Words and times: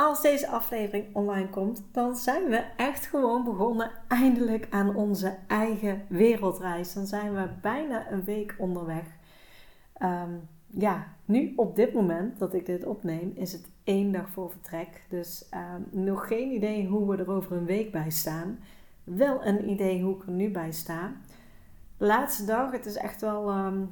Als 0.00 0.22
deze 0.22 0.48
aflevering 0.48 1.04
online 1.12 1.48
komt, 1.48 1.82
dan 1.92 2.16
zijn 2.16 2.48
we 2.48 2.64
echt 2.76 3.06
gewoon 3.06 3.44
begonnen 3.44 3.90
eindelijk 4.08 4.66
aan 4.70 4.94
onze 4.94 5.36
eigen 5.46 6.02
wereldreis. 6.08 6.92
Dan 6.92 7.06
zijn 7.06 7.34
we 7.34 7.48
bijna 7.60 8.10
een 8.10 8.24
week 8.24 8.54
onderweg. 8.58 9.04
Ehm, 9.92 10.30
ja, 10.66 11.06
nu 11.24 11.52
op 11.56 11.76
dit 11.76 11.92
moment 11.92 12.38
dat 12.38 12.54
ik 12.54 12.66
dit 12.66 12.84
opneem, 12.84 13.32
is 13.34 13.52
het 13.52 13.68
één 13.84 14.12
dag 14.12 14.30
voor 14.30 14.50
vertrek. 14.50 15.04
Dus 15.08 15.48
ehm, 15.50 15.80
nog 15.90 16.26
geen 16.26 16.50
idee 16.52 16.86
hoe 16.86 17.10
we 17.10 17.16
er 17.16 17.30
over 17.30 17.56
een 17.56 17.66
week 17.66 17.92
bij 17.92 18.10
staan. 18.10 18.58
Wel 19.04 19.46
een 19.46 19.70
idee 19.70 20.02
hoe 20.02 20.16
ik 20.16 20.22
er 20.22 20.32
nu 20.32 20.50
bij 20.50 20.72
sta. 20.72 21.12
Laatste 21.96 22.44
dag, 22.44 22.70
het 22.70 22.86
is 22.86 22.96
echt 22.96 23.20
wel 23.20 23.48
ehm, 23.48 23.82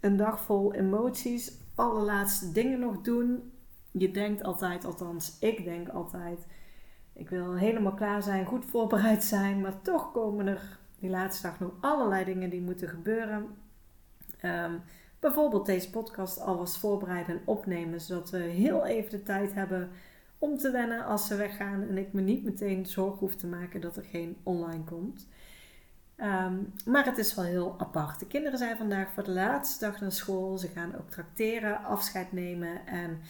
een 0.00 0.16
dag 0.16 0.40
vol 0.40 0.74
emoties. 0.74 1.52
Allerlaatste 1.74 2.52
dingen 2.52 2.78
nog 2.78 3.00
doen 3.00 3.51
je 3.92 4.10
denkt 4.10 4.42
altijd, 4.42 4.84
althans 4.84 5.36
ik 5.40 5.64
denk 5.64 5.88
altijd, 5.88 6.46
ik 7.12 7.28
wil 7.28 7.54
helemaal 7.54 7.94
klaar 7.94 8.22
zijn, 8.22 8.46
goed 8.46 8.64
voorbereid 8.64 9.24
zijn, 9.24 9.60
maar 9.60 9.82
toch 9.82 10.12
komen 10.12 10.46
er 10.46 10.78
die 10.98 11.10
laatste 11.10 11.46
dag 11.46 11.60
nog 11.60 11.72
allerlei 11.80 12.24
dingen 12.24 12.50
die 12.50 12.60
moeten 12.60 12.88
gebeuren. 12.88 13.46
Um, 14.44 14.80
bijvoorbeeld 15.20 15.66
deze 15.66 15.90
podcast 15.90 16.40
alvast 16.40 16.76
voorbereiden 16.76 17.34
en 17.34 17.42
opnemen, 17.44 18.00
zodat 18.00 18.30
we 18.30 18.38
heel 18.38 18.86
even 18.86 19.10
de 19.10 19.22
tijd 19.22 19.54
hebben 19.54 19.90
om 20.38 20.58
te 20.58 20.70
wennen 20.70 21.04
als 21.04 21.26
ze 21.26 21.36
weggaan 21.36 21.88
en 21.88 21.98
ik 21.98 22.12
me 22.12 22.20
niet 22.20 22.44
meteen 22.44 22.86
zorgen 22.86 23.18
hoef 23.18 23.34
te 23.34 23.46
maken 23.46 23.80
dat 23.80 23.96
er 23.96 24.04
geen 24.04 24.36
online 24.42 24.84
komt. 24.84 25.26
Ehm, 26.16 26.56
maar 26.86 27.04
het 27.04 27.18
is 27.18 27.34
wel 27.34 27.44
heel 27.44 27.74
apart. 27.78 28.18
De 28.18 28.26
kinderen 28.26 28.58
zijn 28.58 28.76
vandaag 28.76 29.10
voor 29.10 29.24
de 29.24 29.30
laatste 29.30 29.84
dag 29.84 30.00
naar 30.00 30.12
school. 30.12 30.58
Ze 30.58 30.68
gaan 30.68 30.96
ook 30.98 31.10
tracteren, 31.10 31.84
afscheid 31.84 32.32
nemen 32.32 32.86
en 32.86 33.20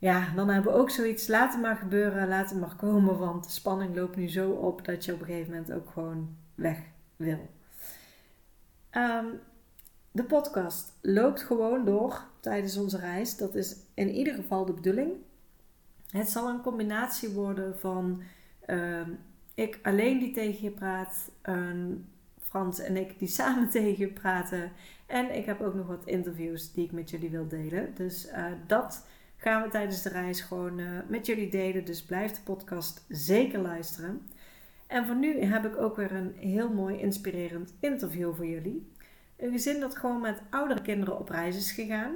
ja, 0.00 0.32
dan 0.34 0.48
hebben 0.48 0.72
we 0.72 0.78
ook 0.78 0.90
zoiets. 0.90 1.28
Laat 1.28 1.52
het 1.52 1.62
maar 1.62 1.76
gebeuren, 1.76 2.28
laat 2.28 2.50
het 2.50 2.60
maar 2.60 2.76
komen. 2.76 3.18
Want 3.18 3.44
de 3.44 3.50
spanning 3.50 3.96
loopt 3.96 4.16
nu 4.16 4.28
zo 4.28 4.50
op 4.50 4.84
dat 4.84 5.04
je 5.04 5.12
op 5.12 5.20
een 5.20 5.26
gegeven 5.26 5.50
moment 5.50 5.72
ook 5.72 5.90
gewoon 5.90 6.36
weg 6.54 6.78
wil. 7.16 7.48
Ehm, 8.90 9.26
de 10.10 10.24
podcast 10.24 10.92
loopt 11.02 11.42
gewoon 11.42 11.84
door 11.84 12.22
tijdens 12.40 12.76
onze 12.76 12.98
reis. 12.98 13.36
Dat 13.36 13.54
is 13.54 13.76
in 13.94 14.10
ieder 14.10 14.34
geval 14.34 14.64
de 14.64 14.72
bedoeling. 14.72 15.12
Het 16.10 16.28
zal 16.28 16.48
een 16.48 16.62
combinatie 16.62 17.28
worden 17.28 17.78
van 17.78 18.22
ehm, 18.66 19.10
ik 19.54 19.78
alleen 19.82 20.18
die 20.18 20.32
tegen 20.32 20.62
je 20.62 20.70
praat, 20.70 21.30
Frans 22.38 22.78
en 22.78 22.96
ik 22.96 23.18
die 23.18 23.28
samen 23.38 23.70
tegen 23.70 23.98
je 23.98 24.12
praten. 24.12 24.72
En 25.06 25.36
ik 25.36 25.44
heb 25.44 25.60
ook 25.60 25.74
nog 25.74 25.86
wat 25.86 26.06
interviews 26.06 26.72
die 26.72 26.84
ik 26.84 26.92
met 26.92 27.10
jullie 27.10 27.30
wil 27.30 27.48
delen. 27.48 27.94
Dus 27.94 28.28
uh, 28.28 28.46
dat 28.66 29.06
gaan 29.40 29.62
we 29.62 29.68
tijdens 29.68 30.02
de 30.02 30.08
reis 30.08 30.40
gewoon 30.40 30.78
uh, 30.78 30.88
met 31.08 31.26
jullie 31.26 31.50
delen. 31.50 31.84
Dus 31.84 32.02
blijf 32.02 32.32
de 32.32 32.40
podcast 32.40 33.04
zeker 33.08 33.58
luisteren. 33.58 34.28
En 34.86 35.06
voor 35.06 35.16
nu 35.16 35.42
heb 35.42 35.64
ik 35.64 35.76
ook 35.76 35.96
weer 35.96 36.12
een 36.12 36.34
heel 36.36 36.72
mooi 36.72 36.98
inspirerend 36.98 37.74
interview 37.80 38.34
voor 38.34 38.46
jullie. 38.46 38.92
Een 39.36 39.52
gezin 39.52 39.80
dat 39.80 39.96
gewoon 39.96 40.20
met 40.20 40.42
oudere 40.50 40.82
kinderen 40.82 41.18
op 41.18 41.28
reis 41.28 41.56
is 41.56 41.72
gegaan. 41.72 42.12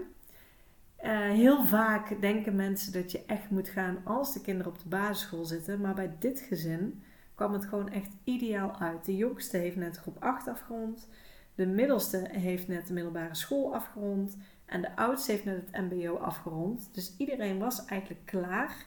Uh, 1.04 1.18
heel 1.18 1.64
vaak 1.64 2.20
denken 2.20 2.56
mensen 2.56 2.92
dat 2.92 3.12
je 3.12 3.24
echt 3.26 3.50
moet 3.50 3.68
gaan 3.68 3.98
als 4.04 4.32
de 4.32 4.40
kinderen 4.40 4.72
op 4.72 4.78
de 4.78 4.88
basisschool 4.88 5.44
zitten. 5.44 5.80
Maar 5.80 5.94
bij 5.94 6.16
dit 6.18 6.40
gezin 6.40 7.02
kwam 7.34 7.52
het 7.52 7.64
gewoon 7.64 7.90
echt 7.90 8.10
ideaal 8.24 8.78
uit. 8.78 9.04
De 9.04 9.16
jongste 9.16 9.56
heeft 9.56 9.76
net 9.76 9.96
groep 9.96 10.16
8 10.22 10.48
afgerond. 10.48 11.08
De 11.54 11.66
middelste 11.66 12.28
heeft 12.30 12.68
net 12.68 12.86
de 12.86 12.92
middelbare 12.92 13.34
school 13.34 13.74
afgerond. 13.74 14.36
En 14.64 14.80
de 14.80 14.96
oudste 14.96 15.30
heeft 15.30 15.44
net 15.44 15.62
het 15.66 15.90
MBO 15.90 16.16
afgerond. 16.16 16.88
Dus 16.92 17.14
iedereen 17.16 17.58
was 17.58 17.84
eigenlijk 17.84 18.26
klaar. 18.26 18.86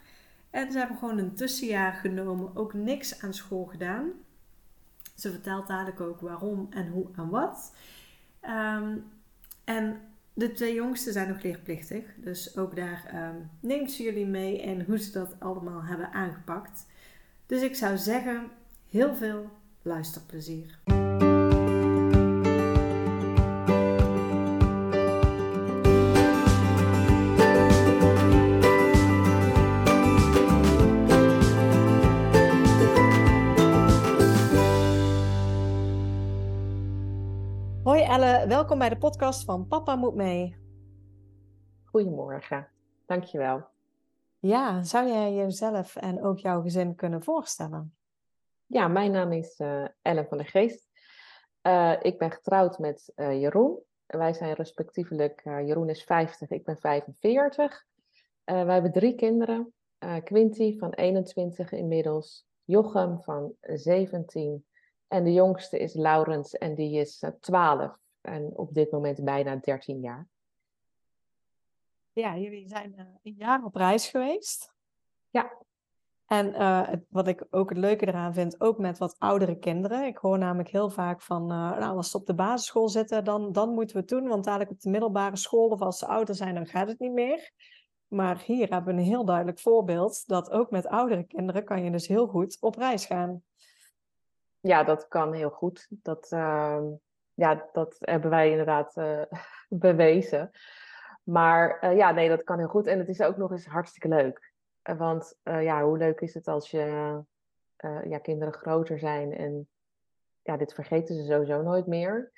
En 0.49 0.71
ze 0.71 0.77
hebben 0.77 0.97
gewoon 0.97 1.17
een 1.17 1.35
tussenjaar 1.35 1.93
genomen, 1.93 2.55
ook 2.55 2.73
niks 2.73 3.21
aan 3.21 3.33
school 3.33 3.65
gedaan. 3.65 4.09
Ze 5.16 5.31
vertelt 5.31 5.67
dadelijk 5.67 6.01
ook 6.01 6.21
waarom 6.21 6.67
en 6.69 6.87
hoe 6.87 7.05
en 7.16 7.29
wat. 7.29 7.75
Um, 8.41 9.03
en 9.63 10.01
de 10.33 10.51
twee 10.51 10.73
jongsten 10.73 11.13
zijn 11.13 11.27
nog 11.27 11.41
leerplichtig. 11.41 12.03
Dus 12.17 12.57
ook 12.57 12.75
daar 12.75 13.29
um, 13.29 13.49
neemt 13.59 13.91
ze 13.91 14.03
jullie 14.03 14.25
mee 14.25 14.61
en 14.61 14.85
hoe 14.85 14.97
ze 14.97 15.11
dat 15.11 15.35
allemaal 15.39 15.83
hebben 15.83 16.11
aangepakt. 16.11 16.85
Dus 17.45 17.61
ik 17.61 17.75
zou 17.75 17.97
zeggen, 17.97 18.49
heel 18.89 19.16
veel 19.16 19.49
luisterplezier. 19.81 20.79
Welkom 38.47 38.79
bij 38.79 38.90
de 38.90 38.97
podcast 38.97 39.44
van 39.44 39.68
Papa 39.68 39.95
Moet 39.95 40.16
Mee. 40.16 40.57
Goedemorgen, 41.85 42.68
dankjewel. 43.06 43.68
Ja, 44.40 44.84
zou 44.84 45.07
jij 45.07 45.34
jezelf 45.34 45.95
en 45.95 46.23
ook 46.23 46.40
jouw 46.40 46.62
gezin 46.62 46.96
kunnen 46.96 47.23
voorstellen? 47.23 47.96
Ja, 48.66 48.88
mijn 48.88 49.12
naam 49.12 49.31
is 49.31 49.59
uh, 49.59 49.85
Ellen 50.01 50.28
van 50.28 50.38
der 50.38 50.47
Geest. 50.47 50.90
Uh, 51.63 51.94
ik 52.01 52.17
ben 52.17 52.31
getrouwd 52.31 52.79
met 52.79 53.12
uh, 53.16 53.41
Jeroen. 53.41 53.79
Wij 54.06 54.34
zijn 54.34 54.53
respectievelijk, 54.53 55.41
Jeroen 55.44 55.90
is 55.90 56.03
50, 56.03 56.50
ik 56.50 56.63
ben 56.63 56.78
45. 56.78 57.85
wij 58.44 58.73
hebben 58.73 58.91
drie 58.91 59.16
kinderen. 59.16 59.73
Quinty 60.23 60.78
van 60.78 60.94
21 60.94 61.72
inmiddels, 61.72 62.47
Jochem 62.63 63.22
van 63.22 63.53
17 63.62 64.66
en 65.07 65.23
de 65.23 65.34
jongste 65.34 65.79
is 65.79 65.94
Laurens 65.94 66.53
en 66.53 66.75
die 66.75 67.00
is 67.00 67.23
12 67.40 67.97
en 68.22 68.57
op 68.57 68.73
dit 68.73 68.91
moment 68.91 69.23
bijna 69.23 69.56
13 69.56 70.00
jaar. 70.00 70.28
Ja, 72.12 72.38
jullie 72.38 72.68
zijn 72.68 72.94
uh, 72.97 73.06
een 73.23 73.35
jaar 73.38 73.63
op 73.63 73.75
reis 73.75 74.09
geweest. 74.09 74.73
Ja. 75.29 75.66
En 76.25 76.47
uh, 76.47 76.90
wat 77.09 77.28
ik 77.28 77.46
ook 77.50 77.69
het 77.69 77.78
leuke 77.78 78.07
eraan 78.07 78.34
vind, 78.34 78.62
ook 78.62 78.78
met 78.78 78.97
wat 78.97 79.16
oudere 79.19 79.59
kinderen. 79.59 80.06
Ik 80.06 80.17
hoor 80.17 80.38
namelijk 80.38 80.69
heel 80.69 80.90
vaak 80.90 81.22
van, 81.22 81.46
nou, 81.46 81.96
als 81.96 82.12
ze 82.12 82.17
op 82.17 82.25
de 82.25 82.34
basisschool 82.34 82.90
zitten, 82.90 83.23
dan, 83.23 83.51
dan 83.51 83.73
moeten 83.73 83.96
we 83.96 84.01
het 84.01 84.09
doen. 84.09 84.28
Want 84.28 84.44
dadelijk 84.44 84.72
op 84.72 84.79
de 84.79 84.90
middelbare 84.90 85.35
school 85.35 85.67
of 85.67 85.81
als 85.81 85.97
ze 85.97 86.06
ouder 86.06 86.35
zijn, 86.35 86.56
dan 86.56 86.67
gaat 86.67 86.88
het 86.88 87.00
niet 87.00 87.12
meer. 87.12 87.51
Maar 88.07 88.44
hier 88.46 88.69
hebben 88.69 88.96
we 88.96 89.01
een 89.01 89.07
heel 89.07 89.25
duidelijk 89.25 89.59
voorbeeld 89.59 90.28
dat 90.28 90.51
ook 90.51 90.72
met 90.72 90.88
oudere 90.88 91.23
kinderen 91.23 91.63
kan 91.63 91.84
je 91.84 91.91
dus 91.91 92.07
heel 92.07 92.28
goed 92.28 92.57
op 92.59 92.75
reis 92.75 93.06
gaan. 93.06 93.41
Ja, 94.67 94.83
dat 94.83 95.07
kan 95.07 95.33
heel 95.33 95.50
goed. 95.50 95.88
Dat, 95.89 96.31
ehm, 96.31 96.83
ja, 97.33 97.69
dat 97.72 97.95
hebben 98.00 98.29
wij 98.29 98.50
inderdaad 98.50 98.97
uh, 98.97 99.22
bewezen. 99.69 100.51
Maar 101.23 101.84
uh, 101.84 101.97
ja, 101.97 102.11
nee, 102.11 102.29
dat 102.29 102.43
kan 102.43 102.58
heel 102.58 102.67
goed. 102.67 102.87
En 102.87 102.99
het 102.99 103.09
is 103.09 103.22
ook 103.22 103.37
nog 103.37 103.52
eens 103.52 103.66
hartstikke 103.66 104.08
leuk. 104.08 104.53
Uh, 104.84 104.97
want 104.97 105.40
ja, 105.43 105.84
hoe 105.84 105.97
leuk 105.97 106.22
is 106.22 106.34
het 106.34 106.47
als 106.47 106.72
je 106.72 106.85
ja, 108.03 108.17
kinderen 108.17 108.53
groter 108.53 108.99
zijn 108.99 109.37
en 109.37 109.67
ja, 110.41 110.58
dit 110.58 110.73
vergeten 110.73 111.16
ze 111.16 111.23
sowieso 111.23 111.61
nooit 111.61 111.87
meer. 111.87 112.31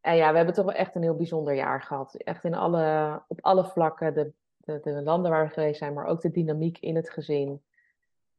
En 0.00 0.16
ja, 0.16 0.30
we 0.30 0.36
hebben 0.36 0.54
toch 0.54 0.64
wel 0.64 0.74
echt 0.74 0.94
een 0.94 1.02
heel 1.02 1.16
bijzonder 1.16 1.54
jaar 1.54 1.82
gehad. 1.82 2.14
Echt 2.14 2.44
in 2.44 2.54
alle, 2.54 3.22
op 3.28 3.38
alle 3.40 3.64
vlakken, 3.64 4.14
de, 4.14 4.32
de, 4.56 4.80
de 4.82 5.02
landen 5.02 5.30
waar 5.30 5.46
we 5.46 5.52
geweest 5.52 5.78
zijn, 5.78 5.92
maar 5.92 6.06
ook 6.06 6.20
de 6.20 6.30
dynamiek 6.30 6.78
in 6.78 6.96
het 6.96 7.10
gezin. 7.10 7.62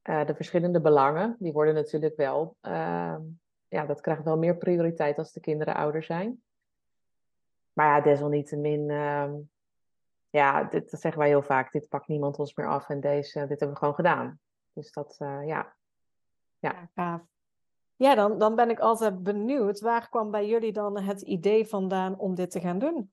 De 0.06 0.34
verschillende 0.36 0.82
belangen, 0.82 1.36
die 1.40 1.52
worden 1.52 1.74
natuurlijk 1.74 2.16
wel 2.16 2.56
ehm, 2.62 3.22
ja, 3.76 3.86
dat 3.86 4.02
krijgt 4.02 4.24
wel 4.24 4.38
meer 4.38 4.58
prioriteit 4.58 5.18
als 5.18 5.32
de 5.32 5.40
kinderen 5.40 5.76
ouder 5.76 6.04
zijn. 6.04 6.44
Maar 7.74 7.88
ja, 7.88 8.02
desalniettemin, 8.02 8.90
uh, 8.90 9.34
ja, 10.30 10.64
dit, 10.64 10.92
dat 10.92 11.02
zeggen 11.02 11.22
wij 11.22 11.30
heel 11.30 11.42
vaak, 11.42 11.72
dit 11.72 11.90
pakt 11.90 12.08
niemand 12.08 12.40
ons 12.40 12.56
meer 12.56 12.68
af 12.68 12.90
en 12.90 13.00
deze, 13.00 13.40
dit 13.40 13.50
hebben 13.50 13.70
we 13.70 13.76
gewoon 13.76 13.96
gedaan. 13.96 14.40
Dus 14.74 14.92
dat, 14.92 15.18
uh, 15.20 15.48
ja. 15.48 15.76
Ja, 16.60 16.90
ja, 16.94 17.26
ja 17.96 18.16
dan, 18.16 18.38
dan 18.40 18.56
ben 18.56 18.70
ik 18.70 18.80
altijd 18.80 19.24
benieuwd, 19.24 19.80
waar 19.80 20.10
kwam 20.10 20.32
bij 20.32 20.48
jullie 20.48 20.74
dan 20.74 21.00
het 21.00 21.22
idee 21.22 21.68
vandaan 21.68 22.18
om 22.20 22.36
dit 22.36 22.52
te 22.52 22.60
gaan 22.60 22.80
doen? 22.80 23.12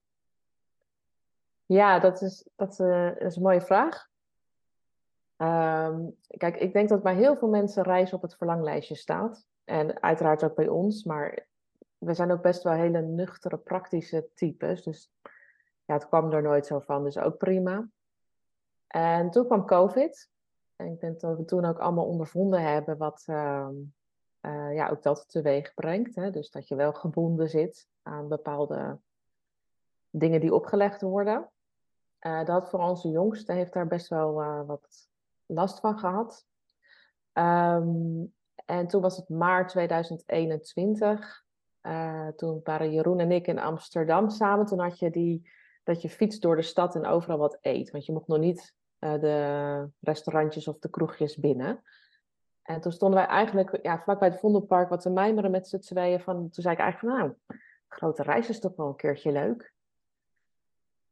Ja, 1.66 1.98
dat 1.98 2.22
is, 2.22 2.48
dat, 2.56 2.78
uh, 2.78 3.20
is 3.20 3.36
een 3.36 3.42
mooie 3.42 3.60
vraag. 3.60 4.10
Um, 5.42 6.16
kijk, 6.26 6.56
ik 6.56 6.72
denk 6.72 6.88
dat 6.88 7.02
bij 7.02 7.14
heel 7.14 7.36
veel 7.36 7.48
mensen 7.48 7.82
reis 7.82 8.12
op 8.12 8.22
het 8.22 8.34
verlanglijstje 8.34 8.94
staat. 8.94 9.46
En 9.64 10.02
uiteraard 10.02 10.44
ook 10.44 10.54
bij 10.54 10.68
ons, 10.68 11.04
maar 11.04 11.46
we 11.98 12.14
zijn 12.14 12.30
ook 12.30 12.42
best 12.42 12.62
wel 12.62 12.72
hele 12.72 13.00
nuchtere, 13.00 13.56
praktische 13.56 14.28
types. 14.34 14.82
Dus 14.82 15.10
ja, 15.84 15.94
het 15.94 16.08
kwam 16.08 16.32
er 16.32 16.42
nooit 16.42 16.66
zo 16.66 16.78
van, 16.78 17.04
dus 17.04 17.18
ook 17.18 17.36
prima. 17.36 17.88
En 18.86 19.30
toen 19.30 19.46
kwam 19.46 19.66
COVID. 19.66 20.30
En 20.76 20.86
ik 20.86 21.00
denk 21.00 21.20
dat 21.20 21.36
we 21.36 21.44
toen 21.44 21.64
ook 21.64 21.78
allemaal 21.78 22.06
ondervonden 22.06 22.62
hebben 22.62 22.96
wat 22.96 23.24
uh, 23.26 23.68
uh, 24.40 24.74
ja, 24.74 24.88
ook 24.88 25.02
dat 25.02 25.24
teweeg 25.28 25.74
brengt. 25.74 26.14
Hè? 26.14 26.30
Dus 26.30 26.50
dat 26.50 26.68
je 26.68 26.74
wel 26.74 26.92
gebonden 26.92 27.48
zit 27.48 27.88
aan 28.02 28.28
bepaalde 28.28 28.98
dingen 30.10 30.40
die 30.40 30.54
opgelegd 30.54 31.00
worden. 31.00 31.50
Uh, 32.20 32.44
dat 32.44 32.68
voor 32.68 32.80
onze 32.80 33.08
jongste 33.08 33.52
heeft 33.52 33.72
daar 33.72 33.86
best 33.86 34.08
wel 34.08 34.40
uh, 34.40 34.66
wat 34.66 35.10
last 35.54 35.80
van 35.80 35.98
gehad. 35.98 36.46
Um, 37.32 38.34
en 38.66 38.86
toen 38.86 39.00
was 39.00 39.16
het 39.16 39.28
maart 39.28 39.68
2021. 39.68 41.44
Uh, 41.82 42.28
toen 42.28 42.60
waren 42.64 42.92
Jeroen 42.92 43.20
en 43.20 43.32
ik 43.32 43.46
in 43.46 43.58
Amsterdam 43.58 44.30
samen. 44.30 44.66
Toen 44.66 44.78
had 44.78 44.98
je 44.98 45.10
die, 45.10 45.50
dat 45.84 46.02
je 46.02 46.08
fietst 46.08 46.42
door 46.42 46.56
de 46.56 46.62
stad 46.62 46.94
en 46.94 47.06
overal 47.06 47.38
wat 47.38 47.58
eet. 47.60 47.90
Want 47.90 48.06
je 48.06 48.12
mocht 48.12 48.28
nog 48.28 48.38
niet 48.38 48.74
de 48.98 49.88
restaurantjes 50.00 50.68
of 50.68 50.78
de 50.78 50.90
kroegjes 50.90 51.36
binnen. 51.36 51.82
En 52.62 52.80
toen 52.80 52.92
stonden 52.92 53.18
wij 53.18 53.28
eigenlijk 53.28 53.78
ja, 53.82 53.98
vlakbij 53.98 54.28
het 54.28 54.38
Vondelpark 54.40 54.88
wat 54.88 55.00
te 55.00 55.10
mijmeren 55.10 55.50
met 55.50 55.68
z'n 55.68 55.78
tweeën. 55.78 56.20
Van, 56.20 56.36
toen 56.36 56.62
zei 56.62 56.74
ik 56.74 56.80
eigenlijk 56.80 57.14
van 57.14 57.26
nou, 57.26 57.58
grote 57.88 58.22
reis 58.22 58.48
is 58.48 58.60
toch 58.60 58.76
wel 58.76 58.86
een 58.86 58.96
keertje 58.96 59.32
leuk. 59.32 59.74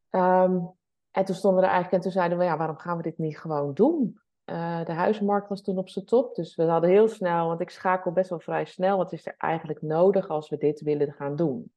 Um, 0.09 0.71
en 1.11 1.25
toen 1.25 1.35
stonden 1.35 1.59
we 1.61 1.65
er 1.65 1.73
eigenlijk 1.73 1.91
en 1.91 2.01
toen 2.01 2.19
zeiden 2.19 2.37
we, 2.37 2.43
ja, 2.43 2.57
waarom 2.57 2.77
gaan 2.77 2.97
we 2.97 3.03
dit 3.03 3.17
niet 3.17 3.39
gewoon 3.39 3.73
doen? 3.73 4.21
Uh, 4.45 4.85
de 4.85 4.91
huismarkt 4.91 5.49
was 5.49 5.61
toen 5.61 5.77
op 5.77 5.89
zijn 5.89 6.05
top, 6.05 6.35
dus 6.35 6.55
we 6.55 6.63
hadden 6.63 6.89
heel 6.89 7.07
snel, 7.07 7.47
want 7.47 7.61
ik 7.61 7.69
schakel 7.69 8.11
best 8.11 8.29
wel 8.29 8.39
vrij 8.39 8.65
snel, 8.65 8.97
wat 8.97 9.11
is 9.11 9.25
er 9.25 9.35
eigenlijk 9.37 9.81
nodig 9.81 10.27
als 10.27 10.49
we 10.49 10.57
dit 10.57 10.81
willen 10.81 11.13
gaan 11.13 11.35
doen? 11.35 11.71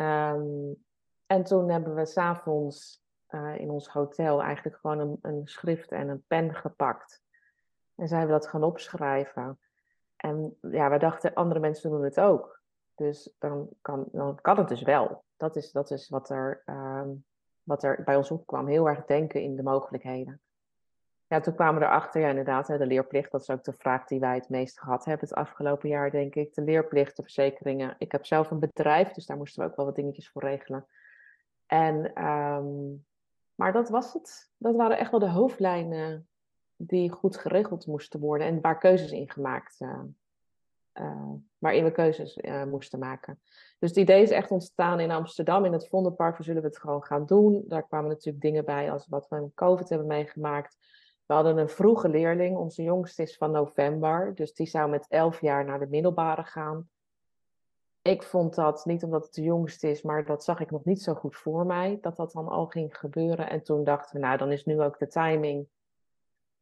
Um, 0.00 0.76
en 1.26 1.44
toen 1.44 1.70
hebben 1.70 1.94
we 1.94 2.06
s'avonds 2.06 3.02
uh, 3.30 3.58
in 3.58 3.70
ons 3.70 3.88
hotel 3.88 4.42
eigenlijk 4.42 4.76
gewoon 4.76 4.98
een, 4.98 5.18
een, 5.22 5.42
schrift 5.44 5.90
en 5.90 6.08
een 6.08 6.24
pen 6.26 6.54
gepakt. 6.54 7.22
En 7.94 8.08
zijn 8.08 8.26
we 8.26 8.32
dat 8.32 8.46
gaan 8.46 8.62
opschrijven. 8.62 9.58
En 10.16 10.56
ja, 10.60 10.90
we 10.90 10.98
dachten, 10.98 11.34
andere 11.34 11.60
mensen 11.60 11.90
doen 11.90 12.04
het 12.04 12.20
ook. 12.20 12.60
Dus 12.94 13.34
dan 13.38 13.68
kan, 13.80 14.04
dan 14.12 14.38
kan 14.40 14.58
het 14.58 14.68
dus 14.68 14.82
wel. 14.82 15.24
Dat 15.36 15.56
is, 15.56 15.72
dat 15.72 15.90
is 15.90 16.08
wat, 16.08 16.30
er, 16.30 16.62
um, 16.66 17.24
wat 17.62 17.82
er 17.82 18.02
bij 18.04 18.16
ons 18.16 18.30
opkwam. 18.30 18.66
Heel 18.66 18.88
erg 18.88 19.04
denken 19.04 19.42
in 19.42 19.56
de 19.56 19.62
mogelijkheden. 19.62 20.40
Ja, 21.28 21.40
toen 21.40 21.54
kwamen 21.54 21.80
we 21.80 21.86
erachter, 21.86 22.20
ja 22.20 22.28
inderdaad, 22.28 22.66
de 22.66 22.86
leerplicht. 22.86 23.30
Dat 23.30 23.40
is 23.40 23.50
ook 23.50 23.64
de 23.64 23.72
vraag 23.72 24.06
die 24.06 24.20
wij 24.20 24.34
het 24.34 24.48
meest 24.48 24.80
gehad 24.80 25.04
hebben 25.04 25.28
het 25.28 25.38
afgelopen 25.38 25.88
jaar, 25.88 26.10
denk 26.10 26.34
ik. 26.34 26.54
De 26.54 26.62
leerplicht, 26.62 27.16
de 27.16 27.22
verzekeringen. 27.22 27.94
Ik 27.98 28.12
heb 28.12 28.26
zelf 28.26 28.50
een 28.50 28.58
bedrijf, 28.58 29.12
dus 29.12 29.26
daar 29.26 29.36
moesten 29.36 29.62
we 29.62 29.70
ook 29.70 29.76
wel 29.76 29.86
wat 29.86 29.94
dingetjes 29.94 30.28
voor 30.28 30.42
regelen. 30.42 30.86
En, 31.66 32.24
um, 32.24 33.04
maar 33.54 33.72
dat 33.72 33.88
was 33.88 34.12
het. 34.12 34.50
Dat 34.56 34.76
waren 34.76 34.98
echt 34.98 35.10
wel 35.10 35.20
de 35.20 35.30
hoofdlijnen 35.30 36.28
die 36.76 37.10
goed 37.10 37.36
geregeld 37.36 37.86
moesten 37.86 38.20
worden 38.20 38.46
en 38.46 38.60
waar 38.60 38.78
keuzes 38.78 39.10
in 39.10 39.30
gemaakt 39.30 39.76
uh, 39.80 40.00
uh, 40.94 41.32
waarin 41.58 41.84
we 41.84 41.92
keuzes 41.92 42.36
uh, 42.36 42.64
moesten 42.64 42.98
maken. 42.98 43.40
Dus 43.78 43.88
het 43.88 43.98
idee 43.98 44.22
is 44.22 44.30
echt 44.30 44.50
ontstaan 44.50 45.00
in 45.00 45.10
Amsterdam, 45.10 45.64
in 45.64 45.72
het 45.72 45.88
Vondelpark. 45.88 46.36
We 46.36 46.42
zullen 46.42 46.62
we 46.62 46.68
het 46.68 46.78
gewoon 46.78 47.04
gaan 47.04 47.26
doen. 47.26 47.64
Daar 47.66 47.86
kwamen 47.86 48.08
natuurlijk 48.08 48.42
dingen 48.42 48.64
bij 48.64 48.92
als 48.92 49.06
wat 49.08 49.28
we 49.28 49.50
COVID 49.54 49.88
hebben 49.88 50.06
meegemaakt. 50.06 50.76
We 51.28 51.34
hadden 51.34 51.58
een 51.58 51.68
vroege 51.68 52.08
leerling, 52.08 52.56
onze 52.56 52.82
jongste 52.82 53.22
is 53.22 53.36
van 53.36 53.50
november, 53.50 54.34
dus 54.34 54.54
die 54.54 54.66
zou 54.66 54.90
met 54.90 55.06
elf 55.08 55.40
jaar 55.40 55.64
naar 55.64 55.78
de 55.78 55.86
middelbare 55.86 56.44
gaan. 56.44 56.88
Ik 58.02 58.22
vond 58.22 58.54
dat, 58.54 58.84
niet 58.84 59.02
omdat 59.02 59.24
het 59.24 59.34
de 59.34 59.42
jongste 59.42 59.90
is, 59.90 60.02
maar 60.02 60.24
dat 60.24 60.44
zag 60.44 60.60
ik 60.60 60.70
nog 60.70 60.84
niet 60.84 61.02
zo 61.02 61.14
goed 61.14 61.36
voor 61.36 61.66
mij, 61.66 61.98
dat 62.00 62.16
dat 62.16 62.32
dan 62.32 62.48
al 62.48 62.66
ging 62.66 62.98
gebeuren. 62.98 63.50
En 63.50 63.62
toen 63.62 63.84
dachten 63.84 64.20
we, 64.20 64.26
nou 64.26 64.38
dan 64.38 64.52
is 64.52 64.64
nu 64.64 64.80
ook 64.80 64.98
de 64.98 65.06
timing 65.08 65.68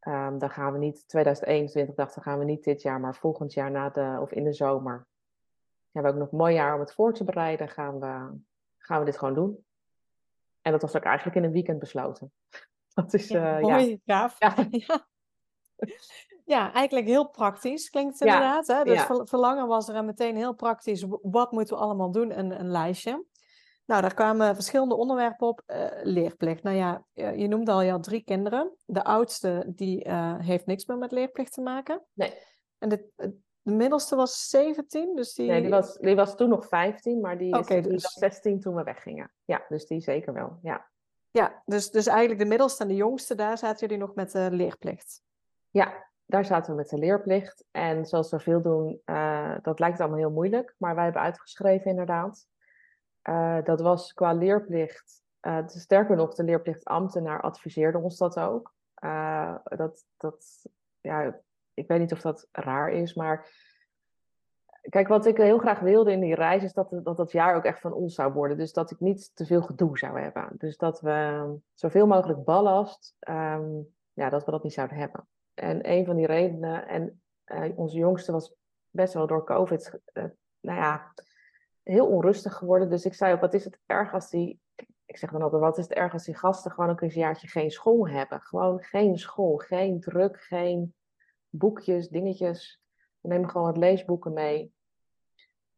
Um, 0.09 0.39
dan 0.39 0.51
gaan 0.51 0.73
we 0.73 0.79
niet, 0.79 1.09
2021 1.09 1.95
dachten 1.95 2.23
gaan 2.23 2.39
we 2.39 2.45
niet 2.45 2.65
dit 2.65 2.83
jaar, 2.83 3.01
maar 3.01 3.15
volgend 3.15 3.53
jaar 3.53 3.71
na 3.71 3.91
de, 3.91 4.19
of 4.21 4.33
in 4.33 4.45
de 4.45 4.53
zomer. 4.53 5.07
Hebben 5.93 6.13
we 6.13 6.19
ook 6.19 6.25
nog 6.25 6.33
een 6.33 6.39
mooi 6.39 6.55
jaar 6.55 6.75
om 6.75 6.81
het 6.81 6.95
voor 6.95 7.13
te 7.13 7.25
bereiden, 7.25 7.69
gaan 7.69 8.01
we, 8.01 8.39
gaan 8.79 8.99
we 8.99 9.05
dit 9.05 9.19
gewoon 9.19 9.35
doen. 9.35 9.65
En 10.63 10.73
dat 10.73 10.83
was 10.83 10.97
ook 10.97 11.03
eigenlijk 11.03 11.37
in 11.37 11.45
een 11.45 11.53
weekend 11.53 11.79
besloten. 11.79 12.33
Dat 12.96 13.14
is, 13.14 13.28
ja, 13.28 13.56
uh, 13.56 13.62
mooi, 13.62 14.00
ja. 14.04 14.19
gaaf. 14.19 14.37
Ja. 14.38 14.54
ja. 14.87 15.06
ja. 16.44 16.72
eigenlijk 16.72 17.06
heel 17.06 17.28
praktisch 17.28 17.90
klinkt 17.90 18.19
het 18.19 18.28
inderdaad. 18.28 18.66
Hè? 18.66 18.84
Dus 18.84 19.06
verlangen 19.22 19.66
was 19.66 19.88
er 19.88 19.94
en 19.94 20.04
meteen 20.04 20.37
heel 20.37 20.54
praktisch. 20.54 21.04
Wat 21.22 21.52
moeten 21.52 21.76
we 21.76 21.82
allemaal 21.82 22.10
doen? 22.10 22.38
Een, 22.38 22.60
een 22.60 22.70
lijstje. 22.70 23.25
Nou, 23.87 24.02
daar 24.02 24.14
kwamen 24.14 24.54
verschillende 24.54 24.94
onderwerpen 24.94 25.46
op. 25.46 25.62
Uh, 25.66 25.87
leerplicht. 26.02 26.62
Nou 26.62 26.76
ja, 26.76 27.04
je 27.12 27.48
noemde 27.48 27.72
al, 27.72 27.82
je 27.82 27.90
had 27.90 28.02
drie 28.02 28.25
kinderen. 28.25 28.76
De 28.84 29.04
oudste, 29.04 29.64
die 29.66 30.06
uh, 30.06 30.38
heeft 30.38 30.66
niks 30.66 30.87
meer 30.87 30.98
met 30.98 31.12
leerplicht 31.12 31.52
te 31.52 31.60
maken. 31.60 32.02
Nee. 32.12 32.32
En 32.78 32.88
de, 32.88 33.10
de 33.62 33.72
middelste 33.72 34.16
was 34.16 34.48
17, 34.48 35.14
dus 35.14 35.34
die... 35.34 35.48
Nee, 35.50 35.60
die 35.60 35.70
was, 35.70 35.96
die 35.96 36.14
was 36.14 36.37
toen 36.37 36.48
nog 36.48 36.66
15, 36.66 37.20
maar 37.20 37.38
die, 37.38 37.54
okay, 37.54 37.76
is, 37.76 37.82
dus... 37.82 37.93
die 37.93 38.02
was 38.02 38.12
16 38.12 38.60
toen 38.60 38.75
we 38.75 38.82
weggingen. 38.82 39.32
Ja, 39.44 39.64
dus 39.69 39.87
die 39.87 40.00
zeker 40.00 40.32
wel, 40.32 40.58
ja. 40.62 40.90
Ja, 41.37 41.62
dus, 41.65 41.91
dus 41.91 42.06
eigenlijk 42.06 42.41
de 42.41 42.47
middelste 42.47 42.83
en 42.83 42.88
de 42.88 42.94
jongste, 42.94 43.35
daar 43.35 43.59
zaten 43.59 43.87
jullie 43.87 44.05
nog 44.05 44.15
met 44.15 44.33
de 44.33 44.49
leerplicht. 44.50 45.23
Ja, 45.71 46.06
daar 46.27 46.44
zaten 46.44 46.71
we 46.71 46.77
met 46.77 46.88
de 46.88 46.99
leerplicht. 46.99 47.65
En 47.71 48.06
zoals 48.06 48.31
we 48.31 48.41
veel 48.41 48.62
doen, 48.62 49.00
uh, 49.05 49.55
dat 49.62 49.79
lijkt 49.79 50.00
allemaal 50.00 50.19
heel 50.19 50.31
moeilijk, 50.31 50.75
maar 50.79 50.94
wij 50.94 51.05
hebben 51.05 51.23
uitgeschreven 51.23 51.91
inderdaad. 51.91 52.47
Uh, 53.29 53.59
dat 53.65 53.81
was 53.81 54.12
qua 54.12 54.33
leerplicht. 54.33 55.23
Uh, 55.41 55.59
sterker 55.67 56.17
nog, 56.17 56.35
de 56.35 56.44
leerplichtambtenaar 56.44 57.41
adviseerde 57.41 57.99
ons 57.99 58.19
dat 58.19 58.39
ook. 58.39 58.75
Dat, 59.65 60.05
dat, 60.17 60.67
ja, 61.00 61.41
ik 61.75 61.89
weet 61.89 61.99
niet 61.99 62.12
of 62.12 62.21
dat 62.21 62.49
raar 62.53 62.91
is, 62.91 63.15
maar 63.15 63.49
kijk, 64.88 65.09
wat 65.09 65.27
ik 65.27 65.37
heel 65.37 65.59
graag 65.59 65.81
wilde 65.81 66.12
in 66.12 66.21
die 66.21 66.35
reis 66.35 66.62
is 66.62 66.73
dat, 66.73 67.00
dat 67.03 67.17
dat 67.17 67.33
jaar 67.33 67.56
ook 67.56 67.65
echt 67.65 67.81
van 67.81 67.93
ons 67.93 68.15
zou 68.15 68.33
worden. 68.33 68.56
Dus 68.56 68.73
dat 68.73 68.91
ik 68.91 69.00
niet 69.00 69.37
te 69.37 69.47
veel 69.47 69.62
gedoe 69.62 69.99
zou 69.99 70.21
hebben. 70.21 70.49
Dus 70.59 70.77
dat 70.77 71.00
we 71.00 71.49
zoveel 71.75 72.06
mogelijk 72.06 72.44
ballast, 72.44 73.17
um, 73.29 73.94
ja, 74.13 74.31
dat 74.31 74.44
we 74.44 74.51
dat 74.51 74.63
niet 74.63 74.72
zouden 74.72 74.96
hebben. 74.96 75.29
En 75.55 75.91
een 75.91 76.05
van 76.05 76.17
die 76.17 76.27
redenen, 76.27 76.89
en 76.89 77.20
onze 77.75 77.96
jongste 77.96 78.32
was 78.32 78.55
best 78.91 79.15
wel 79.15 79.27
door 79.27 79.44
COVID, 79.44 80.01
nou 80.60 80.79
ja, 80.79 81.13
heel 81.82 82.06
onrustig 82.06 82.55
geworden. 82.55 82.91
Dus 82.91 83.05
ik 83.05 83.15
zei 83.15 83.34
ook, 83.34 83.41
wat 83.41 83.55
is 83.55 83.65
het 83.65 83.79
erg 83.87 84.13
als 84.13 84.31
die... 84.31 84.60
Ik 85.05 85.17
zeg 85.17 85.31
dan 85.31 85.43
altijd, 85.43 85.63
wat 85.63 85.79
is 85.79 85.84
het 85.84 85.96
erg 85.96 86.13
als 86.13 86.25
die 86.25 86.37
gasten 86.37 86.70
gewoon 86.70 86.91
ook 86.91 87.01
een 87.01 87.08
jaartje 87.08 87.49
geen 87.49 87.70
school 87.70 88.08
hebben? 88.08 88.41
Gewoon 88.41 88.82
geen 88.82 89.19
school, 89.19 89.56
geen 89.56 90.01
druk, 90.01 90.41
geen 90.41 90.94
boekjes, 91.49 92.08
dingetjes. 92.08 92.82
We 93.20 93.29
nemen 93.29 93.51
gewoon 93.51 93.67
wat 93.67 93.77
leesboeken 93.77 94.32
mee. 94.32 94.75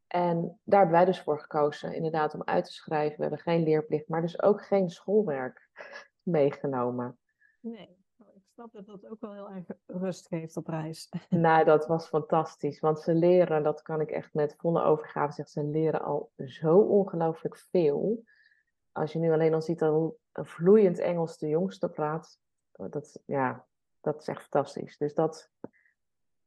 En 0.09 0.61
daar 0.65 0.81
hebben 0.81 0.97
wij 0.97 1.07
dus 1.07 1.21
voor 1.21 1.41
gekozen, 1.41 1.95
inderdaad, 1.95 2.35
om 2.35 2.43
uit 2.45 2.65
te 2.65 2.73
schrijven. 2.73 3.17
We 3.17 3.23
hebben 3.23 3.41
geen 3.41 3.63
leerplicht, 3.63 4.09
maar 4.09 4.21
dus 4.21 4.43
ook 4.43 4.65
geen 4.65 4.91
schoolwerk 4.91 5.69
meegenomen. 6.23 7.19
Nee 7.61 7.99
snap 8.59 8.73
dat 8.73 8.87
dat 8.87 9.11
ook 9.11 9.21
wel 9.21 9.33
heel 9.33 9.51
erg 9.51 9.67
rust 9.87 10.27
geeft 10.27 10.57
op 10.57 10.67
reis. 10.67 11.09
Nou, 11.29 11.65
dat 11.65 11.87
was 11.87 12.09
fantastisch. 12.09 12.81
Want 12.81 13.01
ze 13.01 13.15
leren, 13.15 13.63
dat 13.63 13.83
kan 13.83 14.01
ik 14.01 14.11
echt 14.11 14.35
met 14.35 14.55
volle 14.59 14.83
overgave 14.83 15.33
zeggen, 15.33 15.63
ze 15.63 15.69
leren 15.71 16.03
al 16.03 16.33
zo 16.37 16.79
ongelooflijk 16.79 17.57
veel. 17.57 18.25
Als 18.93 19.13
je 19.13 19.19
nu 19.19 19.33
alleen 19.33 19.55
al 19.55 19.63
ziet 19.63 19.81
hoe 19.81 20.15
vloeiend 20.33 20.99
Engels 20.99 21.39
de 21.39 21.49
jongste 21.49 21.89
praat, 21.89 22.39
dat, 22.73 23.23
ja, 23.27 23.67
dat 24.01 24.21
is 24.21 24.29
echt 24.29 24.41
fantastisch. 24.43 24.97
Dus 24.97 25.15
dat, 25.15 25.51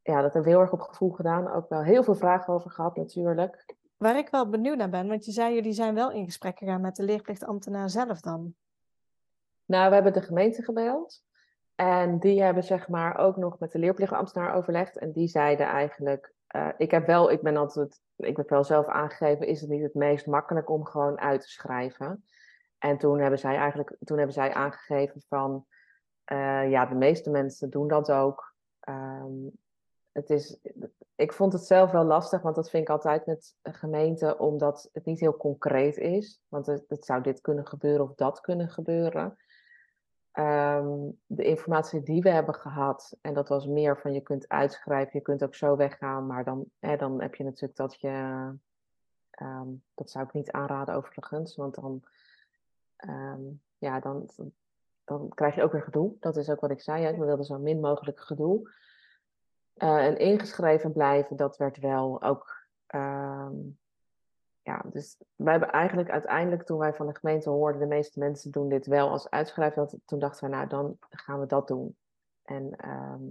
ja, 0.01 0.22
dat 0.22 0.34
hebben 0.34 0.43
we 0.43 0.50
heel 0.50 0.60
erg 0.60 0.72
op 0.72 0.81
gevoel 0.81 1.10
gedaan. 1.12 1.51
Ook 1.51 1.70
wel 1.70 1.84
heel 1.84 2.03
veel 2.03 2.15
vragen 2.15 2.53
over 2.53 2.72
gehad 2.72 2.96
natuurlijk. 2.96 3.65
Waar 3.98 4.17
ik 4.17 4.29
wel 4.29 4.50
benieuwd 4.50 4.77
naar 4.77 4.89
ben, 4.89 5.08
want 5.08 5.25
je 5.25 5.31
zei 5.31 5.53
jullie 5.53 5.74
zijn 5.74 5.96
wel 5.96 6.12
in 6.12 6.25
gesprek 6.25 6.58
gegaan 6.58 6.81
met 6.81 6.96
de 6.96 7.03
leerplichtambtenaar 7.03 7.89
zelf 7.89 8.20
dan. 8.20 8.53
Nou, 9.65 9.88
we 9.88 9.93
hebben 9.93 10.13
de 10.13 10.22
gemeente 10.22 10.63
gebeld. 10.63 11.24
En 11.75 12.20
die 12.20 12.43
hebben 12.43 12.63
zeg 12.63 12.88
maar 12.88 13.17
ook 13.17 13.38
nog 13.38 13.60
met 13.60 13.72
de 13.72 13.79
leerplichtambtenaar 13.79 14.55
overlegd. 14.55 14.98
En 14.98 15.12
die 15.12 15.27
zeiden 15.27 15.65
eigenlijk, 15.65 16.34
uh, 16.55 16.67
ik 16.77 16.91
heb 16.91 17.05
wel, 17.05 17.31
ik 17.31 17.41
ben 17.41 17.58
altijd, 17.58 18.01
ik 18.15 18.38
heb 18.38 18.50
wel 18.50 18.63
zelf 18.63 18.88
aangegeven, 18.88 19.48
is 19.48 19.62
het 19.62 19.70
niet 19.70 19.81
het 19.81 19.93
meest 19.93 20.25
makkelijk 20.25 20.70
om 20.70 20.86
gewoon 20.86 21.20
uit 21.20 21.41
te 21.41 21.50
schrijven? 21.50 22.25
En 22.77 22.98
toen 22.98 23.20
hebben 23.20 23.39
zij 23.39 23.55
eigenlijk, 23.55 23.96
toen 24.03 24.17
hebben 24.17 24.36
zij 24.36 24.53
aangegeven 24.53 25.22
van, 25.29 25.65
uh, 26.31 26.70
ja, 26.70 26.86
de 26.86 26.96
meeste 26.96 27.29
mensen 27.29 27.70
doen 27.70 27.88
dat 27.88 28.12
ook. 28.12 28.55
Um, 28.89 29.51
het 30.11 30.29
is, 30.29 30.59
ik 31.15 31.33
vond 31.33 31.53
het 31.53 31.65
zelf 31.65 31.91
wel 31.91 32.03
lastig, 32.03 32.41
want 32.41 32.55
dat 32.55 32.69
vind 32.69 32.83
ik 32.83 32.89
altijd 32.89 33.25
met 33.25 33.55
gemeenten, 33.63 34.39
omdat 34.39 34.89
het 34.93 35.05
niet 35.05 35.19
heel 35.19 35.37
concreet 35.37 35.97
is. 35.97 36.41
Want 36.47 36.65
het, 36.65 37.05
zou 37.05 37.21
dit 37.21 37.41
kunnen 37.41 37.67
gebeuren 37.67 38.09
of 38.09 38.15
dat 38.15 38.41
kunnen 38.41 38.69
gebeuren. 38.69 39.37
ehm, 40.31 41.09
de 41.25 41.43
informatie 41.43 42.03
die 42.03 42.21
we 42.21 42.29
hebben 42.29 42.55
gehad, 42.55 43.17
en 43.21 43.33
dat 43.33 43.49
was 43.49 43.65
meer 43.65 43.97
van 43.97 44.13
je 44.13 44.21
kunt 44.21 44.47
uitschrijven, 44.49 45.11
je 45.13 45.21
kunt 45.21 45.43
ook 45.43 45.55
zo 45.55 45.75
weggaan, 45.75 46.27
maar 46.27 46.43
dan, 46.43 46.65
dan 46.79 47.21
heb 47.21 47.35
je 47.35 47.43
natuurlijk 47.43 47.75
dat 47.75 48.01
je, 48.01 48.09
ehm, 49.31 49.67
dat 49.93 50.11
zou 50.11 50.25
ik 50.25 50.33
niet 50.33 50.51
aanraden 50.51 50.95
overigens, 50.95 51.55
want 51.55 51.75
dan, 51.75 52.03
ehm, 52.95 53.41
ja, 53.77 53.99
dan, 53.99 54.29
dan 55.03 55.29
krijg 55.29 55.55
je 55.55 55.63
ook 55.63 55.71
weer 55.71 55.81
gedoe. 55.81 56.13
Dat 56.19 56.37
is 56.37 56.49
ook 56.49 56.59
wat 56.59 56.71
ik 56.71 56.81
zei, 56.81 57.03
hè? 57.03 57.17
we 57.17 57.25
wilden 57.25 57.45
zo 57.45 57.59
min 57.59 57.79
mogelijk 57.79 58.19
gedoe. 58.19 58.69
Uh, 59.77 60.05
en 60.05 60.17
ingeschreven 60.17 60.91
blijven, 60.91 61.35
dat 61.35 61.57
werd 61.57 61.77
wel 61.77 62.21
ook 62.21 62.59
ja, 64.63 64.83
dus 64.91 65.17
wij 65.35 65.51
hebben 65.51 65.71
eigenlijk 65.71 66.09
uiteindelijk, 66.09 66.63
toen 66.63 66.77
wij 66.77 66.93
van 66.93 67.07
de 67.07 67.15
gemeente 67.15 67.49
hoorden, 67.49 67.81
de 67.81 67.87
meeste 67.87 68.19
mensen 68.19 68.51
doen 68.51 68.69
dit 68.69 68.85
wel 68.85 69.09
als 69.09 69.29
uitschrijven, 69.29 70.01
toen 70.05 70.19
dachten 70.19 70.49
we, 70.49 70.55
nou, 70.55 70.67
dan 70.67 70.97
gaan 71.09 71.39
we 71.39 71.45
dat 71.45 71.67
doen. 71.67 71.95
En 72.43 72.75
ehm, 72.75 73.23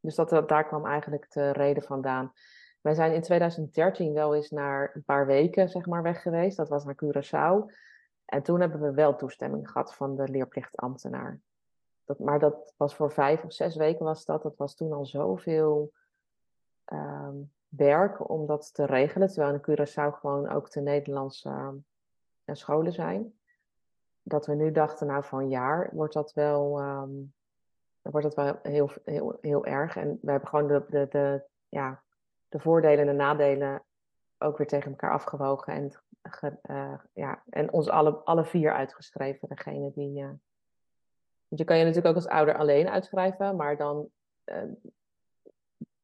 dus 0.00 0.14
dat, 0.14 0.48
daar 0.48 0.66
kwam 0.66 0.86
eigenlijk 0.86 1.32
de 1.32 1.50
reden 1.50 1.82
vandaan. 1.82 2.32
Wij 2.80 2.94
zijn 2.94 3.12
in 3.12 3.22
2013 3.22 4.12
wel 4.12 4.34
eens 4.34 4.50
naar 4.50 4.90
een 4.94 5.04
paar 5.04 5.26
weken, 5.26 5.68
zeg 5.68 5.86
maar, 5.86 6.02
weg 6.02 6.22
geweest. 6.22 6.56
Dat 6.56 6.68
was 6.68 6.84
naar 6.84 6.96
Curaçao. 7.04 7.74
En 8.24 8.42
toen 8.42 8.60
hebben 8.60 8.80
we 8.80 8.92
wel 8.92 9.16
toestemming 9.16 9.70
gehad 9.70 9.94
van 9.94 10.16
de 10.16 10.28
leerplichtambtenaar. 10.28 11.40
Dat, 12.08 12.18
maar 12.18 12.38
dat 12.38 12.74
was 12.76 12.94
voor 12.94 13.12
vijf 13.12 13.44
of 13.44 13.52
zes 13.52 13.76
weken 13.76 14.04
was 14.04 14.24
dat. 14.24 14.42
Dat 14.42 14.56
was 14.56 14.74
toen 14.74 14.92
al 14.92 15.06
zoveel 15.06 15.92
um, 16.92 17.52
werk 17.68 18.30
om 18.30 18.46
dat 18.46 18.74
te 18.74 18.84
regelen. 18.84 19.28
Terwijl 19.28 19.54
in 19.54 19.60
Curaçao 19.60 20.18
gewoon 20.18 20.48
ook 20.48 20.70
de 20.70 20.80
Nederlandse 20.80 21.48
uh, 21.48 22.54
scholen 22.54 22.92
zijn. 22.92 23.38
Dat 24.22 24.46
we 24.46 24.54
nu 24.54 24.72
dachten, 24.72 25.06
nou 25.06 25.24
van 25.24 25.38
een 25.38 25.48
jaar 25.48 25.90
wordt 25.92 26.14
dat 26.14 26.32
wel, 26.32 26.80
um, 26.80 27.34
wordt 28.02 28.34
dat 28.34 28.34
wel 28.34 28.58
heel, 28.62 28.90
heel, 29.04 29.38
heel 29.40 29.64
erg. 29.64 29.96
En 29.96 30.18
we 30.22 30.30
hebben 30.30 30.48
gewoon 30.48 30.66
de, 30.66 31.06
de, 31.10 31.44
ja, 31.68 32.02
de 32.48 32.58
voordelen 32.58 32.98
en 32.98 33.06
de 33.06 33.22
nadelen 33.22 33.82
ook 34.38 34.58
weer 34.58 34.66
tegen 34.66 34.90
elkaar 34.90 35.12
afgewogen. 35.12 35.72
En, 35.72 35.92
uh, 36.70 36.98
ja, 37.12 37.42
en 37.50 37.72
ons 37.72 37.88
alle, 37.88 38.10
alle 38.10 38.44
vier 38.44 38.72
uitgeschreven. 38.72 39.48
Degene 39.48 39.90
die. 39.90 40.22
Uh, 40.22 40.30
want 41.48 41.60
je 41.60 41.64
kan 41.64 41.78
je 41.78 41.84
natuurlijk 41.84 42.16
ook 42.16 42.22
als 42.22 42.32
ouder 42.32 42.56
alleen 42.56 42.88
uitschrijven, 42.88 43.56
maar 43.56 43.76
dan 43.76 44.10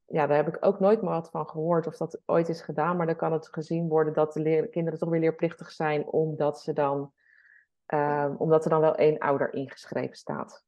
ja, 0.05 0.27
daar 0.27 0.37
heb 0.37 0.47
ik 0.47 0.65
ook 0.65 0.79
nooit 0.79 1.01
meer 1.01 1.11
wat 1.11 1.29
van 1.29 1.49
gehoord 1.49 1.87
of 1.87 1.97
dat 1.97 2.21
ooit 2.25 2.49
is 2.49 2.61
gedaan. 2.61 2.97
Maar 2.97 3.05
dan 3.05 3.15
kan 3.15 3.33
het 3.33 3.47
gezien 3.51 3.87
worden 3.87 4.13
dat 4.13 4.33
de 4.33 4.67
kinderen 4.71 4.99
toch 4.99 5.09
weer 5.09 5.19
leerplichtig 5.19 5.71
zijn, 5.71 6.05
omdat, 6.05 6.61
ze 6.61 6.73
dan, 6.73 7.13
uh, 7.93 8.33
omdat 8.37 8.63
er 8.63 8.69
dan 8.69 8.81
wel 8.81 8.95
één 8.95 9.17
ouder 9.17 9.53
ingeschreven 9.53 10.15
staat. 10.15 10.63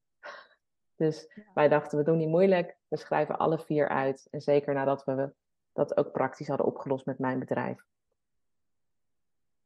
Dus 0.96 1.28
wij 1.54 1.68
dachten, 1.68 1.98
we 1.98 2.04
doen 2.04 2.18
niet 2.18 2.30
moeilijk, 2.30 2.78
we 2.88 2.98
schrijven 2.98 3.38
alle 3.38 3.60
vier 3.60 3.88
uit. 3.88 4.28
En 4.32 4.42
zeker 4.42 4.74
nadat 4.74 5.04
we 5.04 5.34
dat 5.74 5.98
ook 5.98 6.12
praktisch 6.12 6.48
hadden 6.48 6.68
opgelost 6.68 7.06
met 7.06 7.20
mijn 7.20 7.40
bedrijf. 7.40 7.84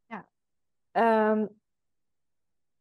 Ja. 0.06 0.25
Um, 1.32 1.61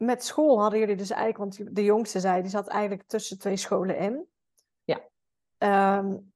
met 0.00 0.25
school 0.25 0.61
hadden 0.61 0.78
jullie 0.78 0.97
dus 0.97 1.11
eigenlijk, 1.11 1.57
want 1.57 1.75
de 1.76 1.85
jongste 1.85 2.21
zei, 2.21 2.42
die 2.42 2.50
zat 2.50 2.69
eigenlijk 2.69 3.09
tussen 3.09 3.38
twee 3.38 3.57
scholen 3.57 3.97
in. 3.97 4.26
Ja. 4.85 5.00
Um, 5.99 6.33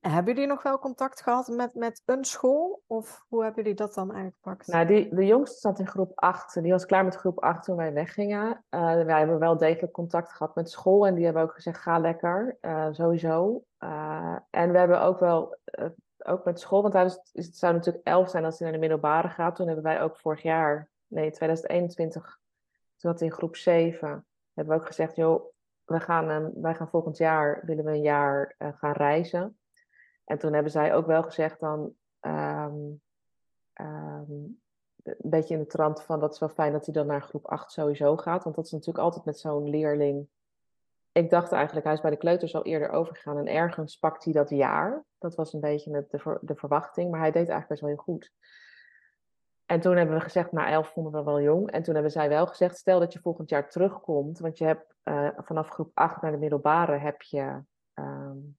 hebben 0.00 0.34
jullie 0.34 0.48
nog 0.48 0.62
wel 0.62 0.78
contact 0.78 1.22
gehad 1.22 1.48
met, 1.48 1.74
met 1.74 2.02
een 2.04 2.24
school? 2.24 2.82
Of 2.86 3.24
hoe 3.28 3.42
hebben 3.42 3.62
jullie 3.62 3.78
dat 3.78 3.94
dan 3.94 4.12
aangepakt? 4.12 4.66
Nou, 4.66 4.86
die, 4.86 5.14
de 5.14 5.26
jongste 5.26 5.58
zat 5.58 5.78
in 5.78 5.86
groep 5.86 6.12
8. 6.14 6.62
Die 6.62 6.72
was 6.72 6.86
klaar 6.86 7.04
met 7.04 7.16
groep 7.16 7.40
8 7.40 7.64
toen 7.64 7.76
wij 7.76 7.92
weggingen. 7.92 8.64
Uh, 8.70 9.02
wij 9.04 9.18
hebben 9.18 9.38
wel 9.38 9.56
degelijk 9.56 9.92
contact 9.92 10.32
gehad 10.32 10.54
met 10.54 10.70
school. 10.70 11.06
En 11.06 11.14
die 11.14 11.24
hebben 11.24 11.42
ook 11.42 11.54
gezegd, 11.54 11.78
ga 11.78 11.98
lekker. 11.98 12.58
Uh, 12.60 12.86
sowieso. 12.90 13.64
Uh, 13.78 14.36
en 14.50 14.72
we 14.72 14.78
hebben 14.78 15.00
ook 15.00 15.18
wel, 15.18 15.56
ook 16.18 16.44
met 16.44 16.60
school. 16.60 16.82
Want 16.82 16.94
het, 16.94 17.30
het 17.32 17.56
zou 17.56 17.74
natuurlijk 17.74 18.04
11 18.06 18.30
zijn 18.30 18.44
als 18.44 18.58
hij 18.58 18.68
naar 18.68 18.76
de 18.76 18.86
middelbare 18.86 19.28
gaat. 19.28 19.56
Toen 19.56 19.66
hebben 19.66 19.84
wij 19.84 20.02
ook 20.02 20.16
vorig 20.16 20.42
jaar, 20.42 20.90
nee, 21.06 21.30
2021. 21.30 22.38
Toen 22.98 23.10
had 23.10 23.20
in 23.20 23.32
groep 23.32 23.56
7. 23.56 24.26
Hebben 24.54 24.74
we 24.74 24.80
ook 24.80 24.86
gezegd, 24.86 25.16
joh, 25.16 25.44
we 25.84 26.00
gaan, 26.00 26.52
wij 26.60 26.74
gaan 26.74 26.88
volgend 26.88 27.16
jaar, 27.16 27.62
willen 27.64 27.84
we 27.84 27.90
een 27.90 28.02
jaar 28.02 28.54
gaan 28.58 28.92
reizen. 28.92 29.58
En 30.24 30.38
toen 30.38 30.52
hebben 30.52 30.72
zij 30.72 30.94
ook 30.94 31.06
wel 31.06 31.22
gezegd 31.22 31.60
dan, 31.60 31.94
um, 32.20 33.00
um, 33.74 34.60
een 35.02 35.30
beetje 35.30 35.54
in 35.54 35.60
de 35.60 35.66
trant 35.66 36.02
van 36.02 36.20
dat 36.20 36.32
is 36.32 36.38
wel 36.38 36.48
fijn 36.48 36.72
dat 36.72 36.84
hij 36.84 36.94
dan 36.94 37.06
naar 37.06 37.22
groep 37.22 37.46
8 37.46 37.72
sowieso 37.72 38.16
gaat. 38.16 38.44
Want 38.44 38.56
dat 38.56 38.64
is 38.64 38.72
natuurlijk 38.72 39.04
altijd 39.04 39.24
met 39.24 39.38
zo'n 39.38 39.70
leerling. 39.70 40.28
Ik 41.12 41.30
dacht 41.30 41.52
eigenlijk, 41.52 41.86
hij 41.86 41.94
is 41.94 42.00
bij 42.00 42.10
de 42.10 42.16
kleuters 42.16 42.54
al 42.54 42.64
eerder 42.64 42.90
overgegaan 42.90 43.38
en 43.38 43.46
ergens 43.46 43.98
pakt 43.98 44.24
hij 44.24 44.32
dat 44.32 44.50
jaar. 44.50 45.04
Dat 45.18 45.34
was 45.34 45.52
een 45.52 45.60
beetje 45.60 45.90
de, 45.90 46.38
de 46.40 46.54
verwachting, 46.54 47.10
maar 47.10 47.20
hij 47.20 47.30
deed 47.30 47.48
eigenlijk 47.48 47.68
best 47.68 47.80
wel 47.80 47.90
heel 47.90 48.14
goed. 48.14 48.32
En 49.68 49.80
toen 49.80 49.96
hebben 49.96 50.16
we 50.16 50.22
gezegd, 50.22 50.52
nou, 50.52 50.68
elf 50.68 50.88
vonden 50.88 51.12
we 51.12 51.22
wel 51.22 51.40
jong. 51.40 51.70
En 51.70 51.82
toen 51.82 51.94
hebben 51.94 52.12
zij 52.12 52.28
wel 52.28 52.46
gezegd, 52.46 52.76
stel 52.76 53.00
dat 53.00 53.12
je 53.12 53.18
volgend 53.18 53.48
jaar 53.48 53.70
terugkomt, 53.70 54.38
want 54.38 54.58
je 54.58 54.64
hebt 54.64 54.94
uh, 55.04 55.28
vanaf 55.36 55.68
groep 55.68 55.90
8 55.94 56.22
naar 56.22 56.30
de 56.30 56.38
middelbare 56.38 56.96
heb 56.96 57.22
je 57.22 57.62
um, 57.94 58.56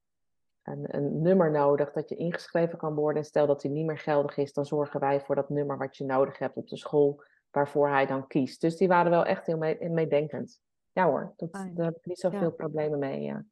een, 0.64 0.96
een, 0.96 1.22
nummer 1.22 1.52
nodig 1.52 1.92
dat 1.92 2.10
je 2.10 2.16
ingeschreven 2.16 2.78
kan 2.78 2.94
worden. 2.94 3.22
En 3.22 3.28
stel 3.28 3.48
dat 3.48 3.62
die 3.62 3.72
niet 3.72 3.86
meer 3.86 3.98
geldig 3.98 4.38
is, 4.38 4.54
dan 4.54 4.66
zorgen 4.66 5.00
wij 5.00 5.22
voor 5.22 5.36
dat 5.36 5.50
nummer 5.50 5.78
wat 5.78 5.98
je 5.98 6.06
nodig 6.06 6.38
hebt 6.38 6.56
op 6.56 6.68
de 6.68 6.78
school 6.78 7.24
waarvoor 7.52 7.90
hij 7.90 8.06
dan 8.06 8.28
kiest. 8.28 8.62
Dus 8.62 8.78
die 8.78 8.88
waren 8.88 9.12
wel 9.12 9.26
echt 9.26 9.46
heel 9.46 9.58
meedenkend. 9.80 10.62
Ja 10.92 11.06
hoor, 11.06 11.34
dat, 11.36 11.52
daar 11.52 11.86
heb 11.86 11.96
ik 11.96 12.06
niet 12.06 12.20
zoveel 12.20 12.42
ja. 12.42 12.50
problemen 12.50 13.00
mee, 13.00 13.22
ja, 13.22 13.46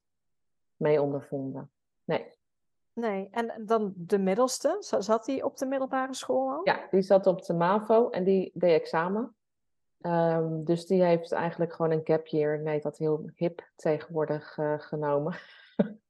mee 0.75 1.01
ondervonden. 1.01 1.71
Nee. 2.03 2.36
Nee, 2.99 3.27
en 3.31 3.53
dan 3.65 3.93
de 3.95 4.17
middelste, 4.17 4.77
zat 4.79 5.25
die 5.25 5.45
op 5.45 5.57
de 5.57 5.65
middelbare 5.65 6.13
school 6.13 6.51
al? 6.51 6.61
Ja, 6.63 6.87
die 6.91 7.01
zat 7.01 7.27
op 7.27 7.45
de 7.45 7.53
MAVO 7.53 8.09
en 8.09 8.23
die 8.23 8.51
deed 8.53 8.81
examen. 8.81 9.35
Um, 10.01 10.63
dus 10.63 10.85
die 10.85 11.03
heeft 11.03 11.31
eigenlijk 11.31 11.73
gewoon 11.73 11.91
een 11.91 12.01
gap 12.03 12.27
year, 12.27 12.61
nee, 12.61 12.81
dat 12.81 12.97
heel 12.97 13.29
hip 13.35 13.69
tegenwoordig 13.75 14.57
uh, 14.57 14.79
genomen. 14.79 15.35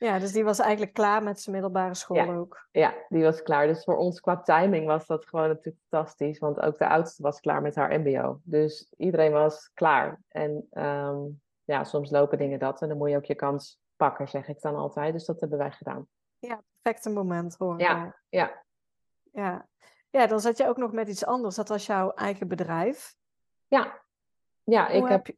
Ja, 0.00 0.18
dus 0.18 0.32
die 0.32 0.44
was 0.44 0.58
eigenlijk 0.58 0.92
klaar 0.92 1.22
met 1.22 1.40
zijn 1.40 1.54
middelbare 1.54 1.94
school 1.94 2.30
ook. 2.30 2.68
Ja, 2.72 2.94
die 3.08 3.22
was 3.22 3.42
klaar. 3.42 3.66
Dus 3.66 3.84
voor 3.84 3.96
ons 3.96 4.20
qua 4.20 4.40
timing 4.40 4.86
was 4.86 5.06
dat 5.06 5.26
gewoon 5.26 5.48
natuurlijk 5.48 5.84
fantastisch. 5.88 6.38
Want 6.38 6.60
ook 6.60 6.78
de 6.78 6.88
oudste 6.88 7.22
was 7.22 7.40
klaar 7.40 7.62
met 7.62 7.74
haar 7.74 8.00
mbo. 8.00 8.40
Dus 8.42 8.92
iedereen 8.96 9.32
was 9.32 9.70
klaar. 9.74 10.20
En 10.28 10.68
um, 10.72 11.40
ja, 11.64 11.84
soms 11.84 12.10
lopen 12.10 12.38
dingen 12.38 12.58
dat. 12.58 12.82
En 12.82 12.88
dan 12.88 12.98
moet 12.98 13.10
je 13.10 13.16
ook 13.16 13.24
je 13.24 13.34
kans 13.34 13.80
pakken, 13.98 14.28
zeg 14.28 14.48
ik 14.48 14.60
dan 14.60 14.76
altijd. 14.76 15.12
Dus 15.12 15.24
dat 15.24 15.40
hebben 15.40 15.58
wij 15.58 15.70
gedaan. 15.70 16.06
Ja, 16.38 16.62
perfecte 16.82 17.10
moment 17.10 17.56
hoor. 17.56 17.80
Ja, 17.80 18.16
ja. 18.28 18.64
Ja. 19.32 19.68
ja, 20.10 20.26
dan 20.26 20.40
zat 20.40 20.56
je 20.56 20.68
ook 20.68 20.76
nog 20.76 20.92
met 20.92 21.08
iets 21.08 21.24
anders. 21.24 21.56
Dat 21.56 21.68
was 21.68 21.86
jouw 21.86 22.10
eigen 22.10 22.48
bedrijf. 22.48 23.14
Ja, 23.66 24.00
ja 24.64 24.88
ik 24.88 25.06
heb... 25.06 25.28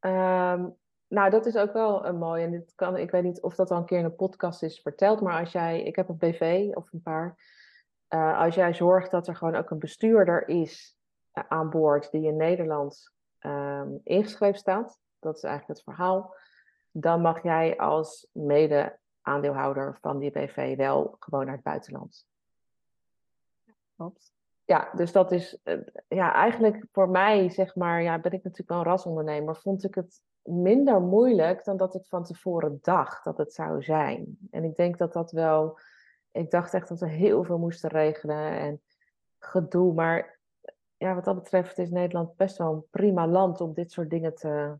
Um, 0.00 0.76
nou, 1.08 1.30
dat 1.30 1.46
is 1.46 1.56
ook 1.56 1.72
wel 1.72 2.06
een 2.06 2.18
mooi. 2.18 2.44
En 2.44 2.50
dit 2.50 2.72
kan, 2.74 2.96
ik 2.96 3.10
weet 3.10 3.22
niet 3.22 3.40
of 3.40 3.54
dat 3.54 3.70
al 3.70 3.76
een 3.76 3.84
keer 3.84 3.98
in 3.98 4.04
een 4.04 4.14
podcast 4.14 4.62
is 4.62 4.80
verteld, 4.80 5.20
maar 5.20 5.40
als 5.40 5.52
jij, 5.52 5.82
ik 5.82 5.96
heb 5.96 6.08
een 6.08 6.18
BV 6.18 6.70
of 6.74 6.92
een 6.92 7.02
paar. 7.02 7.36
Uh, 8.08 8.38
als 8.38 8.54
jij 8.54 8.74
zorgt 8.74 9.10
dat 9.10 9.28
er 9.28 9.36
gewoon 9.36 9.54
ook 9.54 9.70
een 9.70 9.78
bestuurder 9.78 10.48
is 10.48 10.96
uh, 11.34 11.44
aan 11.48 11.70
boord 11.70 12.10
die 12.10 12.26
in 12.26 12.36
Nederland 12.36 13.12
um, 13.40 14.00
ingeschreven 14.04 14.58
staat, 14.58 14.98
dat 15.18 15.36
is 15.36 15.42
eigenlijk 15.42 15.78
het 15.78 15.94
verhaal, 15.94 16.34
dan 17.00 17.20
mag 17.20 17.42
jij 17.42 17.78
als 17.78 18.28
mede-aandeelhouder 18.32 19.98
van 20.00 20.18
die 20.18 20.30
BV 20.30 20.76
wel 20.76 21.16
gewoon 21.18 21.44
naar 21.44 21.54
het 21.54 21.62
buitenland. 21.62 22.26
Klopt. 23.96 24.32
Ja, 24.64 24.90
dus 24.94 25.12
dat 25.12 25.32
is 25.32 25.58
uh, 25.64 25.78
ja, 26.08 26.34
eigenlijk 26.34 26.84
voor 26.92 27.08
mij, 27.08 27.50
zeg 27.50 27.74
maar, 27.74 28.02
ja, 28.02 28.18
ben 28.18 28.32
ik 28.32 28.42
natuurlijk 28.42 28.68
wel 28.68 28.78
een 28.78 28.84
rasondernemer, 28.84 29.56
vond 29.56 29.84
ik 29.84 29.94
het 29.94 30.22
minder 30.42 31.00
moeilijk 31.00 31.64
dan 31.64 31.76
dat 31.76 31.94
ik 31.94 32.06
van 32.06 32.24
tevoren 32.24 32.78
dacht 32.82 33.24
dat 33.24 33.38
het 33.38 33.54
zou 33.54 33.82
zijn. 33.82 34.38
En 34.50 34.64
ik 34.64 34.76
denk 34.76 34.98
dat 34.98 35.12
dat 35.12 35.30
wel. 35.30 35.78
Ik 36.32 36.50
dacht 36.50 36.74
echt 36.74 36.88
dat 36.88 37.00
we 37.00 37.08
heel 37.08 37.44
veel 37.44 37.58
moesten 37.58 37.90
regelen 37.90 38.50
en 38.50 38.80
gedoe. 39.38 39.94
Maar 39.94 40.38
ja, 40.96 41.14
wat 41.14 41.24
dat 41.24 41.34
betreft 41.34 41.78
is 41.78 41.90
Nederland 41.90 42.36
best 42.36 42.58
wel 42.58 42.72
een 42.72 42.86
prima 42.90 43.26
land 43.26 43.60
om 43.60 43.72
dit 43.72 43.92
soort 43.92 44.10
dingen 44.10 44.34
te 44.34 44.76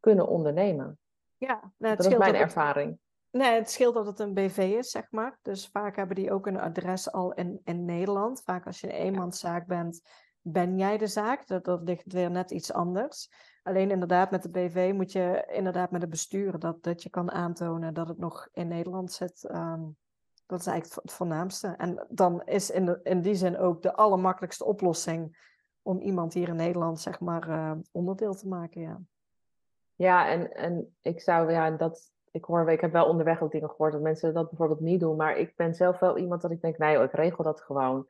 kunnen 0.00 0.28
ondernemen. 0.28 0.98
Ja, 1.38 1.72
dat 1.78 2.06
is 2.06 2.16
mijn 2.16 2.34
ervaring. 2.34 2.98
nee, 3.30 3.54
het 3.54 3.70
scheelt 3.70 3.94
dat 3.94 4.06
het 4.06 4.18
een 4.18 4.34
BV 4.34 4.74
is, 4.78 4.90
zeg 4.90 5.10
maar. 5.10 5.38
Dus 5.42 5.68
vaak 5.68 5.96
hebben 5.96 6.16
die 6.16 6.32
ook 6.32 6.46
een 6.46 6.60
adres 6.60 7.12
al 7.12 7.32
in, 7.32 7.60
in 7.64 7.84
Nederland. 7.84 8.42
Vaak 8.44 8.66
als 8.66 8.80
je 8.80 8.86
een 8.86 8.98
eenmanszaak 8.98 9.66
bent, 9.66 10.00
ben 10.40 10.78
jij 10.78 10.98
de 10.98 11.06
zaak. 11.06 11.46
Dat, 11.46 11.64
dat 11.64 11.82
ligt 11.82 12.12
weer 12.12 12.30
net 12.30 12.50
iets 12.50 12.72
anders. 12.72 13.30
Alleen 13.62 13.90
inderdaad, 13.90 14.30
met 14.30 14.42
de 14.42 14.50
BV 14.50 14.92
moet 14.94 15.12
je 15.12 15.44
inderdaad 15.52 15.90
met 15.90 16.00
het 16.00 16.10
bestuur 16.10 16.58
dat, 16.58 16.82
dat 16.82 17.02
je 17.02 17.10
kan 17.10 17.30
aantonen 17.30 17.94
dat 17.94 18.08
het 18.08 18.18
nog 18.18 18.48
in 18.52 18.68
Nederland 18.68 19.12
zit. 19.12 19.44
Ehm, 19.44 19.82
dat 20.46 20.60
is 20.60 20.66
eigenlijk 20.66 21.02
het 21.02 21.12
voornaamste. 21.12 21.68
En 21.68 22.06
dan 22.08 22.42
is 22.44 22.70
in, 22.70 22.84
de, 22.84 23.00
in 23.02 23.20
die 23.20 23.34
zin 23.34 23.58
ook 23.58 23.82
de 23.82 23.94
allermakkelijkste 23.94 24.64
oplossing 24.64 25.36
om 25.82 26.00
iemand 26.00 26.34
hier 26.34 26.48
in 26.48 26.56
Nederland, 26.56 27.00
zeg 27.00 27.20
maar, 27.20 27.48
uh, 27.48 27.72
onderdeel 27.92 28.34
te 28.34 28.48
maken. 28.48 28.80
Ja. 28.80 29.00
Ja, 29.96 30.28
en, 30.28 30.52
en 30.52 30.96
ik 31.02 31.20
zou, 31.20 31.52
ja, 31.52 31.70
dat, 31.70 32.12
ik 32.30 32.44
hoor, 32.44 32.70
ik 32.70 32.80
heb 32.80 32.92
wel 32.92 33.06
onderweg 33.06 33.42
ook 33.42 33.52
dingen 33.52 33.70
gehoord 33.70 33.92
dat 33.92 34.02
mensen 34.02 34.34
dat 34.34 34.48
bijvoorbeeld 34.48 34.80
niet 34.80 35.00
doen, 35.00 35.16
maar 35.16 35.36
ik 35.36 35.56
ben 35.56 35.74
zelf 35.74 35.98
wel 35.98 36.18
iemand 36.18 36.42
dat 36.42 36.50
ik 36.50 36.60
denk, 36.60 36.78
nee, 36.78 37.02
ik 37.02 37.12
regel 37.12 37.44
dat 37.44 37.60
gewoon. 37.60 38.08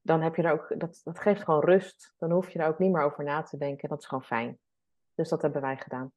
Dan 0.00 0.20
heb 0.20 0.36
je 0.36 0.42
er 0.42 0.52
ook, 0.52 0.80
dat, 0.80 1.00
dat 1.04 1.18
geeft 1.18 1.42
gewoon 1.42 1.64
rust. 1.64 2.14
Dan 2.18 2.30
hoef 2.30 2.50
je 2.50 2.58
er 2.58 2.68
ook 2.68 2.78
niet 2.78 2.92
meer 2.92 3.02
over 3.02 3.24
na 3.24 3.42
te 3.42 3.56
denken. 3.56 3.88
Dat 3.88 3.98
is 3.98 4.06
gewoon 4.06 4.24
fijn. 4.24 4.58
Dus 5.14 5.28
dat 5.28 5.42
hebben 5.42 5.60
wij 5.60 5.76
gedaan. 5.76 6.12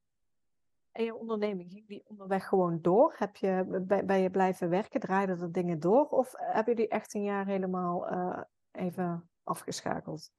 En 0.91 1.03
je 1.03 1.15
onderneming, 1.15 1.71
ging 1.71 1.87
die 1.87 2.03
onderweg 2.07 2.47
gewoon 2.47 2.79
door? 2.81 3.13
Heb 3.17 3.35
je, 3.35 3.83
ben 4.05 4.19
je 4.19 4.29
blijven 4.29 4.69
werken? 4.69 4.99
Draaiden 4.99 5.41
er 5.41 5.51
dingen 5.51 5.79
door? 5.79 6.07
Of 6.07 6.33
heb 6.37 6.67
je 6.67 6.75
die 6.75 6.87
echt 6.87 7.13
een 7.13 7.23
jaar 7.23 7.45
helemaal 7.45 8.11
uh, 8.11 8.41
even 8.71 9.29
afgeschakeld? 9.43 10.31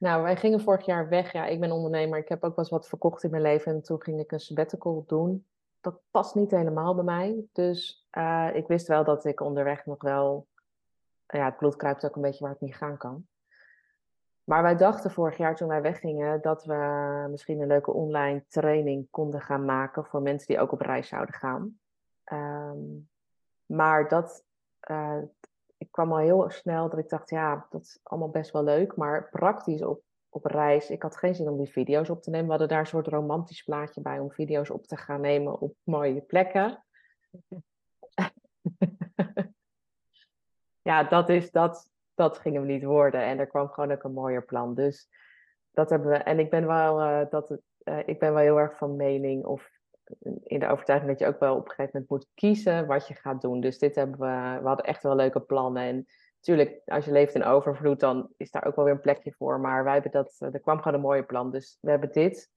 Nou, 0.00 0.22
wij 0.22 0.36
gingen 0.36 0.60
vorig 0.60 0.86
jaar 0.86 1.08
weg. 1.08 1.32
Ja, 1.32 1.46
ik 1.46 1.60
ben 1.60 1.72
ondernemer. 1.72 2.18
Ik 2.18 2.28
heb 2.28 2.44
ook 2.44 2.56
wel 2.56 2.64
eens 2.64 2.68
wat 2.68 2.88
verkocht 2.88 3.22
in 3.22 3.30
mijn 3.30 3.42
leven. 3.42 3.72
En 3.72 3.82
toen 3.82 4.02
ging 4.02 4.20
ik 4.20 4.32
een 4.32 4.40
sabbatical 4.40 5.04
doen. 5.06 5.46
Dat 5.80 6.00
past 6.10 6.34
niet 6.34 6.50
helemaal 6.50 6.94
bij 6.94 7.04
mij. 7.04 7.44
Dus 7.52 8.08
uh, 8.18 8.50
ik 8.52 8.66
wist 8.66 8.86
wel 8.86 9.04
dat 9.04 9.24
ik 9.24 9.40
onderweg 9.40 9.86
nog 9.86 10.02
wel... 10.02 10.46
Ja, 11.26 11.44
het 11.44 11.56
bloed 11.56 11.76
kruipt 11.76 12.04
ook 12.04 12.16
een 12.16 12.22
beetje 12.22 12.40
waar 12.40 12.52
het 12.52 12.60
niet 12.60 12.76
gaan 12.76 12.96
kan. 12.96 13.26
Maar 14.44 14.62
wij 14.62 14.76
dachten 14.76 15.10
vorig 15.10 15.36
jaar 15.36 15.56
toen 15.56 15.68
wij 15.68 15.82
weggingen 15.82 16.42
dat 16.42 16.64
we 16.64 17.26
misschien 17.30 17.60
een 17.60 17.66
leuke 17.66 17.92
online 17.92 18.44
training 18.48 19.06
konden 19.10 19.40
gaan 19.40 19.64
maken 19.64 20.04
voor 20.04 20.22
mensen 20.22 20.46
die 20.46 20.60
ook 20.60 20.72
op 20.72 20.80
reis 20.80 21.08
zouden 21.08 21.34
gaan. 21.34 21.78
Um, 22.32 23.08
maar 23.66 24.08
dat, 24.08 24.44
uh, 24.90 25.18
ik 25.80 25.88
kwam 25.90 26.12
al 26.12 26.18
heel 26.18 26.50
snel 26.50 26.88
dat 26.88 26.98
ik 26.98 27.08
dacht, 27.08 27.30
ja, 27.30 27.66
dat 27.70 27.82
is 27.82 28.00
allemaal 28.02 28.30
best 28.30 28.50
wel 28.50 28.64
leuk, 28.64 28.96
maar 28.96 29.28
praktisch 29.30 29.82
op, 29.82 30.02
op 30.28 30.44
reis, 30.44 30.90
ik 30.90 31.02
had 31.02 31.16
geen 31.16 31.34
zin 31.34 31.48
om 31.48 31.56
die 31.56 31.72
video's 31.72 32.10
op 32.10 32.22
te 32.22 32.30
nemen. 32.30 32.44
We 32.44 32.50
hadden 32.50 32.68
daar 32.68 32.80
een 32.80 32.86
soort 32.86 33.06
romantisch 33.06 33.62
plaatje 33.62 34.00
bij 34.00 34.18
om 34.18 34.32
video's 34.32 34.70
op 34.70 34.86
te 34.86 34.96
gaan 34.96 35.20
nemen 35.20 35.60
op 35.60 35.74
mooie 35.82 36.20
plekken. 36.20 36.84
ja, 40.88 41.04
dat 41.04 41.28
is 41.28 41.50
dat 41.50 41.90
dat 42.14 42.38
ging 42.38 42.54
hem 42.54 42.66
niet 42.66 42.84
worden. 42.84 43.22
En 43.22 43.38
er 43.38 43.46
kwam 43.46 43.68
gewoon 43.68 43.92
ook 43.92 44.02
een 44.02 44.12
mooier 44.12 44.44
plan. 44.44 44.74
Dus 44.74 45.08
dat 45.70 45.90
hebben 45.90 46.08
we. 46.08 46.16
En 46.16 46.38
ik 46.38 46.50
ben 46.50 46.66
wel, 46.66 47.00
uh, 47.00 47.30
dat, 47.30 47.58
uh, 47.84 47.98
ik 48.08 48.18
ben 48.18 48.32
wel 48.32 48.42
heel 48.42 48.58
erg 48.58 48.76
van 48.76 48.96
mening 48.96 49.44
of 49.44 49.69
in 50.42 50.60
de 50.60 50.68
overtuiging 50.68 51.10
dat 51.10 51.20
je 51.20 51.26
ook 51.26 51.40
wel 51.40 51.56
op 51.56 51.64
een 51.64 51.70
gegeven 51.70 51.90
moment 51.92 52.10
moet 52.10 52.28
kiezen 52.34 52.86
wat 52.86 53.08
je 53.08 53.14
gaat 53.14 53.40
doen. 53.40 53.60
Dus 53.60 53.78
dit 53.78 53.94
hebben 53.94 54.18
we, 54.18 54.58
we 54.60 54.66
hadden 54.66 54.86
echt 54.86 55.02
wel 55.02 55.14
leuke 55.14 55.40
plannen. 55.40 55.82
En 55.82 56.06
natuurlijk, 56.36 56.80
als 56.84 57.04
je 57.04 57.12
leeft 57.12 57.34
in 57.34 57.44
overvloed, 57.44 58.00
dan 58.00 58.28
is 58.36 58.50
daar 58.50 58.64
ook 58.64 58.76
wel 58.76 58.84
weer 58.84 58.94
een 58.94 59.00
plekje 59.00 59.32
voor. 59.32 59.60
Maar 59.60 59.84
wij 59.84 59.92
hebben 59.92 60.10
dat, 60.10 60.36
er 60.38 60.60
kwam 60.60 60.78
gewoon 60.78 60.94
een 60.94 61.00
mooie 61.00 61.24
plan. 61.24 61.50
Dus 61.50 61.78
we 61.80 61.90
hebben 61.90 62.12
dit 62.12 62.50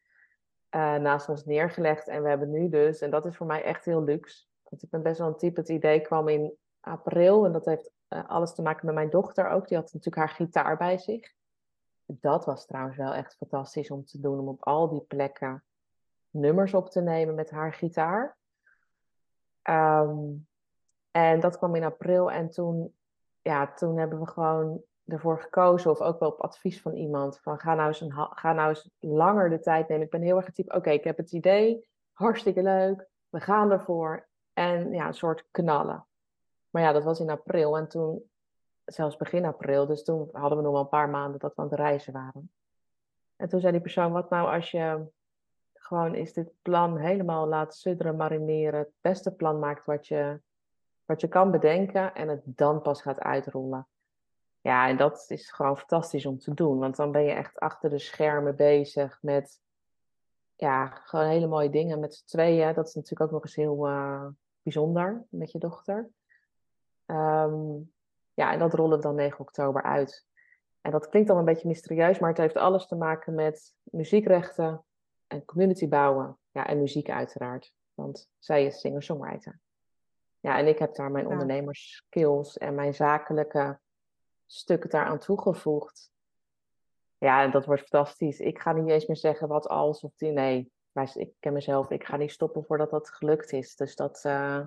uh, 0.75 0.95
naast 0.95 1.29
ons 1.29 1.45
neergelegd. 1.45 2.07
En 2.07 2.23
we 2.23 2.29
hebben 2.29 2.49
nu 2.49 2.69
dus, 2.69 2.99
en 2.99 3.09
dat 3.09 3.25
is 3.25 3.37
voor 3.37 3.47
mij 3.47 3.63
echt 3.63 3.85
heel 3.85 4.03
luxe. 4.03 4.45
Want 4.63 4.83
ik 4.83 4.89
ben 4.89 5.03
best 5.03 5.19
wel 5.19 5.27
een 5.27 5.37
type, 5.37 5.59
het 5.59 5.69
idee 5.69 6.01
kwam 6.01 6.27
in 6.27 6.57
april. 6.79 7.45
En 7.45 7.51
dat 7.51 7.65
heeft 7.65 7.91
uh, 8.09 8.29
alles 8.29 8.53
te 8.53 8.61
maken 8.61 8.85
met 8.85 8.95
mijn 8.95 9.09
dochter 9.09 9.49
ook. 9.49 9.67
Die 9.67 9.77
had 9.77 9.93
natuurlijk 9.93 10.15
haar 10.15 10.35
gitaar 10.35 10.77
bij 10.77 10.97
zich. 10.97 11.33
Dat 12.05 12.45
was 12.45 12.65
trouwens 12.65 12.97
wel 12.97 13.13
echt 13.13 13.35
fantastisch 13.35 13.91
om 13.91 14.05
te 14.05 14.19
doen. 14.19 14.39
Om 14.39 14.47
op 14.47 14.63
al 14.63 14.89
die 14.89 15.01
plekken 15.01 15.63
nummers 16.33 16.73
op 16.73 16.89
te 16.89 17.01
nemen 17.01 17.35
met 17.35 17.49
haar 17.49 17.73
gitaar. 17.73 18.37
Um, 19.69 20.47
en 21.11 21.39
dat 21.39 21.57
kwam 21.57 21.75
in 21.75 21.83
april. 21.83 22.31
En 22.31 22.49
toen, 22.49 22.93
ja, 23.41 23.73
toen 23.73 23.97
hebben 23.97 24.19
we 24.19 24.27
gewoon 24.27 24.81
ervoor 25.05 25.41
gekozen, 25.41 25.91
of 25.91 26.01
ook 26.01 26.19
wel 26.19 26.29
op 26.29 26.41
advies 26.41 26.81
van 26.81 26.93
iemand, 26.93 27.39
van 27.39 27.59
ga 27.59 27.73
nou 27.75 27.87
eens, 27.87 28.01
een, 28.01 28.11
ga 28.11 28.53
nou 28.53 28.69
eens 28.69 28.89
langer 28.99 29.49
de 29.49 29.59
tijd 29.59 29.87
nemen. 29.87 30.05
Ik 30.05 30.11
ben 30.11 30.21
heel 30.21 30.35
erg 30.35 30.45
het 30.45 30.55
type, 30.55 30.75
oké, 30.75 30.89
ik 30.89 31.03
heb 31.03 31.17
het 31.17 31.31
idee, 31.31 31.87
hartstikke 32.13 32.61
leuk, 32.61 33.07
we 33.29 33.39
gaan 33.39 33.71
ervoor. 33.71 34.27
En 34.53 34.91
ja, 34.91 35.07
een 35.07 35.13
soort 35.13 35.47
knallen. 35.51 36.05
Maar 36.69 36.81
ja, 36.81 36.91
dat 36.91 37.03
was 37.03 37.19
in 37.19 37.29
april 37.29 37.77
en 37.77 37.87
toen, 37.87 38.29
zelfs 38.85 39.17
begin 39.17 39.45
april, 39.45 39.85
dus 39.85 40.03
toen 40.03 40.29
hadden 40.31 40.57
we 40.57 40.63
nog 40.63 40.71
wel 40.71 40.81
een 40.81 40.87
paar 40.87 41.09
maanden 41.09 41.39
dat 41.39 41.55
we 41.55 41.61
aan 41.61 41.69
het 41.69 41.79
reizen 41.79 42.13
waren. 42.13 42.51
En 43.35 43.49
toen 43.49 43.59
zei 43.59 43.71
die 43.71 43.81
persoon, 43.81 44.11
wat 44.11 44.29
nou 44.29 44.53
als 44.53 44.71
je 44.71 45.05
gewoon 45.83 46.15
is 46.15 46.33
dit 46.33 46.51
plan 46.61 46.97
helemaal 46.97 47.47
laat 47.47 47.75
sudderen, 47.75 48.15
marineren, 48.15 48.79
het 48.79 48.91
beste 49.01 49.31
plan 49.35 49.59
maakt 49.59 49.85
wat 49.85 50.07
je, 50.07 50.41
wat 51.05 51.21
je 51.21 51.27
kan 51.27 51.51
bedenken 51.51 52.15
en 52.15 52.27
het 52.27 52.41
dan 52.45 52.81
pas 52.81 53.01
gaat 53.01 53.19
uitrollen. 53.19 53.87
Ja, 54.61 54.87
en 54.87 54.97
dat 54.97 55.25
is 55.27 55.51
gewoon 55.51 55.77
fantastisch 55.77 56.25
om 56.25 56.37
te 56.37 56.53
doen, 56.53 56.79
want 56.79 56.95
dan 56.95 57.11
ben 57.11 57.23
je 57.23 57.31
echt 57.31 57.59
achter 57.59 57.89
de 57.89 57.99
schermen 57.99 58.55
bezig 58.55 59.19
met, 59.21 59.61
ja, 60.55 60.85
gewoon 60.85 61.25
hele 61.25 61.47
mooie 61.47 61.69
dingen 61.69 61.99
met 61.99 62.15
z'n 62.15 62.25
tweeën. 62.25 62.73
Dat 62.73 62.87
is 62.87 62.93
natuurlijk 62.93 63.21
ook 63.21 63.31
nog 63.31 63.43
eens 63.43 63.55
heel 63.55 63.89
uh, 63.89 64.25
bijzonder 64.61 65.25
met 65.29 65.51
je 65.51 65.59
dochter. 65.59 66.09
Um, 67.05 67.91
ja, 68.33 68.51
en 68.51 68.59
dat 68.59 68.73
rollen 68.73 68.97
we 68.97 69.03
dan 69.03 69.15
9 69.15 69.39
oktober 69.39 69.83
uit. 69.83 70.27
En 70.81 70.91
dat 70.91 71.09
klinkt 71.09 71.27
dan 71.27 71.37
een 71.37 71.45
beetje 71.45 71.67
mysterieus, 71.67 72.19
maar 72.19 72.29
het 72.29 72.37
heeft 72.37 72.57
alles 72.57 72.87
te 72.87 72.95
maken 72.95 73.35
met 73.35 73.75
muziekrechten 73.83 74.83
en 75.33 75.45
community 75.45 75.87
bouwen. 75.87 76.37
Ja, 76.51 76.67
en 76.67 76.79
muziek 76.79 77.09
uiteraard, 77.09 77.73
want 77.93 78.29
zij 78.39 78.65
is 78.65 78.79
singer-songwriter. 78.79 79.59
Ja, 80.39 80.57
en 80.57 80.67
ik 80.67 80.79
heb 80.79 80.95
daar 80.95 81.11
mijn 81.11 81.25
ja. 81.25 81.31
ondernemerskills 81.31 82.57
en 82.57 82.75
mijn 82.75 82.93
zakelijke 82.93 83.79
stukken 84.45 84.89
daaraan 84.89 85.19
toegevoegd. 85.19 86.11
Ja, 87.17 87.43
en 87.43 87.51
dat 87.51 87.65
wordt 87.65 87.81
fantastisch. 87.81 88.39
Ik 88.39 88.59
ga 88.59 88.71
niet 88.71 88.89
eens 88.89 89.05
meer 89.05 89.17
zeggen 89.17 89.47
wat 89.47 89.67
als 89.67 90.01
of 90.01 90.15
die. 90.15 90.31
Nee, 90.31 90.71
ik 91.13 91.33
ken 91.39 91.53
mezelf. 91.53 91.89
Ik 91.89 92.03
ga 92.05 92.17
niet 92.17 92.31
stoppen 92.31 92.63
voordat 92.63 92.89
dat 92.89 93.09
gelukt 93.09 93.51
is. 93.51 93.75
Dus 93.75 93.95
dat, 93.95 94.23
uh, 94.25 94.63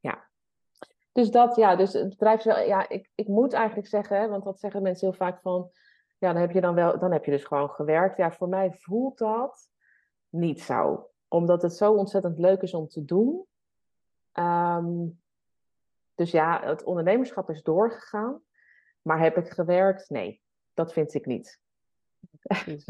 ja, 0.00 0.28
dus 1.12 1.30
dat, 1.30 1.56
ja, 1.56 1.76
dus 1.76 1.92
het 1.92 2.08
bedrijf, 2.08 2.44
ja, 2.44 2.88
ik, 2.88 3.10
ik 3.14 3.28
moet 3.28 3.52
eigenlijk 3.52 3.88
zeggen, 3.88 4.30
want 4.30 4.44
dat 4.44 4.60
zeggen 4.60 4.82
mensen 4.82 5.08
heel 5.08 5.16
vaak 5.16 5.40
van, 5.40 5.70
ja, 6.22 6.32
dan 6.32 6.40
heb 6.40 6.50
je 6.50 6.60
dan 6.60 6.74
wel, 6.74 6.98
dan 6.98 7.12
heb 7.12 7.24
je 7.24 7.30
dus 7.30 7.44
gewoon 7.44 7.70
gewerkt. 7.70 8.16
Ja, 8.16 8.32
voor 8.32 8.48
mij 8.48 8.72
voelt 8.72 9.18
dat 9.18 9.70
niet 10.28 10.62
zo, 10.62 11.10
omdat 11.28 11.62
het 11.62 11.72
zo 11.72 11.92
ontzettend 11.92 12.38
leuk 12.38 12.62
is 12.62 12.74
om 12.74 12.88
te 12.88 13.04
doen. 13.04 13.46
Um, 14.32 15.20
dus 16.14 16.30
ja, 16.30 16.60
het 16.64 16.82
ondernemerschap 16.82 17.50
is 17.50 17.62
doorgegaan, 17.62 18.42
maar 19.02 19.18
heb 19.18 19.36
ik 19.36 19.48
gewerkt? 19.48 20.10
Nee, 20.10 20.42
dat 20.74 20.92
vind 20.92 21.14
ik 21.14 21.26
niet. 21.26 21.60
uh, 22.42 22.88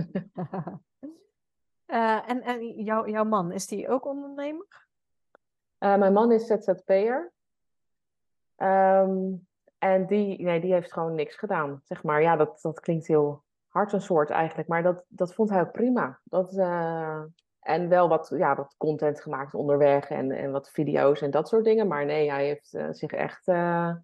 en 2.30 2.42
en 2.42 2.66
jou, 2.82 3.10
jouw 3.10 3.24
man, 3.24 3.52
is 3.52 3.66
die 3.66 3.88
ook 3.88 4.04
ondernemer? 4.04 4.86
Uh, 5.78 5.96
mijn 5.96 6.12
man 6.12 6.32
is 6.32 6.46
ZZP'er. 6.46 7.32
Um, 8.56 9.46
en 9.82 10.06
die, 10.06 10.42
nee, 10.42 10.60
die 10.60 10.72
heeft 10.72 10.92
gewoon 10.92 11.14
niks 11.14 11.36
gedaan. 11.36 11.80
Zeg 11.84 12.02
maar, 12.02 12.22
ja, 12.22 12.36
dat, 12.36 12.60
dat 12.60 12.80
klinkt 12.80 13.06
heel 13.06 13.42
hard 13.68 13.92
een 13.92 14.00
soort 14.00 14.30
eigenlijk. 14.30 14.68
Maar 14.68 14.82
dat, 14.82 15.04
dat 15.08 15.34
vond 15.34 15.50
hij 15.50 15.60
ook 15.60 15.72
prima. 15.72 16.20
Dat, 16.24 16.52
uh, 16.52 17.22
en 17.60 17.88
wel 17.88 18.08
wat, 18.08 18.32
ja, 18.36 18.56
wat 18.56 18.74
content 18.78 19.20
gemaakt 19.20 19.54
onderweg 19.54 20.10
en, 20.10 20.30
en 20.30 20.50
wat 20.50 20.70
video's 20.70 21.20
en 21.20 21.30
dat 21.30 21.48
soort 21.48 21.64
dingen. 21.64 21.88
Maar 21.88 22.04
nee, 22.04 22.30
hij 22.30 22.46
heeft 22.46 22.74
uh, 22.74 22.86
zich 22.90 23.10
echt 23.10 23.48
uh, 23.48 23.96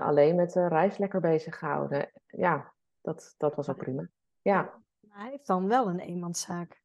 alleen 0.00 0.36
met 0.36 0.52
de 0.52 0.68
reis 0.68 0.98
lekker 0.98 1.20
bezig 1.20 1.58
gehouden. 1.58 2.10
Ja, 2.26 2.72
dat, 3.00 3.34
dat 3.36 3.54
was 3.54 3.68
ook 3.68 3.76
prima. 3.76 4.08
Ja. 4.42 4.72
Hij 5.08 5.30
heeft 5.30 5.46
dan 5.46 5.68
wel 5.68 5.88
een 5.88 6.00
eenmanszaak. 6.00 6.80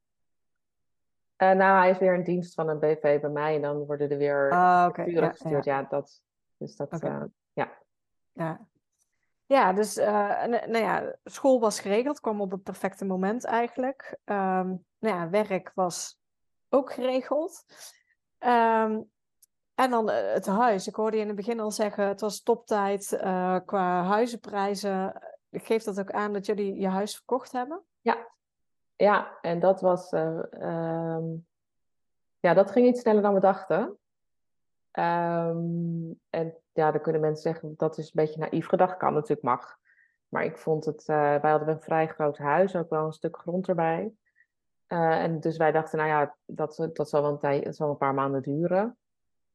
Nou, 1.38 1.80
hij 1.80 1.90
is 1.90 1.98
weer 1.98 2.14
een 2.14 2.24
dienst 2.24 2.54
van 2.54 2.70
een 2.70 2.80
BV 2.80 3.22
bij 3.22 3.30
mij 3.30 3.56
en 3.56 3.62
dan 3.62 3.86
worden 3.86 4.10
er 4.10 4.18
weer 4.18 4.52
uh, 4.52 4.86
okay. 4.90 5.08
ja, 5.08 5.30
gestuurd. 5.30 5.66
Ja. 5.66 5.80
ja, 5.80 5.88
dat, 5.90 6.22
dus 6.58 6.76
dat, 6.76 6.94
okay. 6.94 7.28
Uh, 8.34 8.46
ja. 8.46 8.60
Ja, 9.46 9.74
dus 9.74 9.96
nou 9.96 10.78
ja, 10.78 11.16
school 11.24 11.60
was 11.60 11.80
geregeld, 11.80 12.20
kwam 12.20 12.42
op 12.42 12.52
het 12.52 12.64
perfecte 12.64 13.06
moment 13.06 13.46
eigenlijk. 13.46 14.18
Um, 14.26 14.86
nou 15.00 15.16
ja, 15.18 15.30
werk 15.30 15.72
was 15.76 16.20
ook 16.70 16.94
geregeld. 16.94 17.66
Um, 18.40 19.10
en 19.76 19.90
dan 19.90 20.10
het 20.10 20.46
huis. 20.46 20.88
Ik 20.88 20.96
hoorde 20.96 21.16
je 21.16 21.22
in 21.22 21.28
het 21.28 21.36
begin 21.36 21.60
al 21.60 21.72
zeggen, 21.72 22.08
het 22.08 22.22
was 22.22 22.42
toptijd 22.42 23.08
qua 23.66 24.04
huizenprijzen. 24.04 25.22
Geeft 25.52 25.86
dat 25.86 26.00
ook 26.00 26.12
aan 26.12 26.34
dat 26.34 26.46
jullie 26.46 26.80
je 26.80 26.88
huis 26.88 27.16
verkocht 27.16 27.52
hebben? 27.52 27.82
Ja, 28.02 28.28
ja, 28.96 29.38
en 29.42 29.60
dat 29.60 29.82
was. 29.82 30.12
Uh, 30.12 30.44
um, 30.52 31.48
ja, 32.40 32.54
dat 32.54 32.72
ging 32.72 32.88
iets 32.88 33.02
sneller 33.02 33.22
dan 33.22 33.34
we 33.34 33.40
dachten. 33.40 33.98
Um, 34.94 36.20
en 36.30 36.56
ja, 36.74 36.92
dan 36.92 37.02
kunnen 37.02 37.22
mensen 37.22 37.54
zeggen 37.54 37.74
dat 37.78 37.98
is 37.98 38.06
een 38.06 38.12
beetje 38.14 38.40
naïef 38.40 38.68
gedacht. 38.68 38.98
Kan 38.98 39.14
natuurlijk, 39.14 39.42
mag. 39.42 39.78
Maar 40.28 40.44
ik 40.44 40.58
vond 40.58 40.86
het. 40.86 41.02
Uh, 41.08 41.16
wij 41.42 41.52
hadden 41.52 41.70
een 41.70 41.82
vrij 41.82 42.08
groot 42.08 42.38
huis, 42.38 42.76
ook 42.76 42.90
wel 42.90 43.06
een 43.06 43.14
stuk 43.14 43.38
grond 43.38 43.68
erbij. 43.68 44.14
Uh, 44.88 45.24
en 45.24 45.40
dus 45.40 45.58
wij 45.58 45.72
dachten, 45.72 45.98
nou 45.98 46.10
ja, 46.10 46.36
dat, 46.46 46.90
dat, 46.94 47.10
zal, 47.10 47.22
wel 47.22 47.40
een 47.42 47.64
dat 47.64 47.76
zal 47.76 47.90
een 47.90 47.98
paar 47.98 48.14
maanden 48.14 48.42
duren. 48.42 48.98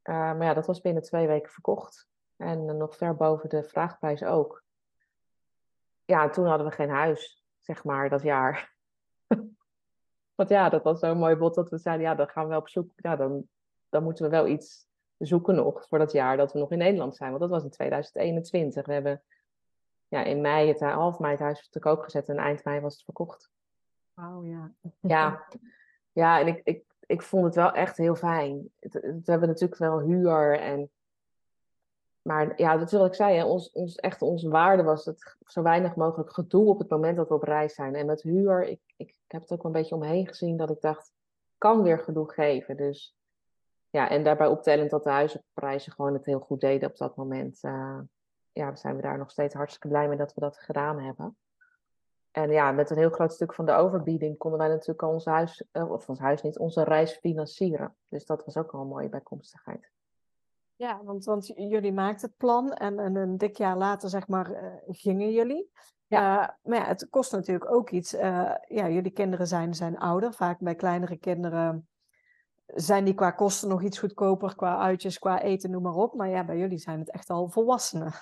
maar 0.02 0.42
ja, 0.42 0.54
dat 0.54 0.66
was 0.66 0.80
binnen 0.80 1.02
twee 1.02 1.26
weken 1.26 1.52
verkocht. 1.52 2.08
En 2.36 2.76
nog 2.76 2.96
ver 2.96 3.16
boven 3.16 3.48
de 3.48 3.64
vraagprijs 3.64 4.24
ook. 4.24 4.64
Ja, 6.04 6.28
toen 6.28 6.46
hadden 6.46 6.66
we 6.66 6.72
geen 6.72 6.90
huis, 6.90 7.44
zeg 7.60 7.84
maar, 7.84 8.08
dat 8.08 8.22
jaar. 8.22 8.74
Want 10.34 10.48
ja, 10.48 10.68
dat 10.68 10.82
was 10.82 10.98
zo'n 10.98 11.18
mooi 11.18 11.36
bod 11.36 11.54
dat 11.54 11.70
we 11.70 11.78
zeiden, 11.78 12.06
ja, 12.06 12.14
dan 12.14 12.28
gaan 12.28 12.42
we 12.42 12.48
wel 12.48 12.58
op 12.58 12.68
zoek. 12.68 12.90
Ja, 12.96 13.16
dan, 13.16 13.48
dan 13.88 14.02
moeten 14.02 14.24
we 14.24 14.30
wel 14.30 14.46
iets 14.46 14.86
zoeken 15.18 15.54
nog 15.54 15.86
voor 15.88 15.98
dat 15.98 16.12
jaar 16.12 16.36
dat 16.36 16.52
we 16.52 16.58
nog 16.58 16.70
in 16.70 16.78
Nederland 16.78 17.16
zijn. 17.16 17.28
Want 17.28 17.40
dat 17.40 17.50
was 17.50 17.62
in 17.62 17.70
2021. 17.70 18.86
We 18.86 18.92
hebben 18.92 19.22
ja, 20.08 20.24
in 20.24 20.40
mei, 20.40 20.68
het, 20.68 20.80
half 20.80 21.18
mei 21.18 21.32
het 21.32 21.40
huis 21.40 21.68
te 21.68 21.78
koop 21.78 22.00
gezet 22.00 22.28
en 22.28 22.36
eind 22.36 22.64
mei 22.64 22.80
was 22.80 22.94
het 22.94 23.04
verkocht. 23.04 23.50
Wauw, 24.14 24.44
ja. 24.44 24.72
Ja, 25.00 25.46
ja 26.12 26.40
en 26.40 26.46
ik, 26.46 26.60
ik, 26.64 26.84
ik 27.06 27.22
vond 27.22 27.44
het 27.44 27.54
wel 27.54 27.72
echt 27.72 27.96
heel 27.96 28.14
fijn. 28.14 28.70
We 28.80 29.22
hebben 29.24 29.48
natuurlijk 29.48 29.80
wel 29.80 30.00
huur 30.00 30.60
en... 30.60 30.90
Maar 32.22 32.60
ja, 32.60 32.76
dat 32.76 32.92
is 32.92 32.98
wat 32.98 33.06
ik 33.06 33.14
zei, 33.14 33.36
hè. 33.36 33.44
Ons, 33.44 33.72
ons, 33.72 33.96
echt 33.96 34.22
onze 34.22 34.48
waarde 34.48 34.82
was 34.82 35.04
het 35.04 35.36
zo 35.44 35.62
weinig 35.62 35.96
mogelijk 35.96 36.32
gedoe 36.32 36.68
op 36.68 36.78
het 36.78 36.88
moment 36.88 37.16
dat 37.16 37.28
we 37.28 37.34
op 37.34 37.42
reis 37.42 37.74
zijn. 37.74 37.94
En 37.94 38.06
met 38.06 38.22
huur, 38.22 38.64
ik, 38.64 38.80
ik, 38.96 39.08
ik 39.08 39.32
heb 39.32 39.40
het 39.40 39.52
ook 39.52 39.62
wel 39.62 39.72
een 39.72 39.80
beetje 39.80 39.94
omheen 39.94 40.26
gezien 40.26 40.56
dat 40.56 40.70
ik 40.70 40.80
dacht, 40.80 41.12
kan 41.58 41.82
weer 41.82 41.98
gedoe 41.98 42.32
geven. 42.32 42.76
Dus 42.76 43.16
ja, 43.96 44.08
en 44.08 44.22
daarbij 44.22 44.46
optellend 44.46 44.90
dat 44.90 45.04
de 45.04 45.10
huizenprijzen 45.10 45.92
gewoon 45.92 46.12
het 46.12 46.24
heel 46.24 46.40
goed 46.40 46.60
deden 46.60 46.88
op 46.88 46.96
dat 46.96 47.16
moment. 47.16 47.58
Uh, 47.62 47.98
ja, 48.52 48.74
zijn 48.74 48.96
we 48.96 49.02
daar 49.02 49.18
nog 49.18 49.30
steeds 49.30 49.54
hartstikke 49.54 49.88
blij 49.88 50.08
mee 50.08 50.16
dat 50.16 50.34
we 50.34 50.40
dat 50.40 50.58
gedaan 50.58 51.00
hebben. 51.00 51.36
En 52.30 52.50
ja, 52.50 52.72
met 52.72 52.90
een 52.90 52.96
heel 52.96 53.10
groot 53.10 53.32
stuk 53.32 53.54
van 53.54 53.66
de 53.66 53.72
overbieding 53.72 54.38
konden 54.38 54.58
wij 54.58 54.68
natuurlijk 54.68 55.02
al 55.02 55.12
ons 55.12 55.24
huis, 55.24 55.64
uh, 55.72 55.90
of 55.90 56.08
ons 56.08 56.18
huis 56.18 56.42
niet, 56.42 56.58
onze 56.58 56.84
reis 56.84 57.12
financieren. 57.12 57.96
Dus 58.08 58.26
dat 58.26 58.44
was 58.44 58.56
ook 58.56 58.72
al 58.72 58.80
een 58.80 58.86
mooie 58.86 59.08
bijkomstigheid. 59.08 59.90
Ja, 60.74 61.00
want, 61.04 61.24
want 61.24 61.46
jullie 61.46 61.92
maakten 61.92 62.28
het 62.28 62.36
plan 62.36 62.72
en, 62.72 62.98
en 62.98 63.16
een 63.16 63.38
dik 63.38 63.56
jaar 63.56 63.76
later, 63.76 64.08
zeg 64.08 64.28
maar, 64.28 64.50
uh, 64.50 64.72
gingen 64.86 65.32
jullie. 65.32 65.70
Ja. 66.06 66.58
maar 66.62 66.78
ja, 66.78 66.84
het 66.84 67.08
kost 67.10 67.32
natuurlijk 67.32 67.70
ook 67.70 67.90
iets. 67.90 68.10
ja, 68.10 68.60
jullie 68.68 69.10
kinderen 69.10 69.46
zijn, 69.46 69.74
zijn 69.74 69.98
ouder. 69.98 70.32
Vaak 70.32 70.58
bij 70.58 70.74
kleinere 70.74 71.16
kinderen 71.16 71.88
zijn 72.66 73.04
die 73.04 73.14
qua 73.14 73.30
kosten 73.30 73.68
nog 73.68 73.82
iets 73.82 73.98
goedkoper, 73.98 74.56
qua 74.56 74.78
uitjes, 74.78 75.18
qua 75.18 75.42
eten, 75.42 75.70
noem 75.70 75.82
maar 75.82 75.94
op. 75.94 76.14
Maar 76.14 76.28
ja, 76.28 76.44
bij 76.44 76.58
jullie 76.58 76.78
zijn 76.78 76.98
het 76.98 77.10
echt 77.10 77.30
al 77.30 77.48
volwassenen. 77.48 78.12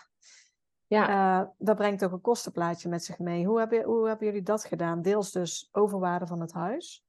Ja. 0.86 1.40
Uh, 1.40 1.48
dat 1.58 1.76
brengt 1.76 2.04
ook 2.04 2.12
een 2.12 2.20
kostenplaatje 2.20 2.88
met 2.88 3.04
zich 3.04 3.18
mee. 3.18 3.46
Hoe, 3.46 3.58
heb 3.58 3.84
hoe 3.84 4.08
hebben 4.08 4.26
jullie 4.26 4.42
dat 4.42 4.64
gedaan? 4.64 5.02
Deels 5.02 5.32
dus 5.32 5.68
overwaarde 5.72 6.26
van 6.26 6.40
het 6.40 6.52
huis? 6.52 7.04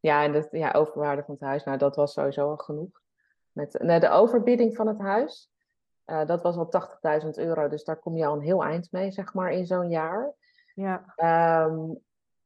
Ja, 0.00 0.22
en 0.22 0.32
de, 0.32 0.48
ja, 0.50 0.72
overwaarde 0.72 1.22
van 1.22 1.34
het 1.34 1.42
huis, 1.42 1.64
nou 1.64 1.78
dat 1.78 1.96
was 1.96 2.12
sowieso 2.12 2.50
al 2.50 2.56
genoeg. 2.56 3.00
Met 3.52 3.78
nou, 3.82 4.00
de 4.00 4.08
overbieding 4.08 4.76
van 4.76 4.86
het 4.86 4.98
huis, 4.98 5.50
uh, 6.06 6.26
dat 6.26 6.42
was 6.42 6.56
al 6.56 6.68
80.000 7.22 7.28
euro. 7.30 7.68
Dus 7.68 7.84
daar 7.84 7.98
kom 7.98 8.16
je 8.16 8.26
al 8.26 8.34
een 8.34 8.40
heel 8.40 8.64
eind 8.64 8.92
mee, 8.92 9.10
zeg 9.10 9.34
maar, 9.34 9.50
in 9.50 9.66
zo'n 9.66 9.90
jaar. 9.90 10.34
Ja. 10.74 11.14
Um, 11.66 11.98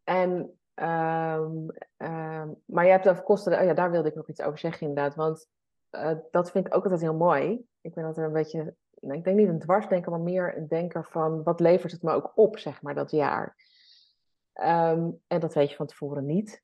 en 0.05 0.59
Um, 0.75 1.71
um, 1.97 2.57
maar 2.65 2.85
je 2.85 2.91
hebt 2.91 3.09
over 3.09 3.23
kosten, 3.23 3.59
oh 3.59 3.65
ja, 3.65 3.75
daar 3.75 3.91
wilde 3.91 4.09
ik 4.09 4.15
nog 4.15 4.29
iets 4.29 4.43
over 4.43 4.59
zeggen 4.59 4.87
inderdaad. 4.87 5.15
Want 5.15 5.49
uh, 5.91 6.15
dat 6.31 6.51
vind 6.51 6.67
ik 6.67 6.75
ook 6.75 6.83
altijd 6.85 7.01
heel 7.01 7.15
mooi. 7.15 7.67
Ik 7.81 7.95
ben 7.95 8.05
altijd 8.05 8.27
een 8.27 8.33
beetje, 8.33 8.75
nou, 9.01 9.19
ik 9.19 9.25
denk 9.25 9.37
niet 9.37 9.49
een 9.49 9.59
dwarsdenker, 9.59 10.11
maar 10.11 10.21
meer 10.21 10.57
een 10.57 10.69
denker 10.69 11.05
van 11.11 11.43
wat 11.43 11.61
levert 11.61 11.93
het 11.93 12.03
me 12.03 12.13
ook 12.13 12.33
op, 12.35 12.59
zeg 12.59 12.83
maar, 12.83 12.95
dat 12.95 13.11
jaar. 13.11 13.57
Um, 14.55 15.21
en 15.27 15.41
dat 15.41 15.55
weet 15.55 15.71
je 15.71 15.77
van 15.77 15.87
tevoren 15.87 16.27
niet. 16.27 16.63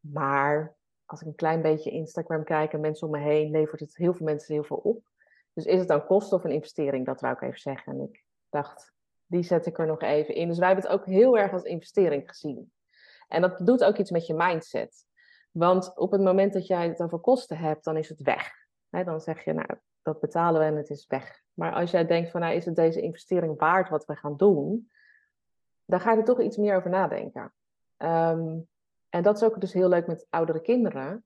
Maar 0.00 0.76
als 1.04 1.20
ik 1.20 1.26
een 1.26 1.34
klein 1.34 1.62
beetje 1.62 1.90
Instagram 1.90 2.44
kijk 2.44 2.72
en 2.72 2.80
mensen 2.80 3.06
om 3.06 3.12
me 3.12 3.18
heen, 3.18 3.50
levert 3.50 3.80
het 3.80 3.96
heel 3.96 4.14
veel 4.14 4.26
mensen 4.26 4.54
heel 4.54 4.64
veel 4.64 4.76
op. 4.76 5.08
Dus 5.52 5.64
is 5.64 5.78
het 5.78 5.88
dan 5.88 6.06
kosten 6.06 6.36
of 6.36 6.44
een 6.44 6.50
investering? 6.50 7.06
Dat 7.06 7.20
wou 7.20 7.34
ik 7.34 7.42
even 7.42 7.60
zeggen. 7.60 7.92
En 7.92 8.00
ik 8.00 8.24
dacht, 8.48 8.92
die 9.26 9.42
zet 9.42 9.66
ik 9.66 9.78
er 9.78 9.86
nog 9.86 10.00
even 10.00 10.34
in. 10.34 10.48
Dus 10.48 10.58
wij 10.58 10.66
hebben 10.66 10.84
het 10.84 10.94
ook 11.00 11.06
heel 11.06 11.38
erg 11.38 11.52
als 11.52 11.62
investering 11.62 12.28
gezien. 12.28 12.72
En 13.30 13.40
dat 13.40 13.66
doet 13.66 13.84
ook 13.84 13.96
iets 13.96 14.10
met 14.10 14.26
je 14.26 14.34
mindset. 14.34 15.06
Want 15.50 15.96
op 15.96 16.10
het 16.10 16.20
moment 16.20 16.52
dat 16.52 16.66
jij 16.66 16.88
het 16.88 17.02
over 17.02 17.18
kosten 17.18 17.56
hebt, 17.56 17.84
dan 17.84 17.96
is 17.96 18.08
het 18.08 18.22
weg. 18.22 18.52
dan 18.90 19.20
zeg 19.20 19.44
je, 19.44 19.52
nou, 19.52 19.68
dat 20.02 20.20
betalen 20.20 20.60
we 20.60 20.66
en 20.66 20.76
het 20.76 20.90
is 20.90 21.06
weg. 21.06 21.42
Maar 21.54 21.72
als 21.72 21.90
jij 21.90 22.06
denkt 22.06 22.30
van, 22.30 22.40
nou, 22.40 22.54
is 22.54 22.64
het 22.64 22.76
deze 22.76 23.00
investering 23.00 23.58
waard 23.58 23.88
wat 23.88 24.04
we 24.04 24.16
gaan 24.16 24.36
doen? 24.36 24.90
Dan 25.84 26.00
ga 26.00 26.12
je 26.12 26.18
er 26.18 26.24
toch 26.24 26.40
iets 26.40 26.56
meer 26.56 26.76
over 26.76 26.90
nadenken. 26.90 27.54
Ehm, 27.96 28.58
en 29.08 29.22
dat 29.22 29.36
is 29.36 29.42
ook 29.42 29.60
dus 29.60 29.72
heel 29.72 29.88
leuk 29.88 30.06
met 30.06 30.26
oudere 30.30 30.60
kinderen. 30.60 31.24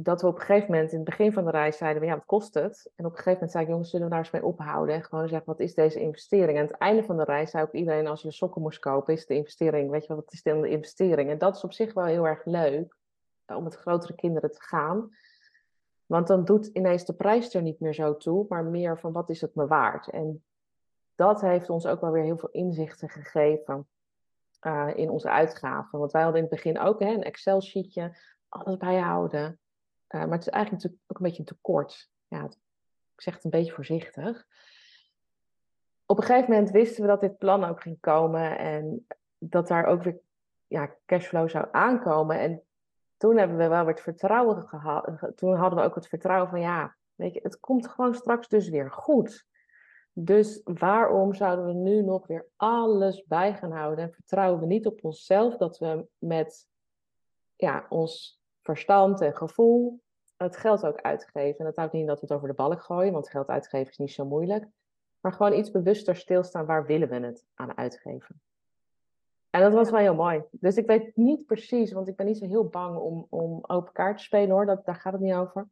Dat 0.00 0.20
we 0.20 0.26
op 0.26 0.34
een 0.34 0.40
gegeven 0.40 0.70
moment 0.70 0.90
in 0.92 0.98
het 0.98 1.08
begin 1.08 1.32
van 1.32 1.44
de 1.44 1.50
reis 1.50 1.76
zeiden, 1.76 2.04
ja, 2.04 2.14
wat 2.14 2.24
kost 2.24 2.54
het? 2.54 2.90
En 2.96 3.04
op 3.04 3.10
een 3.10 3.16
gegeven 3.16 3.32
moment 3.32 3.50
zei 3.50 3.64
ik, 3.64 3.70
jongens, 3.70 3.90
zullen 3.90 4.06
we 4.06 4.12
daar 4.12 4.22
eens 4.22 4.30
mee 4.30 4.44
ophouden? 4.44 4.94
En 4.94 5.04
gewoon 5.04 5.28
zeggen, 5.28 5.46
wat 5.46 5.60
is 5.60 5.74
deze 5.74 6.00
investering? 6.00 6.58
En 6.58 6.62
aan 6.62 6.70
het 6.70 6.76
einde 6.76 7.04
van 7.04 7.16
de 7.16 7.24
reis 7.24 7.50
zei 7.50 7.64
ook 7.64 7.72
iedereen, 7.72 8.06
als 8.06 8.22
je 8.22 8.32
sokken 8.32 8.62
moest 8.62 8.78
kopen, 8.78 9.14
is 9.14 9.26
de 9.26 9.34
investering, 9.34 9.90
weet 9.90 10.06
je 10.06 10.14
wat 10.14 10.32
is 10.32 10.42
dan 10.42 10.60
de 10.60 10.68
investering? 10.68 11.30
En 11.30 11.38
dat 11.38 11.56
is 11.56 11.64
op 11.64 11.72
zich 11.72 11.94
wel 11.94 12.04
heel 12.04 12.26
erg 12.26 12.44
leuk, 12.44 12.96
om 13.46 13.62
met 13.62 13.74
grotere 13.74 14.14
kinderen 14.14 14.50
te 14.50 14.60
gaan. 14.60 15.10
Want 16.06 16.26
dan 16.26 16.44
doet 16.44 16.66
ineens 16.66 17.04
de 17.04 17.14
prijs 17.14 17.54
er 17.54 17.62
niet 17.62 17.80
meer 17.80 17.94
zo 17.94 18.16
toe, 18.16 18.46
maar 18.48 18.64
meer 18.64 18.98
van 18.98 19.12
wat 19.12 19.30
is 19.30 19.40
het 19.40 19.54
me 19.54 19.66
waard? 19.66 20.08
En 20.08 20.44
dat 21.14 21.40
heeft 21.40 21.70
ons 21.70 21.86
ook 21.86 22.00
wel 22.00 22.10
weer 22.10 22.22
heel 22.22 22.38
veel 22.38 22.50
inzichten 22.52 23.08
gegeven 23.08 23.86
uh, 24.66 24.88
in 24.94 25.10
onze 25.10 25.30
uitgaven. 25.30 25.98
Want 25.98 26.12
wij 26.12 26.22
hadden 26.22 26.42
in 26.42 26.46
het 26.50 26.54
begin 26.62 26.78
ook 26.78 27.00
hè, 27.00 27.12
een 27.12 27.22
Excel-sheetje, 27.22 28.16
alles 28.48 28.76
bijhouden. 28.76 29.58
Uh, 30.08 30.20
maar 30.20 30.38
het 30.38 30.46
is 30.46 30.52
eigenlijk 30.52 30.82
natuurlijk 30.82 31.02
ook 31.06 31.16
een 31.16 31.24
beetje 31.24 31.38
een 31.38 31.44
tekort. 31.44 32.10
Ja, 32.28 32.44
ik 33.14 33.20
zeg 33.20 33.34
het 33.34 33.44
een 33.44 33.50
beetje 33.50 33.72
voorzichtig. 33.72 34.46
Op 36.06 36.16
een 36.18 36.24
gegeven 36.24 36.50
moment 36.50 36.70
wisten 36.70 37.02
we 37.02 37.08
dat 37.08 37.20
dit 37.20 37.38
plan 37.38 37.64
ook 37.64 37.82
ging 37.82 38.00
komen 38.00 38.58
en 38.58 39.06
dat 39.38 39.68
daar 39.68 39.84
ook 39.84 40.02
weer 40.02 40.20
ja, 40.66 40.94
cashflow 41.06 41.48
zou 41.48 41.68
aankomen. 41.70 42.38
En 42.38 42.62
toen 43.16 43.36
hebben 43.36 43.56
we 43.56 43.68
wel 43.68 43.86
het 43.86 44.00
vertrouwen 44.00 44.62
gehad. 44.62 45.32
Toen 45.34 45.54
hadden 45.54 45.78
we 45.78 45.84
ook 45.84 45.94
het 45.94 46.08
vertrouwen 46.08 46.50
van 46.50 46.60
ja, 46.60 46.96
weet 47.14 47.34
je, 47.34 47.40
het 47.42 47.60
komt 47.60 47.88
gewoon 47.88 48.14
straks 48.14 48.48
dus 48.48 48.68
weer 48.68 48.92
goed. 48.92 49.46
Dus 50.12 50.60
waarom 50.64 51.34
zouden 51.34 51.66
we 51.66 51.72
nu 51.72 52.02
nog 52.02 52.26
weer 52.26 52.46
alles 52.56 53.24
bij 53.24 53.54
gaan 53.54 53.72
houden 53.72 54.04
en 54.04 54.12
vertrouwen 54.12 54.60
we 54.60 54.66
niet 54.66 54.86
op 54.86 55.04
onszelf 55.04 55.56
dat 55.56 55.78
we 55.78 56.06
met 56.18 56.66
ja, 57.56 57.86
ons 57.88 58.37
verstand 58.68 59.20
en 59.20 59.36
gevoel 59.36 60.00
het 60.36 60.56
geld 60.56 60.86
ook 60.86 61.00
uitgeven. 61.00 61.58
En 61.58 61.64
dat 61.64 61.76
houdt 61.76 61.92
niet 61.92 62.02
in 62.02 62.08
dat 62.08 62.20
we 62.20 62.26
het 62.26 62.34
over 62.36 62.48
de 62.48 62.54
balk 62.54 62.82
gooien, 62.82 63.12
want 63.12 63.28
geld 63.28 63.48
uitgeven 63.48 63.90
is 63.90 63.98
niet 63.98 64.12
zo 64.12 64.24
moeilijk. 64.24 64.66
Maar 65.20 65.32
gewoon 65.32 65.52
iets 65.52 65.70
bewuster 65.70 66.16
stilstaan, 66.16 66.66
waar 66.66 66.86
willen 66.86 67.08
we 67.08 67.14
het 67.14 67.44
aan 67.54 67.76
uitgeven? 67.76 68.40
En 69.50 69.60
dat 69.60 69.72
was 69.72 69.90
wel 69.90 70.00
heel 70.00 70.14
mooi. 70.14 70.42
Dus 70.50 70.76
ik 70.76 70.86
weet 70.86 71.16
niet 71.16 71.46
precies, 71.46 71.92
want 71.92 72.08
ik 72.08 72.16
ben 72.16 72.26
niet 72.26 72.38
zo 72.38 72.46
heel 72.46 72.68
bang 72.68 72.96
om, 72.96 73.26
om 73.30 73.64
open 73.66 73.92
kaart 73.92 74.16
te 74.16 74.22
spelen 74.22 74.50
hoor, 74.50 74.66
dat, 74.66 74.84
daar 74.84 74.94
gaat 74.94 75.12
het 75.12 75.22
niet 75.22 75.34
over. 75.34 75.68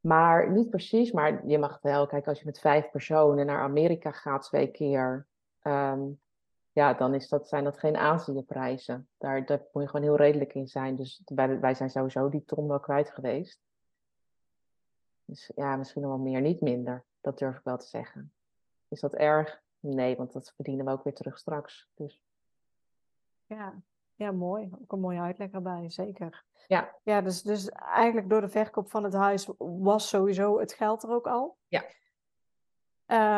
Maar 0.00 0.50
niet 0.50 0.70
precies, 0.70 1.12
maar 1.12 1.46
je 1.46 1.58
mag 1.58 1.78
wel, 1.82 2.06
kijk, 2.06 2.26
als 2.26 2.38
je 2.38 2.46
met 2.46 2.60
vijf 2.60 2.90
personen 2.90 3.46
naar 3.46 3.60
Amerika 3.60 4.10
gaat 4.10 4.42
twee 4.42 4.70
keer, 4.70 5.26
ehm, 5.62 6.00
ja, 6.72 6.94
dan 6.94 7.14
is 7.14 7.28
dat, 7.28 7.48
zijn 7.48 7.64
dat 7.64 7.78
geen 7.78 7.96
Aziëprijzen. 7.96 9.08
Daar, 9.18 9.46
daar 9.46 9.62
moet 9.72 9.82
je 9.82 9.88
gewoon 9.88 10.06
heel 10.06 10.16
redelijk 10.16 10.54
in 10.54 10.68
zijn. 10.68 10.96
Dus 10.96 11.22
wij, 11.24 11.60
wij 11.60 11.74
zijn 11.74 11.90
sowieso 11.90 12.28
die 12.28 12.44
ton 12.44 12.68
wel 12.68 12.80
kwijt 12.80 13.10
geweest. 13.10 13.60
Dus 15.24 15.50
ja, 15.54 15.76
misschien 15.76 16.02
nog 16.02 16.10
wel 16.10 16.20
meer, 16.20 16.40
niet 16.40 16.60
minder. 16.60 17.04
Dat 17.20 17.38
durf 17.38 17.56
ik 17.56 17.64
wel 17.64 17.78
te 17.78 17.86
zeggen. 17.86 18.32
Is 18.88 19.00
dat 19.00 19.14
erg? 19.14 19.62
Nee, 19.80 20.16
want 20.16 20.32
dat 20.32 20.52
verdienen 20.56 20.84
we 20.84 20.90
ook 20.90 21.04
weer 21.04 21.14
terug 21.14 21.38
straks. 21.38 21.88
Dus. 21.94 22.20
Ja, 23.46 23.74
ja, 24.14 24.32
mooi. 24.32 24.70
Ook 24.82 24.92
een 24.92 25.00
mooie 25.00 25.20
uitleg 25.20 25.50
erbij, 25.50 25.90
zeker. 25.90 26.44
Ja. 26.66 26.94
Ja, 27.02 27.20
dus, 27.20 27.42
dus 27.42 27.68
eigenlijk 27.68 28.28
door 28.28 28.40
de 28.40 28.48
verkoop 28.48 28.90
van 28.90 29.04
het 29.04 29.14
huis 29.14 29.48
was 29.58 30.08
sowieso 30.08 30.58
het 30.58 30.72
geld 30.72 31.02
er 31.02 31.10
ook 31.10 31.26
al. 31.26 31.56
Ja. 31.68 31.84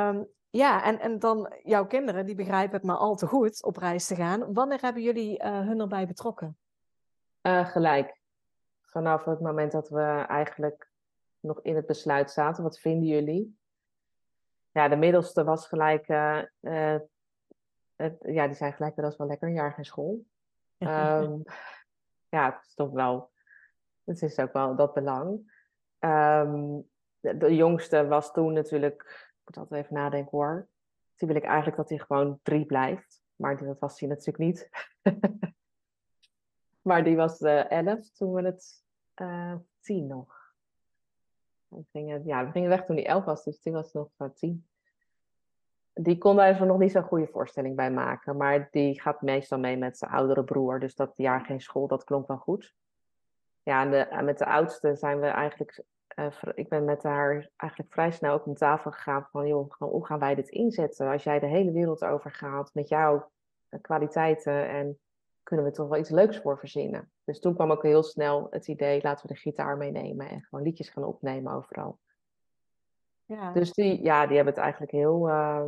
Um, 0.09 0.29
ja, 0.57 0.85
en, 0.85 1.01
en 1.01 1.19
dan 1.19 1.53
jouw 1.63 1.87
kinderen, 1.87 2.27
die 2.27 2.35
begrijpen 2.35 2.77
het 2.77 2.83
maar 2.83 2.97
al 2.97 3.15
te 3.15 3.27
goed 3.27 3.65
op 3.65 3.77
reis 3.77 4.07
te 4.07 4.15
gaan. 4.15 4.53
Wanneer 4.53 4.81
hebben 4.81 5.03
jullie 5.03 5.43
uh, 5.43 5.61
hun 5.61 5.81
erbij 5.81 6.07
betrokken? 6.07 6.57
Uh, 7.43 7.69
gelijk. 7.69 8.21
Vanaf 8.83 9.25
het 9.25 9.41
moment 9.41 9.73
dat 9.73 9.89
we 9.89 10.25
eigenlijk 10.29 10.91
nog 11.41 11.61
in 11.63 11.77
het 11.77 11.87
besluit 11.87 12.31
zaten. 12.31 12.63
Wat 12.63 12.79
vinden 12.79 13.09
jullie? 13.09 13.59
Ja, 14.71 14.89
de 14.89 14.97
middelste 14.97 15.45
was 15.45 15.69
gelijk... 15.69 16.09
Uh, 16.09 16.97
het, 17.97 18.17
ja, 18.21 18.47
die 18.47 18.57
zei 18.57 18.73
gelijk, 18.73 18.97
dat 18.97 19.13
is 19.13 19.19
wel 19.19 19.27
lekker, 19.27 19.49
een 19.49 19.55
jaar 19.55 19.73
geen 19.73 19.85
school. 19.85 20.25
um, 20.79 21.43
ja, 22.29 22.53
het 22.53 22.67
is 22.67 22.75
toch 22.75 22.91
wel... 22.91 23.31
Het 24.05 24.23
is 24.23 24.39
ook 24.39 24.53
wel 24.53 24.77
dat 24.77 24.95
belang. 24.95 25.53
Um, 25.99 26.89
de, 27.21 27.37
de 27.37 27.55
jongste 27.55 28.07
was 28.07 28.33
toen 28.33 28.53
natuurlijk 28.53 29.33
moet 29.45 29.57
altijd 29.57 29.85
even 29.85 29.95
nadenken 29.95 30.39
hoor. 30.39 30.69
Toen 31.15 31.29
wil 31.29 31.37
ik 31.37 31.45
eigenlijk 31.45 31.77
dat 31.77 31.89
hij 31.89 31.99
gewoon 31.99 32.39
drie 32.43 32.67
blijft. 32.67 33.23
Maar 33.37 33.65
dat 33.65 33.79
was 33.79 34.01
hij 34.01 34.09
natuurlijk 34.09 34.39
niet. 34.39 34.71
maar 36.83 37.05
die 37.05 37.17
was 37.17 37.41
uh, 37.41 37.71
elf 37.71 38.11
toen 38.11 38.33
we 38.33 38.43
het 38.43 38.85
uh, 39.17 39.55
tien 39.81 40.07
nog. 40.07 40.43
We 41.69 41.85
gingen, 41.93 42.27
ja, 42.27 42.45
we 42.45 42.51
gingen 42.51 42.69
weg 42.69 42.85
toen 42.85 42.97
hij 42.97 43.07
elf 43.07 43.25
was, 43.25 43.45
dus 43.45 43.61
die 43.61 43.73
was 43.73 43.93
nog 43.93 44.09
uh, 44.19 44.29
tien. 44.35 44.67
die 45.93 46.19
kon 46.19 46.37
daar 46.37 46.57
zo 46.57 46.65
nog 46.65 46.79
niet 46.79 46.93
zo'n 46.93 47.03
goede 47.03 47.27
voorstelling 47.27 47.77
bij 47.77 47.91
maken. 47.91 48.37
Maar 48.37 48.69
die 48.71 49.01
gaat 49.01 49.23
meestal 49.23 49.59
mee 49.59 49.77
met 49.77 49.99
zijn 49.99 50.11
oudere 50.11 50.45
broer. 50.45 50.81
Dus 50.81 50.95
dat 50.95 51.13
jaar 51.17 51.45
geen 51.45 51.61
school, 51.61 51.87
dat 51.87 52.05
klonk 52.05 52.27
wel 52.27 52.37
goed. 52.37 52.75
Ja, 53.63 53.83
en, 53.83 53.91
de, 53.91 54.23
met 54.23 54.39
de 54.39 54.47
oudste 54.47 54.97
zijn 54.97 55.21
we 55.21 55.27
eigenlijk... 55.27 55.83
Uh, 56.17 56.27
ik 56.55 56.69
ben 56.69 56.85
met 56.85 57.03
haar 57.03 57.51
eigenlijk 57.57 57.93
vrij 57.93 58.11
snel 58.11 58.33
ook 58.33 58.47
om 58.47 58.55
tafel 58.55 58.91
gegaan 58.91 59.29
van... 59.31 59.47
joh, 59.47 59.73
hoe 59.79 60.07
gaan 60.07 60.19
wij 60.19 60.35
dit 60.35 60.49
inzetten? 60.49 61.11
Als 61.11 61.25
jij 61.25 61.39
de 61.39 61.47
hele 61.47 61.73
wereld 61.73 62.05
overgaat 62.05 62.71
met 62.75 62.89
jouw 62.89 63.31
kwaliteiten... 63.81 64.69
en 64.69 64.99
kunnen 65.43 65.65
we 65.65 65.73
toch 65.73 65.89
wel 65.89 65.99
iets 65.99 66.11
leuks 66.11 66.39
voor 66.39 66.59
verzinnen. 66.59 67.11
Dus 67.25 67.41
toen 67.41 67.55
kwam 67.55 67.71
ook 67.71 67.83
heel 67.83 68.03
snel 68.03 68.47
het 68.51 68.69
idee... 68.69 69.03
laten 69.03 69.27
we 69.27 69.35
de 69.35 69.41
gitaar 69.41 69.77
meenemen 69.77 70.29
en 70.29 70.43
gewoon 70.43 70.65
liedjes 70.65 70.89
gaan 70.89 71.05
opnemen 71.05 71.53
overal. 71.53 71.99
Ja. 73.27 73.53
Dus 73.53 73.73
die, 73.73 74.03
ja, 74.03 74.27
die 74.27 74.37
hebben 74.37 74.55
het 74.55 74.63
eigenlijk 74.63 74.93
heel, 74.93 75.29
uh, 75.29 75.65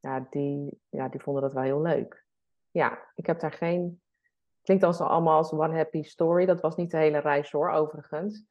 ja, 0.00 0.26
die, 0.30 0.80
ja, 0.88 1.08
die 1.08 1.20
vonden 1.20 1.42
dat 1.42 1.52
wel 1.52 1.62
heel 1.62 1.82
leuk. 1.82 2.24
Ja, 2.70 2.98
ik 3.14 3.26
heb 3.26 3.40
daar 3.40 3.52
geen, 3.52 4.00
klinkt 4.62 4.84
als 4.84 5.00
allemaal 5.00 5.36
als 5.36 5.52
one 5.52 5.76
happy 5.76 6.02
story. 6.02 6.46
Dat 6.46 6.60
was 6.60 6.76
niet 6.76 6.90
de 6.90 6.96
hele 6.96 7.18
reis 7.18 7.50
hoor, 7.50 7.70
overigens. 7.70 8.44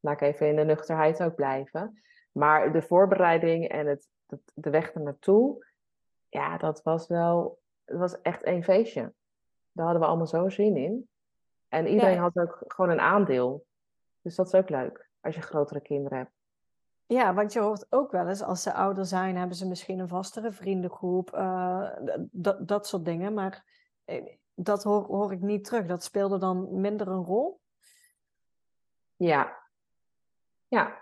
Laat 0.00 0.20
ik 0.20 0.20
even 0.20 0.48
in 0.48 0.56
de 0.56 0.64
nuchterheid 0.64 1.22
ook 1.22 1.34
blijven. 1.34 2.02
Maar 2.32 2.72
de 2.72 2.82
voorbereiding 2.82 3.68
en 3.68 3.86
het, 3.86 4.08
de 4.54 4.70
weg 4.70 4.94
er 4.94 5.00
naartoe, 5.00 5.66
ja, 6.28 6.56
dat 6.56 6.82
was 6.82 7.06
wel, 7.06 7.58
het 7.84 7.98
was 7.98 8.20
echt 8.20 8.46
een 8.46 8.64
feestje. 8.64 9.12
Daar 9.72 9.84
hadden 9.84 10.02
we 10.02 10.08
allemaal 10.08 10.26
zo 10.26 10.48
zin 10.48 10.76
in. 10.76 11.08
En 11.68 11.86
iedereen 11.86 12.18
had 12.18 12.38
ook 12.38 12.64
gewoon 12.66 12.90
een 12.90 13.00
aandeel. 13.00 13.66
Dus 14.22 14.34
dat 14.34 14.46
is 14.46 14.54
ook 14.54 14.68
leuk, 14.68 15.08
als 15.20 15.34
je 15.34 15.40
grotere 15.40 15.80
kinderen 15.80 16.18
hebt. 16.18 16.30
Ja, 17.06 17.34
want 17.34 17.52
je 17.52 17.60
hoort 17.60 17.86
ook 17.88 18.10
wel 18.10 18.28
eens, 18.28 18.42
als 18.42 18.62
ze 18.62 18.72
ouder 18.72 19.04
zijn, 19.04 19.36
hebben 19.36 19.56
ze 19.56 19.68
misschien 19.68 19.98
een 19.98 20.08
vastere 20.08 20.52
vriendengroep, 20.52 21.34
uh, 21.34 21.90
dat, 22.30 22.68
dat 22.68 22.86
soort 22.86 23.04
dingen. 23.04 23.34
Maar 23.34 23.64
eh, 24.04 24.26
dat 24.54 24.82
hoor, 24.82 25.02
hoor 25.02 25.32
ik 25.32 25.40
niet 25.40 25.64
terug. 25.64 25.86
Dat 25.86 26.02
speelde 26.04 26.38
dan 26.38 26.80
minder 26.80 27.08
een 27.08 27.24
rol? 27.24 27.60
Ja. 29.16 29.59
Ja. 30.70 30.98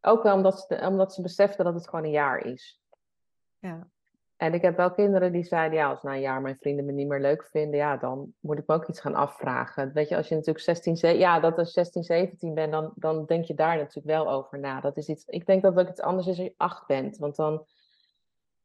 Ook 0.00 0.22
wel 0.22 0.34
omdat 0.34 0.60
ze, 0.60 0.86
omdat 0.86 1.14
ze 1.14 1.22
beseften 1.22 1.64
dat 1.64 1.74
het 1.74 1.88
gewoon 1.88 2.04
een 2.04 2.10
jaar 2.10 2.44
is. 2.44 2.80
Ja. 3.58 3.88
En 4.36 4.54
ik 4.54 4.62
heb 4.62 4.76
wel 4.76 4.92
kinderen 4.92 5.32
die 5.32 5.44
zeiden, 5.44 5.78
ja, 5.78 5.88
als 5.88 6.02
na 6.02 6.14
een 6.14 6.20
jaar 6.20 6.40
mijn 6.40 6.56
vrienden 6.60 6.84
me 6.84 6.92
niet 6.92 7.08
meer 7.08 7.20
leuk 7.20 7.44
vinden, 7.44 7.78
ja, 7.78 7.96
dan 7.96 8.34
moet 8.40 8.58
ik 8.58 8.66
me 8.66 8.74
ook 8.74 8.88
iets 8.88 9.00
gaan 9.00 9.14
afvragen. 9.14 9.92
Weet 9.92 10.08
je, 10.08 10.16
als 10.16 10.28
je 10.28 10.34
natuurlijk 10.34 10.64
16, 10.64 10.96
17, 10.96 11.26
ja, 11.26 11.40
dat 11.40 11.58
als 11.58 11.72
16, 11.72 12.02
17 12.02 12.54
bent, 12.54 12.72
dan, 12.72 12.92
dan 12.94 13.24
denk 13.26 13.44
je 13.44 13.54
daar 13.54 13.76
natuurlijk 13.76 14.06
wel 14.06 14.30
over 14.30 14.58
na. 14.58 14.80
Dat 14.80 14.96
is 14.96 15.08
iets, 15.08 15.24
ik 15.24 15.46
denk 15.46 15.62
dat 15.62 15.76
het 15.76 15.88
iets 15.88 16.00
anders 16.00 16.26
is 16.26 16.38
als 16.38 16.46
je 16.46 16.54
acht 16.56 16.86
bent, 16.86 17.16
want 17.16 17.36
dan 17.36 17.66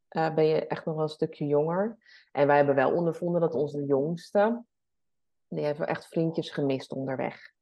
uh, 0.09 0.33
ben 0.33 0.45
je 0.45 0.67
echt 0.67 0.85
nog 0.85 0.95
wel 0.95 1.03
een 1.03 1.09
stukje 1.09 1.45
jonger. 1.45 1.97
En 2.31 2.47
wij 2.47 2.55
hebben 2.55 2.75
wel 2.75 2.93
ondervonden 2.93 3.41
dat 3.41 3.53
onze 3.53 3.85
jongste, 3.85 4.63
die 5.47 5.65
hebben 5.65 5.87
echt 5.87 6.07
vriendjes 6.07 6.49
gemist 6.49 6.91
onderweg. 6.91 7.52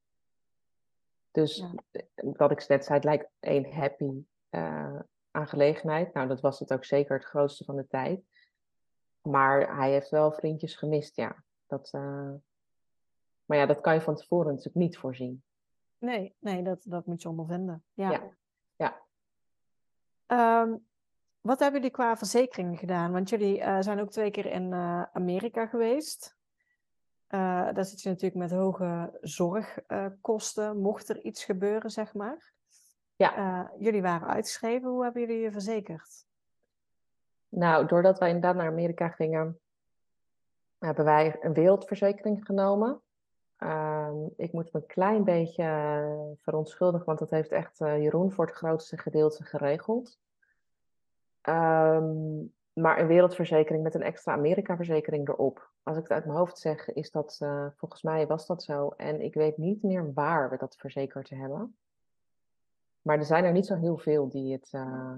Dus 1.31 1.57
ja. 1.57 1.71
wat 2.15 2.51
ik 2.51 2.67
net 2.67 2.85
zei, 2.85 2.97
het 2.97 3.03
lijkt 3.03 3.29
één 3.39 3.73
happy 3.73 4.25
uh, 4.49 4.99
aangelegenheid. 5.31 6.13
Nou, 6.13 6.27
dat 6.27 6.41
was 6.41 6.59
het 6.59 6.73
ook 6.73 6.85
zeker 6.85 7.15
het 7.15 7.25
grootste 7.25 7.63
van 7.63 7.75
de 7.75 7.87
tijd. 7.87 8.23
Maar 9.21 9.75
hij 9.77 9.91
heeft 9.91 10.09
wel 10.09 10.31
vriendjes 10.31 10.75
gemist, 10.75 11.15
ja. 11.15 11.43
Dat, 11.67 11.91
uh... 11.95 12.31
Maar 13.45 13.57
ja, 13.57 13.65
dat 13.65 13.81
kan 13.81 13.93
je 13.93 14.01
van 14.01 14.15
tevoren 14.15 14.47
natuurlijk 14.47 14.75
niet 14.75 14.97
voorzien. 14.97 15.43
Nee, 15.97 16.35
nee 16.39 16.63
dat, 16.63 16.83
dat 16.87 17.05
moet 17.05 17.21
je 17.21 17.29
ondervinden. 17.29 17.83
Ja. 17.93 18.11
ja. 18.11 18.29
ja. 20.27 20.61
Um, 20.61 20.85
wat 21.41 21.59
hebben 21.59 21.79
jullie 21.79 21.95
qua 21.95 22.17
verzekeringen 22.17 22.77
gedaan? 22.77 23.11
Want 23.11 23.29
jullie 23.29 23.59
uh, 23.59 23.77
zijn 23.79 23.99
ook 23.99 24.11
twee 24.11 24.31
keer 24.31 24.45
in 24.45 24.73
Amerika 25.13 25.65
geweest. 25.65 26.39
Daar 27.73 27.85
zit 27.85 28.01
je 28.01 28.09
natuurlijk 28.09 28.41
met 28.41 28.51
hoge 28.51 29.17
zorgkosten, 29.21 30.77
mocht 30.77 31.09
er 31.09 31.21
iets 31.21 31.43
gebeuren, 31.43 31.89
zeg 31.89 32.13
maar. 32.13 32.51
Ja. 33.15 33.37
Uh, 33.37 33.69
jullie 33.79 34.01
waren 34.01 34.27
uitgeschreven. 34.27 34.89
Hoe 34.89 35.03
hebben 35.03 35.21
jullie 35.21 35.39
je 35.39 35.51
verzekerd? 35.51 36.25
Nou, 37.49 37.85
doordat 37.85 38.19
wij 38.19 38.27
inderdaad 38.27 38.55
naar 38.55 38.71
Amerika 38.71 39.07
gingen, 39.07 39.59
hebben 40.79 41.05
wij 41.05 41.37
een 41.41 41.53
wereldverzekering 41.53 42.45
genomen. 42.45 43.01
Uh, 43.59 44.09
ik 44.37 44.51
moet 44.51 44.73
me 44.73 44.79
een 44.79 44.85
klein 44.85 45.23
beetje 45.23 45.63
uh, 45.63 46.21
verontschuldigen, 46.37 47.05
want 47.05 47.19
dat 47.19 47.29
heeft 47.29 47.51
echt 47.51 47.79
uh, 47.79 48.01
Jeroen 48.01 48.31
voor 48.31 48.45
het 48.45 48.55
grootste 48.55 48.97
gedeelte 48.97 49.43
geregeld. 49.43 50.19
Um, 51.49 52.53
maar 52.73 52.99
een 52.99 53.07
wereldverzekering 53.07 53.83
met 53.83 53.95
een 53.95 54.01
extra 54.01 54.33
Amerika-verzekering 54.33 55.27
erop. 55.27 55.69
Als 55.83 55.97
ik 55.97 56.03
het 56.03 56.11
uit 56.11 56.25
mijn 56.25 56.37
hoofd 56.37 56.57
zeg, 56.57 56.89
is 56.89 57.11
dat, 57.11 57.37
volgens 57.75 58.01
mij 58.01 58.27
was 58.27 58.45
dat 58.47 58.63
zo. 58.63 58.89
En 58.89 59.21
ik 59.21 59.33
weet 59.33 59.57
niet 59.57 59.83
meer 59.83 60.13
waar 60.13 60.49
we 60.49 60.57
dat 60.57 60.75
verzekerd 60.75 61.29
hebben. 61.29 61.75
Maar 63.01 63.17
er 63.17 63.25
zijn 63.25 63.43
er 63.43 63.51
niet 63.51 63.65
zo 63.65 63.75
heel 63.75 63.97
veel 63.97 64.29
die 64.29 64.53
het, 64.53 64.71
uh, 64.71 65.13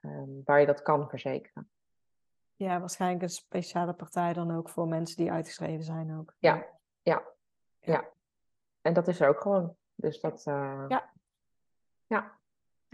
um, 0.00 0.42
waar 0.44 0.60
je 0.60 0.66
dat 0.66 0.82
kan 0.82 1.08
verzekeren. 1.08 1.68
Ja, 2.56 2.80
waarschijnlijk 2.80 3.22
een 3.22 3.28
speciale 3.28 3.92
partij 3.92 4.32
dan 4.32 4.56
ook 4.56 4.68
voor 4.68 4.88
mensen 4.88 5.16
die 5.16 5.32
uitgeschreven 5.32 5.84
zijn 5.84 6.18
ook. 6.18 6.34
Ja, 6.38 6.66
ja, 7.02 7.22
ja. 7.80 8.04
En 8.80 8.92
dat 8.92 9.08
is 9.08 9.20
er 9.20 9.28
ook 9.28 9.40
gewoon. 9.40 9.76
Dus 9.94 10.20
dat... 10.20 10.44
Uh, 10.48 10.84
ja. 10.88 11.10
Ja. 12.06 12.35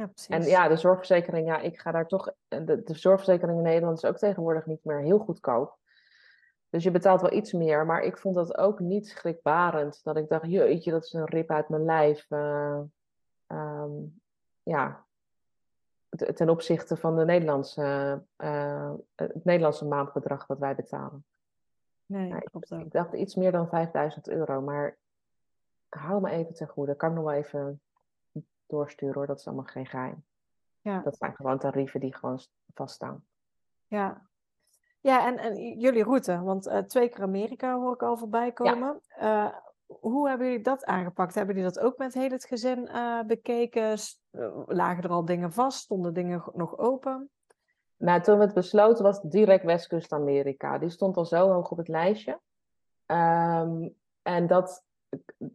Ja. 0.02 0.36
En 0.36 0.42
ja, 0.42 0.68
de 0.68 0.76
zorgverzekering, 0.76 1.46
ja, 1.46 1.58
ik 1.58 1.78
ga 1.78 1.90
daar 1.90 2.06
toch... 2.06 2.32
De, 2.48 2.64
de 2.64 2.94
zorgverzekering 2.94 3.58
in 3.58 3.64
Nederland 3.64 3.96
is 3.96 4.04
ook 4.04 4.18
tegenwoordig 4.18 4.66
niet 4.66 4.84
meer 4.84 5.00
heel 5.00 5.18
goedkoop. 5.18 5.78
Dus 6.70 6.82
je 6.82 6.90
betaalt 6.90 7.20
wel 7.20 7.32
iets 7.32 7.52
meer, 7.52 7.86
maar 7.86 8.02
ik 8.02 8.18
vond 8.18 8.34
dat 8.34 8.56
ook 8.58 8.80
niet 8.80 9.08
schrikbarend. 9.08 10.00
Dat 10.04 10.16
ik 10.16 10.28
dacht, 10.28 10.50
jeetje, 10.50 10.90
dat 10.90 11.04
is 11.04 11.12
een 11.12 11.24
rip 11.24 11.50
uit 11.50 11.68
mijn 11.68 11.84
lijf. 11.84 12.26
Uh, 12.30 12.80
um, 13.46 14.20
ja, 14.62 15.04
ten 16.34 16.48
opzichte 16.48 16.96
van 16.96 17.16
de 17.16 17.24
Nederlandse, 17.24 18.22
uh, 18.36 18.92
het 19.14 19.44
Nederlandse 19.44 19.86
maandbedrag 19.86 20.46
dat 20.46 20.58
wij 20.58 20.74
betalen. 20.74 21.24
Nee, 22.06 22.28
nou, 22.28 22.42
ik, 22.52 22.80
ik, 22.80 22.92
dacht 22.92 23.12
iets 23.12 23.34
meer 23.34 23.52
dan 23.52 23.68
5000 23.68 24.28
euro, 24.28 24.60
maar 24.60 24.96
hou 25.88 26.20
me 26.20 26.30
even 26.30 26.54
ten 26.54 26.68
goede. 26.68 26.96
Kan 26.96 27.08
ik 27.08 27.14
nog 27.14 27.24
wel 27.24 27.34
even 27.34 27.80
doorsturen 28.72 29.14
hoor, 29.14 29.26
dat 29.26 29.38
is 29.38 29.46
allemaal 29.46 29.64
geen 29.64 29.86
geheim. 29.86 30.24
Ja. 30.80 31.00
Dat 31.00 31.16
zijn 31.16 31.34
gewoon 31.34 31.58
tarieven 31.58 32.00
die 32.00 32.14
gewoon 32.14 32.40
vaststaan. 32.74 33.24
Ja, 33.86 34.26
ja 35.00 35.26
en, 35.26 35.38
en 35.38 35.78
jullie 35.78 36.04
route, 36.04 36.42
want 36.42 36.66
uh, 36.66 36.78
twee 36.78 37.08
keer 37.08 37.22
Amerika 37.22 37.74
hoor 37.74 37.94
ik 37.94 38.02
al 38.02 38.16
voorbij 38.16 38.52
komen. 38.52 39.00
Ja. 39.18 39.46
Uh, 39.46 39.54
hoe 40.00 40.28
hebben 40.28 40.46
jullie 40.46 40.62
dat 40.62 40.84
aangepakt? 40.84 41.34
Hebben 41.34 41.54
jullie 41.54 41.70
dat 41.72 41.82
ook 41.84 41.98
met 41.98 42.14
heel 42.14 42.30
het 42.30 42.44
gezin 42.44 42.88
uh, 42.88 43.22
bekeken? 43.22 43.96
Eh, 44.30 44.62
lagen 44.66 45.02
er 45.02 45.10
al 45.10 45.24
dingen 45.24 45.52
vast? 45.52 45.80
Stonden 45.80 46.14
dingen 46.14 46.42
nog 46.54 46.78
open? 46.78 47.30
Nou, 47.96 48.20
toen 48.22 48.38
we 48.38 48.44
het 48.44 48.54
besloten 48.54 49.04
was 49.04 49.20
direct 49.20 49.64
Westkust 49.64 50.12
Amerika. 50.12 50.78
Die 50.78 50.90
stond 50.90 51.16
al 51.16 51.24
zo 51.24 51.48
hoog 51.48 51.70
op 51.70 51.78
het 51.78 51.88
lijstje. 51.88 52.40
Um, 53.06 53.94
en, 54.22 54.46
dat, 54.46 54.84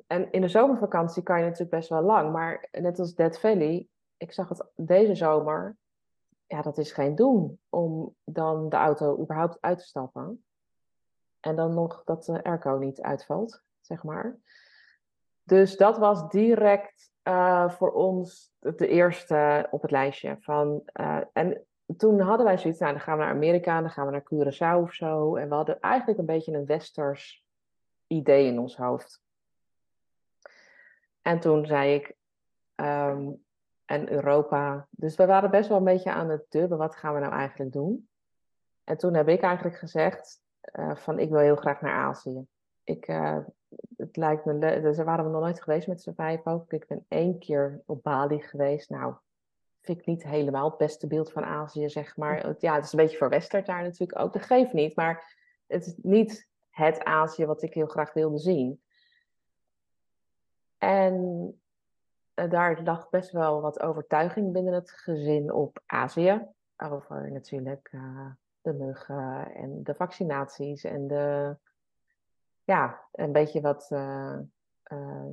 en 0.07 0.31
in 0.31 0.41
de 0.41 0.47
zomervakantie 0.47 1.23
kan 1.23 1.37
je 1.37 1.43
natuurlijk 1.43 1.71
best 1.71 1.89
wel 1.89 2.01
lang. 2.01 2.31
Maar 2.31 2.67
net 2.71 2.99
als 2.99 3.15
Dead 3.15 3.39
Valley, 3.39 3.87
ik 4.17 4.33
zag 4.33 4.49
het 4.49 4.65
deze 4.75 5.15
zomer. 5.15 5.77
Ja, 6.47 6.61
dat 6.61 6.77
is 6.77 6.91
geen 6.91 7.15
doen 7.15 7.59
om 7.69 8.15
dan 8.23 8.69
de 8.69 8.75
auto 8.75 9.19
überhaupt 9.19 9.57
uit 9.59 9.77
te 9.77 9.85
stappen. 9.85 10.43
En 11.39 11.55
dan 11.55 11.73
nog 11.73 12.01
dat 12.05 12.25
de 12.25 12.43
airco 12.43 12.77
niet 12.77 13.01
uitvalt 13.01 13.65
zeg 13.81 14.03
maar. 14.03 14.37
Dus 15.43 15.77
dat 15.77 15.97
was 15.97 16.29
direct 16.29 17.11
uh, 17.23 17.69
voor 17.69 17.91
ons 17.91 18.51
de 18.59 18.87
eerste 18.87 19.67
op 19.71 19.81
het 19.81 19.91
lijstje. 19.91 20.37
Van, 20.39 20.81
uh, 20.93 21.21
en 21.33 21.65
toen 21.97 22.19
hadden 22.19 22.45
wij 22.45 22.57
zoiets, 22.57 22.79
nou 22.79 22.91
dan 22.91 23.01
gaan 23.01 23.17
we 23.17 23.23
naar 23.23 23.33
Amerika, 23.33 23.81
dan 23.81 23.89
gaan 23.89 24.05
we 24.05 24.11
naar 24.11 24.23
Curaçao 24.33 24.81
of 24.81 24.93
zo. 24.93 25.35
En 25.35 25.49
we 25.49 25.55
hadden 25.55 25.79
eigenlijk 25.79 26.19
een 26.19 26.25
beetje 26.25 26.53
een 26.53 26.65
westers 26.65 27.45
idee 28.07 28.47
in 28.47 28.59
ons 28.59 28.77
hoofd. 28.77 29.25
En 31.27 31.39
toen 31.39 31.65
zei 31.65 31.93
ik, 31.93 32.15
um, 32.75 33.43
en 33.85 34.11
Europa. 34.11 34.87
Dus 34.89 35.15
we 35.15 35.25
waren 35.25 35.51
best 35.51 35.69
wel 35.69 35.77
een 35.77 35.83
beetje 35.83 36.11
aan 36.11 36.29
het 36.29 36.45
dubben, 36.49 36.77
wat 36.77 36.95
gaan 36.95 37.13
we 37.13 37.19
nou 37.19 37.33
eigenlijk 37.33 37.71
doen? 37.71 38.09
En 38.83 38.97
toen 38.97 39.13
heb 39.13 39.27
ik 39.27 39.41
eigenlijk 39.41 39.77
gezegd, 39.77 40.41
uh, 40.79 40.95
van 40.95 41.19
ik 41.19 41.29
wil 41.29 41.39
heel 41.39 41.55
graag 41.55 41.81
naar 41.81 41.93
Azië. 41.93 42.45
Ik, 42.83 43.07
uh, 43.07 43.37
het 43.97 44.15
lijkt 44.15 44.45
me 44.45 44.53
leuk. 44.53 44.81
Dus 44.81 44.95
daar 44.95 45.05
waren 45.05 45.25
we 45.25 45.31
nog 45.31 45.41
nooit 45.41 45.61
geweest 45.61 45.87
met 45.87 46.01
z'n 46.01 46.13
vijf 46.13 46.45
ook. 46.45 46.73
Ik 46.73 46.87
ben 46.87 47.05
één 47.07 47.39
keer 47.39 47.81
op 47.85 48.03
Bali 48.03 48.41
geweest. 48.41 48.89
Nou, 48.89 49.13
vind 49.81 49.99
ik 49.99 50.05
niet 50.05 50.23
helemaal 50.23 50.69
het 50.69 50.77
beste 50.77 51.07
beeld 51.07 51.31
van 51.31 51.43
Azië, 51.43 51.89
zeg 51.89 52.17
maar. 52.17 52.55
Ja, 52.59 52.75
het 52.75 52.85
is 52.85 52.91
een 52.91 52.99
beetje 52.99 53.17
verwesterd 53.17 53.65
daar 53.65 53.83
natuurlijk 53.83 54.19
ook. 54.19 54.33
Dat 54.33 54.41
geeft 54.41 54.73
niet, 54.73 54.95
maar 54.95 55.35
het 55.67 55.85
is 55.85 55.95
niet 56.01 56.49
het 56.69 57.03
Azië 57.03 57.45
wat 57.45 57.61
ik 57.61 57.73
heel 57.73 57.87
graag 57.87 58.13
wilde 58.13 58.37
zien. 58.37 58.81
En 60.77 61.53
daar 62.33 62.81
lag 62.83 63.09
best 63.09 63.31
wel 63.31 63.61
wat 63.61 63.81
overtuiging 63.81 64.51
binnen 64.51 64.73
het 64.73 64.91
gezin 64.91 65.53
op 65.53 65.81
Azië. 65.85 66.47
over 66.77 67.31
natuurlijk 67.31 67.91
de 68.61 68.73
muggen 68.73 69.53
en 69.53 69.83
de 69.83 69.95
vaccinaties 69.95 70.83
en 70.83 71.07
de, 71.07 71.57
ja, 72.63 73.01
een 73.11 73.31
beetje 73.31 73.61
wat, 73.61 73.87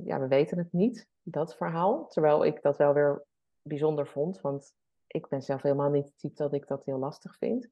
ja, 0.03 0.19
we 0.19 0.27
weten 0.27 0.57
het 0.57 0.73
niet, 0.73 1.07
dat 1.23 1.55
verhaal. 1.55 2.07
Terwijl 2.07 2.45
ik 2.45 2.61
dat 2.61 2.77
wel 2.77 2.93
weer 2.93 3.23
bijzonder 3.61 4.07
vond, 4.07 4.41
want 4.41 4.73
ik 5.07 5.27
ben 5.27 5.41
zelf 5.41 5.61
helemaal 5.61 5.89
niet 5.89 6.05
het 6.05 6.17
type 6.17 6.35
dat 6.35 6.53
ik 6.53 6.67
dat 6.67 6.85
heel 6.85 6.97
lastig 6.97 7.37
vind. 7.37 7.69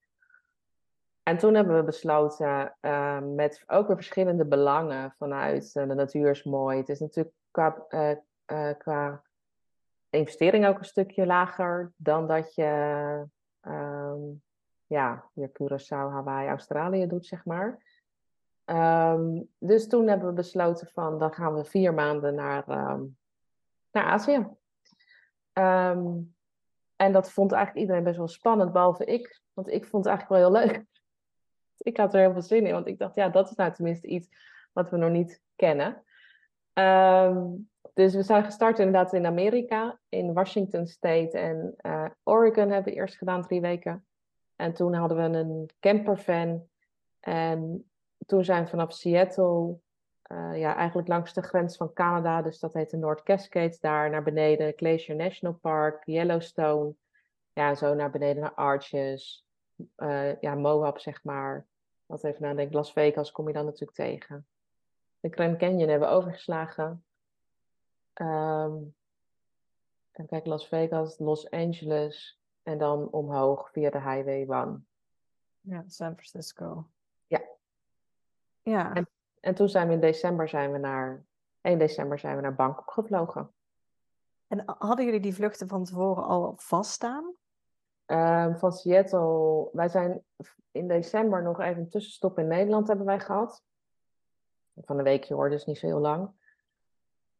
En 1.24 1.38
toen 1.38 1.54
hebben 1.54 1.76
we 1.76 1.84
besloten, 1.84 2.76
met 3.36 3.64
ook 3.68 3.88
weer 3.88 3.96
verschillende 3.96 4.46
belangen 4.46 5.16
vanuit 5.18 5.74
de 5.74 5.86
natuur 5.86 6.30
is 6.30 6.44
mooi. 6.44 6.78
Het 6.78 6.90
is 6.90 7.00
natuurlijk 7.00 7.36
qua, 7.54 7.86
uh, 7.90 8.72
qua 8.78 9.24
investering 10.10 10.68
ook 10.68 10.80
een 10.80 10.86
stukje 10.86 11.26
lager 11.26 11.94
dan 11.96 12.28
dat 12.28 12.56
je 12.56 13.26
um, 13.62 14.42
ja, 14.86 15.30
weer 15.34 15.50
Curaçao, 15.50 16.12
Hawaii, 16.12 16.48
Australië 16.48 17.08
doet, 17.08 17.26
zeg 17.26 17.46
maar. 17.46 17.92
Um, 18.66 19.50
dus 19.58 19.88
toen 19.88 20.08
hebben 20.08 20.28
we 20.28 20.34
besloten 20.34 20.88
van, 20.88 21.20
dan 21.20 21.34
gaan 21.34 21.54
we 21.54 21.66
vier 21.66 21.94
maanden 21.94 22.36
naar, 22.36 22.70
um, 22.70 23.18
naar 23.92 24.04
Azië. 24.04 24.48
en 26.96 27.12
dat 27.12 27.32
vond 27.32 27.52
eigenlijk 27.52 27.82
iedereen 27.82 28.04
best 28.04 28.18
wel 28.18 28.28
spannend, 28.28 28.72
behalve 28.72 29.06
ik. 29.06 29.42
Want 29.54 29.68
ik 29.68 29.86
vond 29.86 30.06
het 30.06 30.14
eigenlijk 30.14 30.30
wel 30.30 30.52
heel 30.52 30.66
leuk 30.66 30.86
ik 31.78 31.98
had 31.98 32.14
er 32.14 32.20
heel 32.20 32.32
veel 32.32 32.42
zin 32.42 32.66
in, 32.66 32.74
want 32.74 32.88
ik 32.88 32.98
dacht, 32.98 33.16
ja, 33.16 33.30
dat 33.30 33.50
is 33.50 33.56
nou 33.56 33.74
tenminste 33.74 34.08
iets 34.08 34.28
wat 34.74 34.90
we 34.90 34.98
nog 34.98 35.10
niet 35.10 35.42
kennen. 35.56 36.04
Ehm, 36.74 37.46
dus 37.94 38.14
we 38.14 38.24
zijn 38.24 38.44
gestart 38.44 38.80
inderdaad 38.80 39.14
in 39.14 39.26
Amerika, 39.26 40.00
in 40.10 40.34
Washington 40.34 40.88
State 40.88 41.38
en 41.38 41.76
uh, 41.82 42.06
Oregon 42.24 42.70
hebben 42.70 42.94
we 42.94 43.00
eerst 43.00 43.18
gedaan, 43.18 43.42
drie 43.42 43.62
weken. 43.62 44.06
En 44.56 44.74
toen 44.74 44.94
hadden 44.94 45.18
we 45.18 45.38
een 45.38 45.70
campervan. 45.80 46.68
En 47.20 47.90
toen 48.26 48.44
zijn 48.44 48.64
we 48.64 48.70
vanaf 48.70 48.94
Seattle, 48.94 49.78
uh, 50.32 50.60
ja, 50.60 50.76
eigenlijk 50.76 51.08
langs 51.08 51.34
de 51.34 51.42
grens 51.42 51.78
van 51.78 51.94
Canada, 51.94 52.42
dus 52.42 52.60
dat 52.60 52.74
heet 52.74 52.90
de 52.90 52.98
North 52.98 53.24
Cascades, 53.24 53.80
daar 53.80 54.10
naar 54.10 54.24
beneden, 54.24 54.74
Glacier 54.76 55.16
National 55.16 55.58
Park, 55.62 56.06
Yellowstone. 56.06 56.96
Ja, 57.54 57.76
zo 57.76 57.94
naar 57.94 58.12
beneden 58.12 58.42
naar 58.42 58.54
Arches, 58.54 59.46
uh, 59.98 60.42
ja, 60.42 60.56
Moab, 60.56 61.00
zeg 61.00 61.24
maar. 61.24 61.66
Wat 62.06 62.24
even 62.24 62.42
nadenken, 62.42 62.76
Las 62.76 62.92
Vegas 62.92 63.32
kom 63.32 63.48
je 63.48 63.54
dan 63.54 63.66
natuurlijk 63.66 63.98
tegen. 63.98 64.46
De 65.24 65.30
Grand 65.30 65.58
Canyon 65.58 65.90
hebben 65.90 66.10
we 66.10 66.16
overgeslagen. 66.16 67.04
Um, 68.22 68.96
en 70.12 70.26
kijk, 70.26 70.46
Las 70.46 70.68
Vegas, 70.68 71.20
Los 71.20 71.50
Angeles 71.50 72.40
en 72.64 72.78
dan 72.78 73.12
omhoog 73.12 73.72
via 73.72 73.90
de 73.90 74.02
Highway 74.02 74.46
1. 74.48 74.88
Ja, 75.62 75.84
San 75.88 76.14
Francisco. 76.14 76.88
Ja. 77.28 77.42
Ja. 78.64 78.94
En, 78.94 79.10
en 79.40 79.56
toen 79.56 79.70
zijn 79.70 79.88
we 79.88 79.94
in 79.94 80.00
december 80.00 80.50
zijn 80.50 80.72
we 80.72 80.78
naar, 80.78 81.24
1 81.62 81.80
december 81.80 82.20
zijn 82.20 82.36
we 82.36 82.42
naar 82.42 82.56
Bangkok 82.56 82.92
gevlogen. 82.92 83.52
En 84.48 84.64
hadden 84.66 85.06
jullie 85.06 85.20
die 85.20 85.36
vluchten 85.36 85.68
van 85.68 85.84
tevoren 85.84 86.24
al 86.24 86.54
vaststaan? 86.58 87.34
Um, 88.06 88.58
van 88.58 88.72
Seattle, 88.72 89.70
wij 89.72 89.90
zijn 89.90 90.24
in 90.72 90.88
december 90.88 91.44
nog 91.44 91.60
even 91.60 91.82
een 91.82 91.90
tussenstop 91.90 92.40
in 92.40 92.48
Nederland 92.48 92.88
hebben 92.88 93.06
wij 93.06 93.20
gehad. 93.20 93.64
Van 94.76 94.98
een 94.98 95.04
weekje 95.04 95.34
hoor, 95.34 95.50
dus 95.50 95.66
niet 95.66 95.78
zo 95.78 95.86
heel 95.86 96.00
lang. 96.00 96.30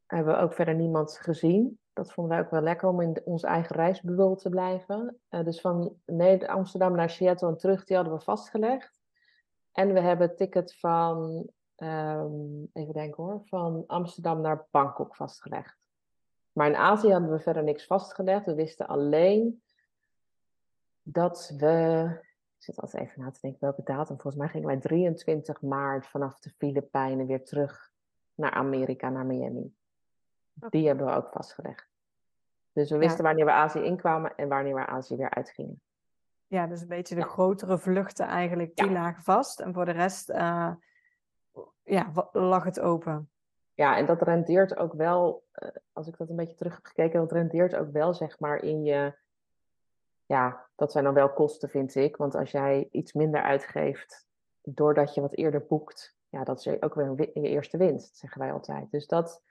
Hebben 0.06 0.34
we 0.34 0.40
ook 0.40 0.54
verder 0.54 0.76
niemand 0.76 1.18
gezien. 1.18 1.80
Dat 1.94 2.14
vonden 2.14 2.34
wij 2.36 2.44
ook 2.46 2.52
wel 2.52 2.62
lekker 2.62 2.88
om 2.88 3.02
in 3.02 3.22
ons 3.24 3.44
eigen 3.44 3.76
reisbubbel 3.76 4.36
te 4.36 4.50
blijven. 4.50 5.20
Uh, 5.30 5.44
dus 5.44 5.62
van 5.62 5.96
Amsterdam 6.46 6.96
naar 6.96 7.10
Seattle 7.10 7.48
en 7.48 7.58
terug, 7.58 7.84
die 7.84 7.96
hadden 7.96 8.14
we 8.14 8.20
vastgelegd. 8.20 9.02
En 9.72 9.94
we 9.94 10.00
hebben 10.00 10.28
het 10.28 10.38
ticket 10.38 10.76
van, 10.76 11.48
um, 11.78 12.70
even 12.74 12.94
denken 12.94 13.24
hoor, 13.24 13.42
van 13.46 13.84
Amsterdam 13.88 14.42
naar 14.42 14.68
Bangkok 14.72 15.16
vastgelegd. 15.16 15.78
Maar 16.52 16.68
in 16.68 16.76
Azië 16.76 17.12
hadden 17.12 17.32
we 17.32 17.40
verder 17.40 17.64
niks 17.64 17.86
vastgelegd. 17.86 18.46
We 18.46 18.56
wisten 18.56 18.88
alleen 18.88 19.64
dat 21.02 21.54
we. 21.58 22.32
Ik 22.64 22.74
zit 22.74 22.82
altijd 22.82 23.04
even 23.04 23.22
na 23.22 23.32
te 23.32 23.40
denken 23.42 23.60
welke 23.60 23.84
datum. 23.84 24.20
Volgens 24.20 24.36
mij 24.36 24.48
gingen 24.48 24.68
wij 24.68 24.78
23 24.78 25.62
maart 25.62 26.08
vanaf 26.08 26.40
de 26.40 26.50
Filipijnen 26.50 27.26
weer 27.26 27.44
terug 27.44 27.92
naar 28.36 28.52
Amerika, 28.52 29.10
naar 29.10 29.26
Miami. 29.26 29.76
Die 30.54 30.88
hebben 30.88 31.06
we 31.06 31.12
ook 31.12 31.30
vastgelegd. 31.30 31.88
Dus 32.74 32.90
we 32.90 32.98
wisten 32.98 33.24
wanneer 33.24 33.46
we 33.46 33.52
Azië 33.52 33.80
inkwamen 33.80 34.36
en 34.36 34.48
wanneer 34.48 34.76
we 34.76 34.86
Azië 34.86 35.16
weer 35.16 35.30
uitgingen. 35.30 35.82
Ja, 36.48 36.68
dus 36.68 36.82
een 36.82 36.88
beetje 36.88 37.16
de 37.16 37.24
grotere 37.24 37.78
vluchten 37.78 38.28
eigenlijk, 38.28 38.76
die 38.76 38.92
lagen 38.92 39.24
vast. 39.24 39.60
En 39.60 39.74
voor 39.74 39.86
de 39.86 39.92
rest 39.92 40.30
uh, 40.30 40.72
ja, 41.84 42.12
lag 42.32 42.64
het 42.64 42.80
open. 42.80 43.30
Ja, 43.74 43.98
en 43.98 44.06
dat 44.06 44.22
rendeert 44.22 44.78
ook 44.78 44.94
wel, 44.94 45.44
uh, 45.56 45.70
als 45.94 46.08
ik 46.08 46.18
dat 46.18 46.30
een 46.30 46.36
beetje 46.36 46.56
terug 46.56 46.76
heb 46.76 46.86
gekeken, 46.86 47.20
dat 47.20 47.32
rendeert 47.32 47.76
ook 47.76 47.92
wel 47.92 48.14
zeg 48.14 48.40
maar 48.40 48.64
in 48.64 48.84
je 48.84 49.22
ja, 50.34 50.66
dat 50.76 50.92
zijn 50.92 51.04
dan 51.04 51.14
wel 51.14 51.34
kosten, 51.34 51.70
vind 51.70 51.96
ik. 51.96 52.16
Want 52.16 52.36
als 52.36 52.52
jij 52.52 52.88
iets 52.92 53.14
minder 53.14 53.42
uitgeeft 53.42 54.28
doordat 54.62 55.14
je 55.14 55.22
wat 55.22 55.36
eerder 55.36 55.66
boekt, 55.66 56.18
ja, 56.30 56.44
dat 56.44 56.60
is 56.60 56.82
ook 56.82 56.94
weer 56.94 57.16
je 57.18 57.50
eerste 57.50 57.78
winst, 57.78 58.18
zeggen 58.18 58.42
wij 58.42 58.52
altijd. 58.52 58.92
Dus 58.92 59.08
dat, 59.08 59.44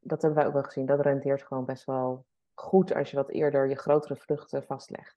dat 0.00 0.22
hebben 0.22 0.38
wij 0.38 0.48
ook 0.48 0.54
wel 0.54 0.62
gezien. 0.62 0.86
Dat 0.86 1.00
renteert 1.00 1.42
gewoon 1.42 1.64
best 1.64 1.84
wel 1.84 2.24
goed 2.54 2.94
als 2.94 3.10
je 3.10 3.16
wat 3.16 3.28
eerder 3.28 3.68
je 3.68 3.74
grotere 3.74 4.16
vluchten 4.16 4.64
vastlegt. 4.64 5.16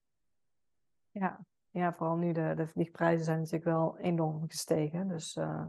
Ja, 1.10 1.38
ja 1.70 1.92
vooral 1.92 2.16
nu 2.16 2.32
de, 2.32 2.52
de 2.56 2.66
vliegprijzen 2.66 3.24
zijn 3.24 3.38
natuurlijk 3.38 3.64
wel 3.64 3.96
enorm 3.98 4.48
gestegen. 4.48 5.08
Dus 5.08 5.36
uh, 5.36 5.66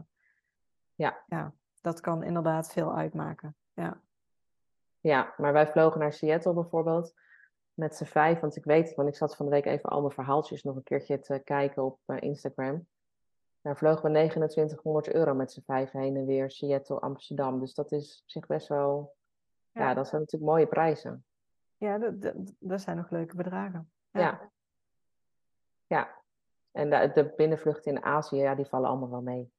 ja. 0.94 1.22
ja, 1.26 1.52
dat 1.80 2.00
kan 2.00 2.22
inderdaad 2.22 2.72
veel 2.72 2.94
uitmaken. 2.94 3.54
Ja. 3.74 4.00
ja, 5.00 5.34
maar 5.36 5.52
wij 5.52 5.66
vlogen 5.66 6.00
naar 6.00 6.12
Seattle 6.12 6.52
bijvoorbeeld 6.54 7.14
met 7.74 7.96
z'n 7.96 8.04
vijf. 8.04 8.40
Want 8.40 8.56
ik 8.56 8.64
weet 8.64 8.86
het, 8.86 8.96
want 8.96 9.08
ik 9.08 9.16
zat 9.16 9.36
van 9.36 9.46
de 9.46 9.52
week 9.52 9.66
even 9.66 9.88
al 9.88 10.00
mijn 10.00 10.12
verhaaltjes 10.12 10.62
nog 10.62 10.76
een 10.76 10.82
keertje 10.82 11.18
te 11.18 11.40
kijken 11.44 11.84
op 11.84 11.98
uh, 12.06 12.16
Instagram. 12.20 12.86
Daar 13.60 13.76
vlogen 13.76 14.02
we 14.02 14.08
2900 14.08 15.12
euro 15.12 15.34
met 15.34 15.52
z'n 15.52 15.62
vijf 15.66 15.90
heen 15.90 16.16
en 16.16 16.26
weer 16.26 16.50
Seattle, 16.50 17.00
Amsterdam. 17.00 17.60
Dus 17.60 17.74
dat 17.74 17.92
is 17.92 18.20
op 18.22 18.30
zich 18.30 18.46
best 18.46 18.68
wel... 18.68 19.14
Ja, 19.72 19.82
ja 19.82 19.94
dat 19.94 20.08
zijn 20.08 20.20
natuurlijk 20.20 20.50
mooie 20.50 20.66
prijzen. 20.66 21.24
Ja, 21.76 21.98
dat, 21.98 22.32
dat, 22.58 22.80
zijn 22.80 22.96
nog 22.96 23.10
leuke 23.10 23.36
bedragen. 23.36 23.90
Ja. 24.10 24.20
Ja. 24.20 24.50
ja. 25.86 26.20
En 26.70 26.90
de, 26.90 27.10
de, 27.14 27.32
binnenvluchten 27.36 27.92
in 27.92 28.02
Azië, 28.02 28.36
ja, 28.36 28.54
die 28.54 28.64
vallen 28.64 28.88
allemaal 28.88 29.10
wel 29.10 29.22
mee. 29.22 29.52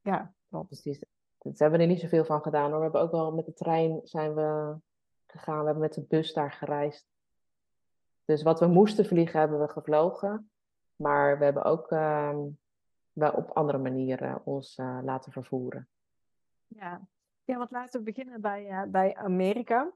Ja, 0.00 0.32
klopt. 0.48 0.68
Dus 0.68 0.82
die, 0.82 0.98
hebben 1.38 1.78
we 1.78 1.84
er 1.84 1.90
niet 1.90 2.00
zoveel 2.00 2.24
van 2.24 2.42
gedaan 2.42 2.68
hoor. 2.70 2.76
We 2.76 2.82
hebben 2.82 3.00
ook 3.00 3.10
wel 3.10 3.32
met 3.32 3.46
de 3.46 3.54
trein 3.54 4.00
zijn 4.04 4.34
we 4.34 4.74
We 5.32 5.52
hebben 5.52 5.78
met 5.78 5.94
de 5.94 6.02
bus 6.08 6.32
daar 6.32 6.52
gereisd. 6.52 7.06
Dus 8.24 8.42
wat 8.42 8.60
we 8.60 8.66
moesten 8.66 9.06
vliegen, 9.06 9.40
hebben 9.40 9.60
we 9.60 9.68
gevlogen. 9.68 10.50
Maar 10.96 11.38
we 11.38 11.44
hebben 11.44 11.64
ook 11.64 11.90
uh, 11.90 12.36
wel 13.12 13.30
op 13.30 13.50
andere 13.50 13.78
manieren 13.78 14.40
ons 14.44 14.78
uh, 14.78 14.98
laten 15.02 15.32
vervoeren. 15.32 15.88
Ja. 16.66 17.00
ja, 17.44 17.56
want 17.58 17.70
laten 17.70 17.98
we 17.98 18.12
beginnen 18.12 18.40
bij, 18.40 18.70
uh, 18.70 18.82
bij 18.86 19.14
Amerika. 19.14 19.92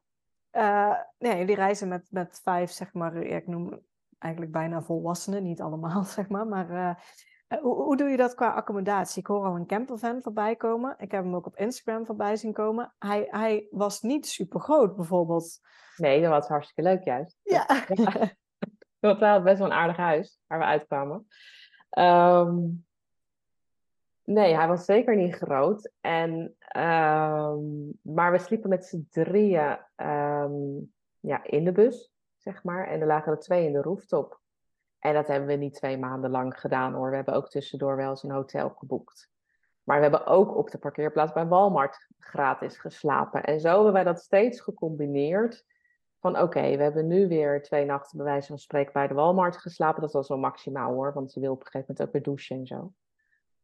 Uh, 0.52 0.98
nee, 1.18 1.38
jullie 1.38 1.54
reizen 1.54 1.88
met, 1.88 2.06
met 2.10 2.40
vijf, 2.42 2.70
zeg 2.70 2.92
maar, 2.92 3.16
ik 3.16 3.46
noem 3.46 3.80
eigenlijk 4.18 4.52
bijna 4.52 4.82
volwassenen, 4.82 5.42
niet 5.42 5.60
allemaal, 5.60 6.02
zeg 6.18 6.28
maar. 6.28 6.46
Maar 6.46 6.98
hoe, 7.48 7.74
hoe, 7.82 7.96
doe 7.96 8.08
je 8.08 8.16
dat 8.16 8.34
qua 8.34 8.50
accommodatie? 8.50 9.20
Ik 9.20 9.26
hoor 9.26 9.44
al 9.44 9.56
een 9.56 9.66
campervan 9.66 10.22
voorbij 10.22 10.56
komen. 10.56 10.94
Ik 10.98 11.10
heb 11.10 11.22
hem 11.22 11.34
ook 11.34 11.46
op 11.46 11.56
Instagram 11.56 12.06
voorbij 12.06 12.36
zien 12.36 12.52
komen. 12.52 12.94
Hij, 12.98 13.26
hij 13.30 13.66
was 13.70 14.00
niet 14.00 14.26
super 14.26 14.60
groot, 14.60 14.96
bijvoorbeeld. 14.96 15.60
Nee, 15.96 16.20
dat 16.20 16.30
was 16.30 16.48
hartstikke 16.48 16.90
leuk 16.90 17.02
juist. 17.04 17.38
Ja. 17.42 17.66
ja. 17.94 18.30
We 18.98 19.08
hadden 19.08 19.42
best 19.42 19.58
wel 19.58 19.66
een 19.66 19.76
aardig 19.76 19.96
huis 19.96 20.40
waar 20.46 20.58
we 20.58 20.64
uitkwamen. 20.64 21.26
Um, 21.90 22.86
nee, 24.24 24.54
hij 24.54 24.68
was 24.68 24.84
zeker 24.84 25.16
niet 25.16 25.34
groot. 25.34 25.90
En, 26.00 26.56
um, 26.76 27.98
maar 28.02 28.32
we 28.32 28.38
sliepen 28.38 28.68
met 28.68 28.86
z'n 28.86 29.06
drieën 29.10 29.78
um, 29.96 30.92
ja, 31.20 31.44
in 31.44 31.64
de 31.64 31.72
bus, 31.72 32.12
zeg 32.36 32.62
maar. 32.62 32.88
En 32.88 33.00
er 33.00 33.06
lagen 33.06 33.32
er 33.32 33.38
twee 33.38 33.66
in 33.66 33.72
de 33.72 33.82
rooftop. 33.82 34.40
En 34.98 35.14
dat 35.14 35.26
hebben 35.26 35.48
we 35.48 35.54
niet 35.54 35.74
twee 35.74 35.98
maanden 35.98 36.30
lang 36.30 36.60
gedaan 36.60 36.94
hoor. 36.94 37.10
We 37.10 37.16
hebben 37.16 37.34
ook 37.34 37.50
tussendoor 37.50 37.96
wel 37.96 38.10
eens 38.10 38.22
een 38.22 38.30
hotel 38.30 38.68
geboekt. 38.68 39.30
Maar 39.82 39.96
we 39.96 40.02
hebben 40.02 40.26
ook 40.26 40.56
op 40.56 40.70
de 40.70 40.78
parkeerplaats 40.78 41.32
bij 41.32 41.46
Walmart 41.46 42.08
gratis 42.18 42.78
geslapen. 42.78 43.44
En 43.44 43.60
zo 43.60 43.74
hebben 43.74 43.92
wij 43.92 44.04
dat 44.04 44.20
steeds 44.20 44.60
gecombineerd 44.60 45.64
van 46.20 46.40
oké, 46.40 46.76
we 46.76 46.82
hebben 46.82 47.06
nu 47.06 47.28
weer 47.28 47.62
twee 47.62 47.84
nachten 47.84 48.16
bij 48.16 48.26
wijze 48.26 48.46
van 48.46 48.58
spreken 48.58 48.92
bij 48.92 49.06
de 49.06 49.14
Walmart 49.14 49.56
geslapen. 49.56 50.00
Dat 50.00 50.12
was 50.12 50.28
wel 50.28 50.38
maximaal 50.38 50.92
hoor, 50.92 51.12
want 51.12 51.32
je 51.32 51.40
wil 51.40 51.52
op 51.52 51.60
een 51.60 51.66
gegeven 51.66 51.86
moment 51.88 52.06
ook 52.06 52.12
weer 52.12 52.22
douchen 52.22 52.56
en 52.56 52.66
zo. 52.66 52.92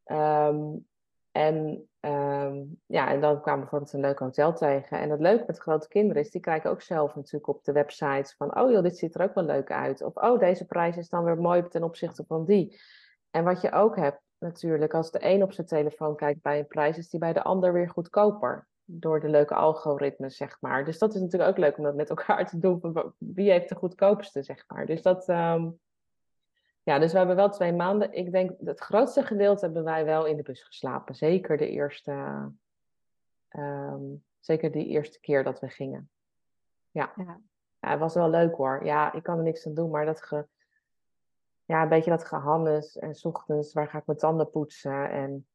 Um, 0.05 0.87
En, 1.33 1.89
ehm, 2.01 2.65
ja, 2.87 3.09
en 3.09 3.21
dan 3.21 3.41
kwamen 3.41 3.65
we 3.65 3.71
bijvoorbeeld 3.71 3.93
een 3.93 4.01
leuk 4.01 4.19
hotel 4.19 4.55
tegen. 4.55 4.99
En 4.99 5.11
het 5.11 5.21
leuke 5.21 5.45
met 5.47 5.59
grote 5.59 5.89
kinderen 5.89 6.23
is, 6.23 6.31
die 6.31 6.41
kijken 6.41 6.71
ook 6.71 6.83
zelf 6.83 7.15
natuurlijk 7.15 7.49
op 7.49 7.65
de 7.65 7.73
websites 7.73 8.35
van, 8.37 8.59
oh 8.61 8.71
joh, 8.71 8.83
dit 8.83 8.97
ziet 8.97 9.15
er 9.15 9.23
ook 9.23 9.35
wel 9.35 9.45
leuk 9.45 9.71
uit. 9.71 10.03
Of, 10.03 10.15
oh, 10.15 10.39
deze 10.39 10.67
prijs 10.67 10.97
is 10.97 11.09
dan 11.09 11.25
weer 11.25 11.37
mooi 11.37 11.69
ten 11.69 11.83
opzichte 11.83 12.25
van 12.27 12.45
die. 12.45 12.81
En 13.31 13.45
wat 13.45 13.61
je 13.61 13.73
ook 13.73 13.97
hebt 13.97 14.21
natuurlijk, 14.39 14.95
als 14.95 15.11
de 15.11 15.27
een 15.27 15.43
op 15.43 15.53
zijn 15.53 15.67
telefoon 15.67 16.17
kijkt 16.17 16.43
bij 16.43 16.59
een 16.59 16.67
prijs, 16.67 16.99
is 16.99 17.09
die 17.09 17.21
bij 17.21 17.33
de 17.33 17.43
ander 17.43 17.73
weer 17.73 17.89
goedkoper. 17.89 18.67
Door 18.85 19.21
de 19.21 19.29
leuke 19.29 19.55
algoritmes, 19.55 20.37
zeg 20.37 20.57
maar. 20.61 20.85
Dus 20.85 20.99
dat 20.99 21.15
is 21.15 21.21
natuurlijk 21.21 21.51
ook 21.51 21.59
leuk 21.59 21.79
om 21.79 21.85
dat 21.85 21.95
met 21.95 22.09
elkaar 22.09 22.49
te 22.49 22.59
doen. 22.59 23.13
Wie 23.19 23.51
heeft 23.51 23.69
de 23.69 23.75
goedkoopste, 23.75 24.43
zeg 24.43 24.65
maar. 24.67 24.87
Dus 24.87 25.03
dat, 25.03 25.29
ehm, 25.29 25.69
ja, 26.83 26.99
dus 26.99 27.13
we 27.13 27.19
hebben 27.19 27.37
wel 27.37 27.51
twee 27.51 27.73
maanden. 27.73 28.13
Ik 28.13 28.33
denk, 28.33 28.51
het 28.65 28.81
grootste 28.81 29.23
gedeelte 29.23 29.65
hebben 29.65 29.85
wij 29.85 30.05
wel 30.05 30.27
in 30.27 30.37
de 30.37 30.43
bus 30.43 30.63
geslapen. 30.63 31.15
Zeker 31.15 31.57
de 31.57 31.69
eerste, 31.69 32.49
ehm, 33.49 34.03
zeker 34.41 34.73
die 34.73 34.87
eerste 34.87 35.21
keer 35.21 35.45
dat 35.45 35.61
we 35.61 35.69
gingen. 35.69 36.11
Ja. 36.91 37.13
ja. 37.17 37.41
ja. 37.81 37.91
het 37.91 37.99
was 37.99 38.15
wel 38.15 38.31
leuk 38.31 38.55
hoor. 38.55 38.85
Ja, 38.85 39.13
ik 39.13 39.23
kan 39.23 39.39
er 39.39 39.45
niks 39.45 39.67
aan 39.67 39.75
doen, 39.75 39.91
maar 39.91 40.05
dat 40.05 40.23
ge, 40.23 40.47
ja, 41.65 41.83
een 41.83 41.89
beetje 41.89 42.11
dat 42.11 42.25
gehannes 42.25 42.99
en 42.99 43.15
s 43.15 43.25
ochtends, 43.25 43.73
waar 43.73 43.89
ga 43.89 43.99
ik 43.99 44.07
mijn 44.07 44.19
tanden 44.19 44.51
poetsen? 44.51 45.11
En 45.11 45.47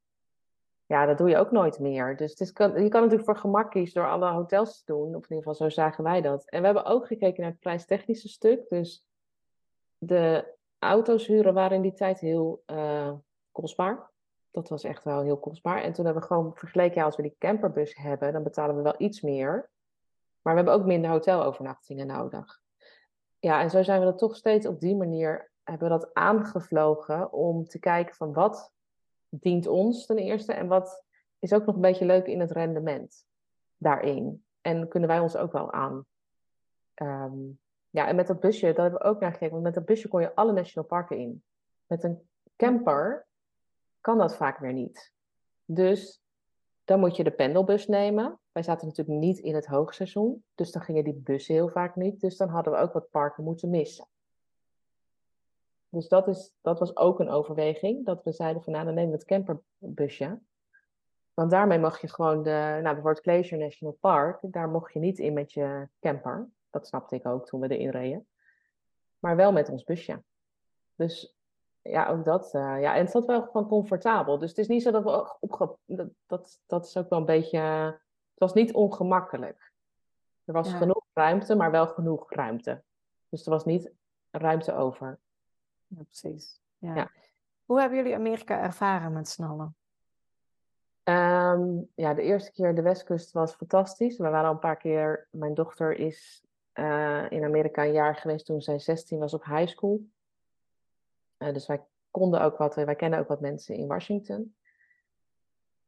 ja, 0.86 1.06
dat 1.06 1.18
doe 1.18 1.30
je 1.30 1.38
ook 1.38 1.52
nooit 1.52 1.80
meer. 1.80 2.16
Dus 2.16 2.32
het 2.32 2.40
is, 2.40 2.48
je 2.48 2.54
kan 2.54 3.02
natuurlijk 3.02 3.24
voor 3.24 3.38
gemak 3.38 3.72
kiezen 3.72 4.02
door 4.02 4.12
alle 4.12 4.32
hotels 4.32 4.78
te 4.78 4.94
doen. 4.94 5.16
Of 5.16 5.30
in 5.30 5.36
ieder 5.36 5.38
geval, 5.38 5.54
zo 5.54 5.70
zagen 5.70 6.04
wij 6.04 6.22
dat. 6.22 6.46
En 6.46 6.60
we 6.60 6.66
hebben 6.66 6.86
ook 6.86 7.08
gekeken 7.08 7.42
naar 7.42 7.52
het 7.52 7.60
prijstechnische 7.60 8.30
stuk. 8.30 8.70
Dus 8.70 9.06
de 9.98 10.56
auto's 10.80 11.28
huren 11.28 11.54
waren 11.54 11.76
in 11.76 11.82
die 11.82 11.94
tijd 11.94 12.20
heel 12.20 12.64
uh, 12.68 13.14
kostbaar. 13.52 14.10
Dat 14.52 14.70
was 14.70 14.84
echt 14.84 15.04
wel 15.04 15.22
heel 15.22 15.38
kostbaar. 15.38 15.82
En 15.82 15.94
toen 15.94 16.06
hebben 16.06 16.22
we 16.24 16.28
gewoon 16.28 16.56
vergeleken, 16.56 16.96
ja, 16.96 17.06
als 17.06 17.16
we 17.16 17.22
die 17.22 17.36
camperbus 17.40 17.96
hebben, 17.96 18.34
dan 18.34 18.44
betalen 18.44 18.76
we 18.76 18.82
wel 18.82 18.96
iets 18.98 19.22
meer. 19.22 19.70
Maar 20.42 20.54
we 20.56 20.62
hebben 20.62 20.74
ook 20.74 20.86
minder 20.86 21.12
hotelovernachtingen 21.12 22.08
nodig. 22.08 22.62
Ja, 23.40 23.62
en 23.62 23.70
zo 23.70 23.84
zijn 23.84 24.00
we 24.00 24.06
dat 24.06 24.18
toch 24.18 24.36
steeds 24.36 24.68
op 24.68 24.80
die 24.80 24.96
manier, 24.96 25.52
hebben 25.64 25.90
we 25.90 25.98
dat 25.98 26.14
aangevlogen 26.14 27.32
om 27.32 27.66
te 27.66 27.80
kijken 27.80 28.16
van 28.16 28.34
wat 28.34 28.72
dient 29.30 29.68
ons 29.68 30.06
ten 30.06 30.18
eerste 30.18 30.54
en 30.54 30.68
wat 30.68 31.06
is 31.40 31.54
ook 31.54 31.66
nog 31.66 31.76
een 31.76 31.82
beetje 31.82 32.06
leuk 32.06 32.26
in 32.26 32.40
het 32.40 32.52
rendement 32.52 33.26
daarin. 33.78 34.46
En 34.62 34.88
kunnen 34.88 35.10
wij 35.10 35.20
ons 35.20 35.36
ook 35.36 35.52
wel 35.52 35.72
aan 35.72 36.06
um, 36.96 37.60
ja, 37.90 38.08
en 38.08 38.16
met 38.16 38.28
dat 38.28 38.40
busje, 38.40 38.74
daar 38.74 38.82
hebben 38.82 39.02
we 39.02 39.06
ook 39.08 39.20
naar 39.20 39.32
gekeken. 39.32 39.52
Want 39.52 39.64
met 39.64 39.74
dat 39.74 39.86
busje 39.86 40.08
kon 40.08 40.22
je 40.22 40.36
alle 40.36 40.54
national 40.54 40.88
parken 40.88 41.18
in. 41.18 41.44
Met 41.88 42.04
een 42.04 42.30
camper 42.56 43.28
kan 44.02 44.18
dat 44.18 44.36
vaak 44.36 44.60
weer 44.60 44.74
niet. 44.74 45.14
Dus 45.66 46.22
dan 46.86 47.00
moet 47.00 47.16
je 47.16 47.24
de 47.24 47.32
pendelbus 47.32 47.88
nemen. 47.88 48.40
Wij 48.52 48.64
zaten 48.64 48.88
natuurlijk 48.88 49.20
niet 49.20 49.38
in 49.38 49.56
het 49.56 49.66
hoogseizoen. 49.66 50.44
Dus 50.56 50.72
dan 50.72 50.82
gingen 50.82 51.04
die 51.04 51.14
bussen 51.14 51.54
heel 51.54 51.70
vaak 51.70 51.96
niet. 51.96 52.20
Dus 52.20 52.38
dan 52.38 52.50
hadden 52.50 52.74
we 52.74 52.80
ook 52.80 52.94
wat 52.94 53.10
parken 53.10 53.44
moeten 53.44 53.70
missen. 53.70 54.08
Dus 55.90 56.08
dat, 56.08 56.28
is, 56.28 56.54
dat 56.62 56.80
was 56.80 56.96
ook 56.96 57.20
een 57.20 57.30
overweging. 57.30 58.06
Dat 58.06 58.24
we 58.24 58.32
zeiden 58.32 58.64
van 58.64 58.74
nou, 58.74 58.86
dan 58.86 58.94
nemen 58.94 59.12
we 59.12 59.18
het 59.18 59.26
camperbusje. 59.26 60.40
Want 61.34 61.52
daarmee 61.52 61.80
mag 61.80 62.02
je 62.02 62.10
gewoon 62.10 62.44
de, 62.44 62.50
nou 62.50 62.84
bijvoorbeeld 62.84 63.20
Glacier 63.20 63.58
National 63.58 63.98
Park, 64.00 64.38
daar 64.42 64.70
mocht 64.70 64.94
je 64.94 65.00
niet 65.00 65.20
in 65.20 65.34
met 65.34 65.54
je 65.54 65.88
camper. 66.00 66.50
Dat 66.78 66.88
snapte 66.88 67.16
ik 67.16 67.26
ook 67.26 67.46
toen 67.46 67.60
we 67.60 67.68
erin 67.68 67.90
reden. 67.90 68.28
Maar 69.20 69.36
wel 69.36 69.52
met 69.52 69.70
ons 69.70 69.84
busje. 69.84 70.24
Dus 70.96 71.38
ja, 71.82 72.08
ook 72.08 72.26
dat. 72.26 72.54
Uh, 72.54 72.82
ja, 72.82 72.96
en 72.96 73.02
het 73.02 73.12
zat 73.12 73.26
wel 73.26 73.42
gewoon 73.42 73.68
comfortabel. 73.68 74.38
Dus 74.38 74.50
het 74.50 74.58
is 74.58 74.68
niet 74.68 74.84
zo 74.84 74.92
dat 74.92 75.04
we 75.04 75.38
opge... 75.40 75.76
Dat, 75.86 76.08
dat, 76.26 76.60
dat 76.66 76.86
is 76.86 76.98
ook 76.98 77.10
wel 77.10 77.20
een 77.20 77.26
beetje... 77.26 77.60
Het 77.60 78.40
was 78.40 78.54
niet 78.54 78.74
ongemakkelijk. 78.74 79.72
Er 80.46 80.54
was 80.54 80.74
genoeg 80.74 81.06
ruimte, 81.14 81.56
maar 81.56 81.72
wel 81.72 81.88
genoeg 81.88 82.32
ruimte. 82.32 82.84
Dus 83.30 83.46
er 83.46 83.52
was 83.52 83.66
niet 83.66 83.92
ruimte 84.32 84.74
over. 84.74 85.20
Ja, 85.88 86.04
precies. 86.04 86.62
Ja. 86.78 86.96
ja. 86.96 87.12
Hoe 87.66 87.80
hebben 87.80 87.98
jullie 87.98 88.16
Amerika 88.16 88.62
ervaren 88.62 89.14
met 89.14 89.28
snallen? 89.28 89.76
Um, 91.04 91.90
ja, 91.96 92.14
de 92.14 92.22
eerste 92.22 92.52
keer 92.52 92.76
de 92.76 92.82
Westkust 92.82 93.32
was 93.32 93.54
fantastisch. 93.54 94.18
We 94.18 94.30
waren 94.30 94.48
al 94.48 94.54
een 94.54 94.60
paar 94.60 94.78
keer. 94.78 95.28
Mijn 95.32 95.54
dochter 95.54 95.94
is 95.94 96.47
uh, 96.80 97.26
in 97.30 97.44
Amerika 97.44 97.84
een 97.84 97.92
jaar 97.92 98.16
geweest 98.16 98.46
toen 98.46 98.62
zij 98.62 98.80
16 98.80 99.20
was 99.20 99.34
op 99.34 99.44
high 99.44 99.68
school. 99.68 100.02
Uh, 101.38 101.54
dus 101.54 101.68
wij 101.68 101.86
konden 102.12 102.42
ook 102.42 102.58
wat, 102.58 102.76
wij 102.76 102.96
kennen 102.96 103.20
ook 103.20 103.28
wat 103.28 103.42
mensen 103.42 103.76
in 103.76 103.88
Washington. 103.88 104.56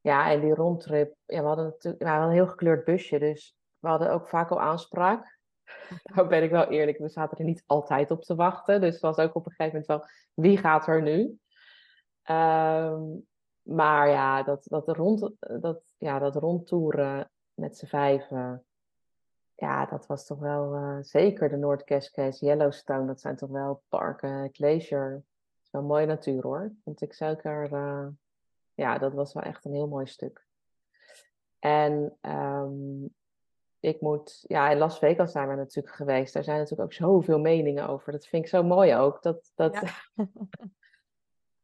Ja, 0.02 0.32
en 0.32 0.40
die 0.40 0.54
rondtrip, 0.54 1.16
ja, 1.26 1.42
we 1.42 1.48
hadden 1.48 1.66
natuurlijk 1.66 2.04
we 2.04 2.10
hadden 2.10 2.28
een 2.28 2.34
heel 2.34 2.48
gekleurd 2.48 2.86
busje, 2.86 3.20
dus 3.20 3.58
we 3.80 3.88
hadden 3.88 4.12
ook 4.12 4.28
vaak 4.28 4.50
al 4.50 4.62
aanspraak. 4.62 5.38
Nou 6.04 6.28
ben 6.28 6.44
ik 6.44 6.50
wel 6.50 6.68
eerlijk, 6.68 6.98
we 6.98 7.10
zaten 7.10 7.38
er 7.38 7.44
niet 7.44 7.64
altijd 7.66 8.12
op 8.12 8.24
te 8.24 8.36
wachten. 8.36 8.82
Dus 8.82 8.94
het 8.94 9.02
was 9.02 9.18
ook 9.18 9.36
op 9.36 9.46
een 9.46 9.52
gegeven 9.52 9.80
moment 9.80 9.88
wel, 9.88 10.10
wie 10.34 10.58
gaat 10.58 10.88
er 10.88 11.02
nu? 11.02 11.40
Um, 12.30 13.28
maar 13.62 14.10
ja, 14.10 14.44
dat, 14.44 14.64
dat, 14.64 14.88
rond, 14.88 15.32
dat, 15.40 15.82
ja, 15.98 16.20
dat 16.20 16.36
rondtoeren 16.36 17.32
met 17.54 17.78
z'n 17.78 17.86
vijven, 17.86 18.66
ja, 19.60 19.86
dat 19.86 20.08
was 20.08 20.26
toch 20.26 20.40
wel 20.40 20.76
uh, 20.76 20.98
zeker 21.02 21.50
de 21.50 21.58
Noord 21.58 21.84
Cascades, 21.84 22.40
Yellowstone. 22.40 23.06
Dat 23.06 23.22
zijn 23.22 23.36
toch 23.36 23.50
wel 23.50 23.82
parken, 23.90 24.50
glacier. 24.52 25.12
Dat 25.12 25.64
is 25.64 25.72
wel 25.72 25.84
mooie 25.84 26.06
natuur 26.06 26.42
hoor. 26.42 26.72
Vond 26.84 27.02
ik 27.02 27.14
zeker, 27.14 27.72
uh, 27.74 28.08
ja, 28.74 28.98
dat 28.98 29.14
was 29.14 29.34
wel 29.34 29.44
echt 29.44 29.66
een 29.66 29.74
heel 29.74 29.88
mooi 29.88 30.06
stuk. 30.06 30.48
En 31.60 32.18
um, 32.22 33.14
ik 33.80 34.02
moet, 34.02 34.44
ja, 34.48 34.70
in 34.70 34.78
Las 34.78 35.00
Vegas 35.00 35.32
zijn 35.32 35.48
we 35.48 35.56
natuurlijk 35.56 35.96
geweest. 35.96 36.34
Daar 36.34 36.44
zijn 36.44 36.58
natuurlijk 36.58 36.84
ook 36.84 36.94
zoveel 36.94 37.40
meningen 37.40 37.88
over. 37.88 38.12
Dat 38.12 38.28
vind 38.28 38.44
ik 38.44 38.50
zo 38.50 38.64
mooi 38.64 38.96
ook. 38.96 39.22
Dat, 39.22 39.52
dat... 39.56 39.74
Ja. 39.74 40.26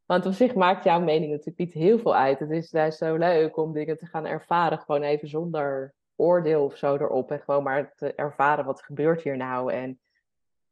Want 0.06 0.26
op 0.26 0.34
zich 0.34 0.56
maakt 0.56 0.84
jouw 0.84 1.00
mening 1.00 1.32
natuurlijk 1.32 1.58
niet 1.58 1.74
heel 1.74 2.00
veel 2.00 2.16
uit. 2.16 2.40
Het 2.40 2.52
is 2.52 2.72
juist 2.72 2.98
zo 2.98 3.16
leuk 3.16 3.58
om 3.58 3.74
dingen 3.74 3.98
te 3.98 4.06
gaan 4.06 4.26
ervaren, 4.26 4.80
gewoon 4.80 5.02
even 5.02 5.28
zonder 5.28 5.94
oordeel 6.16 6.64
of 6.64 6.78
zo 6.78 6.96
erop. 6.96 7.32
En 7.32 7.40
gewoon 7.40 7.64
maar 7.64 7.94
te 7.96 8.14
ervaren 8.14 8.66
wat 8.66 8.82
gebeurt 8.82 9.22
hier 9.22 9.38
nou. 9.38 9.74
En 9.74 10.00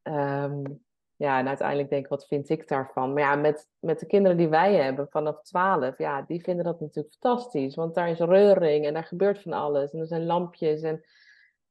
um, 0.04 0.84
ja, 1.16 1.46
uiteindelijk 1.46 1.90
denk 1.90 2.04
ik, 2.04 2.10
wat 2.10 2.28
vind 2.28 2.50
ik 2.50 2.68
daarvan? 2.68 3.14
Maar 3.14 3.24
ja, 3.24 3.36
met, 3.36 3.70
met 3.80 4.00
de 4.00 4.06
kinderen 4.06 4.38
die 4.38 4.48
wij 4.48 4.76
hebben 4.76 5.08
vanaf 5.10 5.42
12, 5.42 5.98
ja, 5.98 6.22
die 6.22 6.44
vinden 6.44 6.66
dat 6.66 6.80
natuurlijk 6.80 7.16
fantastisch. 7.20 7.76
Want 7.76 7.96
daar 7.96 8.10
is 8.10 8.20
reuring 8.20 8.86
en 8.86 8.94
daar 8.94 9.04
gebeurt 9.04 9.42
van 9.42 9.54
alles. 9.54 9.92
En 9.92 10.00
er 10.00 10.08
zijn 10.08 10.26
lampjes 10.26 10.82
en 10.82 11.04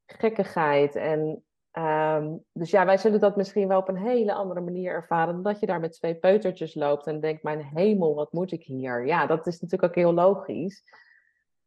gekkigheid. 0.05 0.95
En 0.95 1.43
um, 1.73 2.43
dus 2.51 2.69
ja, 2.69 2.85
wij 2.85 2.97
zullen 2.97 3.19
dat 3.19 3.35
misschien 3.35 3.67
wel 3.67 3.79
op 3.79 3.87
een 3.87 3.97
hele 3.97 4.33
andere 4.33 4.61
manier 4.61 4.91
ervaren. 4.91 5.33
Dan 5.33 5.43
dat 5.43 5.59
je 5.59 5.65
daar 5.65 5.79
met 5.79 5.93
twee 5.93 6.15
peutertjes 6.15 6.75
loopt 6.75 7.07
en 7.07 7.19
denkt, 7.19 7.43
mijn 7.43 7.63
hemel, 7.63 8.15
wat 8.15 8.31
moet 8.31 8.51
ik 8.51 8.63
hier? 8.63 9.05
Ja, 9.05 9.25
dat 9.25 9.47
is 9.47 9.61
natuurlijk 9.61 9.89
ook 9.89 10.03
heel 10.03 10.13
logisch. 10.13 10.83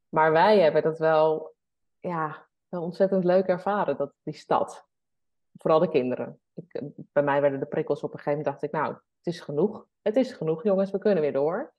Maar 0.08 0.32
wij 0.32 0.58
hebben 0.60 0.82
dat 0.82 0.98
wel 0.98 1.54
ja, 2.00 2.46
wel 2.68 2.82
ontzettend 2.82 3.24
leuk 3.24 3.46
ervaren, 3.46 3.96
dat, 3.96 4.12
die 4.22 4.34
stad. 4.34 4.86
Vooral 5.58 5.78
de 5.78 5.88
kinderen. 5.88 6.40
Ik, 6.54 6.72
eh, 6.72 6.82
bij 7.12 7.22
mij 7.22 7.40
werden 7.40 7.60
de 7.60 7.66
prikkels 7.66 8.02
op 8.02 8.12
een 8.12 8.18
gegeven 8.18 8.38
moment, 8.38 8.60
dacht 8.60 8.62
ik, 8.62 8.80
nou, 8.80 8.92
het 8.92 9.34
is 9.34 9.40
genoeg. 9.40 9.86
Het 10.02 10.16
is 10.16 10.32
genoeg, 10.32 10.62
jongens, 10.62 10.90
we 10.90 10.98
kunnen 10.98 11.22
weer 11.22 11.32
door. 11.32 11.74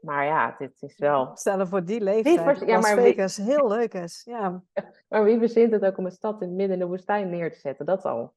Maar 0.00 0.24
ja, 0.24 0.54
dit 0.58 0.82
is 0.82 0.98
wel... 0.98 1.30
Stellen 1.34 1.68
voor 1.68 1.84
die 1.84 2.00
leeftijd, 2.00 2.60
ja, 2.60 2.78
maar 2.78 2.96
Vegas 2.96 3.36
wie... 3.36 3.46
heel 3.46 3.68
leuk 3.68 3.94
is. 3.94 4.22
Ja. 4.24 4.62
Maar 5.08 5.24
wie 5.24 5.38
verzint 5.38 5.72
het 5.72 5.84
ook 5.84 5.98
om 5.98 6.04
een 6.04 6.10
stad 6.10 6.40
in 6.40 6.48
het 6.48 6.56
midden 6.56 6.76
in 6.76 6.82
de 6.82 6.88
woestijn 6.88 7.30
neer 7.30 7.52
te 7.52 7.58
zetten? 7.58 7.86
Dat 7.86 8.04
al. 8.04 8.32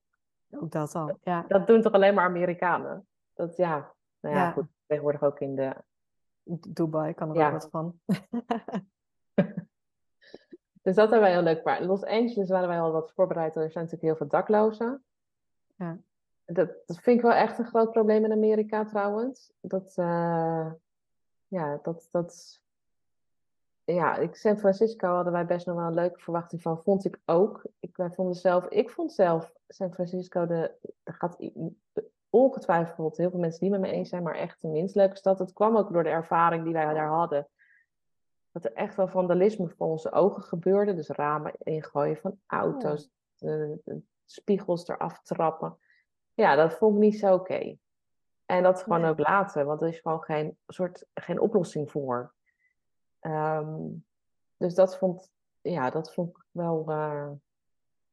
Ook 0.52 0.72
dat 0.72 0.96
al, 0.96 1.18
ja. 1.24 1.46
Dat 1.48 1.68
doen 1.68 1.82
toch 1.82 1.92
alleen 1.92 2.14
maar 2.14 2.26
Amerikanen? 2.26 3.08
Dat, 3.34 3.58
ja, 3.58 3.94
nou 4.20 4.36
ja, 4.36 4.52
goed. 4.52 4.66
Tegenwoordig 4.86 5.24
ook 5.24 5.40
in 5.40 5.56
de... 5.56 5.76
Dubai 6.68 7.14
kan 7.14 7.36
er 7.36 7.46
ook 7.46 7.52
wat 7.52 7.70
van. 7.72 8.00
Dus 10.84 10.96
dat 10.96 11.10
hebben 11.10 11.20
wij 11.20 11.32
heel 11.32 11.42
leuk. 11.42 11.64
Maar 11.64 11.82
in 11.82 11.88
Los 11.88 12.06
Angeles 12.06 12.50
waren 12.50 12.68
wij 12.68 12.80
al 12.80 12.92
wat 12.92 13.12
voorbereid. 13.12 13.56
Er 13.56 13.72
zijn 13.72 13.84
natuurlijk 13.84 14.02
heel 14.02 14.16
veel 14.16 14.28
daklozen. 14.28 15.04
Ja. 15.76 15.98
Dat, 16.46 16.70
dat 16.86 17.00
vind 17.00 17.18
ik 17.18 17.22
wel 17.22 17.34
echt 17.34 17.60
een 17.60 17.66
groot 17.66 17.92
probleem 17.92 18.26
in 18.26 18.32
Amerika 18.32 18.86
trouwens. 18.86 19.52
Dat, 19.62 19.94
uh, 20.00 20.72
ja, 21.48 21.80
dat, 21.84 22.08
dat, 22.12 22.62
ja, 23.84 24.18
in 24.18 24.30
San 24.34 24.58
Francisco 24.58 25.08
hadden 25.08 25.34
wij 25.34 25.46
best 25.46 25.66
nog 25.66 25.76
wel 25.76 25.86
een 25.86 25.94
leuke 25.94 26.20
verwachting 26.20 26.62
van. 26.62 26.82
Vond 26.84 27.06
ik 27.06 27.20
ook. 27.26 27.66
Ik, 27.80 27.98
wij 27.98 28.12
vonden 28.12 28.36
zelf, 28.36 28.68
ik 28.68 28.90
vond 28.90 29.14
zelf 29.14 29.54
San 29.68 29.94
Francisco, 29.94 30.46
de, 30.46 30.72
er 31.04 31.14
gaat 31.14 31.38
ongetwijfeld 32.30 33.18
heel 33.18 33.30
veel 33.30 33.40
mensen 33.40 33.60
die 33.60 33.70
met 33.70 33.80
me 33.80 33.92
eens 33.92 34.10
zijn, 34.10 34.24
maar 34.24 34.36
echt 34.36 34.62
de 34.62 34.68
minst 34.68 34.96
leuke 34.96 35.16
stad. 35.16 35.40
Het 35.40 35.54
kwam 35.54 35.78
ook 35.78 35.94
door 35.94 36.04
de 36.04 36.10
ervaring 36.10 36.64
die 36.64 36.74
wij 36.74 36.94
daar 36.94 37.08
hadden 37.08 37.48
dat 38.54 38.66
er 38.66 38.74
echt 38.74 38.96
wel 38.96 39.08
vandalisme 39.08 39.70
voor 39.70 39.88
onze 39.88 40.12
ogen 40.12 40.44
gebeurde. 40.44 40.96
Dus 40.96 41.08
ramen 41.08 41.54
ingooien 41.58 42.18
van 42.18 42.40
auto's, 42.48 43.10
de, 43.36 43.82
de, 43.84 44.02
spiegels 44.26 44.88
eraf 44.88 45.22
trappen. 45.22 45.78
Ja, 46.34 46.56
dat 46.56 46.74
vond 46.74 46.96
ik 46.96 47.02
niet 47.02 47.20
zo 47.20 47.34
oké. 47.34 47.78
En 48.46 48.64
dat 48.64 48.84
gewoon 48.84 49.06
ook 49.06 49.20
laten, 49.20 49.66
want 49.66 49.82
er 49.82 49.88
is 49.88 50.00
gewoon 50.00 50.24
geen, 50.24 50.58
soort, 50.68 51.06
geen 51.14 51.40
oplossing 51.40 51.92
voor. 51.92 52.34
Ehm, 53.20 53.88
dus 54.58 54.76
dat 54.76 54.98
vond, 54.98 55.32
ja, 55.62 55.90
dat 55.90 56.14
vond 56.14 56.30
ik 56.30 56.46
wel, 56.52 56.86
uh, 56.90 57.30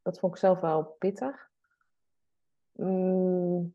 dat 0.02 0.18
vond 0.18 0.32
ik 0.32 0.38
zelf 0.38 0.60
wel 0.60 0.82
pittig. 0.98 1.50
Mm, 2.72 3.74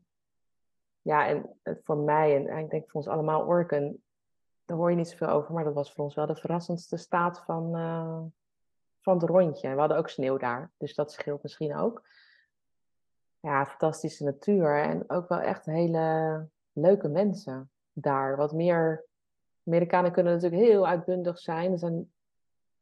ja, 1.02 1.26
en 1.28 1.58
voor 1.82 1.96
mij 1.96 2.46
en 2.46 2.58
ik 2.58 2.70
denk 2.70 2.90
voor 2.90 3.00
ons 3.00 3.08
allemaal 3.08 3.46
Orken, 3.46 4.02
daar 4.66 4.76
hoor 4.76 4.90
je 4.90 4.96
niet 4.96 5.08
zoveel 5.08 5.28
over, 5.28 5.54
maar 5.54 5.64
dat 5.64 5.74
was 5.74 5.92
voor 5.92 6.04
ons 6.04 6.14
wel 6.14 6.26
de 6.26 6.36
verrassendste 6.36 6.96
staat 6.96 7.38
van, 7.40 7.76
uh, 7.76 8.20
van 9.00 9.18
het 9.18 9.28
rondje. 9.28 9.70
We 9.74 9.78
hadden 9.78 9.96
ook 9.96 10.08
sneeuw 10.08 10.36
daar, 10.36 10.70
dus 10.76 10.94
dat 10.94 11.12
scheelt 11.12 11.42
misschien 11.42 11.76
ook. 11.76 12.02
Ja, 13.40 13.66
fantastische 13.66 14.24
natuur 14.24 14.82
en 14.82 15.10
ook 15.10 15.28
wel 15.28 15.38
echt 15.38 15.64
hele 15.64 16.46
leuke 16.72 17.08
mensen 17.08 17.70
daar. 17.92 18.36
Wat 18.36 18.52
meer 18.52 19.04
Amerikanen 19.66 20.12
kunnen 20.12 20.32
natuurlijk 20.32 20.62
heel 20.62 20.86
uitbundig 20.86 21.38
zijn. 21.38 21.72
Er 21.72 21.78
zijn, 21.78 21.94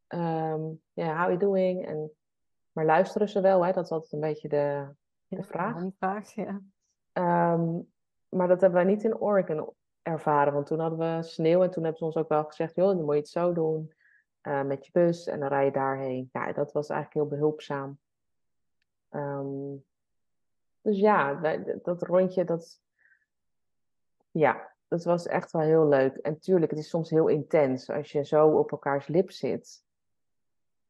um, 0.09 0.80
yeah, 0.93 1.09
how 1.09 1.18
are 1.18 1.26
you 1.26 1.39
doing? 1.39 1.87
En, 1.87 2.11
maar 2.72 2.85
luisteren 2.85 3.28
ze 3.28 3.41
wel? 3.41 3.64
Hè? 3.64 3.72
Dat 3.72 3.85
is 3.85 3.91
altijd 3.91 4.12
een 4.12 4.20
beetje 4.20 4.49
de, 4.49 4.87
de 5.28 5.43
vraag. 5.43 5.76
Een 5.76 5.95
vraag, 5.99 6.35
ja. 6.35 6.61
Um, 7.53 7.93
maar 8.28 8.49
dat 8.49 8.61
hebben 8.61 8.85
wij 8.85 8.93
niet 8.95 9.05
in 9.05 9.18
Oregon 9.18 9.72
ervaren. 10.05 10.52
Want 10.52 10.66
toen 10.66 10.78
hadden 10.78 10.98
we 10.98 11.22
sneeuw 11.22 11.62
en 11.62 11.70
toen 11.70 11.82
hebben 11.82 12.00
ze 12.00 12.05
ons 12.05 12.16
ook 12.16 12.28
wel 12.28 12.44
gezegd... 12.44 12.74
joh, 12.74 12.86
dan 12.86 13.05
moet 13.05 13.14
je 13.14 13.20
het 13.20 13.28
zo 13.28 13.52
doen 13.52 13.92
uh, 14.42 14.62
met 14.62 14.86
je 14.86 14.92
bus 14.92 15.26
en 15.26 15.40
dan 15.40 15.48
rij 15.48 15.64
je 15.64 15.70
daarheen. 15.70 16.28
Ja, 16.32 16.52
dat 16.52 16.72
was 16.72 16.88
eigenlijk 16.88 17.20
heel 17.20 17.38
behulpzaam. 17.38 17.98
Um, 19.11 19.84
dus 20.80 20.98
ja, 20.98 21.34
dat 21.82 22.02
rondje, 22.02 22.44
dat... 22.44 22.80
Ja, 24.30 24.72
dat 24.88 25.05
was 25.05 25.26
echt 25.26 25.50
wel 25.50 25.62
heel 25.62 25.88
leuk. 25.88 26.16
En 26.16 26.38
tuurlijk, 26.38 26.70
het 26.70 26.80
is 26.80 26.88
soms 26.88 27.11
heel 27.11 27.28
intens 27.28 27.90
als 27.90 28.12
je 28.12 28.24
zo 28.24 28.48
op 28.48 28.70
elkaars 28.70 29.07
lip 29.07 29.30
zit. 29.30 29.84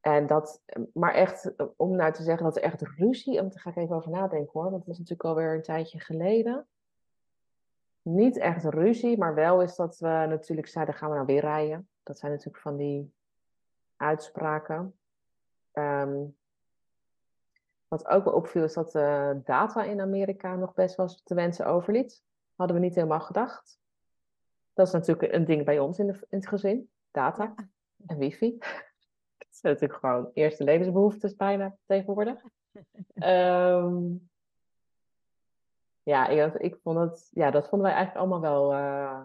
En 0.00 0.26
dat, 0.26 0.62
maar 0.92 1.14
echt, 1.14 1.54
om 1.76 1.96
nou 1.96 2.12
te 2.12 2.22
zeggen 2.22 2.44
dat 2.44 2.56
er 2.56 2.62
echt 2.62 2.82
ruzie, 2.82 3.40
om 3.40 3.48
daar 3.48 3.60
ga 3.60 3.70
ik 3.70 3.76
even 3.76 3.96
over 3.96 4.10
nadenken 4.10 4.52
hoor, 4.52 4.70
want 4.70 4.84
dat 4.84 4.92
is 4.92 4.98
natuurlijk 4.98 5.28
alweer 5.28 5.54
een 5.54 5.62
tijdje 5.62 6.00
geleden. 6.00 6.66
Niet 8.04 8.38
echt 8.38 8.64
ruzie, 8.64 9.18
maar 9.18 9.34
wel 9.34 9.62
is 9.62 9.76
dat 9.76 9.98
we 9.98 10.06
natuurlijk 10.08 10.68
zeiden, 10.68 10.94
gaan 10.94 11.08
we 11.08 11.14
nou 11.14 11.26
weer 11.26 11.40
rijden? 11.40 11.88
Dat 12.02 12.18
zijn 12.18 12.32
natuurlijk 12.32 12.62
van 12.62 12.76
die 12.76 13.12
uitspraken. 13.96 14.94
Um, 15.72 16.36
wat 17.88 18.06
ook 18.06 18.24
wel 18.24 18.34
opviel 18.34 18.64
is 18.64 18.74
dat 18.74 18.92
de 18.92 19.40
data 19.44 19.82
in 19.82 20.00
Amerika 20.00 20.54
nog 20.54 20.74
best 20.74 20.96
wel 20.96 21.08
te 21.24 21.34
wensen 21.34 21.66
overliet. 21.66 22.22
Hadden 22.54 22.76
we 22.76 22.82
niet 22.82 22.94
helemaal 22.94 23.20
gedacht. 23.20 23.78
Dat 24.72 24.86
is 24.86 24.92
natuurlijk 24.92 25.32
een 25.32 25.44
ding 25.44 25.64
bij 25.64 25.78
ons 25.78 25.98
in, 25.98 26.06
de, 26.06 26.12
in 26.12 26.38
het 26.38 26.48
gezin. 26.48 26.90
Data 27.10 27.54
en 28.06 28.18
wifi. 28.18 28.58
Dat 29.38 29.48
zijn 29.48 29.72
natuurlijk 29.72 30.00
gewoon 30.00 30.30
eerste 30.32 30.64
levensbehoeftes 30.64 31.36
bijna 31.36 31.76
tegenwoordig. 31.86 32.42
um, 33.14 34.28
ja, 36.04 36.28
ik, 36.28 36.54
ik, 36.54 36.76
vond 36.82 36.98
het, 36.98 37.28
ja, 37.30 37.50
dat 37.50 37.68
vonden 37.68 37.88
wij 37.88 37.96
eigenlijk 37.96 38.26
allemaal 38.26 38.50
wel 38.50 38.72
uh, 38.72 39.20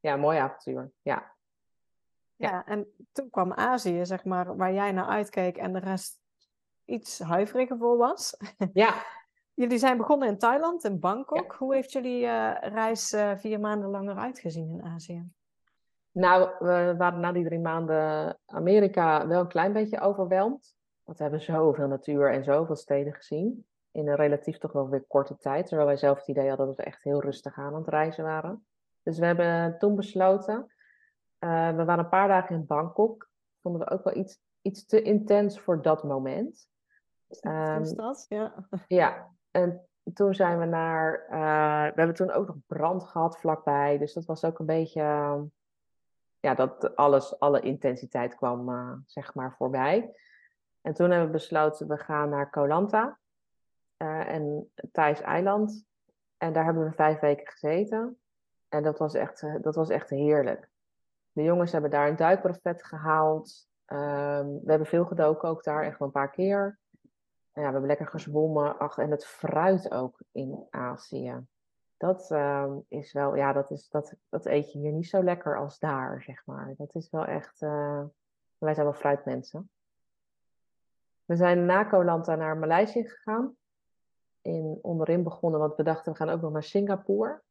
ja, 0.00 0.12
een 0.12 0.20
mooi 0.20 0.38
avontuur. 0.38 0.92
Ja. 1.02 1.12
ja. 1.12 1.34
Ja, 2.36 2.64
en 2.66 2.86
toen 3.12 3.30
kwam 3.30 3.52
Azië, 3.52 4.06
zeg 4.06 4.24
maar, 4.24 4.56
waar 4.56 4.72
jij 4.72 4.92
naar 4.92 5.06
uitkeek 5.06 5.56
en 5.56 5.72
de 5.72 5.78
rest 5.78 6.20
iets 6.84 7.18
huiveriger 7.18 7.78
voor 7.78 7.96
was. 7.96 8.36
Ja. 8.72 8.94
Jullie 9.54 9.78
zijn 9.78 9.96
begonnen 9.96 10.28
in 10.28 10.38
Thailand, 10.38 10.84
in 10.84 11.00
Bangkok. 11.00 11.52
Hoe 11.52 11.74
heeft 11.74 11.92
jullie 11.92 12.22
uh, 12.22 12.54
reis 12.60 13.12
uh, 13.12 13.36
vier 13.36 13.60
maanden 13.60 13.90
langer 13.90 14.16
uitgezien 14.16 14.70
in 14.70 14.82
Azië? 14.82 15.30
Nou, 16.10 16.50
we 16.58 16.94
waren 16.98 17.20
na 17.20 17.32
die 17.32 17.44
drie 17.44 17.58
maanden 17.58 18.38
Amerika 18.46 19.26
wel 19.26 19.40
een 19.40 19.48
klein 19.48 19.72
beetje 19.72 20.00
overweldigd. 20.00 20.76
Want 21.04 21.18
we 21.18 21.22
hebben 21.24 21.42
zoveel 21.42 21.88
natuur 21.88 22.32
en 22.32 22.44
zoveel 22.44 22.76
steden 22.76 23.14
gezien. 23.14 23.66
In 23.96 24.08
een 24.08 24.16
relatief 24.16 24.58
toch 24.58 24.72
wel 24.72 24.88
weer 24.88 25.04
korte 25.08 25.36
tijd. 25.36 25.66
Terwijl 25.66 25.88
wij 25.88 25.96
zelf 25.96 26.18
het 26.18 26.28
idee 26.28 26.48
hadden 26.48 26.66
dat 26.66 26.76
we 26.76 26.82
echt 26.82 27.02
heel 27.02 27.20
rustig 27.20 27.58
aan 27.58 27.74
het 27.74 27.88
reizen 27.88 28.24
waren. 28.24 28.66
Dus 29.02 29.18
we 29.18 29.26
hebben 29.26 29.78
toen 29.78 29.96
besloten. 29.96 30.72
Uh, 31.40 31.76
we 31.76 31.84
waren 31.84 32.04
een 32.04 32.08
paar 32.08 32.28
dagen 32.28 32.54
in 32.54 32.66
Bangkok. 32.66 33.28
Vonden 33.62 33.80
we 33.80 33.90
ook 33.90 34.04
wel 34.04 34.16
iets, 34.16 34.40
iets 34.62 34.86
te 34.86 35.02
intens 35.02 35.60
voor 35.60 35.82
dat 35.82 36.04
moment. 36.04 36.68
Um, 37.40 37.84
stad, 37.84 38.26
ja. 38.28 38.54
Ja, 38.86 39.30
en 39.50 39.88
toen 40.14 40.34
zijn 40.34 40.58
we 40.58 40.64
naar. 40.64 41.26
Uh, 41.30 41.94
we 41.94 41.96
hebben 41.96 42.14
toen 42.14 42.30
ook 42.30 42.46
nog 42.46 42.56
brand 42.66 43.04
gehad 43.04 43.38
vlakbij. 43.38 43.98
Dus 43.98 44.12
dat 44.12 44.24
was 44.24 44.44
ook 44.44 44.58
een 44.58 44.66
beetje. 44.66 45.00
Uh, 45.00 45.40
ja, 46.40 46.54
dat 46.54 46.96
alles, 46.96 47.38
alle 47.38 47.60
intensiteit 47.60 48.34
kwam, 48.34 48.68
uh, 48.68 48.92
zeg 49.06 49.34
maar, 49.34 49.54
voorbij. 49.56 50.14
En 50.80 50.94
toen 50.94 51.10
hebben 51.10 51.26
we 51.26 51.32
besloten, 51.32 51.88
we 51.88 51.96
gaan 51.96 52.28
naar 52.28 52.50
Koh 52.50 52.66
Lanta. 52.66 53.18
En 53.96 54.70
Thijs 54.92 55.20
eiland. 55.20 55.84
En 56.36 56.52
daar 56.52 56.64
hebben 56.64 56.84
we 56.84 56.92
vijf 56.92 57.20
weken 57.20 57.46
gezeten. 57.46 58.18
En 58.68 58.82
dat 58.82 58.98
was 58.98 59.14
echt, 59.14 59.44
dat 59.62 59.74
was 59.74 59.88
echt 59.88 60.10
heerlijk. 60.10 60.68
De 61.32 61.42
jongens 61.42 61.72
hebben 61.72 61.90
daar 61.90 62.08
een 62.08 62.16
duikbrevet 62.16 62.84
gehaald. 62.84 63.68
Um, 63.86 64.60
we 64.64 64.70
hebben 64.70 64.86
veel 64.86 65.04
gedoken 65.04 65.48
ook 65.48 65.64
daar, 65.64 65.84
echt 65.84 65.98
wel 65.98 66.08
een 66.08 66.14
paar 66.14 66.30
keer 66.30 66.78
ja, 67.56 67.66
we 67.66 67.70
hebben 67.70 67.86
lekker 67.86 68.06
gezwommen. 68.06 68.78
Ach, 68.78 68.98
en 68.98 69.10
het 69.10 69.26
fruit 69.26 69.90
ook 69.90 70.20
in 70.32 70.66
Azië. 70.70 71.46
Dat 71.96 72.30
uh, 72.30 72.72
is 72.88 73.12
wel, 73.12 73.36
ja, 73.36 73.52
dat, 73.52 73.70
is, 73.70 73.88
dat, 73.88 74.14
dat 74.28 74.46
eet 74.46 74.72
je 74.72 74.78
hier 74.78 74.92
niet 74.92 75.08
zo 75.08 75.22
lekker 75.22 75.58
als 75.58 75.78
daar, 75.78 76.22
zeg 76.22 76.46
maar. 76.46 76.74
Dat 76.76 76.94
is 76.94 77.10
wel 77.10 77.24
echt, 77.24 77.62
uh, 77.62 78.02
wij 78.58 78.74
zijn 78.74 78.86
wel 78.86 78.94
fruitmensen. 78.94 79.70
We 81.24 81.36
zijn 81.36 81.66
na 81.66 81.84
Koh 81.84 82.24
naar 82.24 82.56
Maleisië 82.56 83.08
gegaan. 83.08 83.56
In, 84.46 84.78
onderin 84.82 85.22
begonnen, 85.22 85.60
want 85.60 85.76
we 85.76 85.82
dachten 85.82 86.12
we 86.12 86.18
gaan 86.18 86.28
ook 86.28 86.40
nog 86.40 86.52
naar 86.52 86.62
Singapore. 86.62 87.42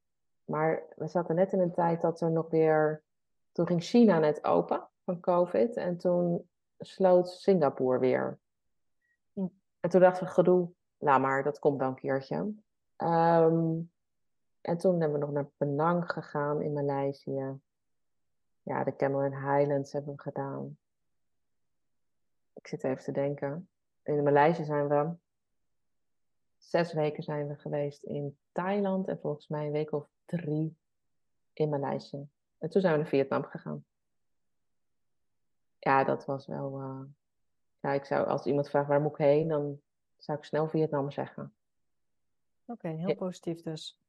Maar 0.45 0.83
we 0.95 1.07
zaten 1.07 1.35
net 1.35 1.53
in 1.53 1.59
een 1.59 1.73
tijd 1.73 2.01
dat 2.01 2.21
er 2.21 2.31
nog 2.31 2.49
weer, 2.49 3.03
toen 3.51 3.67
ging 3.67 3.83
China 3.83 4.19
net 4.19 4.43
open 4.43 4.87
van 5.03 5.19
COVID. 5.19 5.75
En 5.75 5.97
toen 5.97 6.49
sloot 6.79 7.29
Singapore 7.29 7.99
weer. 7.99 8.39
En 9.79 9.89
toen 9.89 9.99
dachten 10.01 10.25
we, 10.25 10.31
gedoe, 10.31 10.69
laat 10.97 11.21
maar, 11.21 11.43
dat 11.43 11.59
komt 11.59 11.79
wel 11.79 11.87
een 11.87 11.95
keertje. 11.95 12.35
Um, 12.97 13.91
en 14.61 14.77
toen 14.77 15.01
hebben 15.01 15.19
we 15.19 15.25
nog 15.25 15.33
naar 15.33 15.49
Penang 15.57 16.11
gegaan 16.11 16.61
in 16.61 16.73
Maleisië. 16.73 17.59
Ja, 18.61 18.83
de 18.83 18.95
Cameron 18.95 19.33
Highlands 19.33 19.91
hebben 19.91 20.15
we 20.15 20.21
gedaan. 20.21 20.77
Ik 22.53 22.67
zit 22.67 22.83
even 22.83 23.03
te 23.03 23.11
denken. 23.11 23.69
In 24.03 24.23
Maleisië 24.23 24.63
zijn 24.63 24.87
we 24.87 25.15
zes 26.65 26.93
weken 26.93 27.23
zijn 27.23 27.47
we 27.47 27.55
geweest 27.55 28.03
in 28.03 28.37
Thailand 28.51 29.07
en 29.07 29.19
volgens 29.19 29.47
mij 29.47 29.65
een 29.65 29.71
week 29.71 29.91
of 29.91 30.07
drie 30.25 30.77
in 31.53 31.69
Maleisië. 31.69 32.27
En 32.57 32.69
toen 32.69 32.81
zijn 32.81 32.93
we 32.93 32.99
naar 32.99 33.09
Vietnam 33.09 33.43
gegaan. 33.43 33.85
Ja, 35.79 36.03
dat 36.03 36.25
was 36.25 36.47
wel. 36.47 36.81
Uh, 36.81 37.01
ja, 37.79 37.91
ik 37.91 38.05
zou, 38.05 38.27
als 38.27 38.45
iemand 38.45 38.69
vraagt 38.69 38.87
waar 38.87 39.01
moet 39.01 39.11
ik 39.11 39.17
heen, 39.17 39.47
dan 39.47 39.79
zou 40.17 40.37
ik 40.37 40.43
snel 40.43 40.67
Vietnam 40.67 41.11
zeggen. 41.11 41.53
Oké, 42.65 42.87
heel 42.87 43.15
positief 43.15 43.61
dus. 43.61 43.99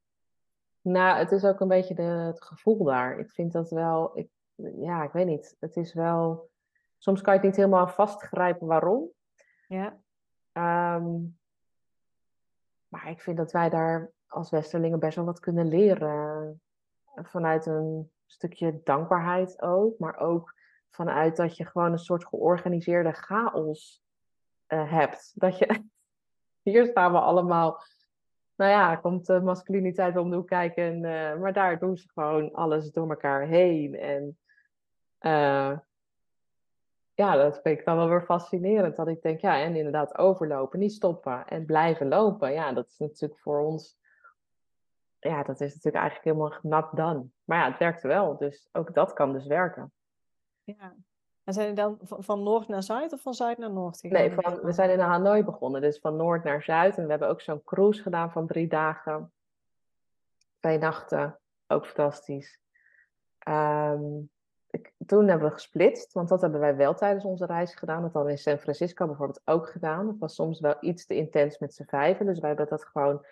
Nou, 0.81 1.19
het 1.19 1.33
is 1.33 1.45
ook 1.45 1.61
een 1.61 1.69
beetje 1.69 1.95
de, 1.95 2.03
het 2.03 2.43
gevoel 2.43 2.85
daar. 2.85 3.19
Ik 3.19 3.31
vind 3.31 3.53
dat 3.53 3.71
wel, 3.71 4.19
ik, 4.19 4.29
ja, 4.77 5.03
ik 5.03 5.13
weet 5.13 5.27
niet. 5.27 5.57
Het 5.61 5.77
is 5.77 5.93
wel, 5.93 6.51
soms 6.99 7.21
kan 7.21 7.33
je 7.33 7.39
het 7.39 7.49
niet 7.49 7.57
helemaal 7.57 7.89
vastgrijpen 7.89 8.67
waarom. 8.67 9.11
Ja. 9.69 9.99
Um, 10.97 11.39
maar 12.89 13.11
ik 13.11 13.21
vind 13.21 13.37
dat 13.37 13.53
wij 13.53 13.69
daar 13.69 14.11
als 14.27 14.51
Westerlingen 14.51 14.99
best 14.99 15.17
wel 15.17 15.25
wat 15.25 15.41
kunnen 15.41 15.69
leren. 15.69 16.61
Vanuit 17.15 17.67
een 17.67 18.11
stukje 18.27 18.81
dankbaarheid 18.85 19.63
ook, 19.63 19.99
maar 19.99 20.17
ook 20.17 20.55
vanuit 20.91 21.37
dat 21.37 21.57
je 21.57 21.65
gewoon 21.67 21.93
een 21.93 21.99
soort 21.99 22.27
georganiseerde 22.27 23.13
chaos 23.13 24.03
uh, 24.69 24.93
hebt. 24.93 25.33
Dat 25.35 25.59
je, 25.59 25.83
hier 26.71 26.87
staan 26.87 27.13
we 27.13 27.19
allemaal, 27.19 27.83
nou 28.55 28.71
ja, 28.71 28.97
komt 28.97 29.27
de 29.27 29.41
masculiniteit 29.41 30.17
om 30.17 30.31
de 30.31 30.37
hoek 30.37 30.47
kijken, 30.47 30.85
en, 30.85 31.03
uh, 31.05 31.41
maar 31.41 31.53
daar 31.53 31.79
doen 31.79 31.97
ze 31.97 32.09
gewoon 32.09 32.53
alles 32.53 32.91
door 32.91 33.11
elkaar 33.11 33.47
heen. 33.47 33.95
En 33.95 34.39
uh, 35.21 35.79
ja, 37.17 37.37
dat 37.37 37.61
vind 37.63 37.79
ik 37.79 37.85
dan 37.85 37.97
wel 37.97 38.09
weer 38.09 38.23
fascinerend. 38.23 38.97
Dat 38.97 39.09
ik 39.09 39.23
denk, 39.23 39.41
ja, 39.41 39.59
en 39.59 39.77
inderdaad 39.77 40.19
overlopen, 40.19 40.79
niet 40.79 40.93
stoppen 40.93 41.47
en 41.47 41.65
blijven 41.65 42.09
lopen. 42.09 42.53
Ja, 42.53 42.73
dat 42.73 42.87
is 42.87 42.99
natuurlijk 42.99 43.41
voor 43.41 43.61
ons, 43.61 43.99
ja, 45.19 45.43
dat 45.43 45.61
is 45.61 45.75
natuurlijk 45.75 46.05
eigenlijk 46.05 46.25
helemaal 46.25 46.59
not 46.63 46.97
done. 46.97 47.27
Maar 47.45 47.59
ja, 47.59 47.71
het 47.71 47.79
werkt 47.79 48.03
wel, 48.03 48.37
dus 48.37 48.69
ook 48.73 48.95
dat 48.95 49.13
kan 49.13 49.33
dus 49.33 49.47
werken. 49.47 49.93
Ja. 50.65 50.95
En 51.45 51.53
zijn 51.53 51.67
jullie 51.69 51.83
dan 51.83 51.99
van, 52.03 52.43
noord 52.43 52.69
naar 52.69 52.83
zuid 52.83 53.13
of 53.13 53.21
van 53.21 53.35
zuid 53.35 53.59
naar 53.59 53.73
noord? 53.73 54.03
Nee, 54.03 54.33
van, 54.33 54.61
we 54.61 54.73
zijn 54.73 54.91
in 54.91 54.99
Hanoi 54.99 55.45
begonnen, 55.45 55.81
dus 55.81 55.99
van 55.99 56.17
noord 56.17 56.45
naar 56.45 56.63
zuid. 56.63 56.97
En 56.97 57.05
we 57.05 57.11
hebben 57.11 57.29
ook 57.29 57.41
zo'n 57.41 57.65
cruise 57.65 58.03
gedaan 58.03 58.33
van 58.33 58.47
drie 58.47 58.69
dagen. 58.69 59.33
Twee 60.61 60.79
nachten, 60.79 61.39
ook 61.67 61.87
fantastisch. 61.87 62.61
Um, 63.49 64.31
toen 65.07 65.29
hebben 65.29 65.49
we 65.49 65.55
gesplitst, 65.55 66.13
want 66.13 66.29
dat 66.29 66.41
hebben 66.41 66.61
wij 66.61 66.77
wel 66.77 66.95
tijdens 66.95 67.25
onze 67.25 67.47
reis 67.47 67.75
gedaan. 67.75 68.03
Dat 68.03 68.13
hadden 68.13 68.33
we 68.33 68.37
in 68.37 68.43
San 68.43 68.59
Francisco 68.59 69.07
bijvoorbeeld 69.07 69.41
ook 69.45 69.69
gedaan. 69.69 70.09
Het 70.09 70.19
was 70.19 70.35
soms 70.35 70.61
wel 70.61 70.77
iets 70.81 71.07
te 71.07 71.15
intens 71.15 71.59
met 71.59 71.75
z'n 71.75 71.85
vijven, 71.85 72.27
dus 72.27 72.39
wij 72.39 72.49
hebben 72.49 72.69
dat 72.69 72.85
gewoon 72.85 73.25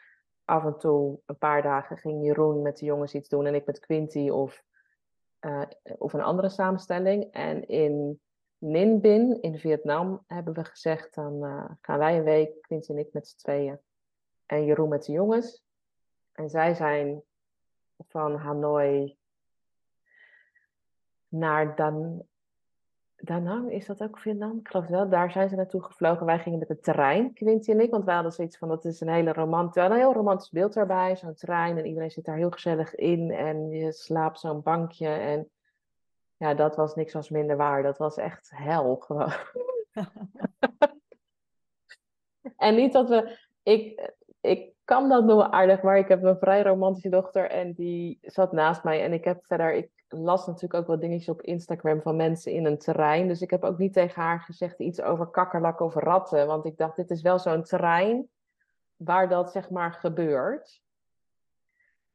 af 0.44 0.64
en 0.64 0.78
toe 0.78 1.18
een 1.26 1.38
paar 1.38 1.62
dagen 1.62 1.96
ging 1.96 2.24
Jeroen 2.24 2.62
met 2.62 2.78
de 2.78 2.84
jongens 2.84 3.14
iets 3.14 3.28
doen 3.28 3.46
en 3.46 3.54
ik 3.54 3.66
met 3.66 3.80
Quinty 3.80 4.28
of, 4.28 4.62
uh, 5.40 5.62
of 5.98 6.12
een 6.12 6.22
andere 6.22 6.48
samenstelling. 6.48 7.32
En 7.32 7.68
in 7.68 8.20
Ninh 8.58 9.00
Binh 9.00 9.40
in 9.40 9.58
Vietnam 9.58 10.24
hebben 10.26 10.54
we 10.54 10.64
gezegd, 10.64 11.14
dan 11.14 11.44
uh, 11.44 11.70
gaan 11.80 11.98
wij 11.98 12.16
een 12.18 12.24
week, 12.24 12.60
Quinty 12.60 12.90
en 12.90 12.98
ik 12.98 13.12
met 13.12 13.28
z'n 13.28 13.36
tweeën 13.36 13.78
en 14.46 14.64
Jeroen 14.64 14.88
met 14.88 15.04
de 15.04 15.12
jongens. 15.12 15.64
En 16.32 16.50
zij 16.50 16.74
zijn 16.74 17.22
van 18.08 18.36
Hanoi 18.36 19.16
naar 21.34 21.76
Dan, 21.76 22.22
Danang, 23.16 23.72
is 23.72 23.86
dat 23.86 24.02
ook 24.02 24.18
Vietnam? 24.18 24.58
Ik 24.58 24.68
geloof 24.68 24.86
wel, 24.86 25.08
daar 25.08 25.30
zijn 25.30 25.48
ze 25.48 25.56
naartoe 25.56 25.82
gevlogen. 25.82 26.26
Wij 26.26 26.38
gingen 26.38 26.58
met 26.58 26.68
de 26.68 26.80
trein, 26.80 27.32
Quinty 27.32 27.70
en 27.70 27.80
ik, 27.80 27.90
want 27.90 28.04
wij 28.04 28.14
hadden 28.14 28.32
zoiets 28.32 28.58
van, 28.58 28.68
dat 28.68 28.84
is 28.84 29.00
een 29.00 29.08
hele 29.08 29.32
romantisch, 29.32 29.82
een 29.82 29.92
heel 29.92 30.12
romantisch 30.12 30.50
beeld 30.50 30.72
daarbij, 30.72 31.16
zo'n 31.16 31.34
trein 31.34 31.78
en 31.78 31.86
iedereen 31.86 32.10
zit 32.10 32.24
daar 32.24 32.36
heel 32.36 32.50
gezellig 32.50 32.94
in 32.94 33.30
en 33.30 33.70
je 33.70 33.92
slaapt 33.92 34.40
zo'n 34.40 34.62
bankje 34.62 35.08
en 35.08 35.48
ja, 36.36 36.54
dat 36.54 36.76
was 36.76 36.94
niks 36.94 37.14
als 37.14 37.30
minder 37.30 37.56
waar. 37.56 37.82
Dat 37.82 37.98
was 37.98 38.16
echt 38.16 38.50
hel 38.54 38.96
gewoon. 38.96 39.32
en 42.56 42.74
niet 42.74 42.92
dat 42.92 43.08
we, 43.08 43.38
ik, 43.62 44.12
ik 44.40 44.72
kan 44.84 45.08
dat 45.08 45.24
nog 45.24 45.50
aardig, 45.50 45.82
maar 45.82 45.98
ik 45.98 46.08
heb 46.08 46.22
een 46.22 46.38
vrij 46.38 46.62
romantische 46.62 47.08
dochter 47.08 47.50
en 47.50 47.72
die 47.72 48.18
zat 48.22 48.52
naast 48.52 48.84
mij. 48.84 49.02
En 49.02 49.12
ik 49.12 49.24
heb 49.24 49.46
verder, 49.46 49.74
ik 49.74 50.03
las 50.16 50.46
natuurlijk 50.46 50.74
ook 50.74 50.86
wat 50.86 51.00
dingetjes 51.00 51.28
op 51.28 51.42
Instagram 51.42 52.02
van 52.02 52.16
mensen 52.16 52.52
in 52.52 52.66
een 52.66 52.78
terrein. 52.78 53.28
Dus 53.28 53.40
ik 53.40 53.50
heb 53.50 53.64
ook 53.64 53.78
niet 53.78 53.92
tegen 53.92 54.22
haar 54.22 54.40
gezegd 54.40 54.78
iets 54.78 55.02
over 55.02 55.26
kakkerlakken 55.26 55.86
of 55.86 55.94
ratten. 55.94 56.46
Want 56.46 56.64
ik 56.64 56.76
dacht, 56.76 56.96
dit 56.96 57.10
is 57.10 57.22
wel 57.22 57.38
zo'n 57.38 57.62
terrein 57.62 58.28
waar 58.96 59.28
dat 59.28 59.52
zeg 59.52 59.70
maar 59.70 59.92
gebeurt. 59.92 60.82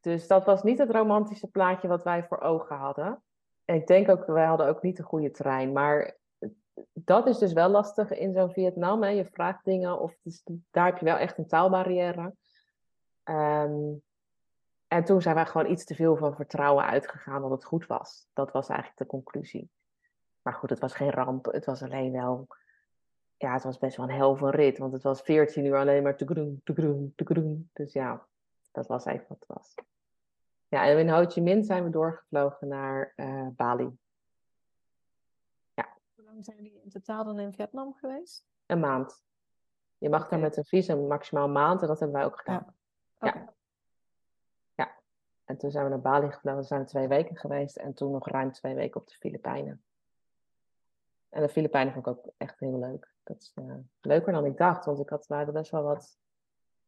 Dus 0.01 0.27
dat 0.27 0.45
was 0.45 0.63
niet 0.63 0.79
het 0.79 0.91
romantische 0.91 1.47
plaatje 1.47 1.87
wat 1.87 2.03
wij 2.03 2.23
voor 2.23 2.39
ogen 2.39 2.75
hadden. 2.75 3.23
En 3.65 3.75
ik 3.75 3.87
denk 3.87 4.09
ook, 4.09 4.25
wij 4.25 4.45
hadden 4.45 4.67
ook 4.67 4.81
niet 4.81 4.99
een 4.99 5.05
goede 5.05 5.31
terrein. 5.31 5.71
Maar 5.71 6.17
dat 6.93 7.27
is 7.27 7.37
dus 7.37 7.53
wel 7.53 7.69
lastig 7.69 8.11
in 8.11 8.33
zo'n 8.33 8.51
Vietnam. 8.51 9.03
Hè. 9.03 9.09
Je 9.09 9.25
vraagt 9.25 9.65
dingen 9.65 9.99
of 9.99 10.15
daar 10.71 10.85
heb 10.85 10.97
je 10.97 11.05
wel 11.05 11.17
echt 11.17 11.37
een 11.37 11.47
taalbarrière. 11.47 12.33
Ehm, 13.23 13.93
en 14.89 15.03
toen 15.03 15.21
zijn 15.21 15.35
wij 15.35 15.45
gewoon 15.45 15.71
iets 15.71 15.85
te 15.85 15.95
veel 15.95 16.15
van 16.15 16.35
vertrouwen 16.35 16.85
uitgegaan 16.85 17.41
dat 17.41 17.51
het 17.51 17.65
goed 17.65 17.87
was. 17.87 18.27
Dat 18.33 18.51
was 18.51 18.69
eigenlijk 18.69 18.99
de 18.99 19.05
conclusie. 19.05 19.69
Maar 20.41 20.53
goed, 20.53 20.69
het 20.69 20.79
was 20.79 20.93
geen 20.93 21.11
ramp. 21.11 21.45
Het 21.45 21.65
was 21.65 21.83
alleen 21.83 22.11
wel... 22.11 22.47
Ja, 23.37 23.53
het 23.53 23.63
was 23.63 23.77
best 23.77 23.97
wel 23.97 24.09
een 24.09 24.15
hel 24.15 24.35
van 24.35 24.49
rit. 24.49 24.77
Want 24.77 24.93
het 24.93 25.03
was 25.03 25.21
14 25.21 25.65
uur 25.65 25.77
alleen 25.77 26.03
maar 26.03 26.17
te 26.17 26.25
groen, 26.25 26.61
te 26.63 26.73
groen, 26.73 27.13
te 27.15 27.25
groen. 27.25 27.69
Dus 27.73 27.93
ja, 27.93 28.25
dat 28.71 28.87
was 28.87 29.05
eigenlijk 29.05 29.39
wat 29.39 29.47
het 29.47 29.57
was. 29.57 29.85
Ja, 30.67 30.85
en 30.85 30.99
in 30.99 31.09
Ho 31.09 31.25
Chi 31.25 31.41
Minh 31.41 31.65
zijn 31.65 31.83
we 31.83 31.89
doorgevlogen 31.89 32.67
naar 32.67 33.13
uh, 33.15 33.47
Bali. 33.47 33.97
Ja. 35.73 35.97
Hoe 36.15 36.25
lang 36.25 36.45
zijn 36.45 36.57
jullie 36.57 36.81
in 36.83 36.89
totaal 36.89 37.23
dan 37.23 37.39
in 37.39 37.53
Vietnam 37.53 37.93
geweest? 37.93 38.45
Een 38.65 38.79
maand. 38.79 39.23
Je 39.97 40.09
mag 40.09 40.27
daar 40.27 40.39
met 40.39 40.57
een 40.57 40.65
visum 40.65 41.07
maximaal 41.07 41.45
een 41.45 41.51
maand 41.51 41.81
en 41.81 41.87
dat 41.87 41.99
hebben 41.99 42.17
wij 42.17 42.25
ook 42.25 42.37
gedaan. 42.37 42.75
Ja. 43.19 43.27
ja. 43.27 43.33
ja. 43.33 43.53
En 45.49 45.57
toen 45.57 45.71
zijn 45.71 45.83
we 45.83 45.89
naar 45.89 46.01
Bali 46.01 46.31
gevlogen, 46.31 46.63
zijn 46.63 46.81
we 46.81 46.87
twee 46.87 47.07
weken 47.07 47.37
geweest 47.37 47.77
en 47.77 47.93
toen 47.93 48.11
nog 48.11 48.27
ruim 48.27 48.51
twee 48.51 48.75
weken 48.75 49.01
op 49.01 49.07
de 49.07 49.15
Filipijnen. 49.15 49.83
En 51.29 51.41
de 51.41 51.49
Filipijnen 51.49 51.93
vond 51.93 52.07
ik 52.07 52.11
ook 52.11 52.33
echt 52.37 52.59
heel 52.59 52.79
leuk. 52.79 53.13
Dat 53.23 53.37
is 53.37 53.53
uh, 53.55 53.73
leuker 54.01 54.33
dan 54.33 54.45
ik 54.45 54.57
dacht, 54.57 54.85
want 54.85 54.99
ik 54.99 55.09
had 55.09 55.25
daar 55.27 55.51
best 55.51 55.71
wel 55.71 55.83
wat 55.83 56.17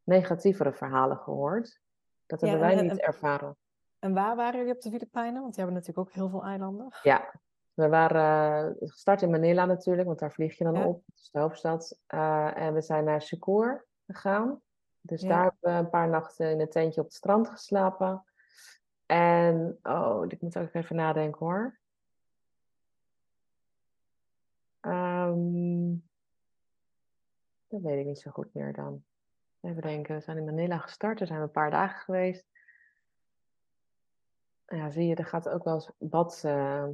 negatievere 0.03 0.73
verhalen 0.73 1.17
gehoord. 1.17 1.79
Dat 2.25 2.41
hebben 2.41 2.59
wij 2.59 2.81
niet 2.81 2.99
ervaren. 2.99 3.55
En 3.99 4.13
waar 4.13 4.35
waren 4.35 4.59
jullie 4.59 4.75
op 4.75 4.81
de 4.81 4.89
Filipijnen? 4.89 5.41
Want 5.41 5.55
die 5.55 5.63
hebben 5.63 5.81
natuurlijk 5.81 6.07
ook 6.07 6.15
heel 6.15 6.29
veel 6.29 6.43
eilanden. 6.43 6.87
Ja, 7.03 7.33
we 7.73 7.89
waren 7.89 8.75
uh, 8.79 8.89
gestart 8.89 9.21
in 9.21 9.29
Manila 9.29 9.65
natuurlijk, 9.65 10.07
want 10.07 10.19
daar 10.19 10.31
vlieg 10.31 10.57
je 10.57 10.63
dan 10.63 10.83
op. 10.83 11.03
Dat 11.05 11.15
is 11.15 11.29
de 11.31 11.39
hoofdstad. 11.39 11.99
Uh, 12.07 12.57
en 12.57 12.73
we 12.73 12.81
zijn 12.81 13.03
naar 13.03 13.21
Sucor 13.21 13.85
gegaan. 14.05 14.61
Dus 15.01 15.21
daar 15.21 15.41
hebben 15.41 15.59
we 15.59 15.69
een 15.69 15.89
paar 15.89 16.09
nachten 16.09 16.49
in 16.49 16.59
een 16.59 16.69
tentje 16.69 17.01
op 17.01 17.07
het 17.07 17.15
strand 17.15 17.49
geslapen. 17.49 18.25
En, 19.11 19.79
oh, 19.83 20.25
ik 20.27 20.41
moet 20.41 20.57
ook 20.57 20.73
even 20.73 20.95
nadenken 20.95 21.39
hoor. 21.39 21.79
Um, 24.81 26.03
dat 27.67 27.81
weet 27.81 27.99
ik 27.99 28.05
niet 28.05 28.19
zo 28.19 28.31
goed 28.31 28.53
meer 28.53 28.73
dan. 28.73 29.03
Even 29.61 29.81
denken, 29.81 30.15
we 30.15 30.21
zijn 30.21 30.37
in 30.37 30.45
Manila 30.45 30.77
gestart, 30.77 31.19
er 31.19 31.27
zijn 31.27 31.39
we 31.39 31.45
een 31.45 31.51
paar 31.51 31.71
dagen 31.71 31.99
geweest. 31.99 32.45
Ja, 34.67 34.89
zie 34.89 35.07
je, 35.07 35.15
er 35.15 35.25
gaat 35.25 35.49
ook 35.49 35.63
wel 35.63 35.73
eens 35.73 35.91
wat, 35.97 36.43
uh, 36.45 36.87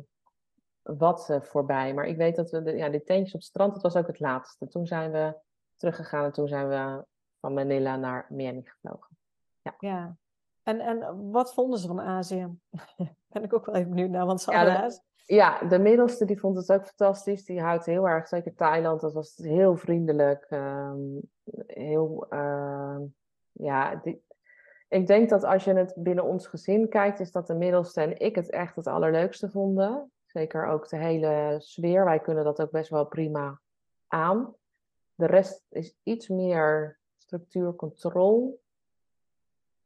wat 0.82 1.30
uh, 1.30 1.41
voorbij. 1.41 1.93
Maar 1.93 2.05
ik 2.05 2.18
weet 2.18 2.36
dat 2.36 2.51
we, 2.51 2.61
de, 2.61 2.72
ja, 2.72 2.89
die 2.89 3.03
tentjes 3.03 3.34
op 3.34 3.39
het 3.39 3.49
strand, 3.49 3.74
dat 3.74 3.84
was 3.84 3.95
ook 3.95 4.07
het 4.07 4.20
laatste. 4.20 4.68
Toen 4.68 4.88
zijn 4.88 5.11
we 5.11 5.38
teruggegaan 5.76 6.24
en 6.24 6.32
toen 6.32 6.47
zijn 6.47 6.68
we 6.68 7.05
van 7.39 7.53
Manila 7.53 7.95
naar 7.95 8.26
Miami 8.30 8.65
gevlogen. 8.65 9.18
Ja. 9.61 9.76
ja. 9.80 10.18
En, 10.68 10.80
en 10.80 11.30
wat 11.32 11.53
vonden 11.53 11.80
ze 11.80 11.88
van 11.88 12.01
Azië? 12.01 12.47
ben 13.34 13.43
ik 13.43 13.53
ook 13.53 13.65
wel 13.65 13.76
even 13.76 13.89
benieuwd 13.89 14.09
naar, 14.09 14.26
want 14.26 14.41
ze 14.41 14.51
ja, 14.51 14.88
de, 14.88 15.01
ja, 15.26 15.68
de 15.68 15.80
middelste 15.80 16.26
die 16.26 16.39
vond 16.39 16.57
het 16.57 16.72
ook 16.72 16.86
fantastisch. 16.86 17.45
Die 17.45 17.61
houdt 17.61 17.86
heel 17.86 18.07
erg, 18.07 18.28
zeker 18.28 18.55
Thailand, 18.55 19.01
dat 19.01 19.13
was 19.13 19.38
heel 19.38 19.78
vriendelijk. 19.78 20.47
Um, 20.49 21.22
heel, 21.68 22.28
uh, 22.30 22.97
ja, 23.51 23.95
die, 23.95 24.24
ik 24.88 25.07
denk 25.07 25.30
dat 25.30 25.43
als 25.43 25.63
je 25.63 25.74
het 25.74 25.93
binnen 25.97 26.24
ons 26.24 26.47
gezin 26.47 26.89
kijkt, 26.89 27.20
is 27.20 27.32
dat 27.32 27.47
de 27.47 27.55
middelste 27.55 28.01
en 28.01 28.20
ik 28.20 28.36
het 28.36 28.49
echt 28.49 28.76
het 28.76 28.88
allerleukste 28.88 29.49
vonden. 29.49 30.11
Zeker 30.26 30.65
ook 30.65 30.89
de 30.89 30.97
hele 30.97 31.55
sfeer. 31.57 32.05
Wij 32.05 32.20
kunnen 32.20 32.43
dat 32.43 32.61
ook 32.61 32.72
best 32.72 32.89
wel 32.89 33.05
prima 33.05 33.59
aan. 34.07 34.55
De 35.15 35.26
rest 35.26 35.65
is 35.70 35.95
iets 36.03 36.28
meer 36.28 36.99
structuur, 37.18 37.76
controle. 37.76 38.57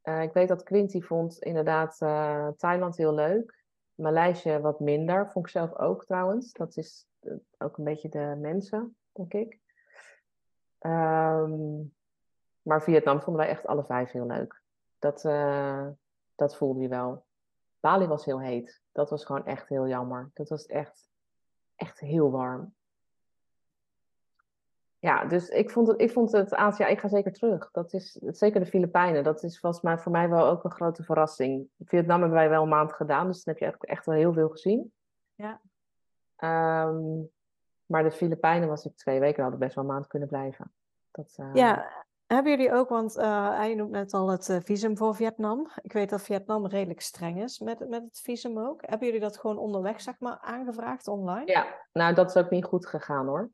Uh, 0.04 0.22
ik 0.22 0.34
weet 0.34 0.48
dat 0.48 0.64
Quinty 0.64 1.02
vond 1.02 1.40
inderdaad 1.40 1.98
uh, 2.02 2.48
Thailand 2.48 2.98
heel 2.98 3.14
leuk. 3.14 3.64
Maleisië 3.96 4.58
wat 4.58 4.80
minder. 4.80 5.30
Vond 5.32 5.46
ik 5.46 5.52
zelf 5.52 5.78
ook 5.78 6.06
trouwens. 6.06 6.54
Dat 6.54 6.78
is 6.78 7.08
uh, 7.22 7.34
ook 7.58 7.78
een 7.78 7.84
beetje 7.84 8.10
de 8.10 8.38
mensen, 8.40 8.96
denk 9.12 9.34
ik. 9.34 9.60
Um, 10.80 11.94
maar 12.62 12.84
Vietnam 12.84 13.22
vonden 13.22 13.44
wij 13.44 13.52
echt 13.52 13.68
alle 13.68 13.84
vijf 13.84 14.12
heel 14.12 14.26
leuk. 14.26 14.62
Dat, 15.00 15.22
dat 16.36 16.56
voelde 16.56 16.80
je 16.80 16.88
wel. 16.88 17.26
Bali 17.80 18.08
was 18.08 18.26
heel 18.26 18.42
heet. 18.42 18.82
Dat 18.92 19.10
was 19.10 19.26
gewoon 19.26 19.46
echt 19.46 19.70
heel 19.70 19.88
jammer. 19.88 20.32
Dat 20.34 20.50
was 20.50 20.66
echt, 20.66 21.10
echt 21.76 22.00
heel 22.00 22.32
warm. 22.32 22.74
Ja, 25.02 25.26
dus 25.26 25.50
ik 25.50 25.70
vond 25.70 25.88
het, 25.88 26.02
ik 26.02 26.12
vond 26.12 26.32
het 26.32 26.54
Azië, 26.54 26.84
ik 26.84 27.00
ga 27.00 27.08
zeker 27.08 27.34
terug. 27.34 27.72
Dat 27.72 27.94
is 27.94 28.12
zeker 28.12 28.60
de 28.60 28.66
Filipijnen. 28.66 29.24
Dat 29.24 29.44
is 29.44 29.60
volgens 29.60 29.82
mij 29.84 29.98
voor 29.98 30.12
mij 30.12 30.30
wel 30.30 30.48
ook 30.48 30.64
een 30.64 30.72
grote 30.72 31.04
verrassing. 31.04 31.68
Vietnam 31.86 32.20
hebben 32.20 32.38
wij 32.38 32.50
wel 32.50 32.64
een 32.64 32.70
maand 32.70 32.94
gedaan, 32.94 33.28
dus 33.28 33.44
dan 33.44 33.54
heb 33.54 33.64
je 33.64 33.70
echt, 33.70 33.86
echt 33.86 34.06
wel 34.06 34.16
heel 34.16 34.34
veel 34.34 34.50
gezien. 34.50 34.94
Ja. 35.36 35.62
Um, 36.88 37.30
maar 37.86 38.04
de 38.04 38.12
Filipijnen 38.12 38.68
was 38.68 38.86
ik 38.86 38.96
twee 38.96 39.20
weken, 39.20 39.42
hadden 39.42 39.60
best 39.60 39.76
wel 39.76 39.84
een 39.84 39.90
maand 39.90 40.08
kunnen 40.08 40.28
blijven. 40.28 40.72
Dat, 41.12 41.36
uh... 41.40 41.50
Ja, 41.54 41.88
hebben 42.28 42.52
jullie 42.52 42.74
ook, 42.74 42.90
want 42.90 43.18
uh, 43.18 43.58
hij 43.58 43.76
noemt 43.76 43.92
net 43.92 44.14
al 44.14 44.30
het 44.30 44.50
uh, 44.50 44.58
visum 44.64 44.98
voor 44.98 45.16
Vietnam. 45.16 45.72
Ik 45.82 45.94
weet 45.94 46.10
dat 46.10 46.22
Vietnam 46.22 46.68
redelijk 46.68 47.02
streng 47.02 47.42
is 47.42 47.60
met, 47.60 47.90
met 47.90 48.04
het 48.04 48.20
visum 48.24 48.60
ook. 48.60 48.82
Hebben 48.82 49.08
jullie 49.08 49.22
dat 49.22 49.38
gewoon 49.38 49.58
onderweg, 49.58 50.02
zeg 50.02 50.20
maar, 50.20 50.38
aangevraagd 50.42 51.08
online? 51.08 51.52
Ja, 51.52 51.66
nou 51.94 52.14
dat 52.14 52.30
is 52.30 52.44
ook 52.44 52.50
niet 52.50 52.66
goed 52.66 52.88
gegaan 52.88 53.28
hoor. 53.28 53.50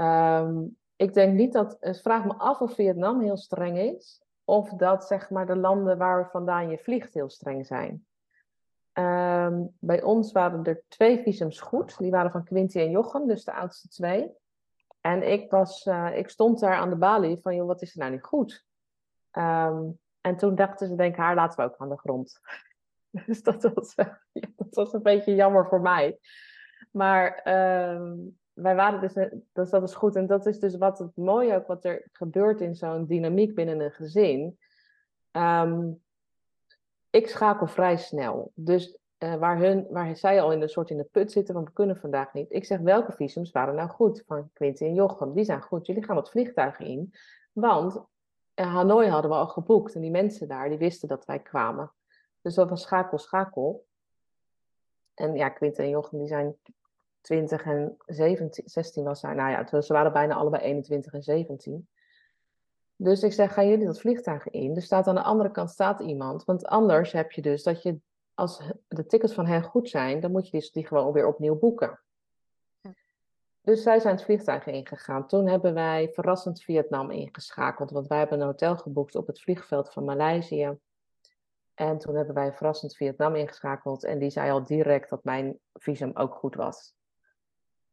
Um, 0.00 0.76
ik 0.96 1.14
denk 1.14 1.34
niet 1.34 1.52
dat, 1.52 1.76
het 1.80 2.00
vraag 2.00 2.24
me 2.24 2.34
af 2.34 2.60
of 2.60 2.74
Vietnam 2.74 3.20
heel 3.20 3.36
streng 3.36 3.78
is. 3.78 4.22
Of 4.44 4.70
dat 4.70 5.06
zeg 5.06 5.30
maar 5.30 5.46
de 5.46 5.56
landen 5.56 5.98
waar 5.98 6.30
vandaan 6.30 6.70
je 6.70 6.78
vliegt 6.78 7.14
heel 7.14 7.28
streng 7.28 7.66
zijn. 7.66 8.06
Um, 8.92 9.74
bij 9.78 10.02
ons 10.02 10.32
waren 10.32 10.64
er 10.64 10.82
twee 10.88 11.18
visums 11.18 11.60
goed. 11.60 11.98
Die 11.98 12.10
waren 12.10 12.30
van 12.30 12.44
Quinty 12.44 12.78
en 12.78 12.90
Jochem, 12.90 13.26
dus 13.26 13.44
de 13.44 13.52
oudste 13.52 13.88
twee. 13.88 14.30
En 15.00 15.30
ik, 15.32 15.50
was, 15.50 15.86
uh, 15.86 16.16
ik 16.16 16.28
stond 16.28 16.60
daar 16.60 16.76
aan 16.76 16.90
de 16.90 16.96
balie 16.96 17.38
van, 17.40 17.54
joh, 17.54 17.66
wat 17.66 17.82
is 17.82 17.92
er 17.92 17.98
nou 17.98 18.10
niet 18.10 18.24
goed? 18.24 18.66
Um, 19.32 19.98
en 20.20 20.36
toen 20.36 20.54
dachten 20.54 20.88
ze, 20.88 20.94
denk 20.94 21.16
haar 21.16 21.34
laten 21.34 21.64
we 21.64 21.70
ook 21.70 21.78
aan 21.78 21.88
de 21.88 21.98
grond. 21.98 22.40
Dus 23.26 23.42
dat 23.42 23.62
was, 23.74 23.94
dat 24.56 24.74
was 24.74 24.92
een 24.92 25.02
beetje 25.02 25.34
jammer 25.34 25.66
voor 25.66 25.80
mij. 25.80 26.18
Maar 26.90 27.42
wij 28.62 28.74
waren 28.74 29.00
dus, 29.00 29.28
dus 29.52 29.70
dat 29.70 29.82
is 29.82 29.94
goed. 29.94 30.16
En 30.16 30.26
dat 30.26 30.46
is 30.46 30.60
dus 30.60 30.76
wat 30.76 30.98
het 30.98 31.16
mooie 31.16 31.54
ook, 31.54 31.66
wat 31.66 31.84
er 31.84 32.08
gebeurt 32.12 32.60
in 32.60 32.74
zo'n 32.74 33.06
dynamiek 33.06 33.54
binnen 33.54 33.80
een 33.80 33.92
gezin. 33.92 34.58
Um, 35.32 36.02
ik 37.10 37.28
schakel 37.28 37.66
vrij 37.66 37.96
snel. 37.96 38.52
Dus 38.54 38.98
uh, 39.18 39.34
waar, 39.34 39.58
hun, 39.58 39.86
waar 39.90 40.16
zij 40.16 40.40
al 40.42 40.52
in 40.52 40.62
een 40.62 40.68
soort 40.68 40.90
in 40.90 40.96
de 40.96 41.04
put 41.04 41.32
zitten 41.32 41.54
van 41.54 41.64
we 41.64 41.72
kunnen 41.72 41.96
vandaag 41.96 42.32
niet. 42.32 42.52
Ik 42.52 42.64
zeg 42.64 42.80
welke 42.80 43.12
visums 43.12 43.50
waren 43.50 43.74
nou 43.74 43.88
goed 43.88 44.22
van 44.26 44.50
Quinty 44.52 44.84
en 44.84 44.94
Jochem? 44.94 45.34
Die 45.34 45.44
zijn 45.44 45.62
goed. 45.62 45.86
Jullie 45.86 46.04
gaan 46.04 46.16
het 46.16 46.30
vliegtuig 46.30 46.78
in. 46.78 47.14
Want 47.52 47.94
uh, 48.54 48.74
Hanoi 48.74 49.08
hadden 49.08 49.30
we 49.30 49.36
al 49.36 49.48
geboekt 49.48 49.94
en 49.94 50.00
die 50.00 50.10
mensen 50.10 50.48
daar 50.48 50.68
die 50.68 50.78
wisten 50.78 51.08
dat 51.08 51.24
wij 51.24 51.38
kwamen. 51.38 51.92
Dus 52.42 52.54
dat 52.54 52.68
was 52.68 52.82
schakel, 52.82 53.18
schakel. 53.18 53.86
En 55.14 55.34
ja, 55.34 55.48
Quinty 55.48 55.80
en 55.80 55.88
Jochem 55.88 56.18
die 56.18 56.28
zijn 56.28 56.56
20 57.28 57.64
en 57.64 57.96
17, 58.06 58.64
16 58.66 59.04
was 59.04 59.20
zij. 59.20 59.34
Nou 59.34 59.50
ja, 59.50 59.80
ze 59.80 59.92
waren 59.92 60.12
bijna 60.12 60.34
allebei 60.34 60.62
21 60.62 61.12
en 61.12 61.22
17. 61.22 61.88
Dus 62.96 63.22
ik 63.22 63.32
zeg, 63.32 63.52
gaan 63.52 63.68
jullie 63.68 63.86
dat 63.86 64.00
vliegtuig 64.00 64.48
in? 64.48 64.76
Er 64.76 64.82
staat 64.82 65.06
aan 65.06 65.14
de 65.14 65.22
andere 65.22 65.50
kant 65.50 65.70
staat 65.70 66.00
iemand. 66.00 66.44
Want 66.44 66.66
anders 66.66 67.12
heb 67.12 67.32
je 67.32 67.42
dus 67.42 67.62
dat 67.62 67.82
je, 67.82 67.98
als 68.34 68.62
de 68.88 69.06
tickets 69.06 69.34
van 69.34 69.46
hen 69.46 69.62
goed 69.62 69.88
zijn, 69.88 70.20
dan 70.20 70.30
moet 70.30 70.48
je 70.48 70.58
die, 70.58 70.70
die 70.72 70.86
gewoon 70.86 71.12
weer 71.12 71.26
opnieuw 71.26 71.58
boeken. 71.58 72.00
Dus 73.62 73.82
zij 73.82 74.00
zijn 74.00 74.14
het 74.14 74.24
vliegtuig 74.24 74.66
ingegaan. 74.66 75.26
Toen 75.26 75.48
hebben 75.48 75.74
wij 75.74 76.10
verrassend 76.12 76.62
Vietnam 76.62 77.10
ingeschakeld. 77.10 77.90
Want 77.90 78.06
wij 78.06 78.18
hebben 78.18 78.40
een 78.40 78.46
hotel 78.46 78.76
geboekt 78.76 79.14
op 79.14 79.26
het 79.26 79.40
vliegveld 79.40 79.92
van 79.92 80.04
Maleisië. 80.04 80.78
En 81.74 81.98
toen 81.98 82.14
hebben 82.14 82.34
wij 82.34 82.52
verrassend 82.52 82.96
Vietnam 82.96 83.34
ingeschakeld. 83.34 84.04
En 84.04 84.18
die 84.18 84.30
zei 84.30 84.50
al 84.50 84.64
direct 84.64 85.10
dat 85.10 85.24
mijn 85.24 85.58
visum 85.72 86.10
ook 86.14 86.34
goed 86.34 86.54
was. 86.54 86.96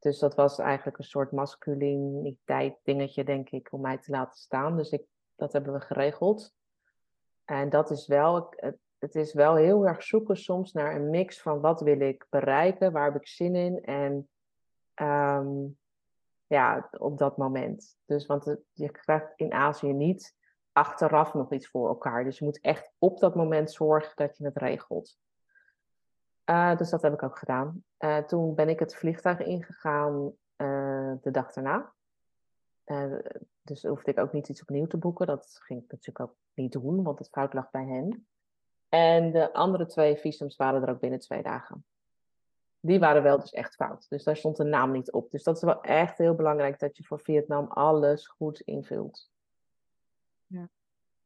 Dus 0.06 0.20
dat 0.20 0.36
was 0.36 0.60
eigenlijk 0.60 0.98
een 0.98 1.04
soort 1.04 1.32
masculiniteit 1.32 2.78
dingetje, 2.84 3.24
denk 3.24 3.50
ik, 3.50 3.68
om 3.72 3.82
mij 3.82 3.98
te 3.98 4.12
laten 4.12 4.40
staan. 4.40 4.78
Dus 4.78 4.92
ik, 4.92 5.04
dat 5.36 5.54
hebben 5.54 5.74
we 5.74 5.80
geregeld. 5.80 6.56
En 7.46 7.70
dat 7.70 7.90
is 7.90 8.08
wel, 8.08 8.54
het, 9.00 9.16
is 9.16 9.34
wel 9.34 9.56
heel 9.56 9.88
erg 9.88 10.04
zoeken 10.04 10.38
soms 10.38 10.74
naar 10.74 10.96
een 10.96 11.10
mix 11.10 11.42
van 11.42 11.60
wat 11.60 11.82
wil 11.82 12.00
ik 12.00 12.28
bereiken, 12.30 12.92
waar 12.92 13.12
heb 13.12 13.22
ik 13.22 13.28
zin 13.28 13.56
in 13.56 13.84
en 13.84 14.30
ehm, 14.94 15.50
ja, 16.48 16.90
op 16.98 17.18
dat 17.18 17.38
moment. 17.38 17.98
Dus 18.06 18.26
want 18.26 18.58
je 18.74 18.90
krijgt 18.90 19.34
in 19.36 19.54
Azië 19.54 19.94
niet 19.94 20.36
achteraf 20.72 21.34
nog 21.34 21.52
iets 21.52 21.68
voor 21.68 21.88
elkaar. 21.88 22.24
Dus 22.24 22.38
je 22.38 22.46
moet 22.46 22.62
echt 22.62 22.92
op 22.98 23.20
dat 23.20 23.36
moment 23.36 23.72
zorgen 23.72 24.12
dat 24.16 24.38
je 24.38 24.46
het 24.46 24.58
regelt. 24.58 25.18
Uh, 26.46 26.78
dus 26.78 26.90
dat 26.90 27.02
heb 27.02 27.14
ik 27.14 27.24
ook 27.24 27.38
gedaan. 27.38 27.84
Uh, 28.00 28.18
toen 28.18 28.56
ben 28.56 28.70
ik 28.70 28.80
het 28.80 28.96
vliegtuig 28.96 29.40
ingegaan 29.40 30.34
uh, 30.58 31.14
de 31.22 31.32
dag 31.32 31.54
daarna. 31.54 31.94
dus 33.62 33.84
hoefde 33.84 34.12
ik 34.12 34.20
ook 34.20 34.32
niet 34.32 34.50
iets 34.50 34.62
opnieuw 34.62 34.86
te 34.86 34.98
boeken. 34.98 35.28
Dat 35.28 35.60
ging 35.62 35.84
ik 35.84 35.92
natuurlijk 35.92 36.30
ook 36.30 36.36
niet 36.54 36.72
doen, 36.72 37.04
want 37.04 37.20
het 37.20 37.30
fout 37.30 37.54
lag 37.54 37.72
bij 37.72 37.86
hen. 37.86 38.28
En 38.90 39.32
de 39.32 39.54
andere 39.54 39.86
twee 39.86 40.18
visums 40.18 40.56
waren 40.56 40.82
er 40.82 40.90
ook 40.90 41.00
binnen 41.00 41.20
twee 41.20 41.44
dagen. 41.44 41.86
Die 42.80 43.00
waren 43.00 43.24
wel 43.24 43.40
dus 43.40 43.52
echt 43.52 43.76
fout. 43.76 44.10
Dus 44.10 44.24
daar 44.24 44.38
stond 44.38 44.58
de 44.58 44.64
naam 44.64 44.92
niet 44.92 45.12
op. 45.12 45.32
Dus 45.32 45.44
dat 45.44 45.56
is 45.56 45.64
wel 45.64 45.82
echt 45.82 46.18
heel 46.18 46.36
belangrijk 46.36 46.80
dat 46.80 46.98
je 46.98 47.04
voor 47.04 47.20
Vietnam 47.20 47.68
alles 47.68 48.28
goed 48.28 48.60
invult. 48.60 49.32
Ja. 50.48 50.70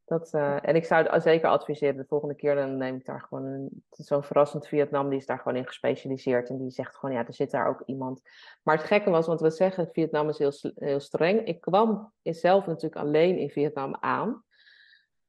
Dat, 0.10 0.34
uh, 0.34 0.58
en 0.62 0.76
ik 0.76 0.86
zou 0.86 1.22
zeker 1.22 1.50
adviseren, 1.50 1.98
de 1.98 2.06
volgende 2.08 2.36
keer 2.36 2.56
dan 2.56 2.78
neem 2.78 2.96
ik 2.96 3.06
daar 3.06 3.22
gewoon 3.22 3.70
zo'n 3.90 4.24
verrassend 4.24 4.68
Vietnam, 4.68 5.10
die 5.10 5.20
is 5.20 5.26
daar 5.26 5.38
gewoon 5.38 5.58
in 5.58 5.68
gespecialiseerd 5.68 6.50
en 6.50 6.58
die 6.58 6.70
zegt 6.70 6.96
gewoon, 6.96 7.16
ja, 7.16 7.28
er 7.28 7.34
zit 7.34 7.52
daar 7.52 7.68
ook 7.68 7.82
iemand. 7.86 8.22
Maar 8.64 8.78
het 8.78 8.86
gekke 8.86 9.10
was, 9.10 9.28
want 9.28 9.42
we 9.42 9.50
zeggen, 9.50 9.90
Vietnam 9.92 10.30
is 10.30 10.38
heel, 10.38 10.52
heel 10.76 11.00
streng. 11.00 11.46
Ik 11.46 11.62
kwam 11.62 12.14
zelf 12.22 12.66
natuurlijk 12.66 12.96
alleen 12.96 13.38
in 13.38 13.50
Vietnam 13.50 13.96
aan. 14.00 14.44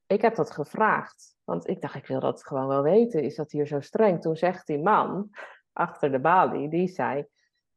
Ik 0.07 0.21
heb 0.21 0.35
dat 0.35 0.51
gevraagd, 0.51 1.35
want 1.43 1.67
ik 1.67 1.81
dacht, 1.81 1.95
ik 1.95 2.07
wil 2.07 2.19
dat 2.19 2.45
gewoon 2.45 2.67
wel 2.67 2.83
weten, 2.83 3.23
is 3.23 3.35
dat 3.35 3.51
hier 3.51 3.67
zo 3.67 3.79
streng? 3.79 4.21
Toen 4.21 4.35
zegt 4.35 4.67
die 4.67 4.79
man 4.79 5.29
achter 5.73 6.11
de 6.11 6.19
balie, 6.19 6.69
die 6.69 6.87
zei, 6.87 7.25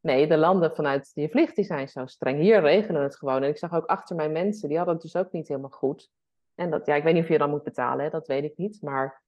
nee, 0.00 0.26
de 0.26 0.36
landen 0.36 0.74
vanuit 0.74 1.14
die 1.14 1.28
vliegt, 1.28 1.56
die 1.56 1.64
zijn 1.64 1.88
zo 1.88 2.06
streng. 2.06 2.40
Hier 2.40 2.60
regelen 2.60 3.02
het 3.02 3.16
gewoon. 3.16 3.42
En 3.42 3.48
ik 3.48 3.58
zag 3.58 3.74
ook 3.74 3.86
achter 3.86 4.16
mijn 4.16 4.32
mensen, 4.32 4.68
die 4.68 4.76
hadden 4.76 4.94
het 4.94 5.04
dus 5.04 5.16
ook 5.16 5.32
niet 5.32 5.48
helemaal 5.48 5.70
goed. 5.70 6.10
En 6.54 6.70
dat, 6.70 6.86
ja, 6.86 6.94
ik 6.94 7.02
weet 7.02 7.14
niet 7.14 7.22
of 7.22 7.28
je 7.28 7.38
dan 7.38 7.50
moet 7.50 7.62
betalen, 7.62 8.04
hè? 8.04 8.10
dat 8.10 8.26
weet 8.26 8.44
ik 8.44 8.56
niet. 8.56 8.82
Maar 8.82 9.22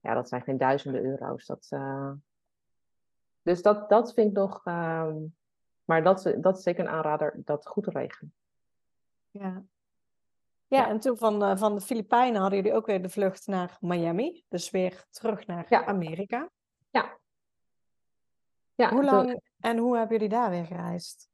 ja, 0.00 0.14
dat 0.14 0.28
zijn 0.28 0.42
geen 0.42 0.58
duizenden 0.58 1.04
euro's. 1.04 1.46
Dat, 1.46 1.66
uh... 1.70 2.12
Dus 3.42 3.62
dat, 3.62 3.88
dat 3.88 4.14
vind 4.14 4.30
ik 4.30 4.36
nog. 4.36 4.66
Uh... 4.66 5.14
Maar 5.84 6.02
dat, 6.02 6.34
dat 6.36 6.56
is 6.56 6.62
zeker 6.62 6.84
een 6.84 6.90
aanrader, 6.90 7.40
dat 7.44 7.66
goed 7.66 7.86
regelen. 7.86 8.34
Ja. 9.30 9.62
Ja, 10.66 10.88
en 10.88 11.00
toen 11.00 11.16
van, 11.16 11.42
uh, 11.42 11.56
van 11.56 11.74
de 11.74 11.80
Filipijnen 11.80 12.40
hadden 12.40 12.58
jullie 12.58 12.76
ook 12.76 12.86
weer 12.86 13.02
de 13.02 13.08
vlucht 13.08 13.46
naar 13.46 13.76
Miami. 13.80 14.44
Dus 14.48 14.70
weer 14.70 15.04
terug 15.10 15.46
naar 15.46 15.66
ja. 15.68 15.84
Amerika. 15.84 16.50
Ja. 16.90 17.18
ja 18.74 18.90
hoe 18.90 19.04
lang 19.04 19.40
en 19.60 19.78
hoe 19.78 19.96
hebben 19.96 20.16
jullie 20.16 20.32
daar 20.32 20.50
weer 20.50 20.66
gereisd? 20.66 21.28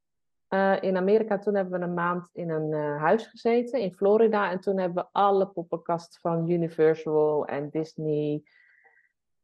Uh, 0.51 0.77
in 0.81 0.97
Amerika, 0.97 1.39
toen 1.39 1.55
hebben 1.55 1.81
we 1.81 1.87
een 1.87 1.95
maand 1.95 2.29
in 2.33 2.51
een 2.51 2.71
uh, 2.71 3.01
huis 3.01 3.27
gezeten 3.27 3.81
in 3.81 3.95
Florida. 3.95 4.51
En 4.51 4.61
toen 4.61 4.79
hebben 4.79 5.03
we 5.03 5.09
alle 5.13 5.47
poppenkasten 5.47 6.21
van 6.21 6.51
Universal 6.51 7.47
en 7.47 7.69
Disney 7.69 8.43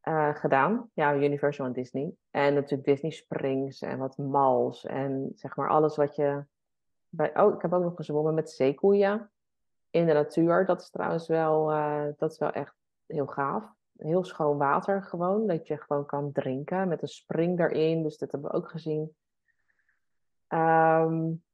uh, 0.02 0.34
gedaan. 0.34 0.90
Ja, 0.94 1.14
Universal 1.14 1.66
en 1.66 1.72
Disney. 1.72 2.14
En 2.30 2.54
natuurlijk 2.54 2.84
Disney 2.84 3.10
Springs 3.10 3.82
en 3.82 3.98
wat 3.98 4.16
mals. 4.16 4.86
En 4.86 5.32
zeg 5.34 5.56
maar 5.56 5.68
alles 5.68 5.96
wat 5.96 6.16
je... 6.16 6.44
Bij... 7.08 7.40
Oh, 7.40 7.54
ik 7.54 7.62
heb 7.62 7.72
ook 7.72 7.82
nog 7.82 7.96
gezwommen 7.96 8.34
met 8.34 8.50
zeekoeien 8.50 9.30
in 9.90 10.06
de 10.06 10.12
natuur. 10.12 10.66
Dat 10.66 10.80
is 10.80 10.90
trouwens 10.90 11.26
wel, 11.28 11.66
dat 12.16 12.30
is 12.30 12.38
wel 12.38 12.50
echt 12.50 12.74
heel 13.06 13.26
gaaf. 13.26 13.74
Heel 13.96 14.24
schoon 14.24 14.58
water 14.58 15.02
gewoon, 15.02 15.46
dat 15.46 15.66
je 15.66 15.76
gewoon 15.76 16.06
kan 16.06 16.32
drinken 16.32 16.88
met 16.88 17.02
een 17.02 17.08
spring 17.08 17.60
erin. 17.60 18.02
Dus 18.02 18.18
dat 18.18 18.32
hebben 18.32 18.50
we 18.50 18.56
ook 18.56 18.70
gezien. 18.70 19.16
Um, 20.48 21.44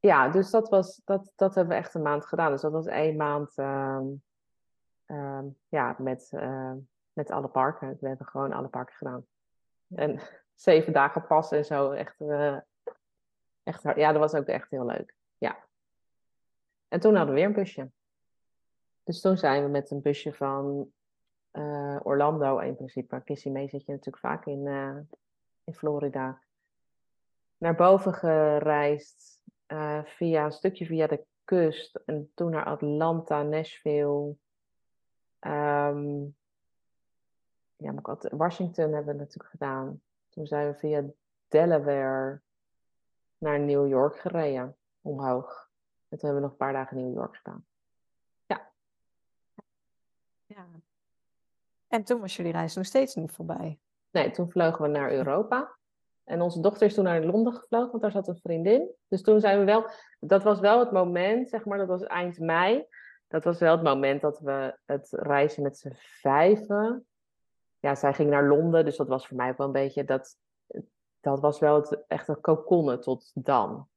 ja, 0.00 0.28
dus 0.28 0.50
dat, 0.50 0.68
was, 0.68 1.00
dat, 1.04 1.32
dat 1.36 1.54
hebben 1.54 1.74
we 1.74 1.80
echt 1.80 1.94
een 1.94 2.02
maand 2.02 2.26
gedaan. 2.26 2.50
Dus 2.50 2.60
dat 2.60 2.72
was 2.72 2.86
één 2.86 3.16
maand 3.16 3.58
um, 3.58 4.22
um, 5.06 5.56
ja, 5.68 5.96
met, 5.98 6.30
uh, 6.34 6.72
met 7.12 7.30
alle 7.30 7.48
parken. 7.48 7.96
We 8.00 8.08
hebben 8.08 8.26
gewoon 8.26 8.52
alle 8.52 8.68
parken 8.68 8.94
gedaan. 8.94 9.26
En 9.94 10.20
zeven 10.54 10.92
dagen 10.92 11.26
pas 11.26 11.52
en 11.52 11.64
zo. 11.64 11.90
Echt, 11.90 12.20
uh, 12.20 12.56
echt 13.62 13.82
Ja, 13.82 14.12
dat 14.12 14.20
was 14.20 14.34
ook 14.34 14.46
echt 14.46 14.70
heel 14.70 14.86
leuk. 14.86 15.14
Ja. 15.38 15.56
En 16.88 17.00
toen 17.00 17.14
hadden 17.14 17.34
we 17.34 17.40
weer 17.40 17.48
een 17.48 17.54
busje. 17.54 17.90
Dus 19.04 19.20
toen 19.20 19.36
zijn 19.36 19.62
we 19.62 19.68
met 19.68 19.90
een 19.90 20.02
busje 20.02 20.32
van 20.32 20.92
uh, 21.52 22.00
Orlando 22.02 22.58
in 22.58 22.76
principe. 22.76 23.22
Kissy 23.24 23.48
mee 23.48 23.68
zit 23.68 23.84
je 23.84 23.92
natuurlijk 23.92 24.18
vaak 24.18 24.46
in, 24.46 24.66
in 25.64 25.74
Florida 25.74 26.40
naar 27.60 27.74
boven 27.74 28.14
gereisd, 28.14 29.40
uh, 29.68 30.04
via 30.04 30.44
een 30.44 30.52
stukje 30.52 30.86
via 30.86 31.06
de 31.06 31.24
kust 31.44 32.00
en 32.06 32.30
toen 32.34 32.50
naar 32.50 32.64
Atlanta, 32.64 33.42
Nashville. 33.42 34.36
Um, 35.40 36.36
ja, 37.76 37.92
maar 37.92 38.04
ook 38.04 38.28
Washington 38.30 38.92
hebben 38.92 39.14
we 39.14 39.20
natuurlijk 39.20 39.50
gedaan. 39.50 40.00
Toen 40.28 40.46
zijn 40.46 40.72
we 40.72 40.78
via 40.78 41.04
Delaware 41.48 42.40
naar 43.38 43.60
New 43.60 43.88
York 43.88 44.16
gereden, 44.16 44.76
omhoog. 45.00 45.70
En 46.08 46.18
toen 46.18 46.30
hebben 46.30 46.34
we 46.34 46.40
nog 46.40 46.50
een 46.50 46.66
paar 46.66 46.72
dagen 46.72 46.96
in 46.96 47.04
New 47.04 47.14
York 47.14 47.36
gedaan. 47.36 47.64
Ja. 48.46 48.70
Ja. 50.46 50.66
En 51.88 52.04
toen 52.04 52.20
was 52.20 52.36
jullie 52.36 52.52
reis 52.52 52.74
nog 52.74 52.86
steeds 52.86 53.14
niet 53.14 53.32
voorbij? 53.32 53.78
Nee, 54.10 54.30
toen 54.30 54.50
vlogen 54.50 54.82
we 54.82 54.88
naar 54.88 55.12
Europa. 55.12 55.78
En 56.30 56.40
onze 56.40 56.60
dochter 56.60 56.86
is 56.86 56.94
toen 56.94 57.04
naar 57.04 57.24
Londen 57.24 57.52
gevlogen, 57.52 57.90
want 57.90 58.02
daar 58.02 58.10
zat 58.10 58.28
een 58.28 58.40
vriendin. 58.42 58.90
Dus 59.08 59.22
toen 59.22 59.40
zijn 59.40 59.58
we 59.58 59.64
wel, 59.64 59.90
dat 60.20 60.42
was 60.42 60.60
wel 60.60 60.78
het 60.78 60.92
moment, 60.92 61.48
zeg 61.48 61.64
maar, 61.64 61.78
dat 61.78 61.88
was 61.88 62.02
eind 62.02 62.38
mei. 62.38 62.86
Dat 63.28 63.44
was 63.44 63.58
wel 63.58 63.72
het 63.72 63.82
moment 63.82 64.20
dat 64.20 64.38
we 64.38 64.78
het 64.86 65.08
reizen 65.10 65.62
met 65.62 65.78
z'n 65.78 65.92
vijven. 65.94 67.06
Ja, 67.78 67.94
zij 67.94 68.14
ging 68.14 68.30
naar 68.30 68.48
Londen, 68.48 68.84
dus 68.84 68.96
dat 68.96 69.08
was 69.08 69.26
voor 69.26 69.36
mij 69.36 69.50
ook 69.50 69.56
wel 69.56 69.66
een 69.66 69.72
beetje, 69.72 70.04
dat, 70.04 70.36
dat 71.20 71.40
was 71.40 71.58
wel 71.58 71.74
het 71.74 72.04
echte 72.06 72.34
kokonnen 72.34 73.00
tot 73.00 73.30
dan. 73.34 73.88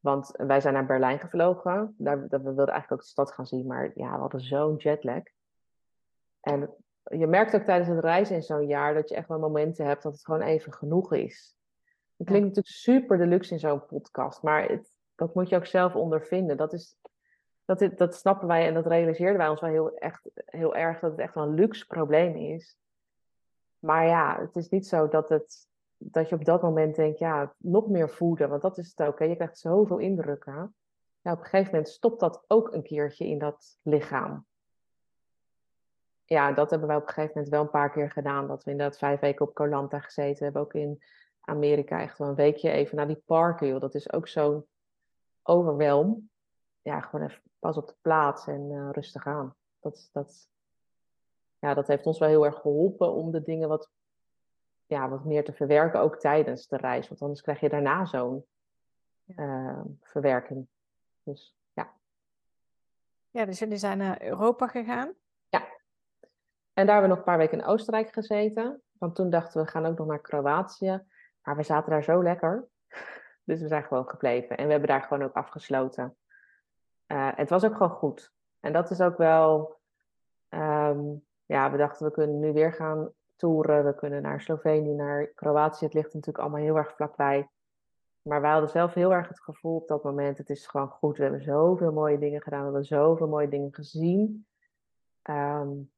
Want 0.00 0.30
wij 0.36 0.60
zijn 0.60 0.74
naar 0.74 0.86
Berlijn 0.86 1.18
gevlogen. 1.18 1.94
Daar, 1.98 2.28
we 2.28 2.42
wilden 2.42 2.68
eigenlijk 2.68 2.92
ook 2.92 3.00
de 3.00 3.06
stad 3.06 3.32
gaan 3.32 3.46
zien, 3.46 3.66
maar 3.66 3.90
ja, 3.94 4.12
we 4.12 4.18
hadden 4.18 4.40
zo'n 4.40 4.76
jetlag. 4.76 5.22
En 6.40 6.74
je 7.02 7.26
merkt 7.26 7.54
ook 7.54 7.62
tijdens 7.62 7.88
het 7.88 8.04
reizen 8.04 8.36
in 8.36 8.42
zo'n 8.42 8.66
jaar 8.66 8.94
dat 8.94 9.08
je 9.08 9.14
echt 9.14 9.28
wel 9.28 9.38
momenten 9.38 9.86
hebt 9.86 10.02
dat 10.02 10.12
het 10.12 10.24
gewoon 10.24 10.42
even 10.42 10.72
genoeg 10.72 11.12
is. 11.12 11.55
Het 12.16 12.26
klinkt 12.26 12.46
natuurlijk 12.46 12.74
super 12.74 13.18
deluxe 13.18 13.52
in 13.52 13.58
zo'n 13.58 13.86
podcast, 13.86 14.42
maar 14.42 14.68
het, 14.68 14.96
dat 15.14 15.34
moet 15.34 15.48
je 15.48 15.56
ook 15.56 15.66
zelf 15.66 15.94
ondervinden. 15.94 16.56
Dat, 16.56 16.72
is, 16.72 16.96
dat, 17.64 17.90
dat 17.96 18.14
snappen 18.14 18.48
wij 18.48 18.66
en 18.66 18.74
dat 18.74 18.86
realiseerden 18.86 19.38
wij 19.38 19.48
ons 19.48 19.60
wel 19.60 19.70
heel, 19.70 19.96
echt, 19.96 20.30
heel 20.34 20.74
erg, 20.74 21.00
dat 21.00 21.10
het 21.10 21.20
echt 21.20 21.34
wel 21.34 21.44
een 21.44 21.54
luxe 21.54 21.86
probleem 21.86 22.36
is. 22.36 22.76
Maar 23.78 24.06
ja, 24.06 24.40
het 24.40 24.56
is 24.56 24.68
niet 24.68 24.86
zo 24.86 25.08
dat, 25.08 25.28
het, 25.28 25.68
dat 25.96 26.28
je 26.28 26.34
op 26.34 26.44
dat 26.44 26.62
moment 26.62 26.96
denkt, 26.96 27.18
ja, 27.18 27.54
nog 27.58 27.88
meer 27.88 28.10
voeden, 28.10 28.48
want 28.48 28.62
dat 28.62 28.78
is 28.78 28.92
het 28.96 29.06
ook. 29.06 29.18
Hè? 29.18 29.24
Je 29.24 29.34
krijgt 29.34 29.58
zoveel 29.58 29.98
indrukken. 29.98 30.74
Ja, 31.20 31.32
op 31.32 31.38
een 31.38 31.44
gegeven 31.44 31.70
moment 31.70 31.88
stopt 31.88 32.20
dat 32.20 32.44
ook 32.46 32.72
een 32.72 32.82
keertje 32.82 33.26
in 33.26 33.38
dat 33.38 33.78
lichaam. 33.82 34.46
ja, 36.24 36.52
dat 36.52 36.70
hebben 36.70 36.88
wij 36.88 36.96
op 36.96 37.02
een 37.06 37.08
gegeven 37.08 37.32
moment 37.34 37.52
wel 37.52 37.62
een 37.62 37.70
paar 37.70 37.92
keer 37.92 38.10
gedaan. 38.10 38.46
Dat 38.46 38.64
we 38.64 38.70
inderdaad 38.70 38.98
vijf 38.98 39.20
weken 39.20 39.46
op 39.46 39.54
Colanta 39.54 39.98
gezeten 39.98 40.44
hebben. 40.44 40.62
Ook 40.62 40.74
in 40.74 41.02
Amerika 41.46 42.00
echt 42.00 42.18
wel 42.18 42.28
een 42.28 42.34
weekje 42.34 42.70
even 42.70 42.96
naar 42.96 43.06
die 43.06 43.22
parken. 43.26 43.66
Joh. 43.66 43.80
Dat 43.80 43.94
is 43.94 44.12
ook 44.12 44.28
zo'n 44.28 44.66
overwelm. 45.42 46.30
Ja, 46.82 47.00
gewoon 47.00 47.28
even 47.28 47.42
pas 47.58 47.76
op 47.76 47.86
de 47.86 47.96
plaats 48.00 48.46
en 48.46 48.70
uh, 48.70 48.88
rustig 48.92 49.26
aan. 49.26 49.54
Dat, 49.80 50.08
dat, 50.12 50.48
ja, 51.58 51.74
dat 51.74 51.86
heeft 51.86 52.06
ons 52.06 52.18
wel 52.18 52.28
heel 52.28 52.44
erg 52.44 52.60
geholpen 52.60 53.12
om 53.12 53.30
de 53.30 53.42
dingen 53.42 53.68
wat, 53.68 53.90
ja, 54.86 55.08
wat 55.08 55.24
meer 55.24 55.44
te 55.44 55.52
verwerken, 55.52 56.00
ook 56.00 56.18
tijdens 56.18 56.68
de 56.68 56.76
reis. 56.76 57.08
Want 57.08 57.22
anders 57.22 57.40
krijg 57.40 57.60
je 57.60 57.68
daarna 57.68 58.04
zo'n 58.04 58.44
uh, 59.26 59.80
verwerking. 60.02 60.66
Dus 61.22 61.56
ja. 61.72 61.92
Ja, 63.30 63.44
dus 63.44 63.58
jullie 63.58 63.76
zijn 63.76 63.98
naar 63.98 64.22
Europa 64.22 64.66
gegaan? 64.66 65.14
Ja. 65.48 65.66
En 66.72 66.86
daar 66.86 66.94
hebben 66.94 67.02
we 67.02 67.08
nog 67.08 67.18
een 67.18 67.24
paar 67.24 67.38
weken 67.38 67.58
in 67.58 67.64
Oostenrijk 67.64 68.12
gezeten. 68.12 68.82
Want 68.98 69.14
toen 69.14 69.30
dachten 69.30 69.60
we, 69.60 69.64
we 69.64 69.70
gaan 69.70 69.86
ook 69.86 69.98
nog 69.98 70.06
naar 70.06 70.20
Kroatië. 70.20 71.02
Maar 71.46 71.56
we 71.56 71.62
zaten 71.62 71.90
daar 71.90 72.02
zo 72.02 72.22
lekker. 72.22 72.68
Dus 73.44 73.60
we 73.60 73.68
zijn 73.68 73.82
gewoon 73.84 74.08
gebleven. 74.08 74.56
En 74.56 74.64
we 74.64 74.70
hebben 74.70 74.88
daar 74.88 75.02
gewoon 75.02 75.22
ook 75.22 75.34
afgesloten. 75.34 76.16
Uh, 77.06 77.28
het 77.34 77.50
was 77.50 77.64
ook 77.64 77.76
gewoon 77.76 77.96
goed. 77.96 78.32
En 78.60 78.72
dat 78.72 78.90
is 78.90 79.00
ook 79.00 79.16
wel. 79.16 79.78
Um, 80.48 81.24
ja, 81.44 81.70
we 81.70 81.76
dachten 81.76 82.06
we 82.06 82.12
kunnen 82.12 82.38
nu 82.38 82.52
weer 82.52 82.72
gaan 82.72 83.10
toeren. 83.36 83.84
We 83.84 83.94
kunnen 83.94 84.22
naar 84.22 84.40
Slovenië, 84.40 84.94
naar 84.94 85.26
Kroatië. 85.26 85.84
Het 85.84 85.94
ligt 85.94 86.14
natuurlijk 86.14 86.38
allemaal 86.38 86.60
heel 86.60 86.76
erg 86.76 86.94
vlakbij. 86.94 87.48
Maar 88.22 88.40
wij 88.40 88.50
hadden 88.50 88.70
zelf 88.70 88.94
heel 88.94 89.12
erg 89.12 89.28
het 89.28 89.40
gevoel 89.40 89.76
op 89.76 89.88
dat 89.88 90.02
moment: 90.02 90.38
het 90.38 90.50
is 90.50 90.66
gewoon 90.66 90.88
goed. 90.88 91.16
We 91.16 91.22
hebben 91.22 91.42
zoveel 91.42 91.92
mooie 91.92 92.18
dingen 92.18 92.42
gedaan. 92.42 92.58
We 92.58 92.64
hebben 92.64 92.84
zoveel 92.84 93.28
mooie 93.28 93.48
dingen 93.48 93.74
gezien. 93.74 94.46
Um, 95.22 95.90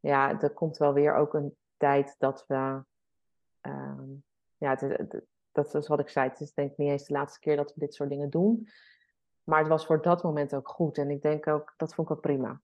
ja, 0.00 0.40
er 0.40 0.50
komt 0.50 0.76
wel 0.76 0.92
weer 0.92 1.14
ook 1.14 1.34
een 1.34 1.56
tijd 1.76 2.14
dat 2.18 2.44
we. 2.46 2.82
Um, 3.60 4.24
ja, 4.56 4.70
het, 4.70 4.80
het, 4.80 5.22
dat 5.52 5.74
is 5.74 5.88
wat 5.88 5.98
ik 5.98 6.08
zei. 6.08 6.28
Het 6.28 6.40
is 6.40 6.54
denk 6.54 6.70
ik 6.70 6.76
niet 6.76 6.90
eens 6.90 7.04
de 7.04 7.12
laatste 7.12 7.40
keer 7.40 7.56
dat 7.56 7.74
we 7.74 7.80
dit 7.80 7.94
soort 7.94 8.08
dingen 8.08 8.30
doen. 8.30 8.68
Maar 9.44 9.58
het 9.58 9.68
was 9.68 9.86
voor 9.86 10.02
dat 10.02 10.22
moment 10.22 10.54
ook 10.54 10.68
goed. 10.68 10.98
En 10.98 11.10
ik 11.10 11.22
denk 11.22 11.46
ook, 11.46 11.74
dat 11.76 11.94
vond 11.94 12.10
ik 12.10 12.16
ook 12.16 12.22
prima. 12.22 12.60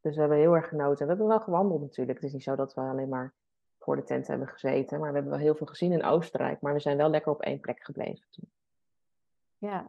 Dus 0.00 0.14
we 0.14 0.20
hebben 0.20 0.38
heel 0.38 0.54
erg 0.54 0.68
genoten. 0.68 1.02
We 1.02 1.08
hebben 1.08 1.26
wel 1.26 1.40
gewandeld 1.40 1.80
natuurlijk. 1.80 2.18
Het 2.18 2.26
is 2.26 2.32
niet 2.32 2.42
zo 2.42 2.56
dat 2.56 2.74
we 2.74 2.80
alleen 2.80 3.08
maar 3.08 3.34
voor 3.78 3.96
de 3.96 4.02
tent 4.02 4.26
hebben 4.26 4.48
gezeten. 4.48 5.00
Maar 5.00 5.08
we 5.08 5.14
hebben 5.14 5.32
wel 5.32 5.42
heel 5.42 5.54
veel 5.54 5.66
gezien 5.66 5.92
in 5.92 6.04
Oostenrijk. 6.04 6.60
Maar 6.60 6.72
we 6.72 6.80
zijn 6.80 6.96
wel 6.96 7.08
lekker 7.08 7.32
op 7.32 7.42
één 7.42 7.60
plek 7.60 7.84
gebleven 7.84 8.26
toen. 8.30 8.50
Ja, 9.58 9.86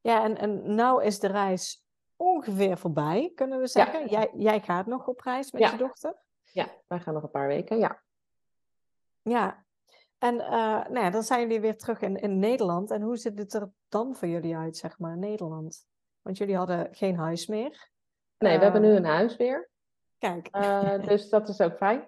ja 0.00 0.24
en, 0.24 0.38
en 0.38 0.74
nou 0.74 1.04
is 1.04 1.18
de 1.18 1.28
reis 1.28 1.84
ongeveer 2.16 2.78
voorbij, 2.78 3.32
kunnen 3.34 3.60
we 3.60 3.66
zeggen. 3.66 4.08
Jij, 4.08 4.30
jij 4.34 4.60
gaat 4.60 4.86
nog 4.86 5.06
op 5.06 5.20
reis 5.20 5.52
met 5.52 5.70
je 5.70 5.76
dochter? 5.76 6.16
Ja, 6.52 6.66
wij 6.86 7.00
gaan 7.00 7.14
nog 7.14 7.22
een 7.22 7.30
paar 7.30 7.48
weken, 7.48 7.78
ja. 7.78 8.00
Ja, 9.22 9.64
en 10.20 10.34
uh, 10.34 10.50
nou 10.88 10.98
ja, 10.98 11.10
dan 11.10 11.22
zijn 11.22 11.40
jullie 11.40 11.60
weer 11.60 11.76
terug 11.76 12.00
in, 12.00 12.16
in 12.16 12.38
Nederland. 12.38 12.90
En 12.90 13.02
hoe 13.02 13.16
ziet 13.16 13.38
het 13.38 13.54
er 13.54 13.70
dan 13.88 14.14
voor 14.14 14.28
jullie 14.28 14.56
uit, 14.56 14.76
zeg 14.76 14.98
maar, 14.98 15.16
Nederland? 15.16 15.86
Want 16.22 16.38
jullie 16.38 16.56
hadden 16.56 16.88
geen 16.90 17.16
huis 17.16 17.46
meer. 17.46 17.90
Nee, 18.38 18.56
we 18.56 18.62
hebben 18.62 18.82
nu 18.82 18.88
ehm, 18.88 18.96
een 18.96 19.10
huis 19.10 19.36
weer. 19.36 19.70
Kijk. 20.18 20.48
Uh, 20.56 21.06
dus 21.06 21.28
dat 21.28 21.48
is 21.48 21.60
ook 21.60 21.76
fijn. 21.76 22.06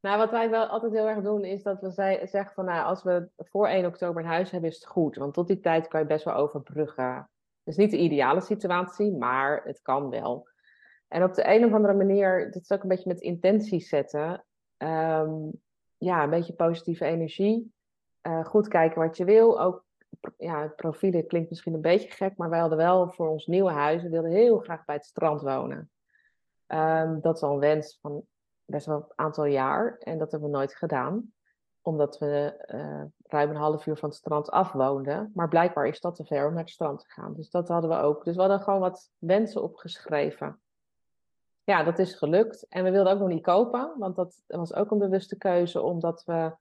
Nou, 0.00 0.18
wat 0.18 0.30
wij 0.30 0.50
wel 0.50 0.66
altijd 0.66 0.92
heel 0.92 1.08
erg 1.08 1.22
doen, 1.22 1.44
is 1.44 1.62
dat 1.62 1.80
we 1.80 1.90
zeggen 2.24 2.54
van, 2.54 2.64
nou, 2.64 2.84
als 2.84 3.02
we 3.02 3.28
voor 3.36 3.68
1 3.68 3.86
oktober 3.86 4.22
een 4.22 4.28
huis 4.28 4.50
hebben, 4.50 4.70
is 4.70 4.76
het 4.76 4.86
goed. 4.86 5.16
Want 5.16 5.34
tot 5.34 5.46
die 5.46 5.60
tijd 5.60 5.88
kan 5.88 6.00
je 6.00 6.06
best 6.06 6.24
wel 6.24 6.34
overbruggen. 6.34 7.14
Het 7.64 7.74
is 7.74 7.76
niet 7.76 7.90
de 7.90 7.98
ideale 7.98 8.40
situatie, 8.40 9.12
maar 9.12 9.62
het 9.64 9.82
kan 9.82 10.10
wel. 10.10 10.48
En 11.08 11.22
op 11.22 11.34
de 11.34 11.48
een 11.48 11.64
of 11.64 11.72
andere 11.72 11.94
manier, 11.94 12.50
dit 12.50 12.62
is 12.62 12.72
ook 12.72 12.82
een 12.82 12.88
beetje 12.88 13.08
met 13.08 13.20
intenties 13.20 13.88
zetten. 13.88 14.44
Um, 14.76 15.50
ja, 15.98 16.22
een 16.22 16.30
beetje 16.30 16.54
positieve 16.54 17.04
energie. 17.04 17.74
Uh, 18.22 18.44
goed 18.44 18.68
kijken 18.68 19.00
wat 19.00 19.16
je 19.16 19.24
wil. 19.24 19.60
Ook 19.60 19.84
ja, 20.36 20.72
profielen 20.76 21.26
klinkt 21.26 21.50
misschien 21.50 21.74
een 21.74 21.80
beetje 21.80 22.10
gek, 22.10 22.36
maar 22.36 22.50
wij 22.50 22.60
hadden 22.60 22.78
wel 22.78 23.10
voor 23.10 23.28
ons 23.28 23.46
nieuwe 23.46 23.70
huis, 23.70 24.02
we 24.02 24.08
wilden 24.08 24.30
heel 24.30 24.58
graag 24.58 24.84
bij 24.84 24.94
het 24.94 25.04
strand 25.04 25.40
wonen. 25.40 25.90
Um, 26.66 27.20
dat 27.20 27.36
is 27.36 27.42
al 27.42 27.52
een 27.52 27.58
wens 27.58 27.98
van 28.00 28.22
best 28.64 28.86
wel 28.86 28.96
een 28.96 29.12
aantal 29.14 29.44
jaar 29.44 29.98
en 29.98 30.18
dat 30.18 30.30
hebben 30.30 30.50
we 30.50 30.56
nooit 30.56 30.74
gedaan, 30.74 31.32
omdat 31.80 32.18
we 32.18 32.64
uh, 32.74 33.04
ruim 33.22 33.50
een 33.50 33.56
half 33.56 33.86
uur 33.86 33.96
van 33.96 34.08
het 34.08 34.18
strand 34.18 34.50
af 34.50 34.72
woonden. 34.72 35.30
Maar 35.34 35.48
blijkbaar 35.48 35.86
is 35.86 36.00
dat 36.00 36.14
te 36.14 36.24
ver 36.24 36.46
om 36.46 36.52
naar 36.52 36.62
het 36.62 36.70
strand 36.70 36.98
te 36.98 37.08
gaan. 37.08 37.34
Dus 37.34 37.50
dat 37.50 37.68
hadden 37.68 37.90
we 37.90 37.96
ook. 37.96 38.24
Dus 38.24 38.34
we 38.34 38.40
hadden 38.40 38.60
gewoon 38.60 38.80
wat 38.80 39.10
wensen 39.18 39.62
opgeschreven 39.62 40.60
ja, 41.66 41.82
dat 41.82 41.98
is 41.98 42.14
gelukt. 42.14 42.66
En 42.68 42.84
we 42.84 42.90
wilden 42.90 43.12
ook 43.12 43.18
nog 43.18 43.28
niet 43.28 43.42
kopen, 43.42 43.92
want 43.98 44.16
dat 44.16 44.42
was 44.46 44.74
ook 44.74 44.90
een 44.90 44.98
bewuste 44.98 45.36
keuze, 45.36 45.82
omdat 45.82 46.24
we 46.24 46.52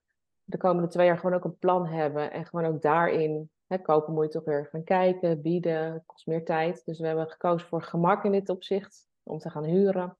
de 0.44 0.58
komende 0.58 0.90
twee 0.90 1.06
jaar 1.06 1.18
gewoon 1.18 1.36
ook 1.36 1.44
een 1.44 1.58
plan 1.58 1.86
hebben. 1.86 2.32
En 2.32 2.46
gewoon 2.46 2.66
ook 2.66 2.82
daarin, 2.82 3.50
hè, 3.68 3.78
kopen 3.78 4.14
moet 4.14 4.24
je 4.24 4.30
toch 4.30 4.44
weer 4.44 4.68
gaan 4.72 4.84
kijken, 4.84 5.42
bieden, 5.42 6.04
kost 6.06 6.28
meer 6.28 6.46
tijd. 6.46 6.86
Dus 6.86 7.00
we 7.00 7.08
hebben 7.08 7.30
gekozen 7.30 7.68
voor 7.68 7.84
gemak 7.84 8.24
in 8.24 8.32
dit 8.32 8.50
opzicht, 8.50 9.08
om 9.24 9.40
te 9.40 9.50
gaan 9.50 9.64
huren. 9.64 10.18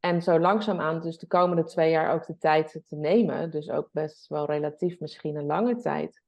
En 0.00 0.22
zo 0.22 0.38
langzaamaan 0.38 1.00
dus 1.00 1.18
de 1.18 1.26
komende 1.26 1.64
twee 1.64 1.90
jaar 1.90 2.14
ook 2.14 2.26
de 2.26 2.38
tijd 2.38 2.80
te 2.86 2.96
nemen, 2.96 3.50
dus 3.50 3.70
ook 3.70 3.88
best 3.92 4.28
wel 4.28 4.46
relatief 4.46 5.00
misschien 5.00 5.36
een 5.36 5.46
lange 5.46 5.76
tijd, 5.76 6.22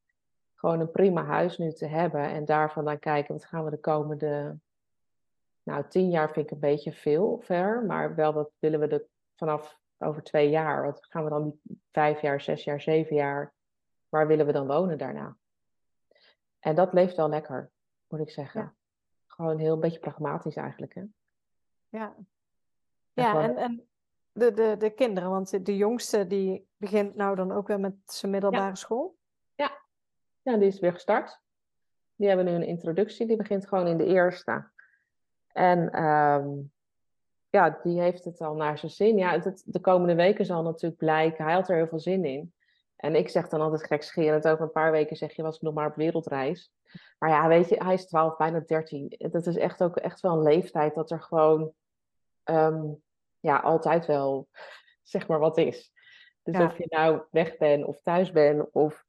gewoon 0.55 0.79
een 0.79 0.91
prima 0.91 1.23
huis 1.23 1.57
nu 1.57 1.71
te 1.71 1.87
hebben 1.87 2.29
en 2.29 2.45
daarvan 2.45 2.85
dan 2.85 2.99
kijken, 2.99 3.33
wat 3.33 3.45
gaan 3.45 3.63
we 3.65 3.71
de 3.71 3.79
komende 3.79 4.59
nou, 5.63 5.87
tien 5.87 6.09
jaar 6.09 6.31
vind 6.31 6.45
ik 6.45 6.51
een 6.51 6.59
beetje 6.59 6.93
veel 6.93 7.39
ver, 7.39 7.85
maar 7.85 8.15
wel 8.15 8.33
wat 8.33 8.51
willen 8.59 8.79
we 8.79 8.87
er 8.87 9.05
vanaf 9.35 9.79
over 9.97 10.23
twee 10.23 10.49
jaar. 10.49 10.83
Wat 10.85 11.05
gaan 11.09 11.23
we 11.23 11.29
dan 11.29 11.43
die 11.43 11.81
vijf 11.91 12.21
jaar, 12.21 12.41
zes 12.41 12.63
jaar, 12.63 12.81
zeven 12.81 13.15
jaar, 13.15 13.53
waar 14.09 14.27
willen 14.27 14.45
we 14.45 14.51
dan 14.51 14.67
wonen 14.67 14.97
daarna? 14.97 15.35
En 16.59 16.75
dat 16.75 16.93
leeft 16.93 17.15
wel 17.15 17.29
lekker, 17.29 17.71
moet 18.07 18.19
ik 18.19 18.29
zeggen. 18.29 18.61
Ja. 18.61 18.73
Gewoon 19.27 19.57
heel 19.57 19.73
een 19.73 19.79
beetje 19.79 19.99
pragmatisch 19.99 20.55
eigenlijk. 20.55 20.93
Hè? 20.93 21.03
Ja, 21.89 22.15
ja 23.13 23.41
en, 23.41 23.57
en 23.57 23.87
de, 24.31 24.53
de, 24.53 24.75
de 24.77 24.89
kinderen, 24.89 25.29
want 25.29 25.65
de 25.65 25.77
jongste 25.77 26.27
die 26.27 26.67
begint 26.77 27.15
nou 27.15 27.35
dan 27.35 27.51
ook 27.51 27.67
weer 27.67 27.79
met 27.79 27.95
zijn 28.05 28.31
middelbare 28.31 28.75
school. 28.75 29.15
Ja. 29.55 29.81
ja, 30.41 30.57
die 30.57 30.67
is 30.67 30.79
weer 30.79 30.93
gestart. 30.93 31.41
Die 32.15 32.27
hebben 32.27 32.45
nu 32.45 32.51
een 32.51 32.67
introductie, 32.67 33.27
die 33.27 33.37
begint 33.37 33.67
gewoon 33.67 33.87
in 33.87 33.97
de 33.97 34.05
eerste. 34.05 34.69
En 35.53 36.03
um, 36.03 36.71
ja, 37.49 37.79
die 37.83 38.01
heeft 38.01 38.23
het 38.23 38.41
al 38.41 38.55
naar 38.55 38.77
zijn 38.77 38.91
zin. 38.91 39.17
Ja, 39.17 39.39
het, 39.39 39.63
de 39.65 39.79
komende 39.79 40.15
weken 40.15 40.45
zal 40.45 40.63
natuurlijk 40.63 40.99
blijken. 40.99 41.45
Hij 41.45 41.53
had 41.53 41.69
er 41.69 41.75
heel 41.75 41.87
veel 41.87 41.99
zin 41.99 42.25
in. 42.25 42.53
En 42.95 43.15
ik 43.15 43.29
zeg 43.29 43.47
dan 43.47 43.61
altijd 43.61 43.83
gekscherend, 43.83 44.47
over 44.47 44.63
een 44.63 44.71
paar 44.71 44.91
weken 44.91 45.15
zeg 45.15 45.35
je, 45.35 45.41
was 45.41 45.55
ik 45.55 45.61
nog 45.61 45.73
maar 45.73 45.87
op 45.87 45.95
wereldreis. 45.95 46.71
Maar 47.19 47.29
ja, 47.29 47.47
weet 47.47 47.69
je, 47.69 47.83
hij 47.83 47.93
is 47.93 48.05
12, 48.05 48.37
bijna 48.37 48.59
13. 48.59 49.15
Dat 49.17 49.47
is 49.47 49.57
echt 49.57 49.83
ook 49.83 49.97
echt 49.97 50.21
wel 50.21 50.33
een 50.33 50.43
leeftijd 50.43 50.95
dat 50.95 51.11
er 51.11 51.21
gewoon 51.21 51.73
um, 52.43 53.01
ja, 53.39 53.57
altijd 53.57 54.05
wel, 54.05 54.47
zeg 55.03 55.27
maar, 55.27 55.39
wat 55.39 55.57
is. 55.57 55.91
Dus 56.43 56.59
of 56.59 56.77
je 56.77 56.85
nou 56.89 57.21
weg 57.31 57.57
bent 57.57 57.85
of 57.85 58.01
thuis 58.01 58.31
bent 58.31 58.71
of 58.71 59.03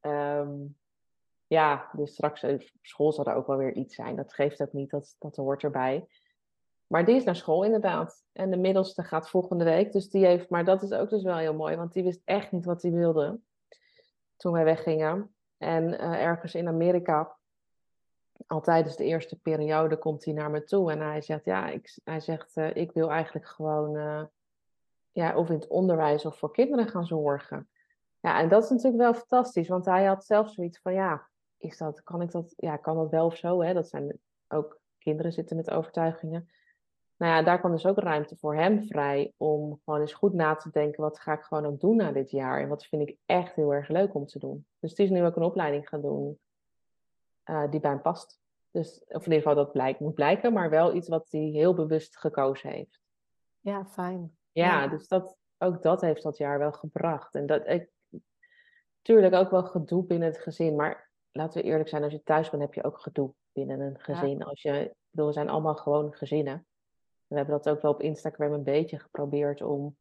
um, 0.00 0.76
ja, 1.52 1.88
dus 1.92 2.12
straks 2.12 2.44
op 2.44 2.62
school 2.82 3.12
zal 3.12 3.24
er 3.24 3.34
ook 3.34 3.46
wel 3.46 3.56
weer 3.56 3.72
iets 3.72 3.94
zijn. 3.94 4.16
Dat 4.16 4.34
geeft 4.34 4.62
ook 4.62 4.72
niet, 4.72 4.90
dat, 4.90 5.16
dat 5.18 5.36
hoort 5.36 5.62
erbij. 5.62 6.08
Maar 6.86 7.04
die 7.04 7.16
is 7.16 7.24
naar 7.24 7.36
school 7.36 7.64
inderdaad. 7.64 8.24
En 8.32 8.50
de 8.50 8.56
middelste 8.56 9.02
gaat 9.02 9.28
volgende 9.28 9.64
week. 9.64 9.92
Dus 9.92 10.10
die 10.10 10.26
heeft, 10.26 10.50
maar 10.50 10.64
dat 10.64 10.82
is 10.82 10.92
ook 10.92 11.10
dus 11.10 11.22
wel 11.22 11.36
heel 11.36 11.54
mooi, 11.54 11.76
want 11.76 11.92
die 11.92 12.02
wist 12.02 12.22
echt 12.24 12.52
niet 12.52 12.64
wat 12.64 12.82
hij 12.82 12.90
wilde 12.90 13.40
toen 14.36 14.52
wij 14.52 14.64
weggingen. 14.64 15.34
En 15.58 15.88
uh, 15.88 16.22
ergens 16.22 16.54
in 16.54 16.68
Amerika, 16.68 17.36
al 18.46 18.60
tijdens 18.60 18.96
de 18.96 19.04
eerste 19.04 19.40
periode, 19.40 19.96
komt 19.98 20.24
hij 20.24 20.34
naar 20.34 20.50
me 20.50 20.64
toe 20.64 20.90
en 20.92 21.00
hij 21.00 21.22
zegt: 21.22 21.44
Ja, 21.44 21.68
ik, 21.68 21.98
hij 22.04 22.20
zegt, 22.20 22.56
uh, 22.56 22.76
ik 22.76 22.92
wil 22.92 23.10
eigenlijk 23.10 23.46
gewoon, 23.46 24.30
ja, 25.10 25.36
of 25.36 25.48
in 25.48 25.54
het 25.54 25.68
onderwijs 25.68 26.24
of 26.24 26.38
voor 26.38 26.52
kinderen 26.52 26.88
gaan 26.88 27.06
zorgen. 27.06 27.68
Ja, 28.20 28.40
en 28.40 28.48
dat 28.48 28.64
is 28.64 28.70
natuurlijk 28.70 29.02
wel 29.02 29.14
fantastisch, 29.14 29.68
want 29.68 29.84
hij 29.84 30.04
had 30.04 30.24
zelf 30.24 30.50
zoiets 30.50 30.80
van: 30.80 30.92
Ja, 30.92 31.30
is 31.62 31.78
dat, 31.78 32.02
kan 32.02 32.22
ik 32.22 32.30
dat, 32.30 32.54
ja, 32.56 32.76
kan 32.76 32.96
dat 32.96 33.10
wel 33.10 33.26
of 33.26 33.36
zo? 33.36 33.62
Hè? 33.62 33.74
Dat 33.74 33.88
zijn 33.88 34.18
ook 34.48 34.80
kinderen 34.98 35.32
zitten 35.32 35.56
met 35.56 35.70
overtuigingen. 35.70 36.50
Nou 37.16 37.32
ja, 37.32 37.42
daar 37.42 37.58
kwam 37.58 37.72
dus 37.72 37.86
ook 37.86 37.98
ruimte 37.98 38.36
voor 38.36 38.56
hem 38.56 38.82
vrij 38.82 39.32
om 39.36 39.80
gewoon 39.84 40.00
eens 40.00 40.14
goed 40.14 40.32
na 40.32 40.54
te 40.56 40.70
denken, 40.70 41.02
wat 41.02 41.20
ga 41.20 41.32
ik 41.32 41.42
gewoon 41.42 41.66
ook 41.66 41.80
doen 41.80 41.96
na 41.96 42.12
dit 42.12 42.30
jaar? 42.30 42.60
En 42.60 42.68
wat 42.68 42.84
vind 42.84 43.08
ik 43.08 43.16
echt 43.26 43.54
heel 43.54 43.74
erg 43.74 43.88
leuk 43.88 44.14
om 44.14 44.26
te 44.26 44.38
doen? 44.38 44.66
Dus 44.78 44.94
die 44.94 45.04
is 45.04 45.10
nu 45.10 45.24
ook 45.24 45.36
een 45.36 45.42
opleiding 45.42 45.88
gaan 45.88 46.00
doen 46.00 46.38
uh, 47.44 47.70
die 47.70 47.80
bij 47.80 47.90
hem 47.90 48.02
past. 48.02 48.40
Dus, 48.70 49.04
of 49.06 49.26
in 49.26 49.32
ieder 49.32 49.38
geval 49.38 49.54
dat 49.54 49.72
blijkt, 49.72 50.00
moet 50.00 50.14
blijken, 50.14 50.52
maar 50.52 50.70
wel 50.70 50.94
iets 50.94 51.08
wat 51.08 51.26
hij 51.30 51.40
heel 51.40 51.74
bewust 51.74 52.16
gekozen 52.16 52.70
heeft. 52.70 53.00
Ja, 53.60 53.86
fijn. 53.86 54.36
Ja, 54.52 54.82
ja, 54.82 54.88
dus 54.88 55.08
dat, 55.08 55.36
ook 55.58 55.82
dat 55.82 56.00
heeft 56.00 56.22
dat 56.22 56.36
jaar 56.36 56.58
wel 56.58 56.72
gebracht. 56.72 57.34
En 57.34 57.46
dat, 57.46 57.66
ik, 57.66 57.88
tuurlijk 59.02 59.34
ook 59.34 59.50
wel 59.50 59.64
gedoe 59.64 60.04
binnen 60.04 60.28
het 60.28 60.38
gezin, 60.38 60.76
maar 60.76 61.10
laten 61.32 61.62
we 61.62 61.68
eerlijk 61.68 61.88
zijn, 61.88 62.02
als 62.02 62.12
je 62.12 62.22
thuis 62.22 62.50
bent, 62.50 62.62
heb 62.62 62.74
je 62.74 62.84
ook 62.84 63.00
gedoe 63.00 63.32
binnen 63.52 63.80
een 63.80 64.00
gezin. 64.00 64.44
Als 64.44 64.62
je, 64.62 64.94
bedoel, 65.10 65.26
we 65.26 65.32
zijn 65.32 65.48
allemaal 65.48 65.76
gewoon 65.76 66.12
gezinnen. 66.12 66.66
We 67.26 67.36
hebben 67.36 67.54
dat 67.54 67.68
ook 67.68 67.82
wel 67.82 67.92
op 67.92 68.02
Instagram 68.02 68.52
een 68.52 68.62
beetje 68.62 68.98
geprobeerd 68.98 69.62
om 69.62 69.96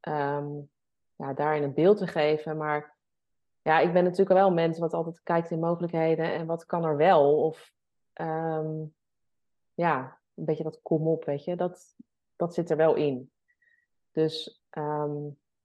ehm, 0.00 0.48
ja, 1.16 1.32
daarin 1.34 1.62
een 1.62 1.74
beeld 1.74 1.98
te 1.98 2.06
geven. 2.06 2.56
Maar 2.56 2.96
ja, 3.62 3.78
ik 3.78 3.92
ben 3.92 4.04
natuurlijk 4.04 4.38
wel 4.38 4.48
een 4.48 4.54
mens 4.54 4.78
wat 4.78 4.92
altijd 4.92 5.22
kijkt 5.22 5.50
in 5.50 5.58
mogelijkheden 5.58 6.32
en 6.32 6.46
wat 6.46 6.66
kan 6.66 6.84
er 6.84 6.96
wel. 6.96 7.44
Of 7.44 7.72
ehm, 8.12 8.84
ja, 9.74 10.18
een 10.34 10.44
beetje 10.44 10.64
dat 10.64 10.80
kom 10.82 11.08
op, 11.08 11.24
weet 11.24 11.44
je. 11.44 11.56
Dat, 11.56 11.96
dat 12.36 12.54
zit 12.54 12.70
er 12.70 12.76
wel 12.76 12.94
in. 12.94 13.30
Dus 14.12 14.62
ehm, 14.70 15.16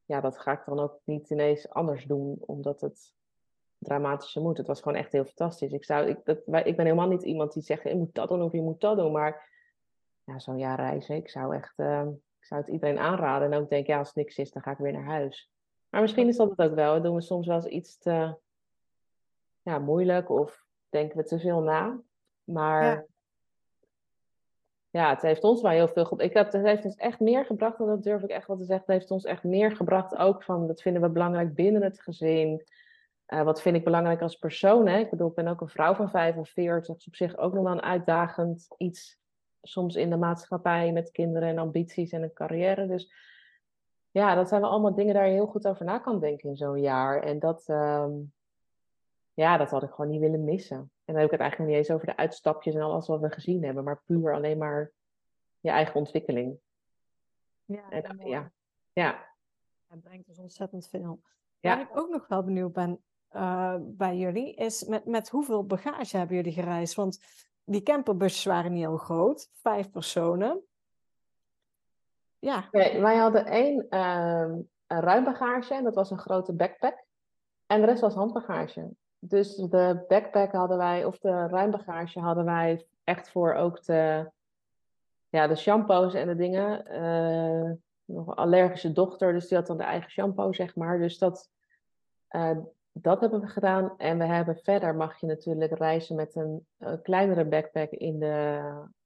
ja, 0.06 0.22
dat 0.22 0.40
ga 0.40 0.52
ik 0.52 0.66
dan 0.66 0.80
ook 0.80 1.00
niet 1.04 1.30
ineens 1.30 1.70
anders 1.70 2.06
doen, 2.06 2.38
omdat 2.40 2.82
het 2.82 3.14
dramatische 3.84 4.40
moet. 4.40 4.58
Het 4.58 4.68
was 4.68 4.82
gewoon 4.82 4.98
echt 4.98 5.12
heel 5.12 5.26
fantastisch. 5.26 5.72
Ik, 5.72 5.86
zou, 5.86 6.08
ik, 6.08 6.20
dat, 6.24 6.38
ik 6.46 6.76
ben 6.76 6.86
helemaal 6.86 7.08
niet 7.08 7.24
iemand 7.24 7.54
die 7.54 7.64
zegt, 7.64 7.84
je 7.84 7.96
moet 7.96 8.16
dat 8.16 8.30
doen 8.30 8.42
of 8.42 8.52
je 8.52 8.62
moet 8.62 8.82
dat 8.82 8.98
doen. 8.98 9.12
Maar 9.12 9.50
ja, 10.24 10.40
zo'n 10.40 10.58
jaar 10.58 10.80
reizen, 10.80 11.16
ik 11.16 11.30
zou 11.30 11.56
echt, 11.56 11.74
ehm, 11.80 12.08
ik 12.40 12.46
zou 12.46 12.62
het 12.62 12.70
iedereen 12.70 13.00
aanraden. 13.00 13.52
En 13.52 13.60
ook 13.60 13.70
denk, 13.70 13.88
ja, 13.88 13.98
als 13.98 14.08
het 14.08 14.16
niks 14.16 14.38
is, 14.38 14.52
dan 14.52 14.62
ga 14.62 14.72
ik 14.72 14.78
weer 14.78 14.94
naar 14.94 15.04
huis. 15.04 15.52
Maar 15.90 16.02
misschien 16.02 16.28
is 16.28 16.38
dat 16.38 16.50
het 16.50 16.62
ook 16.62 16.76
wel. 16.76 17.02
doen 17.02 17.16
we 17.16 17.22
soms 17.22 17.48
wel 17.48 17.56
eens 17.56 17.66
iets 17.66 17.98
te 17.98 18.36
ja, 19.62 19.80
moeilijk 19.80 20.30
of 20.30 20.66
denken 20.90 21.18
we 21.18 21.24
te 21.24 21.40
veel 21.40 21.62
na. 21.62 22.00
Maar 22.44 22.84
ja. 22.84 23.06
ja 24.90 25.10
het 25.10 25.22
heeft 25.22 25.44
ons 25.44 25.62
wel 25.62 25.72
heel 25.72 25.88
veel 25.88 26.06
gebracht. 26.06 26.30
Ik 26.30 26.38
heb, 26.38 26.52
het 26.52 26.64
heeft 26.64 26.86
ons 26.86 26.96
echt 26.96 27.20
meer 27.20 27.46
gebracht, 27.46 27.80
en 27.80 27.86
dat 27.86 28.04
durf 28.04 28.24
ik 28.24 28.30
echt 28.30 28.48
wel 28.48 28.58
te 28.58 28.66
zeggen. 28.66 28.86
Het 28.86 28.96
heeft 28.96 29.12
ons 29.12 29.24
echt 29.24 29.44
meer 29.44 29.76
gebracht 29.76 30.16
ook 30.16 30.44
van, 30.44 30.68
dat 30.68 30.82
vinden 30.82 31.02
we 31.02 31.10
belangrijk 31.10 31.54
binnen 31.54 31.82
het 31.82 32.02
gezin. 32.02 32.64
Uh, 33.34 33.44
wat 33.44 33.62
vind 33.62 33.76
ik 33.76 33.84
belangrijk 33.84 34.22
als 34.22 34.36
persoon? 34.36 34.88
Hè? 34.88 34.98
Ik 34.98 35.10
bedoel, 35.10 35.28
ik 35.28 35.36
ben 35.36 35.48
ook 35.48 35.62
een 35.62 35.70
vrouw 35.70 35.96
van 35.96 36.10
45. 36.10 36.88
Dat 36.88 36.98
is 36.98 37.08
op 37.08 37.16
zich 37.16 37.38
ook 37.38 37.54
nog 37.54 37.64
wel 37.64 37.72
een 37.72 37.82
uitdagend 37.82 38.68
iets. 38.78 39.22
Soms 39.62 39.96
in 39.96 40.10
de 40.10 40.18
maatschappij 40.18 40.92
met 40.92 41.12
kinderen 41.12 41.50
en 41.50 41.58
ambities 41.58 42.12
en 42.12 42.24
een 42.24 42.34
carrière. 42.34 42.88
Dus 42.88 43.14
ja, 44.12 44.36
dat 44.36 44.48
zijn 44.48 44.62
wel 44.62 44.70
allemaal 44.70 44.96
dingen 44.96 45.14
daar 45.14 45.28
je 45.28 45.34
heel 45.34 45.48
goed 45.48 45.68
over 45.68 45.86
na 45.86 46.00
kan 46.00 46.20
denken 46.20 46.50
in 46.50 46.56
zo'n 46.56 46.82
jaar. 46.82 47.24
En 47.24 47.40
dat, 47.40 47.64
ehm, 47.68 48.12
ja, 49.34 49.58
dat 49.58 49.70
had 49.70 49.84
ik 49.84 49.90
gewoon 49.90 50.12
niet 50.12 50.20
willen 50.20 50.44
missen. 50.44 50.78
En 50.78 50.90
dan 51.06 51.16
heb 51.16 51.26
ik 51.26 51.32
het 51.32 51.40
eigenlijk 51.40 51.72
niet 51.72 51.80
eens 51.80 51.92
over 51.92 52.08
de 52.08 52.18
uitstapjes 52.18 52.76
en 52.76 52.82
alles 52.82 53.08
wat 53.08 53.22
we 53.22 53.32
gezien 53.32 53.64
hebben, 53.64 53.84
maar 53.84 54.02
puur 54.06 54.34
alleen 54.34 54.58
maar 54.58 54.92
je 55.60 55.70
eigen 55.70 55.96
ontwikkeling. 55.96 56.58
Ja, 57.66 57.90
en, 57.90 58.28
ja. 58.28 58.52
ja. 58.94 59.26
Het 59.88 60.02
brengt 60.02 60.28
dus 60.28 60.40
ontzettend 60.40 60.88
veel. 60.90 61.20
Waar 61.60 61.82
ik 61.82 61.98
ook 61.98 62.10
nog 62.10 62.28
wel 62.28 62.44
benieuwd 62.44 62.74
ben 62.74 63.00
uh, 63.36 63.76
bij 63.80 64.18
jullie, 64.18 64.54
is 64.54 64.84
met, 64.84 65.06
met 65.06 65.30
hoeveel 65.30 65.66
bagage 65.66 66.18
hebben 66.18 66.36
jullie 66.36 66.54
gereisd? 66.54 66.96
Want 66.96 67.20
die 67.64 67.84
camperbusjes 67.84 68.46
waren 68.46 68.72
niet 68.72 68.86
heel 68.86 68.98
groot, 68.98 69.50
vijf 69.54 69.92
personen. 69.92 70.62
Ja. 72.40 72.68
Wij 72.72 73.16
hadden 73.18 73.46
één 73.46 73.86
ruim 74.88 75.24
bagage 75.24 75.74
en 75.74 75.84
dat 75.84 75.96
was 75.96 76.12
een 76.12 76.20
grote 76.20 76.54
backpack. 76.54 77.04
En 77.66 77.80
de 77.80 77.86
rest 77.86 78.02
was 78.02 78.14
handbagage. 78.14 78.90
Dus 79.20 79.56
de 79.56 80.06
backpack 80.08 80.52
hadden 80.52 80.78
wij, 80.78 81.06
of 81.06 81.20
de 81.20 81.48
ruimbagage 81.48 82.20
hadden 82.20 82.46
wij 82.46 82.86
echt 83.04 83.32
voor 83.32 83.54
ook 83.54 83.84
de, 83.84 84.32
ja, 85.30 85.48
de 85.48 85.56
shampoos 85.56 86.14
en 86.14 86.28
de 86.28 86.36
dingen. 86.36 86.86
Uh, 86.92 87.72
nog 88.06 88.28
een 88.28 88.34
allergische 88.34 88.92
dochter, 88.92 89.34
dus 89.34 89.48
die 89.48 89.58
had 89.58 89.68
dan 89.68 89.78
de 89.78 89.84
eigen 89.84 90.12
shampoo, 90.12 90.54
zeg 90.54 90.76
maar. 90.76 91.00
Dus 91.00 91.18
dat, 91.18 91.50
uh, 92.32 92.58
dat 92.94 93.22
hebben 93.22 93.42
we 93.42 93.48
gedaan. 93.48 93.98
En 93.98 94.18
we 94.18 94.26
hebben 94.26 94.58
verder, 94.58 94.96
mag 94.96 95.20
je 95.20 95.26
natuurlijk 95.26 95.78
reizen 95.78 96.16
met 96.16 96.36
een, 96.36 96.68
een 96.78 97.02
kleinere 97.02 97.46
backpack 97.46 97.92
in 97.92 98.20
de, 98.20 98.62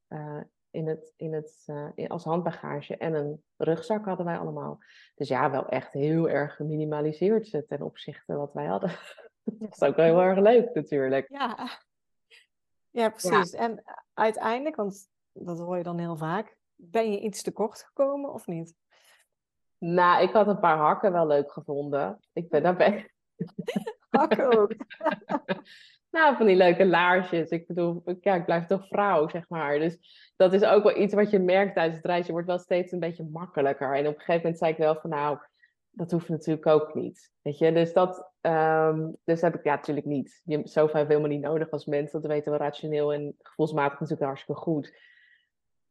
uh, 0.09 0.41
in 0.71 0.87
het, 0.87 1.13
in 1.15 1.33
het, 1.33 1.67
uh, 1.95 2.09
als 2.09 2.23
handbagage 2.23 2.97
en 2.97 3.13
een 3.13 3.43
rugzak 3.57 4.05
hadden 4.05 4.25
wij 4.25 4.37
allemaal. 4.37 4.79
Dus 5.15 5.27
ja, 5.27 5.51
wel 5.51 5.67
echt 5.67 5.93
heel 5.93 6.29
erg 6.29 6.55
geminimaliseerd 6.55 7.63
ten 7.67 7.81
opzichte 7.81 8.35
wat 8.35 8.53
wij 8.53 8.65
hadden. 8.65 8.89
dat 9.43 9.71
is 9.71 9.81
ook 9.81 9.95
wel 9.95 10.05
heel 10.05 10.21
erg 10.21 10.39
leuk 10.39 10.73
natuurlijk. 10.73 11.29
Ja, 11.29 11.69
ja 12.89 13.09
precies. 13.09 13.53
En 13.53 13.83
uiteindelijk, 14.13 14.75
want 14.75 15.07
dat 15.31 15.59
hoor 15.59 15.77
je 15.77 15.83
dan 15.83 15.99
heel 15.99 16.17
vaak, 16.17 16.57
ben 16.75 17.11
je 17.11 17.19
iets 17.19 17.41
te 17.41 17.51
kort 17.51 17.83
gekomen 17.83 18.33
of 18.33 18.47
niet? 18.47 18.75
Nou, 19.77 20.23
ik 20.23 20.31
had 20.31 20.47
een 20.47 20.59
paar 20.59 20.77
hakken 20.77 21.11
wel 21.11 21.27
leuk 21.27 21.51
gevonden. 21.51 22.19
Ik 22.33 22.49
ben 22.49 22.63
daar 22.63 22.75
ben... 22.75 23.05
hakken 24.09 24.59
ook. 24.59 24.71
Nou, 26.09 26.35
van 26.35 26.45
die 26.45 26.55
leuke 26.55 26.85
laarsjes. 26.85 27.49
Ik 27.49 27.67
bedoel, 27.67 28.03
ja, 28.21 28.35
ik 28.35 28.45
blijf 28.45 28.65
toch 28.65 28.87
vrouw, 28.87 29.29
zeg 29.29 29.49
maar. 29.49 29.79
Dus 29.79 29.97
dat 30.35 30.53
is 30.53 30.63
ook 30.63 30.83
wel 30.83 30.97
iets 30.97 31.13
wat 31.13 31.29
je 31.29 31.39
merkt 31.39 31.73
tijdens 31.73 31.95
het 31.95 32.05
reizen. 32.05 32.25
Je 32.25 32.31
wordt 32.31 32.47
wel 32.47 32.59
steeds 32.59 32.91
een 32.91 32.99
beetje 32.99 33.29
makkelijker. 33.31 33.95
En 33.95 34.07
op 34.07 34.13
een 34.13 34.19
gegeven 34.19 34.41
moment 34.41 34.57
zei 34.57 34.71
ik 34.71 34.77
wel 34.77 34.95
van, 34.95 35.09
nou, 35.09 35.37
dat 35.89 36.11
hoeft 36.11 36.29
natuurlijk 36.29 36.65
ook 36.65 36.93
niet. 36.93 37.31
Weet 37.41 37.57
je, 37.57 37.71
dus 37.71 37.93
dat 37.93 38.31
um, 38.41 39.17
dus 39.23 39.41
heb 39.41 39.55
ik 39.55 39.63
ja, 39.63 39.75
natuurlijk 39.75 40.07
niet. 40.07 40.41
Je, 40.43 40.61
zoveel 40.63 41.05
helemaal 41.05 41.29
niet 41.29 41.41
nodig 41.41 41.71
als 41.71 41.85
mens. 41.85 42.11
Dat 42.11 42.25
weten 42.25 42.51
we 42.51 42.57
rationeel 42.57 43.13
en 43.13 43.35
gevoelsmatig 43.41 43.99
natuurlijk 43.99 44.27
hartstikke 44.27 44.61
goed. 44.61 44.93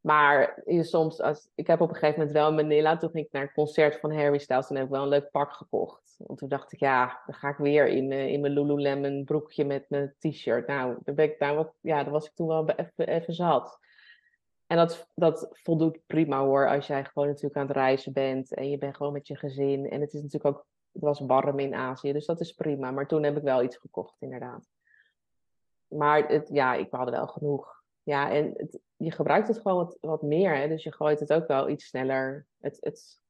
Maar 0.06 0.62
je 0.66 0.82
soms, 0.82 1.20
als, 1.20 1.48
ik 1.54 1.66
heb 1.66 1.80
op 1.80 1.88
een 1.88 1.94
gegeven 1.94 2.18
moment 2.18 2.36
wel 2.36 2.48
in 2.48 2.54
Manila, 2.54 2.96
toen 2.96 3.10
ging 3.10 3.26
ik 3.26 3.32
naar 3.32 3.42
het 3.42 3.52
concert 3.52 4.00
van 4.00 4.12
Harry 4.12 4.38
Styles, 4.38 4.68
en 4.68 4.76
heb 4.76 4.84
ik 4.84 4.90
wel 4.90 5.02
een 5.02 5.08
leuk 5.08 5.30
pak 5.30 5.52
gekocht. 5.52 6.14
Want 6.18 6.38
toen 6.38 6.48
dacht 6.48 6.72
ik, 6.72 6.78
ja, 6.80 7.22
dan 7.26 7.34
ga 7.34 7.48
ik 7.48 7.56
weer 7.56 7.86
in, 7.86 8.10
uh, 8.10 8.26
in 8.26 8.40
mijn 8.40 8.52
Lululemon 8.52 9.24
broekje 9.24 9.64
met 9.64 9.84
mijn 9.88 10.14
t-shirt. 10.18 10.66
Nou, 10.66 10.96
daar 11.04 11.14
ben 11.14 11.24
ik, 11.24 11.38
daar 11.38 11.54
wat, 11.54 11.72
ja, 11.80 12.02
daar 12.02 12.12
was 12.12 12.26
ik 12.26 12.34
toen 12.34 12.46
wel 12.46 12.68
even, 12.68 13.06
even 13.06 13.34
zat. 13.34 13.78
En 14.66 14.76
dat, 14.76 15.08
dat 15.14 15.48
voldoet 15.52 15.98
prima 16.06 16.44
hoor, 16.44 16.68
als 16.68 16.86
jij 16.86 17.04
gewoon 17.04 17.28
natuurlijk 17.28 17.56
aan 17.56 17.66
het 17.66 17.76
reizen 17.76 18.12
bent 18.12 18.54
en 18.54 18.70
je 18.70 18.78
bent 18.78 18.96
gewoon 18.96 19.12
met 19.12 19.26
je 19.26 19.36
gezin. 19.36 19.90
En 19.90 20.00
het 20.00 20.12
is 20.12 20.22
natuurlijk 20.22 20.56
ook, 20.56 20.66
het 20.92 21.02
was 21.02 21.20
warm 21.20 21.58
in 21.58 21.74
Azië, 21.74 22.12
dus 22.12 22.26
dat 22.26 22.40
is 22.40 22.52
prima. 22.52 22.90
Maar 22.90 23.06
toen 23.06 23.22
heb 23.22 23.36
ik 23.36 23.42
wel 23.42 23.62
iets 23.62 23.76
gekocht, 23.76 24.16
inderdaad. 24.18 24.68
Maar 25.88 26.28
het, 26.28 26.48
ja, 26.52 26.74
ik 26.74 26.88
had 26.90 27.10
wel 27.10 27.26
genoeg. 27.26 27.75
Ja, 28.06 28.30
en 28.30 28.70
je 28.96 29.10
gebruikt 29.10 29.48
het 29.48 29.56
gewoon 29.58 29.76
wat, 29.76 29.98
wat 30.00 30.22
meer. 30.22 30.56
Hè? 30.56 30.68
Dus 30.68 30.82
je 30.82 30.92
gooit 30.92 31.20
het 31.20 31.32
ook 31.32 31.46
wel 31.46 31.68
iets 31.68 31.86
sneller. 31.86 32.46
Het, 32.60 32.76
het, 32.80 33.20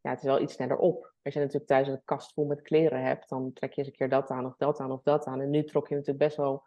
ja, 0.00 0.10
het 0.10 0.18
is 0.18 0.24
wel 0.24 0.40
iets 0.40 0.54
sneller 0.54 0.76
op. 0.76 1.12
Als 1.22 1.34
je 1.34 1.40
natuurlijk 1.40 1.66
thuis 1.66 1.88
een 1.88 2.04
kast 2.04 2.32
vol 2.32 2.44
met 2.44 2.62
kleren 2.62 3.02
hebt, 3.02 3.28
dan 3.28 3.52
trek 3.52 3.72
je 3.72 3.78
eens 3.78 3.90
een 3.90 3.96
keer 3.96 4.08
dat 4.08 4.30
aan 4.30 4.46
of 4.46 4.56
dat 4.56 4.80
aan 4.80 4.90
of 4.90 5.02
dat 5.02 5.24
aan. 5.24 5.40
En 5.40 5.50
nu 5.50 5.64
trok 5.64 5.88
je 5.88 5.94
natuurlijk 5.94 6.24
best 6.24 6.36
wel, 6.36 6.62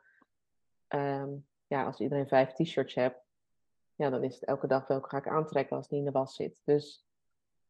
um, 0.90 1.48
ja, 1.68 1.86
als 1.86 2.00
iedereen 2.00 2.28
vijf 2.28 2.54
t-shirts 2.54 2.96
hebt, 2.96 3.24
ja, 3.96 4.10
dan 4.10 4.24
is 4.24 4.34
het 4.34 4.44
elke 4.44 4.68
dag 4.68 4.88
welke 4.88 5.10
ga 5.10 5.18
ik 5.18 5.28
aantrekken 5.28 5.76
als 5.76 5.88
die 5.88 6.00
in 6.00 6.06
de 6.06 6.12
was 6.12 6.36
zit. 6.36 6.62
Dus, 6.64 7.06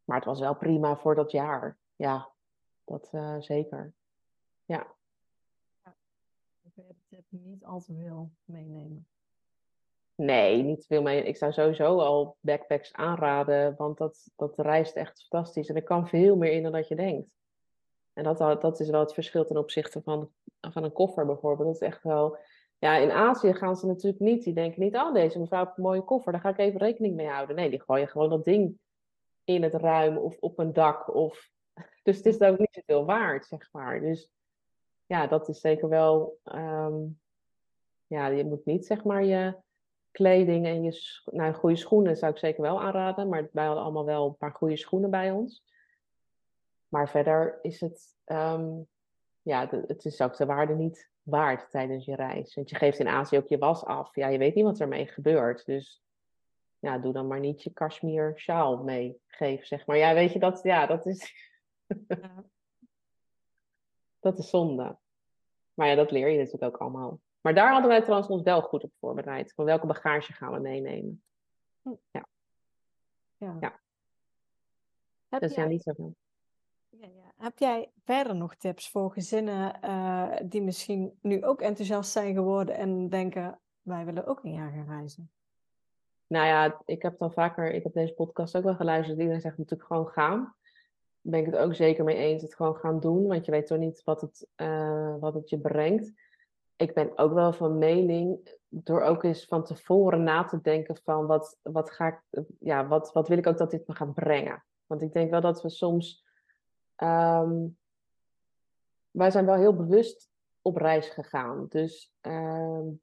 maar 0.03 0.17
het 0.17 0.25
was 0.25 0.39
wel 0.39 0.55
prima 0.55 0.97
voor 0.97 1.15
dat 1.15 1.31
jaar. 1.31 1.77
Ja, 1.95 2.29
dat 2.85 3.09
uh, 3.11 3.35
zeker. 3.39 3.93
Ja. 4.65 4.87
ja. 5.83 5.95
Ik 6.83 6.93
heb 7.09 7.25
niet 7.29 7.65
al 7.65 7.79
te 7.79 7.93
veel 7.93 8.29
meenemen. 8.45 9.07
Nee, 10.15 10.63
niet 10.63 10.85
veel 10.85 11.01
mee. 11.01 11.23
Ik 11.23 11.37
zou 11.37 11.51
sowieso 11.51 11.99
al 11.99 12.37
backpacks 12.39 12.93
aanraden, 12.93 13.75
want 13.77 13.97
dat, 13.97 14.31
dat 14.35 14.53
reist 14.57 14.95
echt 14.95 15.25
fantastisch. 15.29 15.69
En 15.69 15.75
er 15.75 15.83
kan 15.83 16.07
veel 16.07 16.35
meer 16.35 16.51
in 16.51 16.63
dan 16.63 16.71
dat 16.71 16.87
je 16.87 16.95
denkt. 16.95 17.29
En 18.13 18.23
dat, 18.23 18.61
dat 18.61 18.79
is 18.79 18.89
wel 18.89 18.99
het 18.99 19.13
verschil 19.13 19.45
ten 19.45 19.57
opzichte 19.57 20.01
van, 20.01 20.31
van 20.61 20.83
een 20.83 20.91
koffer 20.91 21.25
bijvoorbeeld. 21.25 21.67
Dat 21.67 21.81
is 21.81 21.87
echt 21.87 22.03
wel... 22.03 22.37
Ja, 22.77 22.97
in 22.97 23.11
Azië 23.11 23.53
gaan 23.53 23.75
ze 23.75 23.85
natuurlijk 23.85 24.23
niet. 24.23 24.43
Die 24.43 24.53
denken 24.53 24.81
niet, 24.81 24.95
oh 24.95 25.13
deze 25.13 25.39
mevrouw 25.39 25.63
heeft 25.63 25.77
een 25.77 25.83
mooie 25.83 26.03
koffer, 26.03 26.31
daar 26.31 26.41
ga 26.41 26.49
ik 26.49 26.57
even 26.57 26.79
rekening 26.79 27.15
mee 27.15 27.27
houden. 27.27 27.55
Nee, 27.55 27.69
die 27.69 27.81
gooien 27.81 28.07
gewoon 28.07 28.29
dat 28.29 28.43
ding 28.43 28.79
in 29.43 29.63
het 29.63 29.73
ruim 29.73 30.17
of 30.17 30.37
op 30.39 30.59
een 30.59 30.73
dak. 30.73 31.15
Of... 31.15 31.49
Dus 32.03 32.17
het 32.17 32.25
is 32.25 32.39
ook 32.39 32.57
niet 32.57 32.73
zoveel 32.73 33.05
waard, 33.05 33.45
zeg 33.45 33.69
maar. 33.71 34.01
Dus 34.01 34.29
ja, 35.05 35.27
dat 35.27 35.49
is 35.49 35.59
zeker 35.59 35.89
wel... 35.89 36.39
Um... 36.43 37.19
Ja, 38.07 38.27
je 38.27 38.45
moet 38.45 38.65
niet, 38.65 38.85
zeg 38.85 39.03
maar, 39.03 39.23
je 39.23 39.55
kleding 40.15 40.65
en 40.65 40.83
je 40.83 41.21
nou, 41.25 41.53
goede 41.53 41.75
schoenen 41.75 42.17
zou 42.17 42.31
ik 42.31 42.37
zeker 42.37 42.61
wel 42.61 42.81
aanraden. 42.81 43.29
Maar 43.29 43.49
wij 43.51 43.65
hadden 43.65 43.83
allemaal 43.83 44.05
wel 44.05 44.25
een 44.25 44.37
paar 44.37 44.51
goede 44.51 44.77
schoenen 44.77 45.09
bij 45.09 45.31
ons. 45.31 45.63
Maar 46.87 47.09
verder 47.09 47.59
is 47.61 47.79
het, 47.79 48.15
um, 48.25 48.87
ja, 49.41 49.69
het 49.87 50.05
is 50.05 50.21
ook 50.21 50.37
de 50.37 50.45
waarde 50.45 50.75
niet 50.75 51.09
waard 51.23 51.69
tijdens 51.69 52.05
je 52.05 52.15
reis. 52.15 52.55
Want 52.55 52.69
je 52.69 52.75
geeft 52.75 52.99
in 52.99 53.07
Azië 53.07 53.37
ook 53.37 53.47
je 53.47 53.57
was 53.57 53.83
af. 53.83 54.15
Ja, 54.15 54.27
je 54.27 54.37
weet 54.37 54.55
niet 54.55 54.63
wat 54.63 54.79
ermee 54.79 55.07
gebeurt. 55.07 55.65
Dus 55.65 56.03
ja, 56.79 56.97
doe 56.97 57.13
dan 57.13 57.27
maar 57.27 57.39
niet 57.39 57.63
je 57.63 57.73
kashmir 57.73 58.33
sjaal 58.35 58.83
mee. 58.83 59.19
Geef, 59.27 59.65
zeg 59.65 59.85
maar. 59.85 59.97
Ja, 59.97 60.13
weet 60.13 60.33
je, 60.33 60.39
dat, 60.39 60.59
ja, 60.63 60.85
dat 60.85 61.05
is... 61.05 61.33
dat 64.19 64.37
is 64.37 64.49
zonde. 64.49 64.95
Maar 65.73 65.87
ja, 65.87 65.95
dat 65.95 66.11
leer 66.11 66.29
je 66.29 66.37
natuurlijk 66.37 66.63
ook 66.63 66.81
allemaal. 66.81 67.19
Maar 67.45 67.53
daar 67.53 67.71
hadden 67.71 67.89
wij 67.89 68.01
trouwens 68.01 68.29
ons 68.29 68.41
wel 68.41 68.61
goed 68.61 68.83
op 68.83 68.91
voorbereid. 68.99 69.53
Van 69.53 69.65
welke 69.65 69.85
bagage 69.85 70.33
gaan 70.33 70.51
we 70.51 70.59
meenemen? 70.59 71.23
Hm. 71.81 71.89
Ja. 72.11 72.25
Ja. 73.37 73.57
ja. 73.59 73.79
Heb 75.29 75.41
dus 75.41 75.53
jij... 75.53 75.63
ja, 75.63 75.69
niet 75.69 75.83
zoveel. 75.83 76.15
Ja, 76.89 77.07
ja. 77.07 77.31
Heb 77.37 77.57
jij 77.57 77.91
verder 78.03 78.35
nog 78.35 78.55
tips 78.55 78.89
voor 78.89 79.11
gezinnen 79.11 79.79
uh, 79.83 80.31
die 80.43 80.61
misschien 80.61 81.17
nu 81.21 81.43
ook 81.43 81.61
enthousiast 81.61 82.11
zijn 82.11 82.33
geworden 82.33 82.75
en 82.75 83.09
denken, 83.09 83.59
wij 83.81 84.05
willen 84.05 84.25
ook 84.25 84.43
een 84.43 84.53
jaar 84.53 84.71
gaan 84.71 84.97
reizen? 84.97 85.31
Nou 86.27 86.45
ja, 86.45 86.81
ik 86.85 87.01
heb 87.01 87.17
dan 87.17 87.33
vaker, 87.33 87.71
ik 87.71 87.83
heb 87.83 87.93
deze 87.93 88.13
podcast 88.13 88.57
ook 88.57 88.63
wel 88.63 88.75
geluisterd. 88.75 89.19
Iedereen 89.19 89.41
zegt 89.41 89.57
natuurlijk 89.57 89.87
gewoon 89.87 90.07
gaan. 90.07 90.39
Daar 90.39 90.53
ben 91.21 91.39
ik 91.39 91.45
het 91.45 91.57
ook 91.57 91.75
zeker 91.75 92.03
mee 92.03 92.17
eens. 92.17 92.41
Het 92.41 92.55
gewoon 92.55 92.75
gaan 92.75 92.99
doen, 92.99 93.27
want 93.27 93.45
je 93.45 93.51
weet 93.51 93.67
toch 93.67 93.77
niet 93.77 94.03
wat 94.03 94.21
het, 94.21 94.47
uh, 94.55 95.15
wat 95.19 95.33
het 95.33 95.49
je 95.49 95.59
brengt. 95.59 96.13
Ik 96.75 96.93
ben 96.93 97.17
ook 97.17 97.33
wel 97.33 97.53
van 97.53 97.77
mening, 97.77 98.57
door 98.69 99.01
ook 99.01 99.23
eens 99.23 99.45
van 99.45 99.63
tevoren 99.63 100.23
na 100.23 100.43
te 100.43 100.61
denken 100.61 100.97
van 101.03 101.25
wat, 101.25 101.57
wat, 101.61 101.91
ga 101.91 102.07
ik, 102.07 102.43
ja, 102.59 102.87
wat, 102.87 103.13
wat 103.13 103.27
wil 103.27 103.37
ik 103.37 103.47
ook 103.47 103.57
dat 103.57 103.71
dit 103.71 103.87
me 103.87 103.95
gaat 103.95 104.13
brengen. 104.13 104.63
Want 104.85 105.01
ik 105.01 105.13
denk 105.13 105.29
wel 105.29 105.41
dat 105.41 105.61
we 105.61 105.69
soms, 105.69 106.25
um, 106.97 107.77
wij 109.11 109.31
zijn 109.31 109.45
wel 109.45 109.55
heel 109.55 109.75
bewust 109.75 110.29
op 110.61 110.77
reis 110.77 111.09
gegaan. 111.09 111.65
Dus 111.69 112.13
um, 112.21 113.01